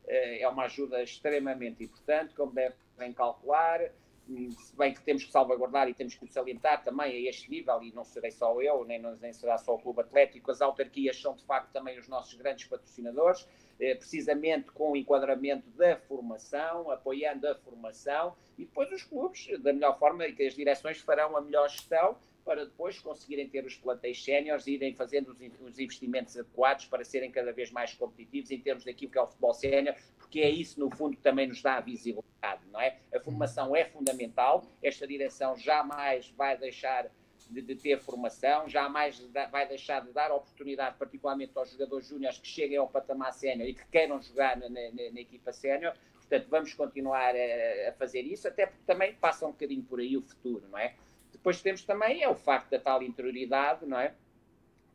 eh, 0.07 0.41
é 0.41 0.47
uma 0.47 0.63
ajuda 0.63 1.03
extremamente 1.03 1.83
importante, 1.83 2.33
como 2.33 2.53
devem 2.53 3.13
calcular, 3.13 3.81
se 4.27 4.75
bem 4.75 4.93
que 4.93 5.01
temos 5.01 5.23
que 5.23 5.31
salvaguardar 5.31 5.87
e 5.89 5.93
temos 5.93 6.15
que 6.15 6.27
salientar 6.27 6.83
também 6.83 7.27
a 7.27 7.29
este 7.29 7.49
nível, 7.49 7.81
e 7.81 7.93
não 7.93 8.03
serei 8.03 8.31
só 8.31 8.61
eu, 8.61 8.83
nem, 8.83 9.01
nem 9.01 9.33
será 9.33 9.57
só 9.57 9.75
o 9.75 9.79
Clube 9.79 10.01
Atlético, 10.01 10.51
as 10.51 10.61
autarquias 10.61 11.19
são 11.19 11.33
de 11.33 11.45
facto 11.45 11.71
também 11.71 11.97
os 11.97 12.07
nossos 12.07 12.33
grandes 12.33 12.65
patrocinadores, 12.67 13.47
eh, 13.79 13.95
precisamente 13.95 14.71
com 14.71 14.91
o 14.91 14.97
enquadramento 14.97 15.69
da 15.71 15.97
formação, 15.97 16.91
apoiando 16.91 17.47
a 17.47 17.55
formação, 17.55 18.35
e 18.57 18.65
depois 18.65 18.91
os 18.91 19.03
clubes, 19.03 19.47
da 19.61 19.71
melhor 19.71 19.97
forma, 19.97 20.25
que 20.31 20.43
as 20.43 20.55
direções 20.55 20.99
farão 20.99 21.37
a 21.37 21.41
melhor 21.41 21.69
gestão, 21.69 22.17
para 22.47 22.63
depois 22.63 22.97
conseguirem 22.97 23.49
ter 23.49 23.65
os 23.65 23.75
plantéis 23.75 24.23
séniores 24.23 24.65
e 24.67 24.75
irem 24.75 24.95
fazendo 24.95 25.35
os 25.59 25.77
investimentos 25.77 26.37
adequados 26.37 26.85
para 26.85 27.03
serem 27.03 27.29
cada 27.29 27.51
vez 27.51 27.69
mais 27.71 27.93
competitivos 27.93 28.49
em 28.51 28.59
termos 28.61 28.85
daquilo 28.85 29.11
que 29.11 29.17
é 29.17 29.21
o 29.21 29.27
futebol 29.27 29.53
sénior, 29.53 29.93
porque 30.17 30.39
é 30.39 30.49
isso, 30.49 30.79
no 30.79 30.89
fundo, 30.89 31.17
que 31.17 31.21
também 31.21 31.45
nos 31.45 31.61
dá 31.61 31.75
a 31.75 31.81
visibilidade, 31.81 32.61
não 32.71 32.79
é? 32.79 32.99
A 33.13 33.19
formação 33.19 33.75
é 33.75 33.83
fundamental, 33.83 34.65
esta 34.81 35.05
direção 35.05 35.57
jamais 35.57 36.29
vai 36.37 36.57
deixar 36.57 37.11
de, 37.49 37.61
de, 37.61 37.75
ter 37.75 37.99
formação, 37.99 38.69
jamais 38.69 39.19
vai 39.51 39.67
deixar 39.67 39.99
de 39.99 40.13
dar 40.13 40.31
oportunidade, 40.31 40.95
particularmente 40.97 41.51
aos 41.53 41.71
jogadores 41.71 42.07
júniores 42.07 42.39
que 42.39 42.47
cheguem 42.47 42.77
ao 42.77 42.87
patamar 42.87 43.33
sénior 43.33 43.67
e 43.67 43.73
que 43.73 43.85
queiram 43.87 44.21
jogar 44.21 44.55
na, 44.55 44.69
na, 44.69 44.81
na 44.89 45.19
equipa 45.19 45.51
sénior. 45.51 45.93
Portanto, 46.13 46.47
vamos 46.49 46.73
continuar 46.73 47.35
a, 47.35 47.89
a, 47.89 47.93
fazer 47.93 48.21
isso, 48.21 48.47
até 48.47 48.65
porque 48.65 48.83
também 48.85 49.13
passa 49.15 49.45
um 49.45 49.51
bocadinho 49.51 49.83
por 49.83 49.99
aí 49.99 50.15
o 50.15 50.21
futuro, 50.21 50.65
não 50.69 50.77
é? 50.77 50.95
Depois 51.37 51.61
temos 51.61 51.83
também 51.83 52.23
é 52.23 52.29
o 52.29 52.35
facto 52.35 52.71
da 52.71 52.79
tal 52.79 53.01
interioridade, 53.01 53.85
não 53.85 53.99
é? 53.99 54.13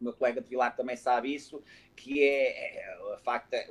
O 0.00 0.04
meu 0.04 0.12
colega 0.12 0.40
de 0.40 0.48
Vilar 0.48 0.74
também 0.76 0.96
sabe 0.96 1.32
isso, 1.32 1.62
que 1.94 2.22
é, 2.22 2.76
é 2.76 2.98
o 3.14 3.18
facto 3.18 3.50
de 3.50 3.66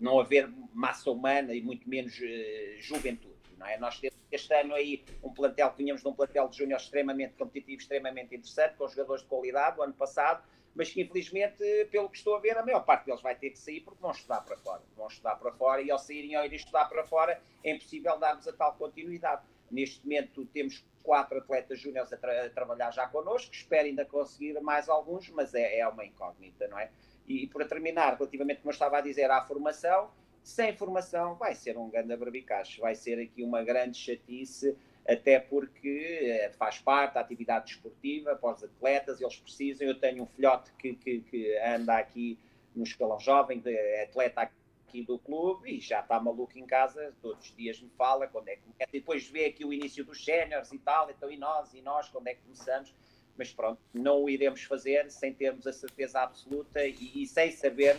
não 0.00 0.18
haver 0.18 0.48
massa 0.72 1.10
humana 1.10 1.54
e 1.54 1.60
muito 1.60 1.88
menos 1.88 2.18
uh, 2.18 2.80
juventude. 2.80 3.36
Não 3.58 3.66
é? 3.66 3.78
Nós 3.78 3.98
temos 3.98 4.16
este 4.30 4.54
ano 4.54 4.74
aí 4.74 5.04
um 5.22 5.32
plantel, 5.32 5.72
tínhamos 5.76 6.04
um 6.04 6.12
plantel 6.12 6.48
de 6.48 6.58
júnior 6.58 6.80
extremamente 6.80 7.34
competitivo, 7.34 7.80
extremamente 7.80 8.34
interessante, 8.34 8.76
com 8.76 8.88
jogadores 8.88 9.22
de 9.22 9.28
qualidade, 9.28 9.78
o 9.78 9.82
ano 9.82 9.94
passado, 9.94 10.42
mas 10.74 10.90
que 10.90 11.00
infelizmente, 11.00 11.64
pelo 11.90 12.08
que 12.08 12.18
estou 12.18 12.36
a 12.36 12.40
ver, 12.40 12.56
a 12.56 12.62
maior 12.64 12.84
parte 12.84 13.06
deles 13.06 13.22
vai 13.22 13.34
ter 13.34 13.50
que 13.50 13.58
sair 13.58 13.80
porque 13.80 14.00
vão 14.00 14.10
estudar 14.10 14.42
para 14.42 14.56
fora. 14.58 14.82
Vão 14.94 15.06
estudar 15.06 15.36
para 15.36 15.52
fora 15.52 15.80
e 15.80 15.90
ao 15.90 15.98
saírem 15.98 16.36
ou 16.36 16.44
irem 16.44 16.56
estudar 16.56 16.86
para 16.86 17.04
fora 17.04 17.40
é 17.64 17.72
impossível 17.72 18.18
darmos 18.18 18.46
a 18.46 18.52
tal 18.52 18.74
continuidade. 18.74 19.42
Neste 19.70 20.04
momento 20.04 20.44
temos 20.46 20.84
quatro 21.06 21.38
atletas 21.38 21.78
júniores 21.78 22.12
a, 22.12 22.16
tra 22.16 22.44
a, 22.44 22.50
trabalhar 22.50 22.90
já 22.90 23.06
connosco, 23.06 23.54
espero 23.54 23.86
ainda 23.86 24.04
conseguir 24.04 24.60
mais 24.60 24.88
alguns, 24.88 25.30
mas 25.30 25.54
é, 25.54 25.78
é 25.78 25.88
uma 25.88 26.04
incógnita, 26.04 26.66
não 26.66 26.78
é? 26.78 26.90
E, 27.26 27.44
e 27.44 27.46
para 27.46 27.64
terminar, 27.64 28.16
relativamente, 28.16 28.58
como 28.58 28.70
eu 28.70 28.74
estava 28.74 28.98
a 28.98 29.00
dizer, 29.00 29.30
à 29.30 29.40
formação, 29.40 30.10
sem 30.42 30.76
formação 30.76 31.36
vai 31.36 31.54
ser 31.54 31.78
um 31.78 31.88
grande 31.88 32.12
abrabicacho, 32.12 32.80
vai 32.80 32.96
ser 32.96 33.20
aqui 33.20 33.42
uma 33.42 33.62
grande 33.62 33.96
chatice, 33.96 34.76
até 35.08 35.38
porque 35.38 36.18
eh, 36.22 36.50
faz 36.58 36.78
parte 36.80 37.14
da 37.14 37.20
atividade 37.20 37.66
desportiva 37.66 38.34
para 38.34 38.54
os 38.54 38.64
atletas, 38.64 39.20
eles 39.20 39.36
precisam. 39.36 39.86
Eu 39.86 39.98
tenho 39.98 40.24
um 40.24 40.26
filhote 40.26 40.72
que, 40.78 40.94
que, 40.94 41.20
que 41.20 41.56
anda 41.58 41.96
aqui 41.96 42.38
no 42.74 42.82
escalão 42.82 43.18
jovem, 43.20 43.60
de 43.60 43.76
atleta 44.02 44.42
aqui 44.42 44.65
aqui 44.86 45.02
do 45.02 45.18
clube 45.18 45.76
e 45.76 45.80
já 45.80 46.00
está 46.00 46.20
maluco 46.20 46.56
em 46.56 46.64
casa, 46.64 47.12
todos 47.20 47.44
os 47.44 47.56
dias 47.56 47.80
me 47.80 47.90
fala 47.90 48.26
quando 48.28 48.48
é 48.48 48.56
que 48.56 48.62
começa. 48.62 48.90
E 48.92 49.00
depois 49.00 49.28
vê 49.28 49.46
aqui 49.46 49.64
o 49.64 49.72
início 49.72 50.04
dos 50.04 50.24
séniores 50.24 50.72
e 50.72 50.78
tal, 50.78 51.10
então 51.10 51.30
e 51.30 51.36
nós, 51.36 51.74
e 51.74 51.82
nós, 51.82 52.08
quando 52.08 52.28
é 52.28 52.34
que 52.34 52.42
começamos? 52.42 52.94
Mas 53.36 53.52
pronto, 53.52 53.80
não 53.92 54.22
o 54.22 54.30
iremos 54.30 54.62
fazer 54.62 55.10
sem 55.10 55.34
termos 55.34 55.66
a 55.66 55.72
certeza 55.72 56.20
absoluta 56.20 56.86
e, 56.86 57.22
e 57.22 57.26
sem 57.26 57.50
saber, 57.50 57.96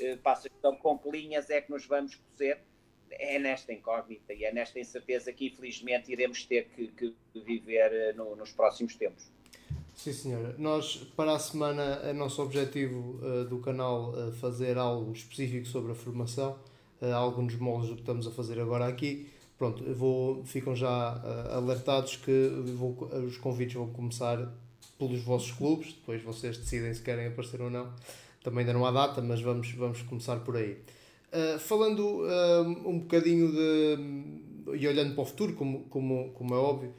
eh, 0.00 0.18
então, 0.58 0.74
com 0.76 0.98
que 0.98 1.10
linhas 1.10 1.48
é 1.50 1.60
que 1.60 1.70
nos 1.70 1.86
vamos 1.86 2.16
cozer, 2.16 2.60
é 3.10 3.38
nesta 3.38 3.72
incógnita 3.72 4.32
e 4.32 4.44
é 4.44 4.52
nesta 4.52 4.80
incerteza 4.80 5.32
que 5.32 5.46
infelizmente 5.46 6.10
iremos 6.10 6.44
ter 6.44 6.68
que, 6.70 6.88
que 6.88 7.14
viver 7.34 8.14
no, 8.14 8.34
nos 8.34 8.52
próximos 8.52 8.96
tempos. 8.96 9.30
Sim, 10.02 10.14
senhora. 10.14 10.54
Nós, 10.56 10.96
para 11.14 11.34
a 11.34 11.38
semana, 11.38 11.82
é 12.02 12.14
nosso 12.14 12.40
objetivo 12.40 13.20
uh, 13.20 13.44
do 13.44 13.58
canal 13.58 14.14
uh, 14.14 14.32
fazer 14.32 14.78
algo 14.78 15.12
específico 15.12 15.66
sobre 15.66 15.92
a 15.92 15.94
formação, 15.94 16.56
uh, 17.02 17.12
algo 17.12 17.42
nos 17.42 17.54
moldes 17.56 17.90
do 17.90 17.96
que 17.96 18.00
estamos 18.00 18.26
a 18.26 18.30
fazer 18.30 18.58
agora 18.58 18.86
aqui. 18.86 19.28
Pronto, 19.58 19.84
vou, 19.92 20.42
ficam 20.46 20.74
já 20.74 21.22
alertados 21.52 22.16
que 22.16 22.48
vou, 22.78 23.10
os 23.28 23.36
convites 23.36 23.74
vão 23.74 23.90
começar 23.90 24.50
pelos 24.98 25.20
vossos 25.20 25.52
clubes, 25.52 25.92
depois 25.92 26.22
vocês 26.22 26.56
decidem 26.56 26.94
se 26.94 27.02
querem 27.02 27.26
aparecer 27.26 27.60
ou 27.60 27.68
não. 27.68 27.92
Também 28.42 28.60
ainda 28.60 28.72
não 28.72 28.86
há 28.86 28.90
data, 28.90 29.20
mas 29.20 29.42
vamos, 29.42 29.70
vamos 29.72 30.00
começar 30.00 30.40
por 30.40 30.56
aí. 30.56 30.78
falando 31.58 32.22
um 32.86 33.00
bocadinho 33.00 33.52
de. 33.52 34.78
e 34.78 34.88
olhando 34.88 35.12
para 35.12 35.24
o 35.24 35.26
futuro, 35.26 35.52
como, 35.52 35.80
como, 35.90 36.30
como 36.30 36.54
é 36.54 36.58
óbvio 36.58 36.94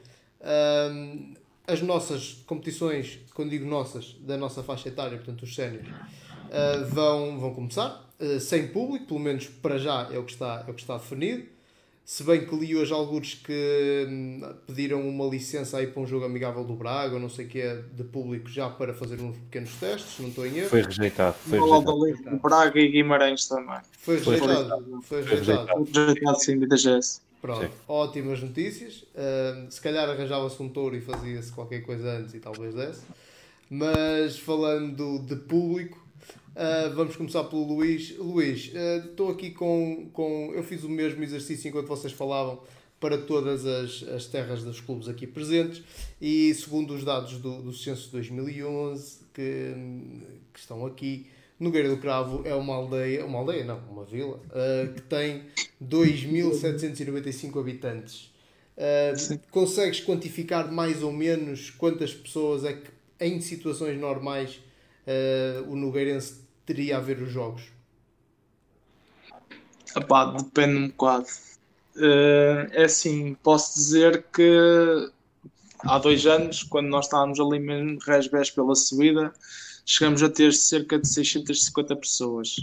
as 1.66 1.80
nossas 1.80 2.42
competições, 2.46 3.20
quando 3.34 3.50
digo 3.50 3.66
nossas, 3.66 4.16
da 4.20 4.36
nossa 4.36 4.62
faixa 4.62 4.88
etária, 4.88 5.16
portanto 5.16 5.42
os 5.42 5.54
séniores, 5.54 5.88
uh, 5.88 6.84
vão, 6.88 7.38
vão 7.38 7.54
começar, 7.54 8.08
uh, 8.20 8.40
sem 8.40 8.68
público, 8.68 9.06
pelo 9.06 9.20
menos 9.20 9.46
para 9.46 9.78
já 9.78 10.08
é 10.12 10.18
o 10.18 10.24
que 10.24 10.32
está, 10.32 10.64
é 10.66 10.70
o 10.70 10.74
que 10.74 10.80
está 10.80 10.96
definido. 10.96 11.44
Se 12.04 12.24
bem 12.24 12.44
que 12.44 12.54
li 12.56 12.76
hoje 12.76 12.92
alguns 12.92 13.34
que 13.34 14.06
hum, 14.08 14.42
pediram 14.66 15.08
uma 15.08 15.24
licença 15.24 15.78
aí 15.78 15.86
para 15.86 16.02
um 16.02 16.06
jogo 16.06 16.24
amigável 16.24 16.64
do 16.64 16.74
Braga, 16.74 17.14
ou 17.14 17.20
não 17.20 17.28
sei 17.28 17.46
o 17.46 17.48
que 17.48 17.60
é, 17.60 17.80
de 17.92 18.02
público 18.02 18.50
já 18.50 18.68
para 18.68 18.92
fazer 18.92 19.20
uns 19.20 19.36
pequenos 19.36 19.72
testes, 19.76 20.18
não 20.18 20.28
estou 20.28 20.44
em 20.44 20.58
erro. 20.58 20.68
Foi 20.68 20.82
rejeitado. 20.82 21.36
Foi 21.48 21.60
rejeitado. 21.60 22.40
Braga 22.42 22.80
e 22.80 22.88
Guimarães 22.88 23.46
também. 23.46 23.78
Foi 23.92 24.16
rejeitado. 24.18 24.42
Foi 24.44 24.48
rejeitado. 24.48 25.02
Foi 25.02 25.22
rejeitado, 25.22 25.86
foi 25.86 26.06
rejeitado 26.06 26.38
sim, 26.40 26.58
da 26.58 26.76
GS. 26.76 27.22
Pronto, 27.42 27.66
Sim. 27.66 27.72
ótimas 27.88 28.40
notícias. 28.40 29.04
Uh, 29.16 29.68
se 29.68 29.80
calhar 29.80 30.08
arranjava-se 30.08 30.62
um 30.62 30.68
touro 30.68 30.94
e 30.94 31.00
fazia-se 31.00 31.50
qualquer 31.50 31.80
coisa 31.80 32.08
antes 32.18 32.32
e 32.34 32.38
talvez 32.38 32.72
desse. 32.72 33.02
Mas 33.68 34.38
falando 34.38 35.18
de 35.18 35.34
público, 35.34 35.98
uh, 36.54 36.94
vamos 36.94 37.16
começar 37.16 37.42
pelo 37.42 37.66
Luís. 37.66 38.16
Luís, 38.16 38.70
ah, 38.76 39.04
estou 39.04 39.28
uh, 39.28 39.32
aqui 39.32 39.50
com, 39.50 40.08
com. 40.12 40.52
Eu 40.54 40.62
fiz 40.62 40.84
o 40.84 40.88
mesmo 40.88 41.20
exercício 41.24 41.68
enquanto 41.68 41.88
vocês 41.88 42.12
falavam 42.12 42.60
para 43.00 43.18
todas 43.18 43.66
as, 43.66 44.04
as 44.04 44.26
terras 44.26 44.62
dos 44.62 44.80
clubes 44.80 45.08
aqui 45.08 45.26
presentes 45.26 45.82
e 46.20 46.54
segundo 46.54 46.94
os 46.94 47.02
dados 47.02 47.38
do, 47.38 47.60
do 47.60 47.72
censo 47.72 48.08
2011 48.12 49.18
que, 49.34 49.74
que 50.52 50.60
estão 50.60 50.86
aqui, 50.86 51.26
Nogueira 51.62 51.88
do 51.88 51.96
Cravo 51.96 52.42
é 52.44 52.52
uma 52.54 52.74
aldeia, 52.74 53.24
uma 53.24 53.38
aldeia 53.38 53.64
não, 53.64 53.78
uma 53.88 54.04
vila, 54.04 54.40
uh, 54.48 54.92
que 54.94 55.02
tem 55.02 55.44
2.795 55.80 57.60
habitantes. 57.60 58.32
Uh, 58.76 59.38
consegues 59.50 60.00
quantificar 60.00 60.72
mais 60.72 61.04
ou 61.04 61.12
menos 61.12 61.70
quantas 61.70 62.12
pessoas 62.12 62.64
é 62.64 62.72
que 62.72 62.90
em 63.20 63.40
situações 63.40 63.96
normais 63.96 64.60
uh, 65.06 65.70
o 65.70 65.76
Nogueirense 65.76 66.40
teria 66.66 66.96
a 66.96 67.00
ver 67.00 67.22
os 67.22 67.30
jogos? 67.30 67.62
Epá, 69.96 70.32
depende 70.32 70.76
um 70.76 70.88
bocado. 70.88 71.26
Uh, 71.94 72.66
é 72.72 72.84
assim, 72.84 73.34
posso 73.40 73.74
dizer 73.74 74.24
que 74.34 75.12
há 75.78 75.98
dois 75.98 76.26
anos, 76.26 76.64
quando 76.64 76.88
nós 76.88 77.04
estávamos 77.04 77.38
ali 77.38 77.60
mesmo 77.60 77.98
resbés 78.04 78.50
pela 78.50 78.74
subida, 78.74 79.32
chegamos 79.84 80.22
a 80.22 80.28
ter 80.28 80.52
cerca 80.52 80.98
de 80.98 81.08
650 81.08 81.96
pessoas. 81.96 82.56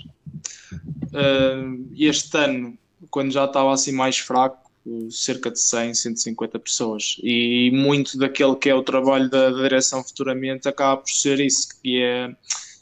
Uh, 0.74 1.88
este 1.98 2.38
ano, 2.38 2.78
quando 3.10 3.32
já 3.32 3.46
estava 3.46 3.74
assim 3.74 3.92
mais 3.92 4.18
fraco, 4.18 4.70
cerca 5.12 5.52
de 5.52 5.60
100, 5.60 5.94
150 5.94 6.60
pessoas. 6.60 7.18
E 7.22 7.70
muito 7.72 8.18
daquele 8.18 8.56
que 8.56 8.70
é 8.70 8.76
o 8.76 8.84
trabalho 8.84 9.30
da, 9.30 9.50
da 9.50 9.62
direção 9.62 10.04
futuramente 10.04 10.68
acaba 10.68 11.02
por 11.02 11.10
ser 11.10 11.40
isso, 11.40 11.68
que 11.82 12.02
é 12.02 12.36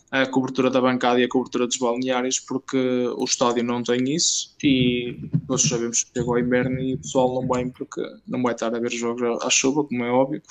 a 0.10 0.26
cobertura 0.26 0.70
da 0.70 0.80
bancada 0.80 1.20
e 1.20 1.26
a 1.26 1.30
cobertura 1.30 1.68
dos 1.68 1.78
balneários, 1.78 2.39
porque 2.39 2.78
o 3.18 3.24
estádio 3.26 3.64
não 3.64 3.84
tem 3.84 4.16
isso 4.16 4.55
e 4.64 5.30
nós 5.49 5.64
sabemos 5.64 6.03
que 6.03 6.12
chegou 6.18 6.36
o 6.36 6.39
inverno 6.39 6.80
e 6.80 6.93
o 6.93 6.97
pessoal 6.97 7.36
não 7.36 7.47
vai 7.47 7.66
porque 7.66 8.01
não 8.26 8.41
vai 8.41 8.53
estar 8.53 8.74
a 8.74 8.80
ver 8.80 8.91
jogos 8.91 9.43
à 9.43 9.49
chuva, 9.49 9.84
como 9.84 10.03
é 10.03 10.10
óbvio, 10.10 10.41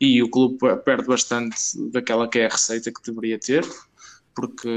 e 0.00 0.22
o 0.22 0.30
clube 0.30 0.58
perde 0.84 1.06
bastante 1.06 1.56
daquela 1.90 2.26
que 2.26 2.38
é 2.38 2.46
a 2.46 2.50
receita 2.50 2.90
que 2.90 3.02
deveria 3.04 3.38
ter, 3.38 3.66
porque 4.34 4.68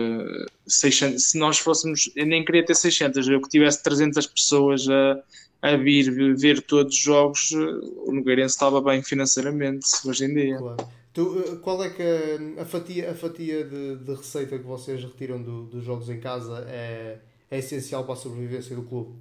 600, 0.68 1.24
se 1.24 1.40
nós 1.40 1.58
fôssemos, 1.58 2.12
eu 2.14 2.26
nem 2.26 2.44
queria 2.44 2.66
ter 2.66 2.76
600, 2.76 3.30
eu 3.30 3.42
que 3.42 3.48
tivesse 3.48 3.82
300 3.84 4.28
pessoas 4.28 4.86
a, 4.90 5.18
a 5.62 5.78
vir 5.78 6.36
ver 6.36 6.62
todos 6.62 6.94
os 6.94 7.02
jogos, 7.02 7.52
o 7.52 8.12
Nogueirense 8.12 8.56
estava 8.56 8.82
bem 8.82 9.02
financeiramente 9.02 9.88
hoje 10.06 10.26
em 10.26 10.34
dia. 10.34 10.58
Claro. 10.58 11.05
Tu, 11.16 11.40
eh, 11.40 11.56
qual 11.62 11.82
é 11.82 11.90
que 11.90 12.04
a, 12.04 12.62
a 12.62 12.66
fatia, 12.66 13.10
a 13.10 13.16
fatia 13.16 13.64
de, 13.64 13.96
de, 13.96 14.14
receita 14.14 14.60
que 14.60 14.66
vocês 14.66 15.02
retiram 15.02 15.42
do, 15.42 15.64
dos 15.64 15.82
jogos 15.82 16.10
em 16.10 16.20
casa 16.20 16.66
é, 16.68 17.20
é 17.50 17.58
essencial 17.58 18.04
para 18.04 18.16
a 18.16 18.18
sobrevivência 18.18 18.76
do 18.76 18.84
clube? 18.84 19.16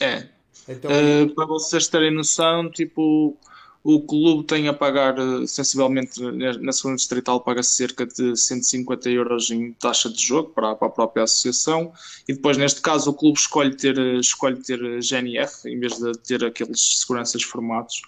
É. 0.00 0.26
Então, 0.66 0.90
uh, 0.90 1.34
para 1.34 1.44
vocês 1.44 1.86
terem 1.86 2.10
noção, 2.10 2.70
tipo, 2.70 3.36
o 3.84 4.00
clube 4.00 4.44
tem 4.44 4.68
a 4.68 4.72
pagar 4.72 5.18
eh, 5.18 5.46
sensivelmente 5.46 6.18
na 6.22 6.72
segunda 6.72 6.96
distrital 6.96 7.40
paga 7.40 7.62
cerca 7.62 8.06
de 8.06 8.34
150 8.34 9.10
euros 9.10 9.50
em 9.50 9.72
taxa 9.72 10.08
de 10.08 10.22
jogo 10.22 10.50
para, 10.50 10.74
para, 10.74 10.88
a 10.88 10.90
própria 10.90 11.24
associação 11.24 11.92
e 12.28 12.32
depois 12.32 12.56
neste 12.56 12.80
caso 12.80 13.10
o 13.10 13.14
clube 13.14 13.38
escolhe 13.38 13.74
ter 13.74 13.98
escolhe 14.20 14.62
ter 14.62 14.78
GNR 15.02 15.50
em 15.66 15.80
vez 15.80 15.98
de 15.98 16.12
ter 16.18 16.44
aqueles 16.44 17.00
seguranças 17.00 17.42
formados 17.42 18.00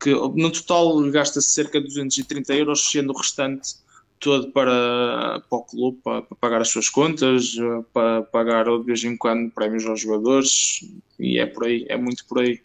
que 0.00 0.10
no 0.12 0.50
total 0.50 1.10
gasta-se 1.10 1.50
cerca 1.50 1.80
de 1.80 1.86
230 1.86 2.54
euros, 2.54 2.90
sendo 2.90 3.12
o 3.12 3.16
restante 3.16 3.74
todo 4.18 4.50
para, 4.52 5.42
para 5.48 5.58
o 5.58 5.62
clube, 5.62 5.98
para, 6.02 6.22
para, 6.22 6.36
pagar 6.36 6.60
as 6.60 6.68
suas 6.68 6.88
contas, 6.88 7.54
para 7.92 8.22
pagar 8.22 8.64
de 8.64 8.84
vez 8.84 9.02
em 9.04 9.16
quando 9.16 9.50
prémios 9.50 9.86
aos 9.86 10.00
jogadores, 10.00 10.84
e 11.18 11.38
é 11.38 11.46
por 11.46 11.64
aí, 11.64 11.86
é 11.88 11.96
muito 11.96 12.24
por 12.26 12.40
aí. 12.40 12.60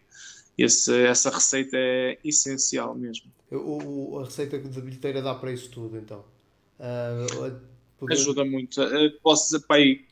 Esse, 0.56 1.04
essa 1.04 1.30
receita 1.30 1.76
é 1.76 2.18
essencial 2.24 2.94
mesmo. 2.94 3.30
O, 3.50 4.18
a 4.20 4.24
receita 4.24 4.58
de 4.58 4.80
bilheteira 4.80 5.20
dá 5.20 5.34
para 5.34 5.52
isso 5.52 5.70
tudo, 5.70 5.98
então? 5.98 6.24
Uh, 6.78 7.60
poder... 7.98 8.14
Ajuda 8.14 8.44
muito. 8.44 8.82
Uh, 8.82 9.12
posso 9.22 9.44
dizer 9.44 9.66
para 9.66 9.76
aí 9.76 10.04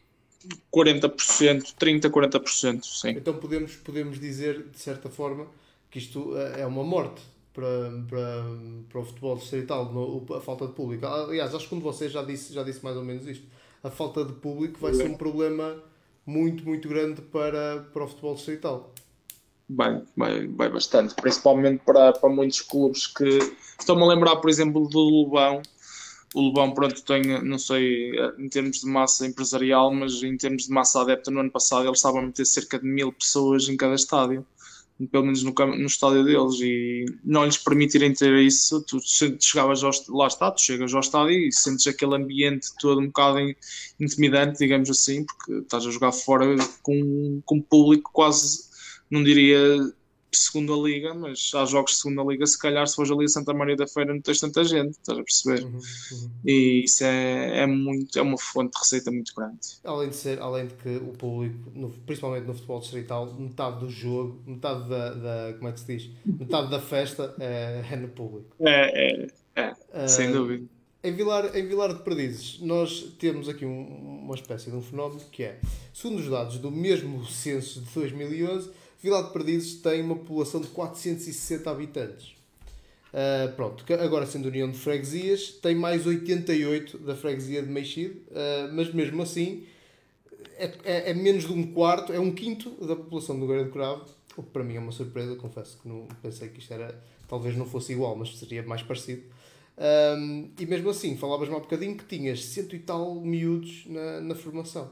40%, 0.73 1.75
30%, 1.81 2.11
40%, 2.11 2.85
sim. 2.85 3.09
Então 3.11 3.35
podemos, 3.35 3.77
podemos 3.77 4.21
dizer, 4.21 4.65
de 4.71 4.79
certa 4.79 5.09
forma, 5.09 5.47
que 5.95 5.99
isto 6.01 6.37
é, 6.37 6.63
é 6.63 6.67
uma 6.67 6.83
morte 6.83 7.23
para, 7.53 7.69
para, 8.09 8.45
para 8.89 9.01
o 9.01 9.05
futebol 9.05 9.37
distrital, 9.37 9.89
a 10.37 10.41
falta 10.41 10.67
de 10.67 10.73
público. 10.73 11.07
Aliás, 11.07 11.55
acho 11.55 11.69
que 11.69 11.75
um 11.77 11.79
de 11.79 11.85
vocês 11.85 12.11
já 12.11 12.21
disse, 12.21 12.53
já 12.53 12.65
disse 12.65 12.83
mais 12.83 12.97
ou 12.97 13.05
menos 13.05 13.29
isto. 13.29 13.47
A 13.81 13.89
falta 13.91 14.25
de 14.25 14.33
público 14.33 14.81
vai 14.81 14.93
ser 14.93 15.09
um 15.09 15.15
problema 15.15 15.81
muito, 16.27 16.65
muito 16.65 16.89
grande 16.89 17.23
para, 17.23 17.87
para 17.93 18.03
o 18.03 18.09
futebol 18.09 18.35
distrital. 18.35 18.93
Bem, 19.69 20.03
vai, 20.17 20.49
vai 20.49 20.69
bastante, 20.69 21.15
principalmente 21.15 21.81
para, 21.85 22.13
para 22.13 22.29
muitos 22.29 22.61
clubes 22.61 23.07
que 23.07 23.39
estou-me 23.79 24.03
a 24.03 24.07
lembrar, 24.07 24.37
por 24.37 24.51
exemplo, 24.51 24.89
do 24.89 24.99
Lubão. 24.99 25.63
O 26.35 26.41
Lubão, 26.41 26.75
pronto, 26.75 27.01
tem, 27.05 27.41
não 27.41 27.59
sei 27.59 28.11
em 28.37 28.49
termos 28.49 28.81
de 28.81 28.87
massa 28.87 29.25
empresarial, 29.29 29.95
mas 29.95 30.25
em 30.25 30.37
termos 30.37 30.65
de 30.65 30.71
massa 30.73 31.03
adepta, 31.03 31.31
no 31.31 31.39
ano 31.39 31.53
passado 31.53 31.87
eles 31.87 31.99
estavam 31.99 32.19
a 32.19 32.27
meter 32.27 32.45
cerca 32.45 32.81
de 32.81 32.85
mil 32.85 33.13
pessoas 33.13 33.69
em 33.69 33.77
cada 33.77 33.95
estádio 33.95 34.45
pelo 35.11 35.25
menos 35.25 35.43
no, 35.43 35.53
no 35.53 35.87
estádio 35.87 36.25
deles, 36.25 36.61
e 36.61 37.05
não 37.25 37.45
lhes 37.45 37.59
permitirem 37.59 38.13
ter 38.13 38.35
isso, 38.39 38.81
tu 38.83 38.99
chegavas 39.41 39.83
ao, 39.83 39.91
lá 40.09 40.29
está, 40.29 40.51
tu 40.51 40.61
chegas 40.61 40.95
ao 40.95 41.01
estádio 41.01 41.37
e 41.37 41.53
sentes 41.53 41.87
aquele 41.87 42.15
ambiente 42.15 42.69
todo 42.81 43.01
um 43.01 43.07
bocado 43.07 43.39
intimidante, 43.99 44.59
digamos 44.59 44.89
assim, 44.89 45.25
porque 45.25 45.53
estás 45.65 45.87
a 45.87 45.91
jogar 45.91 46.13
fora 46.13 46.57
com, 46.83 47.43
com 47.45 47.61
público 47.61 48.11
quase, 48.13 48.65
não 49.11 49.23
diria 49.25 49.93
segunda 50.37 50.73
liga, 50.75 51.15
mas 51.15 51.51
há 51.55 51.65
jogos 51.65 51.93
de 51.93 51.99
segunda 51.99 52.23
liga, 52.23 52.47
se 52.47 52.59
calhar 52.59 52.87
se 52.87 52.97
fores 52.97 53.11
ali 53.11 53.25
a 53.25 53.29
Santa 53.29 53.55
Maria 53.55 53.77
da 53.77 53.87
Feira 53.87 54.13
não 54.13 54.21
tens 54.21 54.41
tanta 54.41 54.65
gente, 54.65 54.93
estás 54.93 55.19
a 55.19 55.23
perceber? 55.23 55.65
Uhum, 55.65 55.73
uhum. 55.73 56.31
E 56.45 56.85
isso 56.85 57.05
é, 57.05 57.61
é, 57.61 57.67
muito, 57.67 58.19
é 58.19 58.23
uma 58.23 58.39
fonte 58.39 58.73
de 58.73 58.79
receita 58.79 59.11
muito 59.11 59.35
grande. 59.35 59.59
Além 59.85 60.09
de 60.09 60.17
ser, 60.17 60.41
além 60.41 60.67
de 60.67 60.75
que 60.75 60.97
o 60.97 61.13
público, 61.13 61.71
no, 61.75 61.91
principalmente 61.91 62.47
no 62.47 62.55
futebol 62.55 62.81
distrital, 62.81 63.33
metade 63.35 63.81
do 63.81 63.91
jogo, 63.91 64.43
metade 64.47 64.89
da, 64.89 65.15
da 65.15 65.53
como 65.55 65.69
é 65.69 65.73
que 65.73 65.81
se 65.81 65.87
diz? 65.87 66.11
Metade 66.25 66.71
da 66.71 66.81
festa 66.81 67.35
é, 67.39 67.85
é 67.91 67.97
no 67.97 68.09
público. 68.09 68.55
É, 68.61 69.13
é, 69.13 69.27
é 69.57 69.71
uh, 70.05 70.09
sem 70.09 70.31
dúvida. 70.31 70.67
Em 71.05 71.13
Vilar, 71.13 71.55
em 71.55 71.67
Vilar 71.67 71.93
de 71.93 72.03
Perdizes, 72.03 72.59
nós 72.61 73.15
temos 73.19 73.47
aqui 73.47 73.67
um, 73.67 74.23
uma 74.25 74.35
espécie 74.35 74.71
de 74.71 74.77
um 74.77 74.81
fenómeno 74.81 75.21
que 75.31 75.43
é, 75.43 75.61
segundo 75.93 76.19
os 76.19 76.31
dados 76.31 76.57
do 76.57 76.71
mesmo 76.71 77.27
censo 77.27 77.83
de 77.83 77.91
2011, 77.93 78.71
Vila 79.05 79.23
de 79.23 79.35
Perdizes 79.35 79.75
tem 79.83 80.01
uma 80.01 80.17
população 80.17 80.63
de 80.63 80.69
460 80.69 81.71
habitantes. 81.71 82.35
Uh, 83.13 83.53
pronto, 83.55 83.85
agora 83.93 84.25
sendo 84.25 84.49
União 84.49 84.71
de 84.71 84.79
Freguesias, 84.79 85.51
tem 85.61 85.75
mais 85.75 86.07
88 86.07 86.97
da 87.01 87.15
freguesia 87.15 87.63
de 87.63 87.69
Meixido, 87.69 88.19
uh, 88.31 88.73
mas 88.73 88.95
mesmo 88.95 89.23
assim 89.23 89.67
é, 90.57 90.73
é, 90.85 91.11
é, 91.11 91.15
menos 91.15 91.47
de 91.47 91.53
um 91.53 91.71
quarto, 91.75 92.15
é 92.15 92.19
um 92.19 92.33
quinto 92.33 92.71
da 92.87 92.97
população 92.97 93.39
do 93.39 93.47
Guerra 93.47 93.65
do 93.65 93.71
Cravo, 93.71 94.07
o 94.39 94.43
que 94.43 94.49
para 94.49 94.65
mim 94.65 94.77
é 94.77 94.81
uma 94.81 94.91
surpresa, 94.91 95.37
confesso 95.37 95.79
que 95.83 95.87
não 95.87 96.09
pensei 96.23 96.49
que 96.49 96.61
isto 96.61 96.73
era, 96.73 96.99
talvez 97.29 97.55
não 97.59 97.67
fosse 97.67 97.93
igual, 97.93 98.17
mas 98.17 98.35
seria 98.39 98.63
mais 98.63 98.83
parecido. 98.83 99.23
Um, 100.17 100.49
e 100.59 100.65
mesmo 100.65 100.89
assim, 100.89 101.15
falavas-me 101.19 101.55
há 101.55 101.59
bocadinho 101.59 101.95
que 101.95 102.07
tinhas 102.07 102.43
cento 102.43 102.75
e 102.75 102.79
tal 102.79 103.17
miúdos 103.17 103.85
na, 103.87 104.23
na 104.23 104.35
formação. 104.35 104.91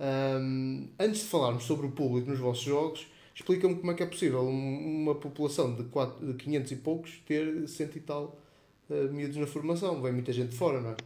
Um, 0.00 0.88
antes 0.98 1.20
de 1.20 1.26
falarmos 1.28 1.62
sobre 1.62 1.86
o 1.86 1.92
público 1.92 2.28
nos 2.28 2.40
vossos 2.40 2.64
jogos, 2.64 3.13
explica-me 3.34 3.74
como 3.74 3.90
é 3.90 3.94
que 3.94 4.02
é 4.02 4.06
possível 4.06 4.46
uma 4.46 5.14
população 5.14 5.74
de, 5.74 5.84
4, 5.84 6.26
de 6.26 6.34
500 6.34 6.72
e 6.72 6.76
poucos 6.76 7.18
ter 7.26 7.68
cento 7.68 7.96
e 7.96 8.00
tal 8.00 8.40
uh, 8.88 9.12
miúdos 9.12 9.36
na 9.36 9.46
formação. 9.46 10.00
Vem 10.00 10.12
muita 10.12 10.32
gente 10.32 10.50
de 10.50 10.56
fora, 10.56 10.80
não 10.80 10.90
é? 10.90 10.96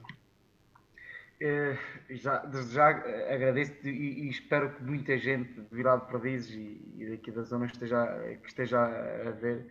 é 1.41 1.79
já, 2.11 2.45
já 2.71 2.89
agradeço 3.33 3.73
e, 3.85 4.27
e, 4.27 4.29
espero 4.29 4.75
que 4.75 4.83
muita 4.83 5.17
gente 5.17 5.53
de 5.53 5.75
Virado 5.75 6.07
Perdizes 6.07 6.51
e, 6.51 6.81
e 6.99 7.11
daqui 7.11 7.31
da 7.31 7.43
zona 7.43 7.67
esteja, 7.67 8.07
que 8.43 8.49
esteja 8.49 8.79
a 8.81 9.31
ver, 9.31 9.67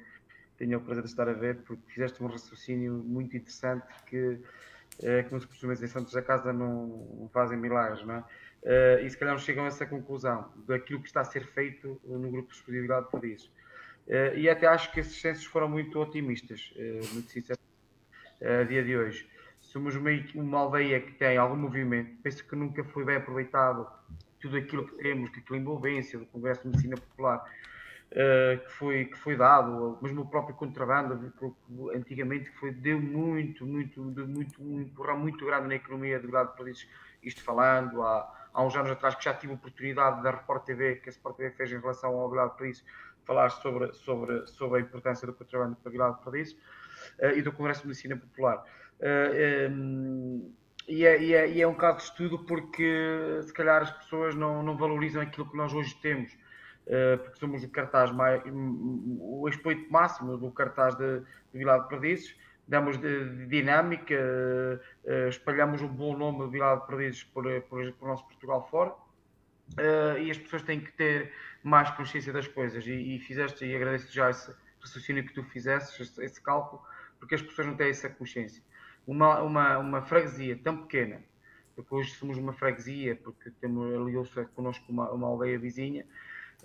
tenha 0.57 0.77
o 0.77 0.81
prazer 0.81 1.03
de 1.03 1.09
estar 1.09 1.29
a 1.29 1.33
ver, 1.33 1.57
porque 1.57 1.83
fizeste 1.91 2.23
um 2.23 2.27
raciocínio 2.27 2.93
muito 2.93 3.37
interessante 3.37 3.85
que, 4.07 4.39
é, 5.03 5.23
como 5.23 5.39
se 5.39 5.47
costuma 5.47 5.73
dizer, 5.73 5.89
Santos 5.89 6.13
da 6.13 6.21
Casa 6.21 6.51
não 6.51 7.29
fazem 7.31 7.57
milagres, 7.57 8.03
não 8.05 8.15
é? 8.15 8.23
Uh, 8.63 9.05
e 9.05 9.09
se 9.09 9.17
calhar 9.17 9.33
não 9.33 9.39
chegam 9.39 9.63
a 9.63 9.67
essa 9.67 9.85
conclusão 9.85 10.51
daquilo 10.67 10.99
que 10.99 11.07
está 11.07 11.21
a 11.21 11.25
ser 11.25 11.45
feito 11.45 12.01
no 12.03 12.29
grupo 12.29 12.49
de 12.49 12.57
exclusividade 12.57 13.05
de 13.05 13.11
Paris. 13.11 13.45
Uh, 14.07 14.35
e 14.35 14.49
até 14.49 14.67
acho 14.67 14.91
que 14.91 14.99
esses 14.99 15.19
censos 15.19 15.45
foram 15.45 15.69
muito 15.69 15.99
otimistas, 15.99 16.73
uh, 16.75 17.13
muito 17.13 17.31
sinceramente, 17.31 17.67
a 18.41 18.63
dia 18.63 18.83
de 18.83 18.95
hoje. 18.95 19.29
Somos 19.59 19.95
uma, 19.95 20.09
uma 20.35 20.59
aldeia 20.59 20.99
que 20.99 21.13
tem 21.13 21.37
algum 21.37 21.55
movimento, 21.55 22.11
penso 22.21 22.45
que 22.47 22.55
nunca 22.55 22.83
foi 22.83 23.03
bem 23.03 23.17
aproveitado 23.17 23.87
tudo 24.39 24.57
aquilo 24.57 24.87
que 24.87 24.95
temos, 24.95 25.29
aquela 25.35 25.59
envolvência 25.59 26.19
do 26.19 26.25
Congresso 26.27 26.61
de 26.61 26.67
Medicina 26.69 26.95
Popular 26.95 27.43
que, 28.09 28.71
foi, 28.71 29.05
que 29.05 29.17
foi 29.17 29.35
dado, 29.35 29.97
mesmo 30.01 30.21
o 30.21 30.29
próprio 30.29 30.55
contrabando, 30.55 31.33
antigamente 31.93 32.49
foi, 32.51 32.71
deu 32.71 32.99
muito, 32.99 33.65
muito, 33.65 34.01
muito, 34.01 34.63
um 34.63 34.81
empurrão 34.81 35.19
muito 35.19 35.45
grande 35.45 35.67
na 35.67 35.75
economia 35.75 36.19
de 36.19 36.27
Grado 36.27 36.55
Paris, 36.55 36.87
isto 37.21 37.43
falando, 37.43 38.01
há, 38.01 38.49
há 38.53 38.63
uns 38.63 38.75
anos 38.75 38.91
atrás 38.91 39.15
que 39.15 39.25
já 39.25 39.33
tive 39.33 39.53
a 39.53 39.55
oportunidade 39.55 40.23
da 40.23 40.31
Report 40.31 40.63
TV, 40.63 40.95
que 40.95 41.09
a 41.09 41.11
Sport 41.11 41.35
TV 41.37 41.51
fez 41.51 41.71
em 41.71 41.79
relação 41.79 42.11
ao 42.11 42.27
Aguilar 42.27 42.55
de 42.55 42.83
falar 43.25 43.49
sobre, 43.49 43.93
sobre, 43.93 44.47
sobre 44.47 44.79
a 44.79 44.81
importância 44.81 45.27
do 45.27 45.33
contrabando 45.33 45.75
para 45.75 45.89
Aguilar 45.89 46.13
de 46.13 46.53
uh, 47.19 47.37
e 47.37 47.41
do 47.41 47.51
Congresso 47.51 47.81
de 47.81 47.87
Medicina 47.87 48.15
Popular. 48.15 48.63
Uh, 48.99 49.03
eh, 49.03 49.69
um, 49.69 50.53
e, 50.87 51.05
é, 51.05 51.21
e, 51.21 51.33
é, 51.33 51.49
e 51.51 51.61
é 51.61 51.67
um 51.67 51.75
caso 51.75 51.97
de 51.97 52.03
estudo 52.03 52.39
porque 52.45 53.41
se 53.43 53.53
calhar 53.53 53.81
as 53.81 53.91
pessoas 53.91 54.33
não, 54.33 54.63
não 54.63 54.77
valorizam 54.77 55.21
aquilo 55.21 55.49
que 55.49 55.57
nós 55.57 55.73
hoje 55.73 55.93
temos, 56.01 56.31
porque 57.23 57.39
somos 57.39 57.63
o 57.63 57.69
cartaz 57.69 58.11
mais, 58.11 58.41
o 58.45 59.47
expoente 59.49 59.91
máximo 59.91 60.37
do 60.37 60.51
cartaz 60.51 60.95
de, 60.95 61.19
de 61.19 61.57
Vilar 61.57 61.83
de 61.83 61.89
Perdizes, 61.89 62.35
damos 62.67 62.97
de, 62.97 63.45
dinâmica, 63.47 64.15
uh, 64.15 65.29
espalhamos 65.29 65.81
um 65.81 65.87
bom 65.87 66.17
nome 66.17 66.45
de 66.45 66.51
Vila 66.51 66.75
de 66.75 66.87
Perdizes 66.87 67.23
por, 67.23 67.43
por, 67.63 67.91
por, 67.93 68.07
nosso 68.07 68.25
Portugal 68.27 68.67
fora. 68.69 68.93
E 70.21 70.31
as 70.31 70.37
pessoas 70.37 70.61
têm 70.61 70.79
que 70.79 70.93
ter 70.93 71.33
mais 71.61 71.89
consciência 71.91 72.31
das 72.31 72.47
coisas 72.47 72.87
e, 72.87 73.15
e 73.15 73.19
fizeste, 73.19 73.65
e 73.65 73.75
agradeço 73.75 74.13
já 74.13 74.29
esse 74.29 74.55
raciocínio 74.79 75.25
que 75.25 75.33
tu 75.33 75.43
fizeste, 75.43 76.01
esse, 76.01 76.23
esse, 76.23 76.41
cálculo, 76.41 76.81
porque 77.19 77.35
as 77.35 77.41
pessoas 77.41 77.67
não 77.67 77.75
têm 77.75 77.89
essa 77.89 78.09
consciência. 78.09 78.63
Uma, 79.05 79.41
uma, 79.41 79.77
uma 79.77 80.01
freguesia 80.01 80.57
tão 80.63 80.77
pequena, 80.77 81.21
porque 81.75 81.93
hoje 81.93 82.11
somos 82.11 82.37
uma 82.37 82.53
freguesia, 82.53 83.15
porque 83.15 83.51
temos 83.61 83.93
aliou-se 83.93 84.45
connosco 84.55 84.85
uma, 84.89 85.11
uma 85.11 85.27
aldeia 85.27 85.59
vizinha, 85.59 86.05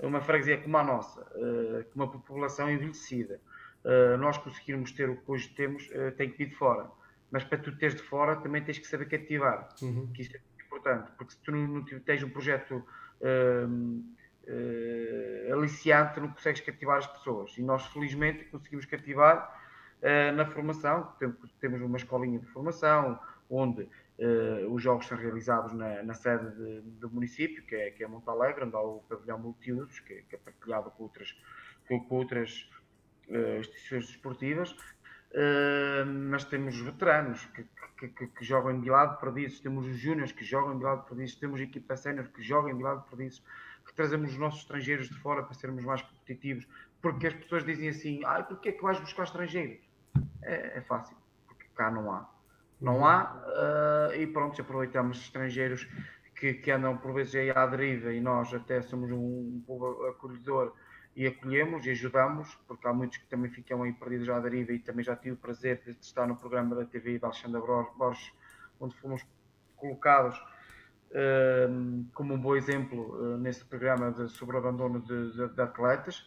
uma 0.00 0.20
freguesia 0.20 0.58
como 0.58 0.76
a 0.76 0.84
nossa, 0.84 1.20
uh, 1.20 1.84
com 1.84 1.96
uma 1.96 2.10
população 2.10 2.70
envelhecida, 2.70 3.40
uh, 3.84 4.16
nós 4.16 4.38
conseguirmos 4.38 4.92
ter 4.92 5.10
o 5.10 5.16
que 5.16 5.30
hoje 5.30 5.48
temos, 5.50 5.88
uh, 5.90 6.12
tem 6.16 6.30
que 6.30 6.38
vir 6.38 6.48
de 6.48 6.56
fora. 6.56 6.90
Mas 7.30 7.44
para 7.44 7.58
tu 7.58 7.76
teres 7.76 7.94
de 7.94 8.02
fora, 8.02 8.36
também 8.36 8.62
tens 8.62 8.78
que 8.78 8.86
saber 8.86 9.06
cativar. 9.06 9.68
Uhum. 9.80 10.10
Que 10.12 10.22
isso 10.22 10.36
é 10.36 10.40
importante, 10.64 11.10
porque 11.16 11.32
se 11.32 11.40
tu 11.40 11.52
não, 11.52 11.82
tens 12.00 12.22
um 12.22 12.30
projeto 12.30 12.84
uh, 13.20 14.04
aliciante, 15.52 16.20
não 16.20 16.28
consegues 16.28 16.60
cativar 16.60 16.98
as 16.98 17.06
pessoas. 17.06 17.56
E 17.56 17.62
nós, 17.62 17.86
felizmente, 17.86 18.44
conseguimos 18.46 18.84
cativar 18.86 19.60
na 20.34 20.44
formação. 20.44 21.12
Temos 21.60 21.80
uma 21.80 21.96
escolinha 21.96 22.40
de 22.40 22.46
formação, 22.46 23.20
onde 23.48 23.88
Uh, 24.18 24.72
os 24.72 24.82
jogos 24.82 25.06
são 25.06 25.16
realizados 25.16 25.72
na, 25.72 26.02
na 26.02 26.14
sede 26.14 26.50
de, 26.54 26.80
do 26.82 27.10
município, 27.10 27.64
que 27.64 27.74
é, 27.74 27.90
que 27.90 28.04
é 28.04 28.06
Montalegre, 28.06 28.64
onde 28.64 28.76
há 28.76 28.80
o 28.80 29.02
pavilhão 29.08 29.38
multiusos, 29.38 29.98
que, 30.00 30.22
que, 30.22 30.36
é 30.36 30.38
partilhado 30.38 30.90
com 30.90 31.04
outras, 31.04 31.34
com, 31.88 31.98
com 32.00 32.16
outras 32.16 32.70
uh, 33.28 33.58
instituições 33.58 34.06
desportivas, 34.08 34.70
uh, 34.72 36.04
mas 36.06 36.44
temos 36.44 36.78
veteranos 36.78 37.44
que, 37.46 37.64
que, 37.98 38.08
que, 38.08 38.26
que 38.26 38.44
jogam 38.44 38.80
de 38.80 38.90
lado 38.90 39.18
perdidos, 39.18 39.60
temos 39.60 39.86
os 39.86 39.96
júniores 39.96 40.30
que 40.30 40.44
jogam 40.44 40.76
de 40.76 40.84
lado 40.84 41.04
perdidos, 41.04 41.34
temos 41.36 41.58
a 41.58 41.64
equipa 41.64 41.96
sénior 41.96 42.28
que 42.28 42.42
jogam 42.42 42.76
de 42.76 42.82
lado 42.82 43.02
perdidos, 43.08 43.42
que 43.84 43.94
trazemos 43.94 44.32
os 44.32 44.38
nossos 44.38 44.60
estrangeiros 44.60 45.08
de 45.08 45.18
fora 45.18 45.42
para 45.42 45.54
sermos 45.54 45.84
mais 45.84 46.02
competitivos, 46.02 46.68
porque 47.00 47.26
as 47.26 47.34
pessoas 47.34 47.64
dizem 47.64 47.88
assim, 47.88 48.20
ah, 48.24 48.42
porquê 48.42 48.68
é 48.68 48.72
que 48.72 48.82
vais 48.82 49.00
buscar 49.00 49.24
estrangeiros? 49.24 49.80
É, 50.42 50.78
é 50.78 50.80
fácil, 50.82 51.16
porque 51.46 51.66
cá 51.74 51.90
não 51.90 52.12
há. 52.12 52.28
Não 52.82 53.06
há, 53.06 54.10
uh, 54.10 54.14
e 54.16 54.26
pronto, 54.26 54.60
aproveitamos 54.60 55.18
estrangeiros 55.18 55.88
que, 56.34 56.54
que 56.54 56.70
andam 56.72 56.96
por 56.98 57.14
vezes 57.14 57.36
aí 57.36 57.50
à 57.50 57.64
deriva 57.64 58.12
e 58.12 58.20
nós 58.20 58.52
até 58.52 58.82
somos 58.82 59.12
um, 59.12 59.16
um 59.16 59.62
povo 59.64 60.04
acolhedor 60.06 60.74
e 61.14 61.24
acolhemos 61.24 61.86
e 61.86 61.90
ajudamos, 61.90 62.58
porque 62.66 62.88
há 62.88 62.92
muitos 62.92 63.18
que 63.18 63.26
também 63.26 63.48
ficam 63.48 63.84
aí 63.84 63.92
perdidos 63.92 64.28
à 64.28 64.40
deriva 64.40 64.72
e 64.72 64.80
também 64.80 65.04
já 65.04 65.14
tive 65.14 65.34
o 65.34 65.36
prazer 65.36 65.80
de 65.84 65.90
estar 65.90 66.26
no 66.26 66.34
programa 66.34 66.74
da 66.74 66.84
TV 66.84 67.20
da 67.20 67.28
Alexandra 67.28 67.60
Borges, 67.96 68.32
onde 68.80 68.96
fomos 68.96 69.24
colocados 69.76 70.36
uh, 71.10 72.04
como 72.14 72.34
um 72.34 72.40
bom 72.40 72.56
exemplo 72.56 73.14
uh, 73.14 73.38
nesse 73.38 73.64
programa 73.64 74.10
de, 74.10 74.28
sobre 74.28 74.56
o 74.56 74.58
abandono 74.58 75.00
de, 75.00 75.32
de, 75.32 75.54
de 75.54 75.62
atletas 75.62 76.26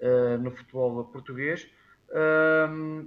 uh, 0.00 0.38
no 0.38 0.52
futebol 0.52 1.04
português. 1.06 1.68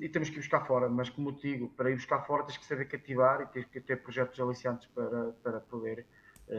E 0.02 0.10
temos 0.10 0.30
que 0.30 0.36
ir 0.36 0.40
buscar 0.40 0.66
fora, 0.66 0.90
mas 0.90 1.10
como 1.10 1.34
te 1.34 1.52
digo, 1.52 1.70
para 1.70 1.90
ir 1.90 1.96
buscar 1.96 2.26
fora 2.26 2.44
tens 2.44 2.58
que 2.58 2.66
saber 2.66 2.86
cativar 2.86 3.42
e 3.42 3.46
tens 3.48 3.66
que 3.66 3.80
ter 3.80 4.02
projetos 4.02 4.40
aliciantes 4.40 4.88
para, 4.94 5.32
para 5.44 5.60
poder 5.62 6.06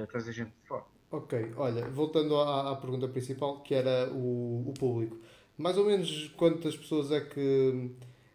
trazer 0.08 0.32
gente 0.32 0.52
de 0.62 0.68
fora. 0.68 0.84
Ok, 1.10 1.52
olha, 1.56 1.88
voltando 1.88 2.36
à, 2.36 2.70
à 2.70 2.76
pergunta 2.76 3.08
principal, 3.08 3.60
que 3.62 3.74
era 3.74 4.08
o, 4.12 4.68
o, 4.68 4.74
público. 4.78 5.18
Mais 5.58 5.76
ou 5.76 5.84
menos 5.84 6.28
quantas 6.36 6.76
pessoas 6.76 7.10
é 7.10 7.20
que, 7.20 7.90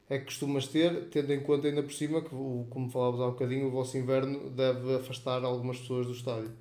é 0.10 0.20
que 0.20 0.26
costumas 0.26 0.68
ter, 0.68 1.10
tendo 1.10 1.32
em 1.32 1.42
conta 1.42 1.68
ainda 1.70 1.82
por 1.82 1.94
cima 1.94 2.22
que, 2.22 2.30
como 2.30 2.90
falávamos 2.92 3.22
há 3.22 3.28
um 3.28 3.32
bocadinho, 3.32 3.68
o 3.68 3.72
vosso 3.72 3.98
inverno 3.98 4.50
deve 4.50 4.94
afastar 4.96 5.44
algumas 5.46 5.80
pessoas 5.80 6.06
do 6.06 6.12
estádio? 6.12 6.52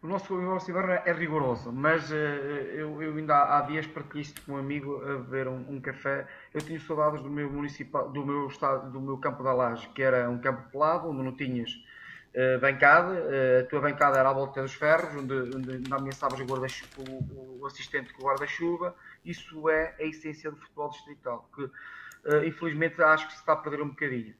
O 0.00 0.06
nosso, 0.06 0.32
o 0.32 0.40
nosso 0.40 0.70
inverno 0.70 0.92
é 0.92 1.12
rigoroso, 1.12 1.72
mas 1.72 2.08
uh, 2.12 2.14
eu, 2.14 3.02
eu 3.02 3.16
ainda 3.16 3.34
há, 3.34 3.58
há 3.58 3.62
dias 3.62 3.84
partilhei 3.84 4.22
isto 4.22 4.40
com 4.42 4.52
um 4.52 4.56
amigo 4.56 5.02
a 5.02 5.16
beber 5.16 5.48
um, 5.48 5.64
um, 5.68 5.80
café. 5.80 6.24
Eu 6.54 6.60
tinha 6.60 6.78
saudades 6.78 7.20
do 7.20 7.28
meu 7.28 7.50
municipal, 7.50 8.08
do 8.08 8.24
meu 8.24 8.46
estado, 8.46 8.92
do 8.92 9.00
meu 9.00 9.18
campo 9.18 9.42
da 9.42 9.52
laje, 9.52 9.88
que 9.88 10.00
era 10.00 10.30
um 10.30 10.38
campo 10.38 10.70
pelado, 10.70 11.10
onde 11.10 11.24
não 11.24 11.32
tinhas 11.32 11.72
uh, 12.32 12.60
bancada, 12.60 13.12
uh, 13.12 13.60
a 13.60 13.68
tua 13.68 13.80
bancada 13.80 14.20
era 14.20 14.30
à 14.30 14.32
volta 14.32 14.62
dos 14.62 14.72
ferros, 14.72 15.16
onde, 15.16 15.34
onde 15.34 15.92
ameaçavas 15.92 16.38
o, 16.38 16.44
o, 16.44 17.58
o 17.62 17.66
assistente 17.66 18.12
com 18.14 18.22
o 18.22 18.26
guarda-chuva. 18.26 18.94
Isso 19.24 19.68
é 19.68 19.96
a 19.98 20.04
essência 20.04 20.48
do 20.48 20.58
futebol 20.58 20.90
distrital, 20.90 21.50
que 21.56 21.68
infelizmente 22.46 23.02
acho 23.02 23.26
que 23.26 23.32
se 23.32 23.40
está 23.40 23.54
a 23.54 23.56
perder 23.56 23.82
um 23.82 23.88
bocadinho. 23.88 24.34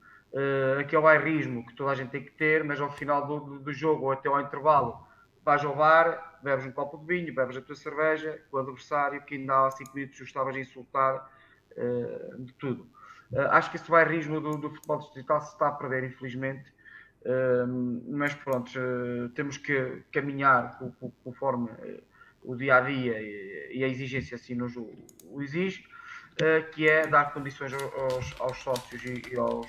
Aquele 0.79 1.03
bairrismo 1.03 1.67
que 1.67 1.75
toda 1.75 1.91
a 1.91 1.95
gente 1.95 2.11
tem 2.11 2.23
que 2.23 2.31
ter, 2.33 2.63
mas 2.63 2.81
ao 2.81 2.91
final 2.93 3.27
do, 3.27 3.59
do 3.59 3.73
jogo 3.73 4.07
ou 4.07 4.13
até 4.13 4.29
ao 4.29 4.41
intervalo, 4.41 5.08
vais 5.49 5.65
ao 5.65 5.75
bar, 5.75 6.39
bebes 6.43 6.67
um 6.67 6.73
copo 6.73 6.99
de 6.99 7.07
vinho, 7.07 7.35
bebes 7.35 7.57
a 7.57 7.63
tua 7.63 7.75
cerveja, 7.75 8.39
o 8.53 8.59
adversário 8.59 9.23
que 9.23 9.35
ainda 9.37 9.67
há 9.67 9.71
5 9.71 9.95
minutos 9.95 10.21
estavas 10.21 10.55
a 10.55 10.61
insultar 10.61 11.31
uh, 11.77 12.43
de 12.43 12.53
tudo. 12.55 12.87
Uh, 13.33 13.41
acho 13.51 13.71
que 13.71 13.77
esse 13.77 13.91
bairrismo 13.91 14.41
do, 14.41 14.59
do 14.59 14.71
futebol 14.71 14.99
distrital 14.99 15.41
se 15.41 15.53
está 15.53 15.69
a 15.69 15.73
perder, 15.73 16.05
infelizmente, 16.05 16.73
mas 18.07 18.35
pronto, 18.35 18.71
uh, 18.79 19.29
temos 19.31 19.57
que 19.57 20.03
caminhar 20.13 20.79
conforme 21.25 21.71
uh, 21.71 22.03
o 22.43 22.55
dia 22.55 22.77
a 22.77 22.81
dia 22.81 23.21
e, 23.21 23.83
a 23.85 23.89
exigência 23.89 24.37
assim 24.37 24.55
nos 24.55 24.77
o, 24.77 25.43
exige, 25.43 25.85
uh, 26.41 26.71
que 26.71 26.89
é 26.89 27.07
dar 27.07 27.33
condições 27.33 27.73
aos, 27.73 28.41
aos 28.41 28.59
sócios 28.59 29.03
e 29.05 29.37
aos, 29.37 29.67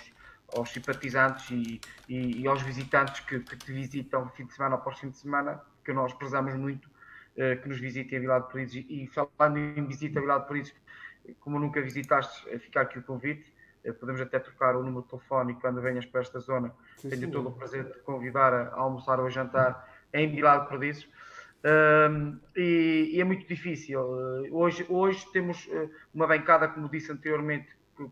aos, 0.55 0.69
simpatizantes 0.71 1.49
e, 1.51 1.81
e, 2.07 2.41
e, 2.41 2.47
aos 2.47 2.61
visitantes 2.61 3.19
que, 3.21 3.39
que 3.39 3.57
te 3.57 3.71
visitam 3.71 4.27
fim 4.29 4.45
de 4.45 4.53
semana 4.53 4.75
após 4.75 4.99
fim 4.99 5.09
de 5.09 5.17
semana, 5.17 5.61
que 5.83 5.93
nós 5.93 6.13
prezamos 6.13 6.53
muito, 6.55 6.89
que 7.35 7.69
nos 7.69 7.79
visitem 7.79 8.17
a 8.17 8.21
Vila 8.21 8.39
de 8.39 8.47
Paris. 8.47 8.75
E, 8.75 9.07
falando 9.07 9.57
em 9.57 9.85
visita 9.85 10.19
a 10.19 10.21
Vila 10.21 10.39
de 10.39 10.73
como 11.39 11.59
nunca 11.59 11.81
visitaste, 11.81 12.59
fica 12.59 12.81
aqui 12.81 12.99
o 12.99 13.03
convite 13.03 13.53
eh, 13.83 13.93
podemos 13.93 14.19
até 14.21 14.39
trocar 14.39 14.75
o 14.75 14.83
número 14.83 15.03
de 15.03 15.09
telefone 15.09 15.53
e 15.53 15.55
quando 15.55 15.81
venhas 15.81 16.05
para 16.05 16.21
esta 16.21 16.39
zona 16.39 16.71
sim, 16.97 17.09
tenho 17.09 17.21
sim. 17.23 17.31
todo 17.31 17.49
o 17.49 17.51
prazer 17.51 17.85
de 17.85 17.93
te 17.93 17.99
convidar 17.99 18.53
a 18.53 18.73
almoçar 18.75 19.19
ou 19.19 19.27
a 19.27 19.29
jantar 19.29 19.87
em 20.13 20.29
Vila 20.29 20.57
de 20.57 20.69
Perdizes. 20.69 21.07
Um, 21.63 22.39
e, 22.55 23.11
e, 23.13 23.21
é 23.21 23.23
muito 23.23 23.47
difícil. 23.47 23.99
Hoje, 24.51 24.85
hoje 24.87 25.25
temos 25.31 25.69
uma 26.13 26.25
bancada, 26.25 26.67
como 26.69 26.89
disse 26.89 27.11
anteriormente, 27.11 27.67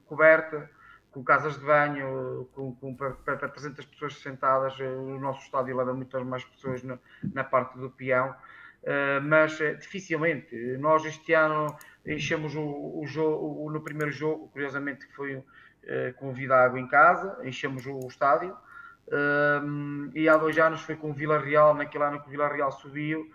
coberta, 0.06 0.70
com 1.12 1.24
casas 1.24 1.58
de 1.60 1.66
banho, 1.66 2.48
com, 2.54 2.74
com 2.76 2.96
para, 2.96 3.12
para 3.12 3.50
300 3.50 3.86
pessoas 3.86 4.16
sentadas. 4.20 4.78
O 4.80 5.20
nosso 5.20 5.42
estádio 5.42 5.76
leva 5.76 5.94
muitas 5.94 6.24
mais 6.24 6.44
pessoas 6.44 6.84
na, 6.84 6.98
na 7.34 7.44
parte 7.44 7.78
do 7.78 7.90
peão. 7.90 8.36
Uh, 8.84 9.22
mas 9.22 9.60
uh, 9.60 9.76
dificilmente. 9.78 10.56
Nós 10.78 11.04
este 11.04 11.34
ano 11.34 11.76
enchemos 12.06 12.56
o, 12.56 13.02
o 13.02 13.04
jogo, 13.06 13.70
no 13.70 13.82
primeiro 13.82 14.12
jogo, 14.12 14.48
curiosamente, 14.50 15.06
que 15.08 15.14
foi 15.14 15.36
uh, 15.36 15.44
com 16.16 16.34
em 16.78 16.88
casa, 16.88 17.38
enchemos 17.44 17.86
o, 17.86 18.00
o 18.00 18.08
estádio. 18.08 18.56
e 20.14 20.30
há 20.30 20.38
dois 20.38 20.58
anos 20.58 20.82
foi 20.82 20.96
com 20.96 21.12
o 21.12 21.14
Vila 21.14 21.38
Real, 21.38 21.74
naquele 21.74 22.04
ano 22.04 22.22
que 22.22 22.28
o 22.28 22.32
Vila 22.32 22.48
Real 22.48 22.72
subiu, 22.72 23.30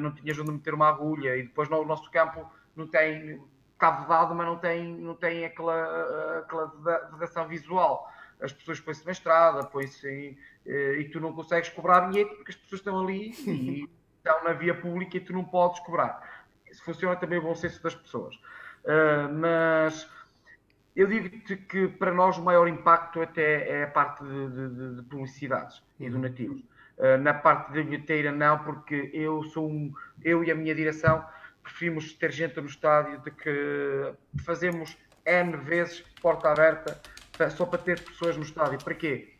não 0.00 0.14
tinhas 0.14 0.38
onde 0.38 0.52
meter 0.52 0.72
uma 0.72 0.88
agulha. 0.88 1.36
E 1.36 1.42
depois 1.42 1.68
no, 1.68 1.78
o 1.80 1.84
nosso 1.84 2.10
campo 2.10 2.50
não 2.74 2.86
tem, 2.86 3.40
está 3.74 3.90
vedado, 3.90 4.34
mas 4.34 4.46
não 4.46 4.56
tem, 4.56 4.96
não 4.96 5.14
tem 5.14 5.44
aquela, 5.44 6.38
aquela 6.38 6.66
vedação 7.12 7.46
visual. 7.46 8.10
As 8.40 8.52
pessoas 8.52 8.80
põem-se 8.80 9.04
na 9.04 9.12
estrada, 9.12 9.64
põem-se 9.66 10.36
e 10.66 11.04
tu 11.12 11.20
não 11.20 11.32
consegues 11.32 11.68
cobrar 11.68 12.02
bilhete 12.02 12.34
porque 12.34 12.50
as 12.52 12.56
pessoas 12.56 12.80
estão 12.80 13.00
ali 13.00 13.30
e 13.46 13.88
estão 14.16 14.42
na 14.42 14.52
via 14.52 14.74
pública 14.74 15.16
e 15.16 15.20
tu 15.20 15.32
não 15.32 15.44
podes 15.44 15.80
cobrar. 15.80 16.44
Isso 16.70 16.82
funciona 16.82 17.14
também 17.14 17.38
o 17.38 17.42
bom 17.42 17.54
senso 17.54 17.82
das 17.82 17.94
pessoas. 17.94 18.34
Uh, 18.84 19.32
mas 19.32 20.10
eu 20.96 21.06
digo-te 21.06 21.56
que 21.56 21.88
para 21.88 22.12
nós 22.12 22.36
o 22.36 22.42
maior 22.42 22.66
impacto 22.66 23.22
até 23.22 23.68
é 23.68 23.84
a 23.84 23.86
parte 23.86 24.24
de, 24.24 24.48
de, 24.48 24.96
de 24.96 25.02
publicidades 25.02 25.82
e 26.00 26.10
donativos. 26.10 26.60
Uh, 26.98 27.18
na 27.20 27.34
parte 27.34 27.68
da 27.68 27.82
bilheteira 27.82 28.32
não, 28.32 28.58
porque 28.58 29.10
eu 29.12 29.42
sou 29.44 29.68
um, 29.70 29.92
eu 30.22 30.42
e 30.42 30.50
a 30.50 30.54
minha 30.54 30.74
direção 30.74 31.24
preferimos 31.64 32.12
ter 32.12 32.30
gente 32.30 32.60
no 32.60 32.68
estádio 32.68 33.18
de 33.22 33.30
que 33.30 34.14
fazemos 34.44 34.96
N 35.26 35.56
vezes 35.56 36.04
porta 36.20 36.50
aberta 36.50 37.00
só 37.50 37.66
para 37.66 37.78
ter 37.78 38.00
pessoas 38.00 38.36
no 38.36 38.44
estádio. 38.44 38.78
Para 38.84 38.94
quê? 38.94 39.34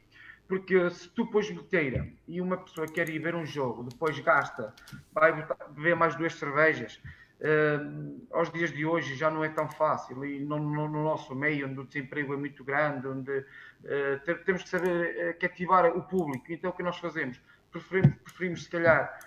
Porque 0.48 0.90
se 0.90 1.08
tu 1.10 1.26
pões 1.26 1.48
bilheteira 1.48 2.08
e 2.26 2.40
uma 2.40 2.56
pessoa 2.56 2.86
quer 2.86 3.08
ir 3.08 3.18
ver 3.18 3.34
um 3.34 3.46
jogo, 3.46 3.84
depois 3.84 4.18
gasta, 4.18 4.74
vai 5.12 5.32
beber 5.70 5.94
mais 5.96 6.14
duas 6.16 6.34
cervejas, 6.34 7.00
uh, 7.40 8.26
aos 8.30 8.50
dias 8.52 8.70
de 8.72 8.84
hoje 8.84 9.14
já 9.14 9.30
não 9.30 9.42
é 9.42 9.48
tão 9.48 9.68
fácil. 9.68 10.24
E 10.24 10.40
no, 10.40 10.58
no, 10.58 10.88
no 10.88 11.04
nosso 11.04 11.34
meio, 11.34 11.68
onde 11.68 11.80
o 11.80 11.84
desemprego 11.84 12.34
é 12.34 12.36
muito 12.36 12.62
grande, 12.62 13.06
onde 13.06 13.38
uh, 13.38 14.44
temos 14.44 14.64
que 14.64 14.68
saber 14.68 15.30
uh, 15.30 15.38
cativar 15.38 15.86
o 15.86 16.02
público. 16.02 16.44
Então 16.50 16.70
o 16.70 16.72
que 16.74 16.82
nós 16.82 16.98
fazemos? 16.98 17.40
Preferimos, 17.70 18.16
preferimos 18.22 18.64
se 18.64 18.70
calhar, 18.70 19.18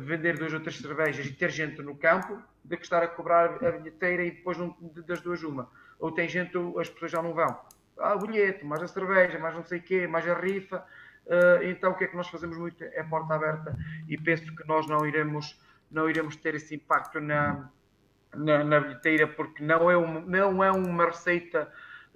vender 0.00 0.36
duas 0.38 0.52
ou 0.52 0.60
três 0.60 0.76
cervejas 0.78 1.26
e 1.26 1.32
ter 1.32 1.50
gente 1.50 1.80
no 1.80 1.96
campo, 1.96 2.42
do 2.64 2.76
que 2.76 2.82
estar 2.82 3.02
a 3.02 3.08
cobrar 3.08 3.64
a 3.64 3.70
bilheteira 3.70 4.24
e 4.24 4.32
depois 4.32 4.58
não, 4.58 4.76
das 5.06 5.20
duas 5.20 5.42
uma. 5.42 5.70
Ou 5.98 6.10
tem 6.10 6.28
gente, 6.28 6.56
as 6.78 6.90
pessoas 6.90 7.12
já 7.12 7.22
não 7.22 7.32
vão. 7.32 7.58
Ah, 7.98 8.14
o 8.14 8.18
bilhete, 8.18 8.64
mais 8.64 8.82
a 8.82 8.88
cerveja, 8.88 9.38
mais 9.38 9.54
não 9.54 9.64
sei 9.64 9.78
o 9.78 9.82
quê, 9.82 10.06
mais 10.06 10.28
a 10.28 10.34
rifa. 10.34 10.84
Uh, 11.26 11.64
então 11.64 11.92
o 11.92 11.94
que 11.94 12.04
é 12.04 12.06
que 12.06 12.16
nós 12.16 12.28
fazemos 12.28 12.56
muito? 12.58 12.82
É 12.84 13.02
porta 13.02 13.34
aberta. 13.34 13.76
E 14.08 14.18
penso 14.18 14.54
que 14.54 14.66
nós 14.66 14.86
não 14.86 15.06
iremos, 15.06 15.58
não 15.90 16.08
iremos 16.10 16.36
ter 16.36 16.54
esse 16.54 16.74
impacto 16.74 17.20
na, 17.20 17.70
na, 18.34 18.64
na 18.64 18.80
bilheteira 18.80 19.26
porque 19.26 19.62
não 19.62 19.90
é, 19.90 19.96
uma, 19.96 20.20
não 20.20 20.62
é 20.62 20.70
uma 20.70 21.06
receita 21.06 21.72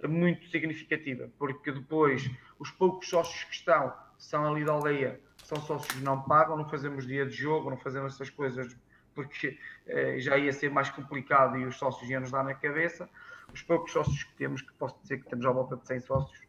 muito 0.06 0.48
significativa, 0.48 1.28
porque 1.38 1.72
depois 1.72 2.30
os 2.58 2.70
poucos 2.70 3.08
sócios 3.08 3.44
que 3.44 3.54
estão 3.54 3.92
são 4.18 4.52
ali 4.52 4.64
da 4.64 4.72
aldeia, 4.72 5.20
são 5.50 5.60
sócios 5.62 6.00
não 6.02 6.22
pagam, 6.22 6.56
não 6.56 6.68
fazemos 6.68 7.06
dia 7.06 7.26
de 7.26 7.32
jogo, 7.32 7.70
não 7.70 7.76
fazemos 7.76 8.14
essas 8.14 8.30
coisas 8.30 8.76
porque 9.14 9.58
eh, 9.86 10.18
já 10.20 10.38
ia 10.38 10.52
ser 10.52 10.70
mais 10.70 10.88
complicado 10.88 11.58
e 11.58 11.66
os 11.66 11.76
sócios 11.76 12.08
iam 12.08 12.20
nos 12.20 12.30
dar 12.30 12.44
na 12.44 12.54
cabeça 12.54 13.08
os 13.52 13.62
poucos 13.62 13.92
sócios 13.92 14.22
que 14.22 14.34
temos, 14.34 14.62
que 14.62 14.72
posso 14.74 14.96
dizer 15.02 15.18
que 15.18 15.28
temos 15.28 15.44
à 15.44 15.50
volta 15.50 15.76
de 15.76 15.86
100 15.86 16.00
sócios, 16.00 16.40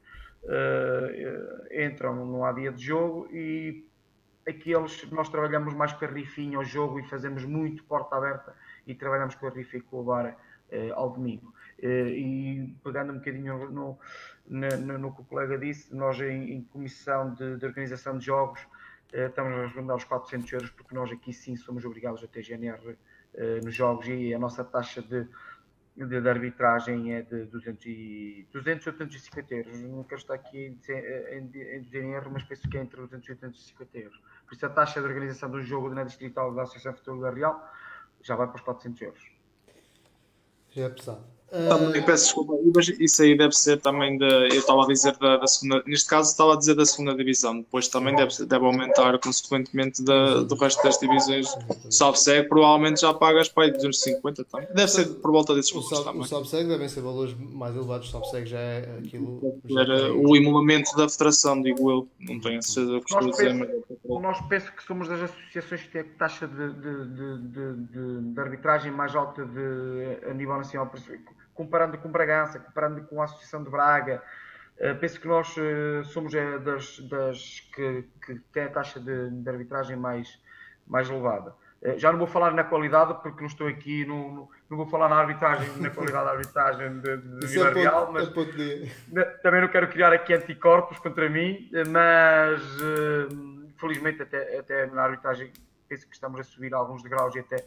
uh, 0.44 1.84
entram 1.84 2.26
no 2.26 2.46
há 2.46 2.52
dia 2.52 2.72
de 2.72 2.84
jogo 2.84 3.28
e 3.32 3.84
aqueles, 4.48 5.10
nós 5.12 5.30
trabalhamos 5.30 5.74
mais 5.74 5.94
com 5.94 6.06
a 6.06 6.08
rifinha 6.08 6.58
ao 6.58 6.64
jogo 6.64 7.00
e 7.00 7.04
fazemos 7.04 7.44
muito 7.44 7.84
porta 7.86 8.16
aberta 8.16 8.56
e 8.86 8.94
trabalhamos 8.94 9.34
com 9.34 9.48
a 9.48 9.50
rifa 9.50 9.78
e 9.78 9.82
com 9.82 10.02
o 10.02 10.04
bar 10.04 10.28
uh, 10.72 10.94
ao 10.94 11.10
domingo. 11.10 11.52
E 11.84 12.76
pegando 12.84 13.12
um 13.12 13.18
bocadinho 13.18 13.72
no, 13.72 13.98
no, 14.48 14.98
no, 15.00 15.16
que 15.16 15.22
o 15.22 15.26
colega 15.26 15.58
disse, 15.58 15.96
nós 15.96 16.22
em, 16.22 16.52
em 16.54 16.64
comissão 16.66 17.34
de, 17.34 17.58
de, 17.58 17.66
organização 17.66 18.20
de 18.20 18.26
jogos 18.28 18.60
estamos 19.12 19.54
a 19.54 19.68
rondar 19.68 19.98
os 19.98 20.04
400 20.04 20.52
euros 20.54 20.70
porque 20.72 20.96
nós 20.96 21.12
aqui 21.12 21.34
sim 21.34 21.56
somos 21.56 21.86
obrigados 21.86 22.24
a 22.24 22.28
ter 22.28 22.44
GNR 22.44 22.98
nos 23.64 23.74
jogos 23.74 24.08
e 24.08 24.34
a 24.34 24.40
nossa 24.40 24.64
taxa 24.64 25.02
de 25.02 25.28
de, 25.96 26.22
de 26.22 26.30
arbitragem 26.30 27.14
é 27.14 27.22
de 27.22 27.46
200, 27.46 27.86
e, 27.86 28.48
200 28.52 28.88
ou 28.88 28.94
250 28.94 29.56
euros. 29.56 29.82
Não 29.82 30.04
quero 30.04 30.22
estar 30.22 30.34
aqui 30.36 30.78
em, 30.88 32.12
erro, 32.14 32.32
mas 32.32 32.44
penso 32.44 32.68
que 32.70 32.78
é 32.78 32.82
entre 32.82 33.02
200 33.02 33.30
e 33.30 33.36
250 33.36 33.98
euros. 33.98 34.22
Por 34.48 34.56
isso 34.56 34.66
a 34.66 34.70
taxa 34.70 35.02
de 35.02 35.08
organização 35.08 35.50
do 35.50 35.62
jogo 35.62 35.90
na 35.90 36.04
distrital 36.04 36.54
da 36.54 36.64
Associação 36.64 36.94
Futebol 36.94 37.34
Real 37.34 37.70
já 38.22 38.36
vai 38.36 38.48
para 38.48 38.56
os 38.56 38.62
400 38.62 39.02
euros. 39.02 39.32
Já 40.70 40.86
é 40.86 40.90
pesado. 40.90 41.41
Também, 41.52 42.02
peço 42.02 42.26
desculpa, 42.26 42.54
mas 42.74 42.88
isso 42.88 43.22
aí 43.22 43.38
deve 43.38 43.54
ser 43.54 43.78
também 43.82 44.18
da. 44.18 44.26
Eu 44.26 44.60
estava 44.60 44.84
a 44.84 44.88
dizer 44.88 45.18
da, 45.18 45.36
da, 45.36 45.48
segunda. 45.48 45.84
Neste 45.86 46.08
caso, 46.08 46.32
estava 46.32 46.54
a 46.54 46.58
dizer 46.58 46.76
da 46.76 46.86
segunda 46.86 47.14
divisão. 47.14 47.58
Depois 47.58 47.90
também 47.90 48.16
deve, 48.16 48.46
deve 48.46 48.66
aumentar, 48.66 49.20
consequentemente, 49.20 50.02
da, 50.02 50.44
do 50.44 50.56
resto 50.56 50.82
das 50.82 50.98
divisões. 50.98 51.48
O 51.86 51.92
Salve-Segue 51.92 52.48
provavelmente 52.48 53.02
já 53.02 53.14
pagas 53.14 53.50
para 53.50 53.66
aí 53.66 53.72
250 53.72 54.46
também. 54.46 54.68
Deve 54.74 54.88
ser 54.88 55.06
por 55.16 55.32
volta 55.32 55.54
desses 55.54 55.72
valores 55.72 56.00
também. 56.06 56.22
O 56.22 56.70
devem 56.70 56.88
ser 56.88 57.02
valores 57.02 57.36
mais 57.38 57.76
elevados. 57.76 58.08
O 58.08 58.12
Salve-Segue 58.12 58.50
já 58.50 58.60
é 58.60 59.00
aquilo. 59.00 59.62
Era 59.78 60.14
o 60.14 60.38
emolumento 60.38 60.96
da 60.96 61.10
federação, 61.10 61.62
digo 61.62 61.92
eu. 61.92 62.08
Não 62.18 62.40
tenho 62.40 62.60
a 62.60 62.62
certeza 62.62 62.94
do 62.94 63.02
que 63.02 63.14
estou 63.14 63.28
a 63.28 63.32
dizer. 63.32 63.54
Mas... 63.54 64.22
Nós 64.22 64.42
penso 64.48 64.72
que 64.72 64.84
somos 64.84 65.10
das 65.10 65.22
associações 65.24 65.82
que 65.82 65.90
têm 65.90 66.02
a 66.02 66.18
taxa 66.18 66.48
de, 66.48 66.74
de, 66.74 67.06
de, 67.08 67.74
de, 67.92 68.34
de 68.34 68.40
arbitragem 68.40 68.92
mais 68.92 69.14
alta 69.14 69.46
de, 69.46 70.30
a 70.30 70.34
nível 70.34 70.56
nacional 70.56 70.88
comparando 71.62 71.98
com 71.98 72.12
Bragança, 72.12 72.60
comparando 72.60 73.04
com 73.04 73.22
a 73.22 73.26
Associação 73.26 73.64
de 73.64 73.70
Braga. 73.70 74.22
Uh, 74.78 74.96
penso 75.00 75.22
que 75.22 75.28
nós 75.28 75.56
uh, 75.58 76.04
somos 76.06 76.34
uh, 76.34 76.60
das, 76.60 77.00
das 77.02 77.60
que, 77.74 78.04
que 78.26 78.36
têm 78.52 78.64
a 78.64 78.70
taxa 78.70 79.00
de, 79.00 79.30
de 79.30 79.50
arbitragem 79.50 79.96
mais, 79.96 80.42
mais 80.88 81.08
elevada. 81.08 81.54
já 81.98 82.12
não 82.12 82.18
vou 82.18 82.28
falar 82.28 82.52
na 82.52 82.64
qualidade, 82.64 83.14
porque 83.22 83.42
não 83.42 83.48
estou 83.48 83.68
aqui, 83.68 84.06
não, 84.08 84.50
não 84.68 84.78
vou 84.78 84.88
falar 84.88 85.08
na 85.08 85.18
arbitragem, 85.18 85.70
na 85.78 85.90
qualidade 85.92 86.26
da 86.26 86.32
arbitragem 86.32 87.00
de, 87.00 87.18
de 87.18 87.48
Vila 87.48 87.70
é 87.70 87.74
Real, 87.74 88.12
mas 88.12 88.28
é 88.28 89.26
também 89.44 89.62
não 89.62 89.68
quero 89.68 89.88
criar 89.88 90.12
aqui 90.12 90.34
anticorpos 90.34 90.98
contra 90.98 91.30
mim, 91.30 91.70
mas 91.90 92.62
felizmente 93.80 94.22
até, 94.24 94.58
até 94.58 94.88
na 94.88 95.04
arbitragem 95.04 95.52
penso 95.88 96.08
que 96.08 96.16
estamos 96.16 96.40
a 96.40 96.44
subir 96.44 96.74
alguns 96.74 97.04
degraus 97.04 97.36
e 97.36 97.40
até 97.40 97.58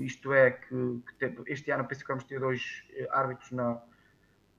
isto 0.00 0.32
é 0.32 0.50
que, 0.50 1.02
que 1.18 1.52
este 1.52 1.70
ano 1.70 1.84
penso 1.84 2.02
que 2.02 2.08
vamos 2.08 2.24
ter 2.24 2.40
dois 2.40 2.84
eh, 2.96 3.08
árbitros 3.10 3.50
na, 3.52 3.80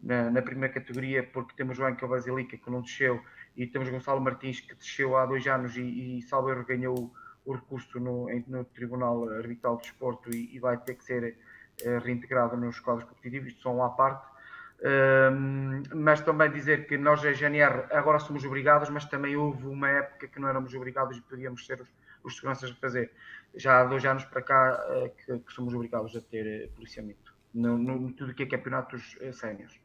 na, 0.01 0.29
na, 0.31 0.41
primeira 0.41 0.73
categoria, 0.73 1.23
porque 1.23 1.55
temos 1.55 1.79
o 1.79 1.85
Ankel 1.85 2.07
Basilica 2.07 2.57
que 2.57 2.69
não 2.71 2.81
desceu 2.81 3.21
e 3.55 3.67
temos 3.67 3.89
Gonçalo 3.89 4.21
Martins 4.21 4.59
que 4.59 4.75
desceu 4.75 5.17
há 5.17 5.25
dois 5.25 5.45
anos 5.47 5.75
e, 5.75 5.81
e 5.81 6.25
ganhou 6.67 7.13
o 7.45 7.53
recurso 7.53 7.99
no, 7.99 8.27
no 8.47 8.63
Tribunal 8.65 9.29
Arbitral 9.29 9.77
de 9.77 9.83
Desporto 9.83 10.29
e, 10.31 10.55
e, 10.55 10.59
vai 10.59 10.77
ter 10.77 10.95
que 10.95 11.03
ser 11.03 11.37
uh, 11.85 11.99
reintegrado 11.99 12.57
nos 12.57 12.79
quadros 12.79 13.07
competitivos, 13.07 13.49
isto 13.49 13.61
são 13.61 13.83
à 13.83 13.89
parte. 13.89 14.25
Um, 14.81 15.83
mas 15.95 16.21
também 16.21 16.51
dizer 16.51 16.85
que 16.85 16.97
nós, 16.97 17.23
a 17.23 17.31
GNR, 17.31 17.85
agora 17.91 18.19
somos 18.19 18.43
obrigados, 18.43 18.89
mas 18.89 19.05
também 19.05 19.35
houve 19.35 19.65
uma 19.67 19.89
época 19.89 20.27
que 20.27 20.39
não 20.39 20.49
éramos 20.49 20.73
obrigados 20.73 21.17
e 21.17 21.21
podíamos 21.21 21.65
ser 21.65 21.81
os, 22.25 22.35
seguranças 22.35 22.71
a 22.71 22.75
fazer 22.75 23.11
já 23.55 23.81
há 23.81 23.85
dois 23.85 24.03
anos 24.05 24.25
para 24.25 24.41
cá 24.41 24.85
eh, 24.89 25.11
que, 25.25 25.39
que 25.39 25.53
somos 25.53 25.73
obrigados 25.73 26.15
a 26.15 26.21
ter 26.21 26.45
eh, 26.45 26.69
policiamento 26.75 27.33
no, 27.53 27.77
no 27.77 28.11
tudo 28.11 28.33
que 28.33 28.43
é 28.43 28.45
campeonatos 28.45 29.15
eh, 29.21 29.31
sénios. 29.31 29.79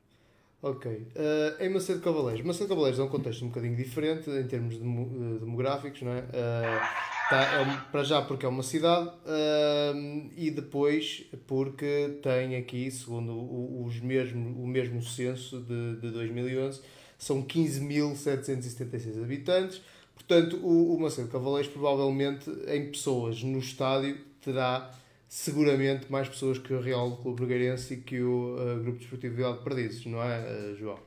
Ok. 0.62 0.90
Uh, 0.90 1.62
em 1.62 1.70
Macedo 1.70 2.00
Cavaleiros. 2.02 2.44
Macedo 2.44 2.68
Cavaleiros 2.68 3.00
é 3.00 3.02
um 3.02 3.08
contexto 3.08 3.44
um 3.44 3.48
bocadinho 3.48 3.76
diferente 3.76 4.28
em 4.28 4.46
termos 4.46 4.74
de, 4.74 4.80
de 4.80 5.38
demográficos, 5.38 6.02
não 6.02 6.12
é? 6.12 6.20
Uh, 6.20 7.30
tá, 7.30 7.42
é 7.42 7.90
para 7.90 8.04
já 8.04 8.20
porque 8.20 8.44
é 8.44 8.48
uma 8.48 8.62
cidade 8.62 9.08
uh, 9.08 10.30
e 10.36 10.50
depois 10.50 11.26
porque 11.46 12.20
tem 12.22 12.56
aqui, 12.56 12.90
segundo 12.90 13.82
os 13.82 14.00
mesmo, 14.00 14.62
o 14.62 14.66
mesmo 14.66 15.00
censo 15.00 15.60
de, 15.60 15.96
de 15.96 16.10
2011, 16.10 16.82
são 17.16 17.42
15.776 17.42 19.22
habitantes 19.22 19.82
Portanto, 20.20 20.56
o, 20.62 20.94
o 20.94 21.00
Macedo 21.00 21.28
Cavaleiros 21.28 21.72
provavelmente 21.72 22.50
em 22.68 22.90
pessoas 22.90 23.42
no 23.42 23.58
estádio 23.58 24.22
terá 24.42 24.92
seguramente 25.26 26.10
mais 26.10 26.28
pessoas 26.28 26.58
que 26.58 26.72
o 26.74 26.80
Real 26.80 27.16
Clube 27.16 27.36
Brigueirense 27.36 27.94
e 27.94 27.96
que 28.00 28.20
o 28.20 28.56
uh, 28.56 28.80
Grupo 28.82 28.98
Desportivo 28.98 29.36
Vila 29.36 29.56
de 29.56 29.64
Perdizes, 29.64 30.04
não 30.06 30.22
é, 30.22 30.40
uh, 30.40 30.76
João? 30.76 31.00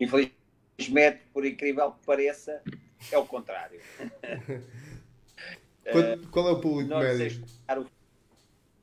Infelizmente, 0.00 1.20
por 1.32 1.46
incrível 1.46 1.92
que 1.92 2.04
pareça, 2.04 2.62
é 3.12 3.18
o 3.18 3.26
contrário. 3.26 3.80
qual, 5.92 6.18
qual, 6.30 6.48
é 6.48 6.52
o 6.52 6.60
público 6.60 6.90
não 6.90 6.98
médio? 6.98 7.44
O, 7.70 7.86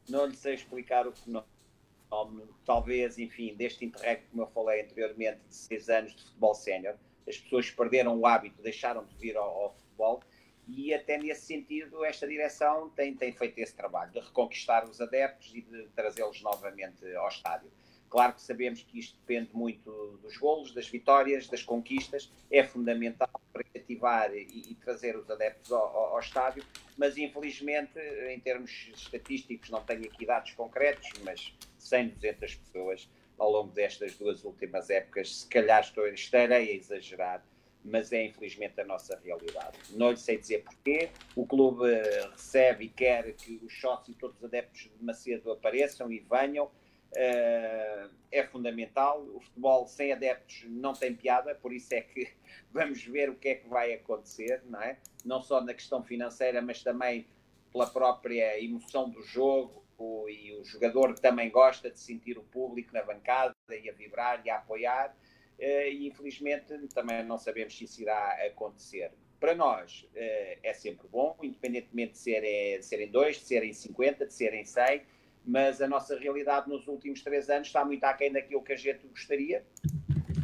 não 0.09 0.25
lhe 0.25 0.35
sei 0.35 0.53
explicar 0.53 1.05
o 1.05 1.11
fenómeno. 1.11 2.47
Talvez, 2.65 3.17
enfim, 3.17 3.55
deste 3.55 3.83
interregno, 3.83 4.23
como 4.31 4.43
eu 4.43 4.47
falei 4.47 4.83
anteriormente, 4.83 5.39
de 5.49 5.55
seis 5.55 5.89
anos 5.89 6.15
de 6.15 6.23
futebol 6.23 6.55
sénior, 6.55 6.95
as 7.27 7.37
pessoas 7.37 7.69
perderam 7.69 8.17
o 8.17 8.25
hábito, 8.25 8.61
deixaram 8.61 9.03
de 9.03 9.15
vir 9.15 9.35
ao, 9.37 9.49
ao 9.49 9.73
futebol 9.73 10.21
e 10.67 10.93
até 10.93 11.17
nesse 11.17 11.45
sentido 11.45 12.03
esta 12.03 12.27
direção 12.27 12.89
tem, 12.89 13.15
tem 13.15 13.31
feito 13.31 13.57
esse 13.59 13.75
trabalho 13.75 14.11
de 14.11 14.19
reconquistar 14.19 14.85
os 14.85 14.99
adeptos 14.99 15.53
e 15.55 15.61
de 15.61 15.87
trazê-los 15.95 16.41
novamente 16.41 17.05
ao 17.15 17.29
estádio. 17.29 17.71
Claro 18.09 18.33
que 18.33 18.41
sabemos 18.41 18.81
que 18.83 18.99
isto 18.99 19.17
depende 19.19 19.49
muito 19.53 20.17
dos 20.21 20.37
golos, 20.37 20.73
das 20.73 20.87
vitórias, 20.87 21.47
das 21.47 21.61
conquistas, 21.61 22.31
é 22.49 22.63
fundamental 22.63 23.29
para 23.51 23.63
cativar 23.63 24.33
e, 24.33 24.71
e 24.71 24.75
trazer 24.75 25.17
os 25.17 25.29
adeptos 25.29 25.71
ao, 25.71 25.83
ao, 25.83 26.13
ao, 26.13 26.19
estádio, 26.19 26.63
mas 26.97 27.17
infelizmente, 27.17 27.99
em 28.29 28.39
termos 28.39 28.89
estatísticos, 28.93 29.69
não 29.69 29.83
tenho 29.83 30.05
aqui 30.05 30.25
dados 30.25 30.51
concretos, 30.53 31.09
mas 31.23 31.53
100, 31.79 32.09
200 32.09 32.55
pessoas 32.55 33.09
ao 33.37 33.51
longo 33.51 33.71
destas 33.71 34.15
duas 34.15 34.43
últimas 34.43 34.89
épocas, 34.89 35.41
se 35.41 35.47
calhar 35.47 35.81
estou, 35.81 36.07
estarei 36.07 36.71
a 36.71 36.75
exagerar, 36.75 37.45
mas 37.83 38.11
é 38.11 38.25
infelizmente 38.25 38.79
a 38.81 38.85
nossa 38.85 39.17
realidade. 39.23 39.77
Não 39.91 40.11
lhe 40.11 40.17
sei 40.17 40.37
dizer 40.37 40.63
porquê. 40.63 41.09
O 41.35 41.45
clube 41.45 41.89
eh, 41.89 42.27
recebe 42.31 42.85
e 42.85 42.89
quer 42.89 43.33
que 43.33 43.61
os 43.63 43.79
sócios 43.79 44.15
e 44.15 44.19
todos 44.19 44.37
os 44.37 44.43
adeptos 44.43 44.89
de 44.97 45.03
Macedo 45.03 45.51
apareçam 45.51 46.11
e 46.11 46.19
venham. 46.19 46.69
Uh, 47.07 48.09
é 48.29 48.43
fundamental. 48.43 49.23
O 49.33 49.39
futebol 49.39 49.87
sem 49.87 50.11
adeptos 50.11 50.65
não 50.67 50.91
tem 50.91 51.15
piada, 51.15 51.55
por 51.55 51.71
isso 51.71 51.93
é 51.93 52.01
que 52.01 52.29
vamos 52.71 53.01
ver 53.05 53.29
o 53.29 53.35
que 53.35 53.47
é 53.49 53.55
que 53.55 53.67
vai 53.69 53.93
acontecer, 53.93 54.61
não 54.65 54.81
é? 54.81 54.97
Não 55.23 55.41
só 55.41 55.61
na 55.61 55.73
questão 55.73 56.03
financeira, 56.03 56.61
mas 56.61 56.83
também 56.83 57.25
pela 57.71 57.87
própria 57.87 58.61
emoção 58.61 59.09
do 59.09 59.21
jogo. 59.23 59.86
O, 59.97 60.29
e 60.29 60.53
o 60.53 60.63
jogador 60.63 61.17
também 61.17 61.49
gosta 61.49 61.89
de 61.89 61.99
sentir 61.99 62.37
o 62.37 62.43
público 62.43 62.93
na 62.93 63.01
bancada 63.01 63.55
e 63.69 63.89
a 63.89 63.93
vibrar 63.93 64.41
e 64.45 64.49
a 64.49 64.57
apoiar. 64.57 65.15
Uh, 65.59 65.89
e 65.89 66.07
infelizmente 66.07 66.77
também 66.89 67.23
não 67.23 67.37
sabemos 67.37 67.75
se 67.75 67.85
isso 67.85 68.01
irá 68.01 68.37
acontecer. 68.45 69.11
Para 69.39 69.55
nós 69.55 70.07
uh, 70.13 70.59
é 70.63 70.73
sempre 70.73 71.07
bom, 71.07 71.35
independentemente 71.41 72.13
de 72.13 72.19
serem, 72.19 72.79
de 72.79 72.85
serem 72.85 73.09
dois, 73.09 73.37
de 73.37 73.45
serem 73.45 73.73
50, 73.73 74.27
de 74.27 74.33
serem 74.33 74.63
100 74.63 75.17
mas 75.47 75.81
a 75.81 75.87
nossa 75.87 76.19
realidade 76.19 76.69
nos 76.69 76.85
últimos 76.89 77.23
três 77.23 77.49
anos 77.49 77.67
está 77.67 77.85
muito 77.85 78.03
aquém 78.03 78.33
daquilo 78.33 78.61
que 78.61 78.73
a 78.73 78.75
gente 78.75 79.07
gostaria. 79.07 79.65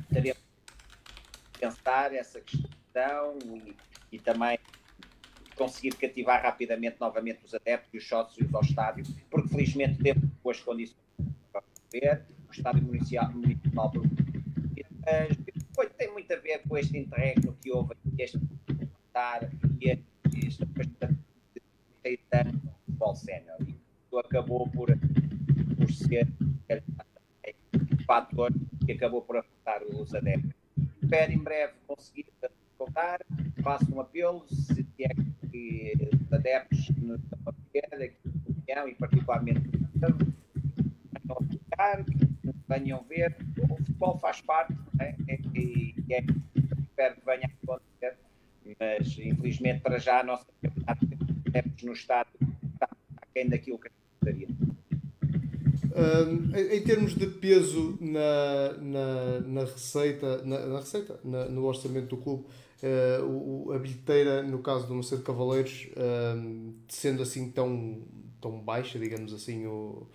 Gostaria 0.07 0.33
de 0.33 1.59
pensar 1.59 2.13
essa 2.15 2.39
questão 2.39 3.37
e, 3.43 3.75
e 4.13 4.19
também 4.19 4.57
conseguir 5.63 5.95
cativar 5.95 6.43
rapidamente 6.43 6.97
novamente 6.99 7.39
os 7.45 7.53
adeptos 7.53 7.93
e 7.93 7.97
os 7.97 8.07
sócios 8.07 8.53
ao 8.53 8.61
estádio, 8.61 9.05
porque 9.31 9.47
felizmente 9.47 10.03
temos 10.03 10.29
boas 10.43 10.59
condições 10.59 10.97
para 11.53 11.63
ver, 11.89 12.25
o 12.49 12.51
estádio 12.51 12.83
municipal, 12.83 13.31
municipal 13.31 13.93
mas 15.77 15.89
tem 15.97 16.11
muito 16.11 16.31
a 16.33 16.37
ver 16.37 16.61
com 16.67 16.77
este 16.77 16.97
interregno 16.97 17.57
que 17.61 17.71
houve, 17.71 17.95
este 18.17 18.39
estar 19.07 19.49
e 19.79 19.89
este 19.89 20.65
bastante 20.65 21.17
de 22.03 22.19
futebol 22.85 23.15
sénior 23.15 23.57
acabou 24.19 24.69
por, 24.69 24.89
por 25.77 25.91
ser 25.91 26.27
um 27.73 28.03
fator 28.05 28.51
que 28.85 28.91
acabou 28.91 29.21
por 29.21 29.37
afetar 29.37 29.81
os 29.83 30.13
adeptos. 30.13 30.51
Espero 31.01 31.31
em 31.31 31.39
breve 31.39 31.73
conseguir 31.87 32.25
contar, 32.77 33.21
faço 33.63 33.95
um 33.95 34.01
apelo, 34.01 34.45
se 34.49 34.85
é 34.99 35.09
que 35.49 35.93
os 36.13 36.33
adeptos 36.33 36.89
nos 36.97 37.19
estão 37.21 37.39
a 37.45 37.53
ver, 37.73 38.03
aqui 38.03 38.17
no 38.25 38.89
e 38.89 38.95
particularmente 38.95 39.61
venham 42.67 42.99
a 42.99 43.03
venham 43.03 43.03
ver, 43.03 43.35
o 43.57 43.77
futebol 43.77 44.19
faz 44.19 44.41
parte, 44.41 44.73
é? 44.99 45.15
e 45.55 45.95
é, 46.09 46.17
é, 46.17 46.25
espero 46.83 47.15
que 47.15 47.25
venha 47.25 47.47
a 47.47 47.63
acontecer, 47.63 48.17
mas 48.79 49.17
infelizmente 49.19 49.81
para 49.81 49.97
já 49.97 50.19
a 50.19 50.23
nossa 50.23 50.45
adeptos 51.47 51.83
no 51.83 51.93
estado 51.93 52.29
está 52.73 52.89
aquém 53.17 53.49
daquilo 53.49 53.79
que 53.79 53.89
Uh, 55.93 56.57
em, 56.57 56.83
termos 56.83 57.13
de 57.13 57.27
peso 57.27 57.99
na, 58.01 58.73
na, 58.81 59.39
na 59.41 59.61
receita, 59.61 60.41
na, 60.43 60.65
na 60.65 60.79
receita 60.79 61.19
no 61.23 61.65
orçamento 61.65 62.07
do 62.07 62.17
clube, 62.17 62.47
uh, 62.83 63.25
o, 63.25 63.71
a 63.73 63.79
bilheteira, 63.79 64.43
no 64.43 64.59
caso 64.59 64.85
do 64.87 64.93
Macedo 64.93 65.23
Cavaleiros, 65.23 65.87
uh, 65.91 66.73
sendo 66.87 67.23
assim 67.23 67.49
tão, 67.49 68.01
tão 68.39 68.59
baixa, 68.59 68.99
digamos 68.99 69.33
assim, 69.33 69.65
o, 69.65 70.05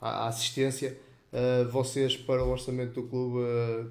a, 0.00 0.24
a 0.24 0.28
assistência, 0.28 0.98
ah, 1.32 1.66
vocês 1.70 2.14
para 2.16 2.44
o 2.44 2.50
orçamento 2.50 3.00
do 3.00 3.08
clube 3.08 3.40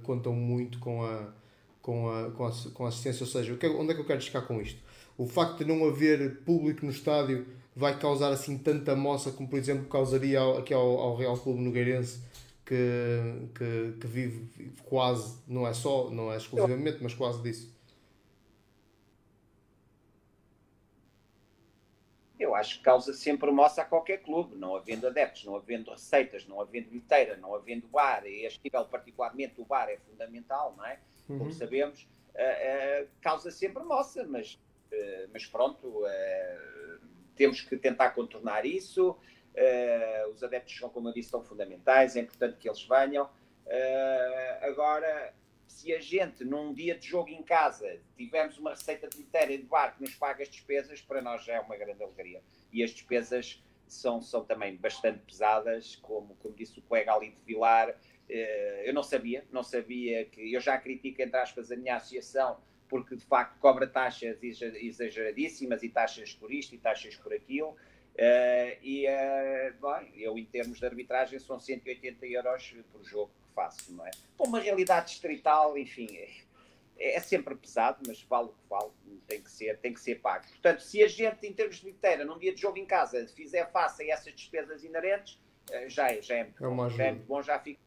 contam 0.04 0.34
muito 0.34 0.78
com 0.78 1.04
a, 1.04 1.34
com, 1.82 2.08
a, 2.10 2.30
com, 2.32 2.46
a, 2.46 2.52
com 2.74 2.86
a 2.86 2.90
assistência, 2.90 3.24
ou 3.24 3.30
seja, 3.30 3.58
é, 3.60 3.68
onde 3.70 3.92
é 3.92 3.96
que 3.96 4.02
eu 4.02 4.06
quero 4.06 4.22
chegar 4.22 4.44
com 4.44 4.62
isto? 4.62 4.80
O 5.18 5.26
facto 5.26 5.60
de 5.60 5.66
não 5.66 5.88
haver 5.88 6.42
público 6.42 6.86
no 6.86 6.92
estádio 6.92 7.48
vai 7.76 7.98
causar 7.98 8.32
assim 8.32 8.58
tanta 8.58 8.96
moça 8.96 9.32
como 9.32 9.50
por 9.50 9.58
exemplo 9.58 9.86
causaria 9.88 10.40
aqui 10.58 10.74
ao, 10.74 11.00
ao 11.00 11.16
Real 11.16 11.38
Clube 11.38 11.62
Nogueirense 11.62 12.20
que, 12.66 13.50
que, 13.56 13.98
que 14.00 14.08
vive 14.08 14.72
quase, 14.86 15.36
não 15.48 15.68
é 15.68 15.74
só, 15.74 16.10
não 16.10 16.32
é 16.32 16.38
exclusivamente, 16.38 17.00
mas 17.02 17.14
quase 17.14 17.42
disso. 17.42 17.74
Eu 22.52 22.56
acho 22.56 22.80
que 22.80 22.84
causa 22.84 23.14
sempre 23.14 23.50
moça 23.50 23.82
a 23.82 23.86
qualquer 23.86 24.18
clube, 24.18 24.58
não 24.58 24.76
havendo 24.76 25.08
adeptos, 25.08 25.46
não 25.46 25.56
havendo 25.56 25.90
receitas, 25.90 26.46
não 26.46 26.60
havendo 26.60 26.90
bilheteira, 26.90 27.38
não 27.38 27.56
havendo 27.56 27.88
bar, 27.88 28.26
e 28.26 28.46
este 28.46 28.60
nível 28.62 28.86
particularmente 28.86 29.54
o 29.62 29.64
bar 29.64 29.90
é 29.90 29.96
fundamental, 29.98 30.76
não 30.78 30.86
é? 30.86 31.00
Como 31.28 31.46
uhum. 31.46 31.52
sabemos, 31.54 32.06
uh, 32.36 33.04
uh, 33.06 33.08
causa 33.22 33.50
sempre 33.52 33.82
moça, 33.84 34.26
mas, 34.28 34.60
uh, 34.92 35.30
mas 35.32 35.46
pronto, 35.46 36.04
temos 37.36 37.62
que 37.62 37.78
tentar 37.78 38.10
contornar 38.10 38.66
isso. 38.66 39.18
Os 40.34 40.44
adeptos 40.44 40.78
são, 40.78 40.90
como 40.90 41.08
eu 41.08 41.14
disse, 41.14 41.30
são 41.30 41.42
fundamentais, 41.42 42.18
é 42.18 42.20
importante 42.20 42.58
que 42.58 42.68
eles 42.68 42.84
venham. 42.84 43.30
Agora, 44.62 45.34
se 45.72 45.94
a 45.94 46.00
gente, 46.00 46.44
num 46.44 46.74
dia 46.74 46.96
de 46.96 47.08
jogo 47.08 47.30
em 47.30 47.42
casa, 47.42 47.98
tivermos 48.18 48.58
uma 48.58 48.72
receita 48.72 49.08
bilheteira 49.10 49.58
de 49.58 49.64
bar 49.64 49.96
que 49.96 50.02
nos 50.02 50.14
paga 50.16 50.44
as 50.44 50.50
despesas, 50.50 51.02
para 51.02 51.22
nós 51.22 51.44
já 51.46 51.54
é 51.54 51.60
uma 51.60 51.78
grande 51.78 52.04
alegria. 52.04 52.42
E 52.72 52.84
as 52.84 52.92
despesas 52.92 53.64
são, 53.88 54.22
são 54.22 54.44
também 54.44 54.76
bastante 54.76 55.20
pesadas, 55.20 55.96
como, 55.96 56.36
como 56.36 56.54
disse 56.54 56.78
o 56.78 56.82
colega 56.82 57.14
ali 57.14 57.32
de 57.32 57.42
Vilar. 57.46 57.90
Uh, 57.90 58.84
eu 58.84 58.94
não 58.94 59.02
sabia, 59.02 59.46
não 59.52 59.64
sabia 59.64 60.26
que. 60.26 60.54
Eu 60.54 60.60
já 60.60 60.78
critico, 60.78 61.22
entre 61.22 61.40
aspas, 61.40 61.72
a 61.72 61.76
minha 61.76 61.96
associação 61.96 62.60
porque 62.90 63.16
de 63.16 63.24
facto 63.24 63.58
cobra 63.58 63.88
taxas 63.88 64.38
exageradíssimas 64.44 65.82
e 65.82 65.88
taxas 65.88 66.34
por 66.34 66.52
isto 66.52 66.76
e 66.76 66.78
taxas 66.78 67.16
por 67.16 67.34
aquilo. 67.34 67.70
Uh, 67.70 68.76
e 68.84 69.06
uh, 69.08 69.74
bem, 69.82 70.12
eu, 70.22 70.38
em 70.38 70.46
termos 70.46 70.80
de 70.80 70.86
arbitragem, 70.86 71.40
são 71.40 71.58
180 71.58 72.26
euros 72.28 72.76
por 72.92 73.02
jogo 73.06 73.32
faço, 73.54 73.94
não 73.94 74.06
é? 74.06 74.12
Com 74.38 74.48
uma 74.48 74.60
realidade 74.60 75.08
distrital, 75.10 75.78
enfim, 75.78 76.08
é, 76.16 77.16
é, 77.16 77.20
sempre 77.20 77.56
pesado, 77.56 78.02
mas 78.06 78.22
vale 78.24 78.50
o 78.50 78.54
que 78.54 78.70
vale, 78.70 78.92
tem 79.28 79.42
que 79.42 79.52
ser, 79.52 79.78
tem 79.80 79.94
que 79.94 80.00
ser 80.00 80.16
pago. 80.22 80.46
Portanto, 80.48 80.82
se 80.82 81.04
a 81.04 81.08
gente, 81.08 81.46
em 81.48 81.54
termos 81.54 81.78
de 81.78 81.86
bilheteira, 81.86 82.26
num 82.26 82.38
dia 82.38 82.54
de 82.54 82.62
jogo 82.62 82.78
em 82.78 82.86
casa, 82.86 83.28
fizer 83.28 83.72
face 83.72 84.04
a 84.04 84.14
essas 84.14 84.34
despesas 84.34 84.84
inerentes, 84.84 85.40
uh, 85.70 85.90
já, 85.90 86.12
é, 86.12 86.22
já, 86.22 86.36
é 86.36 86.44
muito 86.44 86.64
é 86.64 86.68
bom, 86.68 86.90
já 86.90 87.04
é 87.04 87.12
muito 87.12 87.28
bom, 87.28 87.42
já 87.42 87.60
fica. 87.60 87.80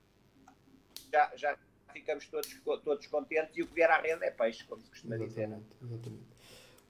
Já, 1.12 1.32
já 1.36 1.58
ficamos 1.92 2.26
todos, 2.26 2.60
todos 2.82 3.06
contentes 3.06 3.56
e 3.56 3.62
o 3.62 3.68
que 3.68 3.74
vier 3.74 3.88
à 3.88 4.00
rede 4.00 4.24
é 4.24 4.30
peixe, 4.30 4.64
como 4.64 4.82
se 4.82 4.90
costuma 4.90 5.16
dizer. 5.16 5.48
Não? 5.48 5.62
Exatamente. 5.80 6.34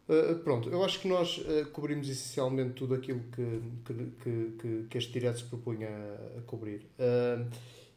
Uh, 0.09 0.39
pronto, 0.41 0.69
eu 0.69 0.85
acho 0.85 1.01
que 1.01 1.09
nós 1.09 1.39
uh, 1.39 1.67
cobrimos 1.73 2.09
essencialmente 2.09 2.75
tudo 2.75 2.95
aquilo 2.95 3.21
que, 3.31 3.63
que, 3.85 4.57
que, 4.59 4.87
que 4.89 4.99
este 4.99 5.13
direto 5.13 5.39
se 5.39 5.45
propunha 5.45 5.89
a, 5.89 6.39
a 6.39 6.43
cobrir. 6.43 6.87
Uh, 6.99 7.49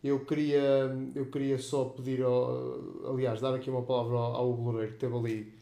eu, 0.03 0.19
queria, 0.19 0.95
eu 1.15 1.25
queria 1.27 1.57
só 1.57 1.85
pedir, 1.85 2.23
ao, 2.23 2.79
aliás, 3.09 3.41
dar 3.41 3.53
aqui 3.53 3.69
uma 3.69 3.83
palavra 3.83 4.15
ao, 4.15 4.35
ao 4.35 4.51
Loureiro, 4.51 4.89
que 4.89 4.93
esteve 4.95 5.15
ali 5.15 5.53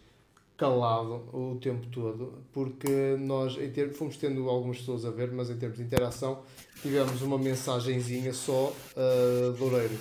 calado 0.58 1.24
o 1.34 1.58
tempo 1.62 1.86
todo, 1.88 2.34
porque 2.54 3.18
nós 3.20 3.58
em 3.58 3.90
fomos 3.90 4.16
tendo 4.16 4.50
algumas 4.50 4.78
pessoas 4.78 5.04
a 5.04 5.12
ver, 5.12 5.32
mas 5.32 5.50
em 5.50 5.58
termos 5.58 5.78
de 5.78 5.84
interação 5.84 6.40
tivemos 6.82 7.22
uma 7.22 7.38
mensagenzinha 7.38 8.32
só, 8.34 8.72
uh, 8.96 9.58
Loureiro 9.60 9.98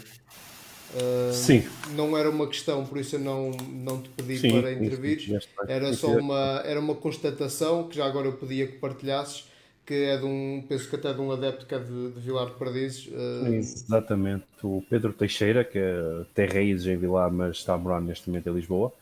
Sim. 1.32 1.64
Não 1.94 2.16
era 2.16 2.30
uma 2.30 2.46
questão, 2.46 2.84
por 2.84 2.98
isso 2.98 3.16
eu 3.16 3.20
não, 3.20 3.50
não 3.50 4.00
te 4.00 4.08
pedi 4.10 4.38
Sim, 4.38 4.60
para 4.60 4.72
intervir. 4.72 5.40
Era 5.66 5.92
só 5.92 6.08
uma, 6.08 6.62
era 6.64 6.78
uma 6.78 6.94
constatação 6.94 7.88
que 7.88 7.96
já 7.96 8.06
agora 8.06 8.28
eu 8.28 8.34
pedia 8.34 8.66
que 8.66 8.78
partilhasses, 8.78 9.46
que 9.84 9.94
é 9.94 10.16
de 10.16 10.24
um, 10.24 10.64
penso 10.66 10.88
que 10.88 10.96
até 10.96 11.12
de 11.12 11.20
um 11.20 11.30
adepto 11.30 11.66
que 11.66 11.74
é 11.74 11.78
de, 11.78 12.10
de 12.10 12.20
Vilar 12.20 12.46
de 12.46 12.54
Perdizes. 12.54 13.06
Uh... 13.06 13.54
Exatamente, 13.54 14.46
o 14.62 14.82
Pedro 14.88 15.12
Teixeira, 15.12 15.64
que 15.64 15.78
é, 15.78 16.24
tem 16.34 16.46
raízes 16.46 16.86
em 16.86 16.96
Vilar, 16.96 17.30
mas 17.30 17.58
está 17.58 17.74
a 17.74 17.78
morar 17.78 18.00
neste 18.00 18.28
momento 18.28 18.48
em 18.48 18.54
Lisboa. 18.54 18.92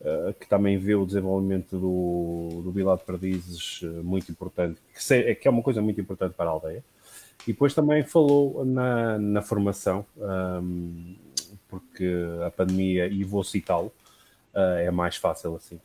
uh, 0.00 0.32
que 0.34 0.46
também 0.46 0.78
vê 0.78 0.94
o 0.94 1.06
desenvolvimento 1.06 1.78
do, 1.78 2.62
do 2.62 2.70
Vila 2.70 2.96
de 2.96 3.04
Perdizes 3.04 3.80
muito 4.02 4.30
importante, 4.30 4.80
que, 4.92 5.02
se, 5.02 5.34
que, 5.34 5.48
é 5.48 5.50
uma 5.50 5.62
coisa 5.62 5.80
muito 5.80 6.00
importante 6.00 6.34
para 6.34 6.46
a 6.46 6.52
aldeia. 6.52 6.84
E 7.46 7.52
depois 7.52 7.72
também 7.72 8.02
falou 8.02 8.64
na, 8.64 9.18
na 9.18 9.42
formação, 9.42 10.04
um, 10.18 11.16
porque 11.68 12.06
a 12.46 12.50
pandemia, 12.50 13.06
e 13.06 13.24
vou 13.24 13.42
citá-lo, 13.42 13.92
uh, 14.54 14.78
é 14.78 14.90
mais 14.90 15.16
fácil 15.16 15.56
assim. 15.56 15.80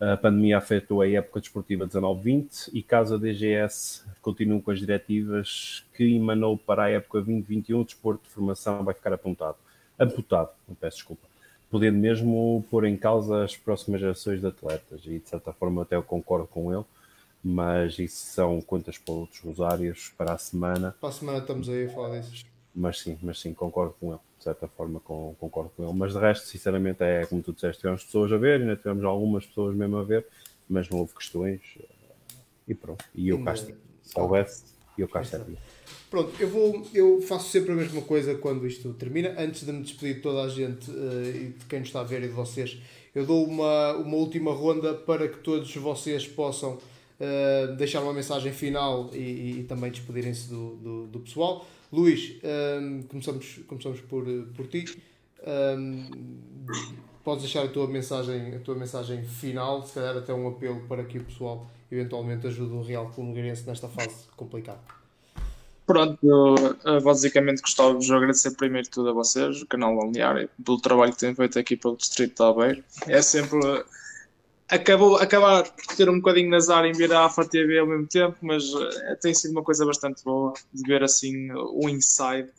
A 0.00 0.16
pandemia 0.16 0.56
afetou 0.56 1.02
a 1.02 1.08
época 1.08 1.40
desportiva 1.40 1.86
19-20 1.86 2.70
e 2.72 2.82
caso 2.82 3.16
a 3.16 3.18
DGS 3.18 4.02
continue 4.22 4.62
com 4.62 4.70
as 4.70 4.78
diretivas 4.78 5.84
que 5.94 6.16
emanou 6.16 6.56
para 6.56 6.84
a 6.84 6.90
época 6.90 7.20
2021, 7.20 7.80
o 7.80 7.84
desporto 7.84 8.24
de 8.24 8.30
formação 8.30 8.82
vai 8.82 8.94
ficar 8.94 9.12
apontado, 9.12 9.58
amputado, 9.98 10.48
peço 10.80 10.96
desculpa, 10.96 11.28
podendo 11.70 11.98
mesmo 11.98 12.64
pôr 12.70 12.86
em 12.86 12.96
causa 12.96 13.44
as 13.44 13.58
próximas 13.58 14.00
gerações 14.00 14.40
de 14.40 14.46
atletas 14.46 15.02
e 15.04 15.18
de 15.18 15.28
certa 15.28 15.52
forma 15.52 15.82
até 15.82 15.96
eu 15.96 16.02
concordo 16.02 16.46
com 16.46 16.72
ele, 16.72 16.84
mas 17.44 17.98
isso 17.98 18.24
são 18.24 18.58
contas 18.62 18.96
para 18.96 19.12
outros 19.12 19.40
rosários 19.40 20.14
para 20.16 20.32
a 20.32 20.38
semana. 20.38 20.96
Para 20.98 21.10
a 21.10 21.12
semana 21.12 21.38
estamos 21.40 21.68
aí 21.68 21.84
a 21.84 21.90
falar 21.90 22.20
disso. 22.20 22.46
Mas 22.74 23.00
sim, 23.00 23.18
mas 23.20 23.38
sim, 23.38 23.52
concordo 23.52 23.94
com 24.00 24.12
ele 24.12 24.29
de 24.40 24.44
certa 24.44 24.66
forma 24.66 24.98
com, 25.00 25.36
concordo 25.38 25.70
com 25.76 25.84
ele. 25.84 25.92
Mas 25.92 26.14
de 26.14 26.18
resto, 26.18 26.46
sinceramente, 26.46 27.02
é 27.02 27.26
como 27.26 27.42
tu 27.42 27.52
disseste, 27.52 27.80
tivemos 27.80 28.02
pessoas 28.02 28.32
a 28.32 28.38
ver, 28.38 28.60
ainda 28.60 28.74
tivemos 28.74 29.04
algumas 29.04 29.44
pessoas 29.44 29.76
mesmo 29.76 29.98
a 29.98 30.02
ver, 30.02 30.26
mas 30.66 30.88
não 30.88 30.98
houve 30.98 31.14
questões 31.14 31.60
e 32.66 32.74
pronto. 32.74 33.04
E 33.14 33.28
eu 33.28 33.44
cá 33.44 33.52
estive. 33.52 33.78
Se 34.02 34.18
houvesse, 34.18 34.64
eu 34.96 35.06
cá 35.06 35.20
estive. 35.20 35.58
Pronto, 36.08 36.32
eu, 36.40 36.48
vou, 36.48 36.86
eu 36.94 37.20
faço 37.20 37.50
sempre 37.50 37.72
a 37.72 37.74
mesma 37.74 38.00
coisa 38.00 38.34
quando 38.34 38.66
isto 38.66 38.94
termina. 38.94 39.34
Antes 39.38 39.66
de 39.66 39.72
me 39.72 39.82
despedir 39.82 40.14
de 40.14 40.20
toda 40.20 40.42
a 40.42 40.48
gente 40.48 40.90
uh, 40.90 41.28
e 41.28 41.48
de 41.50 41.66
quem 41.66 41.80
nos 41.80 41.88
está 41.88 42.00
a 42.00 42.04
ver 42.04 42.22
e 42.22 42.28
de 42.28 42.32
vocês, 42.32 42.80
eu 43.14 43.26
dou 43.26 43.44
uma, 43.46 43.92
uma 43.92 44.16
última 44.16 44.52
ronda 44.52 44.94
para 44.94 45.28
que 45.28 45.38
todos 45.38 45.72
vocês 45.76 46.26
possam 46.26 46.78
uh, 46.78 47.76
deixar 47.76 48.00
uma 48.00 48.14
mensagem 48.14 48.52
final 48.52 49.10
e, 49.12 49.18
e, 49.18 49.60
e 49.60 49.64
também 49.64 49.90
despedirem-se 49.90 50.48
do, 50.48 50.76
do, 50.76 51.06
do 51.08 51.20
pessoal. 51.20 51.66
Luís, 51.92 52.36
um, 52.80 53.02
começamos, 53.02 53.60
começamos 53.66 54.00
por, 54.02 54.24
por 54.54 54.66
ti. 54.68 54.84
Um, 55.46 56.10
podes 57.24 57.44
deixar 57.44 57.64
a 57.64 57.68
tua, 57.68 57.88
mensagem, 57.88 58.54
a 58.54 58.60
tua 58.60 58.74
mensagem 58.74 59.24
final, 59.24 59.84
se 59.84 59.94
calhar 59.94 60.16
até 60.16 60.32
um 60.32 60.48
apelo 60.48 60.80
para 60.86 61.04
que 61.04 61.18
o 61.18 61.24
pessoal 61.24 61.68
eventualmente 61.90 62.46
ajude 62.46 62.72
o 62.72 62.82
Real 62.82 63.10
Colombiarense 63.10 63.66
nesta 63.66 63.88
fase 63.88 64.26
complicada. 64.36 64.80
Pronto, 65.84 66.18
eu, 66.22 66.54
eh, 66.84 67.00
basicamente 67.00 67.60
gostava 67.62 67.98
de 67.98 68.14
agradecer 68.14 68.52
primeiro 68.52 68.88
tudo 68.88 69.08
a 69.08 69.12
vocês, 69.12 69.60
o 69.60 69.66
canal 69.66 69.96
Balneário, 69.96 70.48
pelo 70.64 70.80
trabalho 70.80 71.12
que 71.12 71.18
têm 71.18 71.34
feito 71.34 71.58
aqui 71.58 71.76
pelo 71.76 71.96
Distrito 71.96 72.36
de 72.36 72.48
Aveiro. 72.48 72.84
É 73.08 73.20
sempre 73.20 73.58
acabou 74.70 75.16
acabar 75.16 75.64
por 75.64 75.96
ter 75.96 76.08
um 76.08 76.16
bocadinho 76.20 76.50
de 76.50 76.56
azar 76.56 76.84
em 76.84 76.92
ver 76.92 77.12
a 77.12 77.26
AFA 77.26 77.44
TV 77.44 77.78
ao 77.78 77.86
mesmo 77.86 78.06
tempo, 78.06 78.36
mas 78.40 78.72
uh, 78.72 78.88
tem 79.20 79.34
sido 79.34 79.50
uma 79.50 79.62
coisa 79.62 79.84
bastante 79.84 80.22
boa 80.24 80.54
de 80.72 80.82
ver 80.86 81.02
assim 81.02 81.50
o 81.52 81.88
inside, 81.88 82.50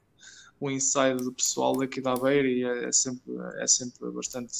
o 0.59 0.69
inside 0.69 1.23
do 1.23 1.31
pessoal 1.31 1.77
daqui 1.77 2.01
da 2.01 2.13
Beira 2.15 2.47
e 2.47 2.63
é, 2.63 2.85
é, 2.85 2.91
sempre, 2.91 3.33
é 3.57 3.67
sempre 3.67 4.11
bastante 4.11 4.53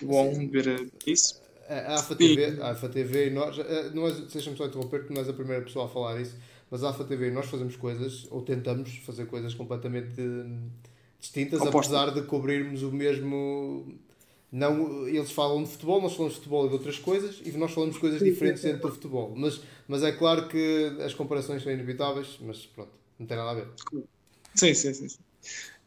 bom 0.00 0.34
Sim. 0.34 0.48
ver 0.48 0.90
isso. 1.06 1.40
A 1.68 1.96
AFA 1.96 2.14
TV, 2.14 2.62
a 2.62 2.70
AFA 2.70 2.88
TV 2.88 3.26
e 3.26 3.30
nós, 3.30 3.58
eh, 3.58 3.90
não 3.92 4.06
é, 4.06 4.12
deixa-me 4.12 4.56
só 4.56 4.66
interromper, 4.66 5.00
porque 5.00 5.12
não 5.12 5.20
és 5.20 5.28
a 5.28 5.32
primeira 5.32 5.62
pessoa 5.64 5.86
a 5.86 5.88
falar 5.88 6.20
isso, 6.20 6.36
mas 6.70 6.84
a 6.84 6.90
AFA 6.90 7.04
TV 7.04 7.30
nós 7.30 7.46
fazemos 7.46 7.74
coisas, 7.74 8.26
ou 8.30 8.40
tentamos 8.42 8.98
fazer 8.98 9.26
coisas 9.26 9.52
completamente 9.52 10.22
distintas, 11.18 11.60
Oposto. 11.60 11.92
apesar 11.92 12.14
de 12.14 12.22
cobrirmos 12.22 12.84
o 12.84 12.92
mesmo 12.92 13.98
não, 14.56 15.06
eles 15.06 15.30
falam 15.32 15.62
de 15.62 15.68
futebol, 15.68 16.00
nós 16.00 16.14
falamos 16.14 16.32
de 16.32 16.38
futebol 16.38 16.64
e 16.64 16.68
de 16.68 16.74
outras 16.74 16.98
coisas 16.98 17.42
e 17.44 17.52
nós 17.58 17.72
falamos 17.72 17.96
de 17.96 18.00
coisas 18.00 18.22
diferentes 18.22 18.62
dentro 18.62 18.88
do 18.88 18.94
futebol. 18.94 19.34
Mas, 19.36 19.60
mas 19.86 20.02
é 20.02 20.12
claro 20.12 20.48
que 20.48 20.96
as 21.04 21.12
comparações 21.12 21.62
são 21.62 21.70
inevitáveis, 21.70 22.38
mas 22.40 22.64
pronto, 22.64 22.90
não 23.18 23.26
tem 23.26 23.36
nada 23.36 23.50
a 23.50 23.54
ver. 23.54 23.68
Sim, 24.54 24.72
sim, 24.72 24.94
sim. 24.94 25.08
sim. 25.10 25.18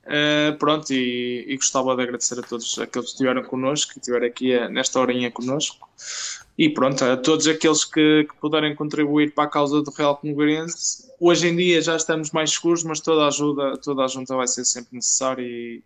Uh, 0.06 0.56
pronto, 0.60 0.94
e, 0.94 1.46
e, 1.48 1.56
gostava 1.56 1.96
de 1.96 2.04
agradecer 2.04 2.38
a 2.38 2.44
todos 2.44 2.78
aqueles 2.78 3.08
que 3.08 3.14
estiveram 3.14 3.44
connosco, 3.44 3.94
que 3.94 4.00
estiveram 4.00 4.28
aqui 4.28 4.56
uh, 4.56 4.70
nesta 4.70 5.00
horinha 5.00 5.32
connosco. 5.32 5.90
E 6.56 6.70
pronto, 6.70 7.04
a 7.04 7.18
todos 7.18 7.48
aqueles 7.48 7.84
que, 7.84 8.28
que 8.30 8.36
puderem 8.40 8.76
contribuir 8.76 9.34
para 9.34 9.46
a 9.46 9.48
causa 9.48 9.82
do 9.82 9.90
Real 9.90 10.16
Congrerense. 10.16 11.10
Hoje 11.20 11.48
em 11.48 11.56
dia 11.56 11.82
já 11.82 11.96
estamos 11.96 12.30
mais 12.30 12.52
seguros, 12.52 12.84
mas 12.84 13.00
toda 13.00 13.24
a 13.24 13.28
ajuda, 13.30 13.78
toda 13.78 14.04
a 14.04 14.08
junta 14.08 14.36
vai 14.36 14.48
ser 14.48 14.64
sempre 14.64 14.96
necessária 14.96 15.44
e, 15.44 15.82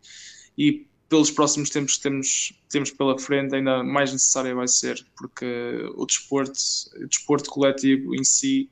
e 0.58 0.86
pelos 1.10 1.30
próximos 1.30 1.70
tempos 1.70 1.98
que 1.98 2.04
temos, 2.04 2.54
temos 2.70 2.92
pela 2.92 3.18
frente, 3.20 3.56
ainda 3.56 3.84
mais 3.84 4.12
necessária 4.12 4.56
vai 4.56 4.68
ser, 4.68 5.06
porque 5.16 5.46
o 5.96 6.06
desporto, 6.06 6.60
o 6.98 7.08
desporto 7.08 7.50
coletivo 7.50 8.16
em 8.16 8.24
si 8.24 8.70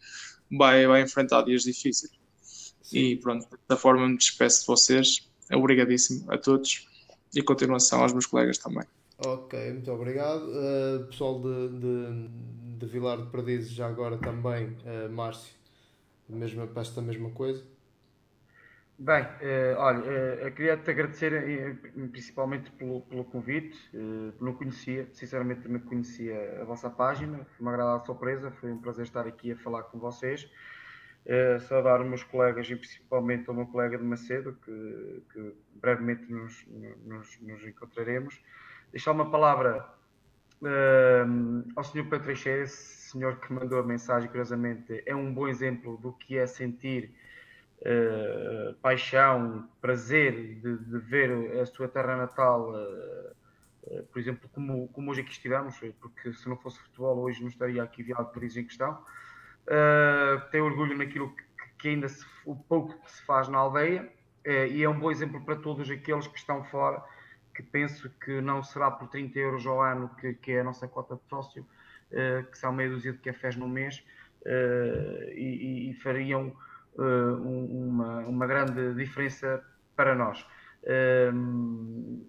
vai, 0.52 0.88
vai 0.88 1.02
enfrentar 1.02 1.44
dias 1.44 1.64
difíceis. 1.64 2.12
Sim. 2.82 2.98
E 2.98 3.16
pronto, 3.18 3.48
da 3.68 3.78
forma 3.78 4.08
me 4.08 4.18
despeço 4.18 4.62
de 4.62 4.68
vocês. 4.68 5.30
Obrigadíssimo 5.54 6.32
a 6.32 6.38
todos 6.38 6.88
e 7.34 7.42
continuação 7.42 8.02
aos 8.02 8.12
meus 8.12 8.26
colegas 8.26 8.58
também. 8.58 8.86
Ok, 9.26 9.74
muito 9.74 9.92
obrigado. 9.92 10.44
Uh, 10.50 11.06
pessoal 11.08 11.40
de, 11.40 11.70
de, 11.80 12.28
de 12.80 12.86
Vilar 12.88 13.22
de 13.22 13.30
Perdizes, 13.30 13.72
já 13.72 13.88
agora 13.88 14.18
também, 14.18 14.68
uh, 14.68 15.12
Márcio, 15.12 15.54
mesma, 16.28 16.66
para 16.66 16.82
esta 16.82 17.02
mesma 17.02 17.30
coisa. 17.30 17.64
Bem, 19.04 19.24
uh, 19.24 19.80
olha, 19.80 20.48
uh, 20.48 20.52
queria-te 20.52 20.92
agradecer 20.92 21.34
uh, 21.34 22.08
principalmente 22.10 22.70
pelo, 22.74 23.02
pelo 23.02 23.26
convite. 23.26 23.76
não 24.40 24.54
conhecia, 24.54 25.10
sinceramente 25.12 25.68
não 25.68 25.80
conhecia 25.80 26.62
a 26.62 26.66
vossa 26.66 26.88
página. 26.88 27.40
Foi 27.40 27.62
uma 27.62 27.72
agradável 27.72 28.06
surpresa, 28.06 28.52
foi 28.52 28.72
um 28.72 28.78
prazer 28.78 29.06
estar 29.06 29.26
aqui 29.26 29.54
a 29.54 29.58
falar 29.58 29.82
com 29.86 29.98
vocês. 29.98 30.48
saudar 31.68 32.00
os 32.00 32.08
meus 32.08 32.24
colegas 32.24 32.70
e 32.70 32.76
principalmente 32.76 33.50
o 33.50 33.56
meu 33.56 33.66
colega 33.66 33.98
de 33.98 34.04
Macedo, 34.04 34.56
que, 34.64 35.24
que 35.34 35.56
brevemente 35.74 36.32
nos, 36.32 36.64
nos, 37.04 37.42
nos, 37.42 37.66
encontraremos. 37.66 38.40
Deixar 38.92 39.14
uma 39.14 39.32
palavra 39.32 39.84
ao 41.76 41.84
Sr. 41.84 42.08
Pedro 42.08 42.32
esse 42.34 43.10
senhor 43.10 43.40
que 43.40 43.52
mandou 43.52 43.80
a 43.80 43.84
mensagem, 43.84 44.30
curiosamente, 44.30 45.02
é 45.08 45.16
um 45.16 45.34
bom 45.34 45.48
exemplo 45.48 45.98
do 45.98 46.14
que 46.14 46.38
é 46.38 46.46
sentir 46.46 47.12
uh, 47.82 48.74
paixão, 48.76 49.68
prazer 49.80 50.60
de, 50.60 50.78
de, 50.78 51.00
ver 51.00 51.60
a 51.60 51.66
sua 51.66 51.88
terra 51.88 52.16
natal, 52.16 52.72
uh, 52.72 53.32
uh, 53.84 54.04
por 54.12 54.20
exemplo, 54.20 54.50
como, 54.54 54.88
como 54.90 55.12
hoje 55.12 55.22
aqui 55.22 55.32
estivemos, 55.32 55.80
porque 56.00 56.34
se 56.34 56.48
não 56.48 56.58
fosse 56.58 56.80
futebol 56.80 57.18
hoje 57.20 57.42
não 57.42 57.50
estaria 57.50 57.82
aqui 57.82 58.04
viado 58.04 58.32
por 58.32 58.44
isso 58.44 58.60
em 58.60 58.66
questão. 58.66 59.04
tem 60.52 60.62
orgulho 60.62 60.98
naquilo 60.98 61.36
que, 61.36 61.44
que, 61.80 61.88
ainda 61.90 62.08
se, 62.08 62.26
o 62.46 62.56
pouco 62.56 63.00
que 63.02 63.12
se 63.12 63.24
faz 63.26 63.48
na 63.48 63.58
aldeia 63.58 64.12
e 64.46 64.84
é 64.84 64.90
um 64.90 65.00
bom 65.00 65.12
exemplo 65.12 65.44
para 65.46 65.56
todos 65.56 65.90
aqueles 65.90 66.28
que 66.28 66.38
estão 66.38 66.64
fora, 66.64 67.04
que 67.54 67.62
penso 67.62 68.10
que 68.24 68.42
não 68.42 68.64
será 68.64 68.90
por 68.90 69.08
30 69.08 69.38
euros 69.38 69.66
ao 69.68 69.82
ano 69.82 70.10
que, 70.20 70.34
que 70.34 70.52
é 70.54 70.62
a 70.62 70.64
nossa 70.64 70.88
cota 70.88 71.16
de 71.16 71.22
sócio, 71.30 71.66
que 72.10 72.58
são 72.58 72.74
meia 72.74 72.90
dúzia 72.90 73.14
de 73.14 73.20
cafés 73.20 73.56
no 73.56 73.68
mês, 73.68 74.04
e, 75.36 75.92
e, 75.92 75.94
fariam 76.02 76.48
uh, 76.48 76.71
uma, 76.98 78.20
uma 78.20 78.48
grande 78.48 78.94
diferença 78.96 79.64
para 79.96 80.16
nós. 80.16 80.46
Uh, 80.84 82.26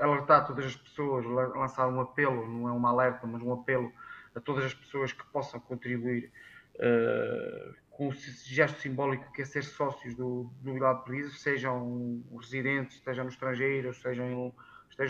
alertar 0.00 0.46
todas 0.46 0.66
as 0.66 0.76
pessoas, 0.76 1.24
lançar 1.24 1.88
um 1.88 2.00
apelo, 2.00 2.46
não 2.46 2.68
é 2.68 2.72
uma 2.72 2.90
alerta, 2.90 3.26
mas 3.26 3.42
um 3.42 3.52
apelo 3.52 3.90
a 4.34 4.40
todas 4.40 4.64
as 4.64 4.74
pessoas 4.74 5.12
que 5.12 5.24
possam 5.26 5.58
contribuir 5.58 6.30
uh, 6.74 7.74
com 7.90 8.08
o 8.08 8.12
gesto 8.12 8.80
simbólico 8.80 9.32
que 9.32 9.40
é 9.40 9.44
ser 9.44 9.64
sócios 9.64 10.14
do, 10.14 10.50
do 10.60 10.74
de 10.74 11.04
Perdizes, 11.04 11.40
sejam 11.40 12.22
residentes, 12.38 12.96
estejam 12.96 13.24
no 13.24 13.30
estrangeiro, 13.30 13.90
estejam 13.90 14.52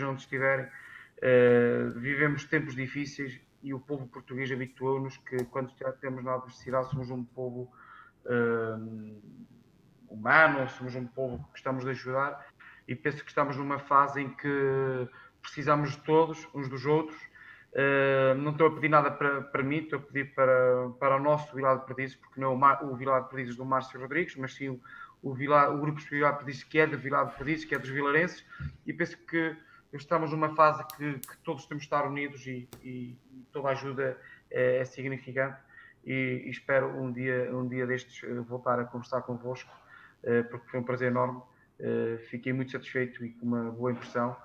onde 0.09 0.21
estiverem. 0.21 0.65
Uh, 1.17 1.99
vivemos 1.99 2.45
tempos 2.45 2.75
difíceis 2.75 3.39
e 3.61 3.73
o 3.73 3.79
povo 3.79 4.07
português 4.07 4.51
habituou-nos 4.51 5.17
que 5.17 5.43
quando 5.45 5.73
temos 5.99 6.23
na 6.23 6.35
adversidade 6.35 6.89
somos 6.89 7.09
um 7.09 7.23
povo 7.23 7.69
humano, 10.09 10.67
somos 10.69 10.95
um 10.95 11.05
povo 11.05 11.37
que 11.37 11.51
gostamos 11.51 11.83
de 11.83 11.91
ajudar 11.91 12.45
e 12.87 12.95
penso 12.95 13.23
que 13.23 13.29
estamos 13.29 13.55
numa 13.57 13.79
fase 13.79 14.21
em 14.21 14.29
que 14.29 15.07
precisamos 15.41 15.91
de 15.91 15.97
todos, 15.99 16.47
uns 16.53 16.69
dos 16.69 16.85
outros. 16.85 17.17
Não 18.39 18.51
estou 18.51 18.67
a 18.67 18.75
pedir 18.75 18.89
nada 18.89 19.11
para, 19.11 19.41
para 19.41 19.63
mim, 19.63 19.77
estou 19.77 19.99
a 19.99 20.01
pedir 20.01 20.33
para, 20.33 20.89
para 20.99 21.17
o 21.17 21.19
nosso 21.19 21.53
Vilar 21.55 21.79
de 21.79 21.85
Perdizes, 21.85 22.15
porque 22.15 22.39
não 22.39 22.53
é 22.65 22.79
o, 22.83 22.93
o 22.93 22.97
de 22.97 23.29
Perdizes 23.29 23.55
do 23.55 23.65
Márcio 23.65 23.99
Rodrigues, 23.99 24.35
mas 24.35 24.53
sim 24.55 24.69
o, 24.69 24.81
o, 25.21 25.33
Vilar, 25.33 25.73
o 25.73 25.79
Grupo 25.79 25.99
Vilar 25.99 26.33
de 26.33 26.37
Perdizes, 26.39 26.63
que 26.63 26.79
é 26.79 26.85
de 26.85 26.95
Vilar 26.95 27.27
de 27.27 27.35
Perdizes, 27.35 27.65
que 27.65 27.75
é 27.75 27.79
dos 27.79 27.89
vilarenses, 27.89 28.45
e 28.85 28.93
penso 28.93 29.17
que 29.25 29.55
estamos 29.93 30.31
numa 30.31 30.55
fase 30.55 30.83
que, 30.95 31.19
que 31.19 31.37
todos 31.43 31.65
temos 31.65 31.83
de 31.83 31.87
estar 31.87 32.05
unidos 32.05 32.45
e, 32.45 32.67
e, 32.83 33.17
e 33.31 33.45
toda 33.51 33.69
a 33.69 33.71
ajuda 33.71 34.17
é, 34.49 34.77
é 34.77 34.85
significante 34.85 35.57
e, 36.07 36.49
espero 36.49 36.87
um 36.87 37.11
dia, 37.11 37.53
um 37.53 37.67
dia 37.67 37.85
destes 37.85 38.23
eh, 38.23 38.33
voltar 38.39 38.79
a 38.79 38.85
conversar 38.85 39.21
convosco, 39.23 39.69
uh, 40.23 40.49
porque 40.49 40.69
foi 40.69 40.79
um 40.79 40.83
prazer 40.83 41.09
enorme. 41.09 41.41
Uh, 41.79 42.17
fiquei 42.29 42.53
muito 42.53 42.71
satisfeito 42.71 43.23
e 43.25 43.31
com 43.31 43.45
uma 43.45 43.71
boa 43.71 43.91
impressão 43.91 44.35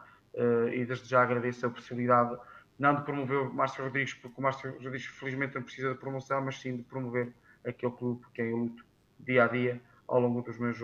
e 0.73 0.83
desde 0.87 1.11
já 1.11 1.23
agradeço 1.23 1.67
a 1.67 1.69
possibilidade 1.69 2.39
não 2.79 2.95
de 2.95 3.03
promover 3.03 3.37
o 3.37 3.53
Márcio 3.53 3.85
Rodrigues, 3.85 4.15
porque 4.15 4.35
o 4.39 4.43
Márcio 4.43 4.73
Rodrigues 4.73 5.05
felizmente 5.05 5.55
não 5.55 5.63
precisa 5.63 5.93
de 5.93 6.01
promoção, 6.01 6.41
mas 6.41 6.59
sim 6.59 6.79
de 6.79 6.83
promover 6.85 7.35
aquele 7.63 7.93
clube 7.93 8.25
que 8.33 8.41
eu 8.41 8.57
luto 8.57 8.83
dia 9.21 9.45
a 9.45 9.49
dia 9.49 9.79
ao 10.09 10.19
longo 10.19 10.41
dos 10.41 10.59
meus 10.59 10.79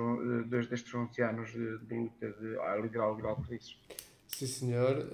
destes 0.68 0.94
11 0.94 1.22
anos 1.22 1.50
de, 1.50 1.78
de 1.78 1.94
luta 1.94 2.30
de 2.30 2.82
liderar 2.82 3.10
o 3.10 3.16
Grau 3.16 3.36
Polícias. 3.36 3.78
Sim, 4.28 4.46
senhor. 4.46 5.10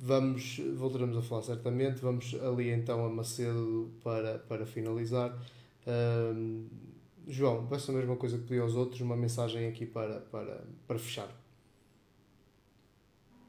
Vamos, 0.00 0.58
voltaremos 0.74 1.16
a 1.16 1.22
falar 1.22 1.42
certamente. 1.42 2.00
Vamos 2.00 2.34
ali 2.42 2.70
então 2.70 3.04
a 3.06 3.08
Macedo 3.08 3.92
para, 4.02 4.38
para 4.40 4.66
finalizar. 4.66 5.38
João, 7.26 7.66
peço 7.66 7.90
a 7.90 7.94
mesma 7.94 8.16
coisa 8.16 8.36
que 8.36 8.44
pedi 8.44 8.60
aos 8.60 8.74
outros, 8.74 9.00
uma 9.00 9.16
mensagem 9.16 9.66
aqui 9.68 9.86
para, 9.86 10.20
para, 10.20 10.64
para 10.86 10.98
fechar. 10.98 11.28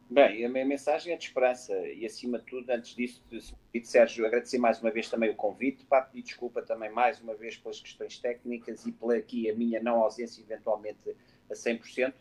Bem, 0.10 0.46
a 0.46 0.50
minha 0.50 0.66
mensagem 0.66 1.14
é 1.14 1.18
de 1.18 1.26
esperança 1.26 1.74
e, 1.88 2.06
acima 2.06 2.38
de 2.38 2.46
tudo, 2.46 2.70
antes 2.70 2.96
disso, 2.96 3.22
de 3.30 3.86
Sérgio, 3.86 4.26
agradecer 4.26 4.60
mais 4.60 4.80
uma 4.80 4.92
vez 4.92 5.10
também 5.10 5.32
o 5.32 5.36
convite, 5.36 5.84
para 5.86 6.04
pedir 6.04 6.22
desculpa 6.22 6.62
também 6.62 6.92
mais 6.92 7.20
uma 7.20 7.34
vez 7.34 7.58
pelas 7.58 7.82
questões 7.82 8.20
técnicas 8.20 8.86
e 8.86 8.92
pela 8.92 9.16
aqui 9.16 9.50
a 9.50 9.56
minha 9.56 9.82
não 9.82 10.04
ausência, 10.04 10.42
eventualmente 10.42 11.10
a 11.50 11.54
100%, 11.54 12.14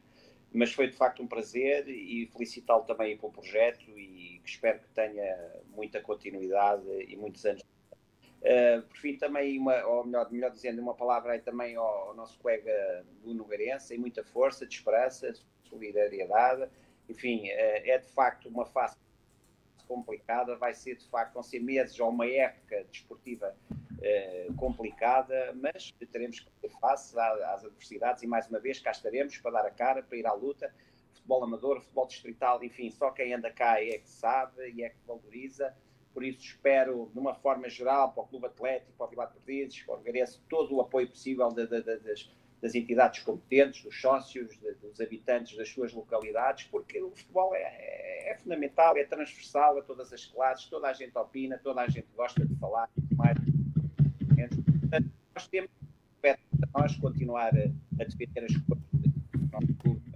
mas 0.55 0.73
foi 0.73 0.89
de 0.89 0.97
facto 0.97 1.23
um 1.23 1.27
prazer 1.27 1.89
e 1.89 2.27
felicitá-lo 2.33 2.85
também 2.85 3.19
pelo 3.19 3.33
projeto 3.33 3.91
e 3.91 4.41
espero 4.45 4.79
que 4.79 4.89
tenha 4.91 5.53
muita 5.75 6.01
continuidade 6.01 6.89
e 7.09 7.17
muitos 7.17 7.45
anos. 7.45 7.63
Uh, 7.63 8.83
por 8.83 8.97
fim, 8.99 9.17
também, 9.17 9.59
uma, 9.59 9.85
ou 9.87 10.05
melhor, 10.05 10.31
melhor 10.31 10.51
dizendo, 10.51 10.81
uma 10.81 10.95
palavra 10.95 11.33
aí 11.33 11.41
também 11.41 11.77
ao, 11.77 12.09
ao 12.09 12.15
nosso 12.15 12.39
colega 12.39 13.05
Bruno 13.23 13.45
Garense, 13.45 13.95
e 13.95 13.99
muita 13.99 14.23
força, 14.23 14.67
de 14.67 14.75
esperança, 14.75 15.33
solidariedade 15.69 16.71
enfim, 17.09 17.49
eh, 17.49 17.91
é 17.91 17.99
de 17.99 18.09
facto 18.09 18.49
uma 18.49 18.65
fase 18.65 18.97
complicada, 19.87 20.57
vai 20.57 20.75
ser 20.75 20.97
de 20.97 21.07
facto, 21.09 21.35
vão 21.35 21.43
ser 21.43 21.61
meses 21.61 21.99
ou 22.01 22.09
uma 22.09 22.27
época 22.27 22.85
desportiva 22.91 23.55
eh, 24.03 24.49
complicada, 24.57 25.55
mas 25.55 25.93
teremos 26.13 26.41
que 26.41 26.51
ter 26.61 26.71
face 26.81 27.19
às 27.19 27.65
adversidades 27.65 28.23
e 28.23 28.27
mais 28.27 28.49
uma 28.49 28.59
vez 28.59 28.81
cá 28.81 28.91
estaremos 28.91 29.37
para 29.39 29.51
dar 29.53 29.67
a 29.67 29.71
cara, 29.71 30.03
para 30.03 30.17
ir 30.17 30.27
à 30.27 30.33
luta. 30.33 30.73
Futebol 31.13 31.45
amador, 31.45 31.81
futebol 31.81 32.07
distrital, 32.07 32.63
enfim, 32.63 32.91
só 32.91 33.11
quem 33.11 33.33
anda 33.33 33.51
cá 33.51 33.81
é 33.81 33.99
que 33.99 34.09
sabe 34.09 34.71
e 34.71 34.83
é 34.83 34.91
que 34.91 34.97
valoriza. 35.07 35.75
Por 36.13 36.23
isso 36.23 36.41
espero, 36.41 37.11
de 37.13 37.19
uma 37.19 37.35
forma 37.35 37.69
geral, 37.69 38.13
para 38.13 38.23
o 38.23 38.27
Clube 38.27 38.47
Atlético, 38.47 38.93
para 38.97 39.07
o 39.07 39.11
Vila 39.11 39.27
de 39.27 39.33
Perdizes, 39.33 39.83
para 39.83 39.97
o 39.97 40.41
todo 40.49 40.77
o 40.77 40.81
apoio 40.81 41.09
possível 41.09 41.49
de, 41.49 41.67
de, 41.67 41.83
de, 41.83 41.99
das 41.99 42.31
das 42.65 42.75
entidades 42.75 43.23
competentes, 43.23 43.83
dos 43.83 44.01
sócios, 44.01 44.59
dos 44.81 44.99
habitantes 44.99 45.55
das 45.55 45.69
suas 45.69 45.93
localidades, 45.93 46.65
porque 46.69 46.99
o 47.03 47.11
futebol 47.11 47.55
é, 47.55 47.61
é, 47.61 48.33
é, 48.33 48.39
fundamental, 48.39 48.97
é 48.97 49.05
transversal 49.05 49.77
a 49.77 49.83
todas 49.83 50.11
as 50.15 50.25
classes, 50.25 50.65
toda 50.71 50.89
a 50.89 50.95
gente 50.95 51.15
opina, 51.19 51.61
toda 51.63 51.83
a 51.83 51.89
gente 51.89 52.09
gosta 52.17 52.43
de 52.43 52.57
falar 52.57 52.89
mais. 53.19 53.54
Portanto, 54.81 55.11
nós 55.35 55.49
temos 55.49 55.71
para 56.21 56.39
nós 56.75 56.97
continuar 56.97 57.49
a, 57.49 58.05
defender 58.05 58.45
as 58.45 58.57
coisas 58.57 58.85
do 58.91 59.53
nosso 59.53 59.75
clube, 59.75 60.13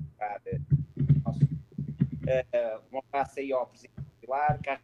nosso, 1.24 1.45
uh, 1.45 2.82
um 2.93 2.99
abraço 2.99 3.40
aí 3.40 3.53
ao 3.53 3.66
Presidente 3.66 4.03
Pilar, 4.20 4.61
cá 4.62 4.81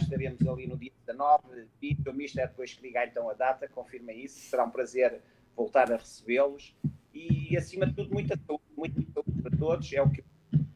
estaremos 0.00 0.46
ali 0.46 0.66
no 0.66 0.76
dia 0.76 0.92
19, 1.06 1.68
o 2.06 2.12
Mister 2.12 2.48
depois 2.48 2.72
que 2.74 2.82
ligar 2.82 3.06
então 3.06 3.28
a 3.28 3.34
data, 3.34 3.68
confirma 3.68 4.12
isso, 4.12 4.38
será 4.50 4.64
um 4.64 4.70
prazer 4.70 5.20
voltar 5.56 5.92
a 5.92 5.96
recebê-los. 5.96 6.74
E, 7.12 7.56
acima 7.56 7.86
de 7.86 7.94
tudo, 7.94 8.12
muita 8.12 8.36
saúde, 8.36 8.64
muita 8.76 9.00
saúde 9.12 9.42
para 9.42 9.56
todos, 9.56 9.92
é 9.92 10.02
o 10.02 10.10
que 10.10 10.24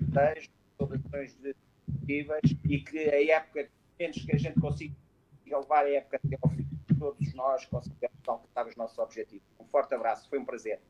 desejo, 0.01 0.51
saudações 0.77 1.35
positivas 1.35 2.41
e 2.65 2.79
que 2.81 2.99
a 2.99 3.37
época, 3.37 3.69
menos 3.99 4.25
que 4.25 4.33
a 4.33 4.39
gente 4.39 4.61
consiga 4.61 4.95
levar 5.47 5.85
a 5.85 5.91
época 5.91 6.21
até 6.25 6.39
ao 6.41 6.51
fim, 6.51 6.68
todos 6.99 7.35
nós 7.35 7.65
conseguimos 7.67 8.17
alcançar 8.27 8.67
os 8.67 8.77
nossos 8.77 8.99
objetivos. 8.99 9.47
Um 9.59 9.65
forte 9.65 9.95
abraço, 9.95 10.29
foi 10.29 10.39
um 10.39 10.45
prazer. 10.45 10.81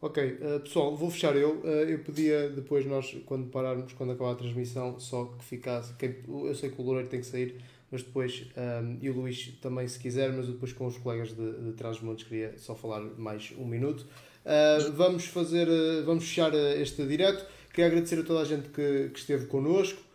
Ok, 0.00 0.22
uh, 0.22 0.60
pessoal, 0.60 0.94
vou 0.94 1.10
fechar 1.10 1.34
eu. 1.36 1.56
Uh, 1.60 1.66
eu 1.88 1.98
pedia 2.00 2.50
depois 2.50 2.84
nós, 2.84 3.16
quando 3.24 3.48
pararmos, 3.48 3.92
quando 3.94 4.12
acabar 4.12 4.32
a 4.32 4.34
transmissão, 4.34 5.00
só 5.00 5.24
que 5.24 5.44
ficasse. 5.44 5.94
Quem, 5.94 6.16
eu 6.28 6.54
sei 6.54 6.70
que 6.70 6.80
o 6.80 6.84
Loureiro 6.84 7.08
tem 7.08 7.20
que 7.20 7.26
sair, 7.26 7.60
mas 7.90 8.02
depois, 8.02 8.46
um, 8.56 8.60
ehm, 8.60 8.98
e 9.00 9.08
o 9.08 9.14
Luís 9.14 9.58
também, 9.62 9.88
se 9.88 9.98
quiser, 9.98 10.30
mas 10.32 10.46
depois 10.48 10.72
com 10.72 10.86
os 10.86 10.98
colegas 10.98 11.32
de, 11.34 11.52
de 11.62 11.72
Trás-Montes, 11.72 12.26
queria 12.26 12.58
só 12.58 12.74
falar 12.74 13.00
mais 13.00 13.54
um 13.58 13.64
minuto. 13.64 14.06
Uh, 14.44 14.92
vamos 14.92 15.26
fazer, 15.26 15.66
vamos 16.04 16.24
fechar 16.24 16.52
este 16.54 17.04
direto. 17.06 17.46
Queria 17.70 17.86
agradecer 17.86 18.20
a 18.20 18.22
toda 18.22 18.40
a 18.40 18.44
gente 18.44 18.68
que, 18.68 19.10
que 19.12 19.18
esteve 19.18 19.46
connosco 19.46 20.05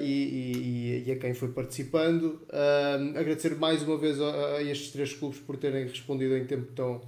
e, 0.00 1.02
e, 1.04 1.04
e, 1.06 1.12
a 1.12 1.16
quem 1.16 1.34
foi 1.34 1.48
participando. 1.48 2.40
agradecer 3.16 3.56
mais 3.56 3.82
uma 3.82 3.96
vez 3.96 4.20
a, 4.20 4.56
a, 4.56 4.62
estes 4.62 4.90
três 4.92 5.12
clubes 5.12 5.38
por 5.38 5.56
terem 5.56 5.86
respondido 5.86 6.36
em 6.36 6.44
tempo 6.44 6.72
tão, 6.74 7.00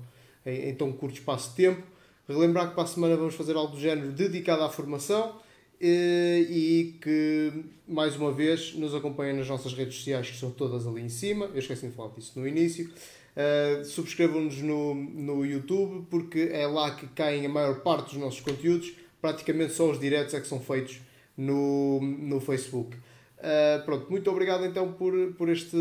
em, 0.44 0.70
em, 0.70 0.74
tão 0.74 0.92
curto 0.92 1.14
espaço 1.14 1.50
de 1.50 1.56
tempo. 1.56 1.82
Relembrar 2.28 2.68
que 2.68 2.74
para 2.74 2.84
a 2.84 2.86
semana 2.86 3.16
vamos 3.16 3.34
fazer 3.34 3.54
algo 3.56 3.74
do 3.74 3.80
género 3.80 4.10
dedicado 4.10 4.62
à 4.62 4.68
formação 4.68 5.40
e 5.80 6.96
que 7.00 7.52
mais 7.86 8.16
uma 8.16 8.32
vez 8.32 8.74
nos 8.74 8.94
acompanhem 8.94 9.36
nas 9.36 9.48
nossas 9.48 9.72
redes 9.74 9.96
sociais 9.96 10.30
que 10.30 10.36
são 10.36 10.50
todas 10.50 10.86
ali 10.86 11.02
em 11.02 11.08
cima. 11.08 11.46
Eu 11.46 11.58
esqueci 11.58 11.88
de 11.88 11.94
falar 11.94 12.10
disso 12.14 12.38
no 12.38 12.46
início. 12.46 12.90
Uh, 13.36 13.84
Subscrevam-nos 13.84 14.62
no, 14.62 14.94
no 14.94 15.44
YouTube 15.44 16.06
porque 16.10 16.48
é 16.52 16.66
lá 16.66 16.92
que 16.92 17.06
caem 17.08 17.44
a 17.44 17.48
maior 17.48 17.80
parte 17.80 18.10
dos 18.10 18.16
nossos 18.16 18.40
conteúdos. 18.40 18.92
Praticamente 19.20 19.74
só 19.74 19.90
os 19.90 20.00
diretos 20.00 20.32
é 20.34 20.40
que 20.40 20.46
são 20.46 20.58
feitos 20.58 21.00
no, 21.36 22.00
no 22.00 22.40
Facebook. 22.40 22.96
Uh, 22.96 23.84
pronto, 23.84 24.10
muito 24.10 24.30
obrigado 24.30 24.64
então 24.64 24.92
por, 24.92 25.12
por 25.34 25.48
este 25.48 25.76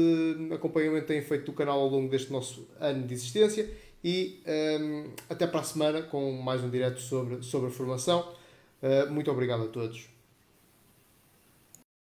acompanhamento 0.53 1.01
que 1.01 1.13
têm 1.13 1.21
feito 1.21 1.45
do 1.45 1.53
canal 1.53 1.79
ao 1.79 1.87
longo 1.87 2.09
deste 2.09 2.31
nosso 2.31 2.67
ano 2.79 3.07
de 3.07 3.13
existência 3.13 3.69
e 4.03 4.41
um, 4.79 5.09
até 5.29 5.47
para 5.47 5.61
a 5.61 5.63
semana 5.63 6.01
com 6.03 6.31
mais 6.33 6.63
um 6.63 6.69
direto 6.69 6.99
sobre, 6.99 7.41
sobre 7.41 7.69
a 7.69 7.71
formação. 7.71 8.33
Uh, 8.83 9.11
muito 9.11 9.31
obrigado 9.31 9.63
a 9.63 9.67
todos. 9.67 10.14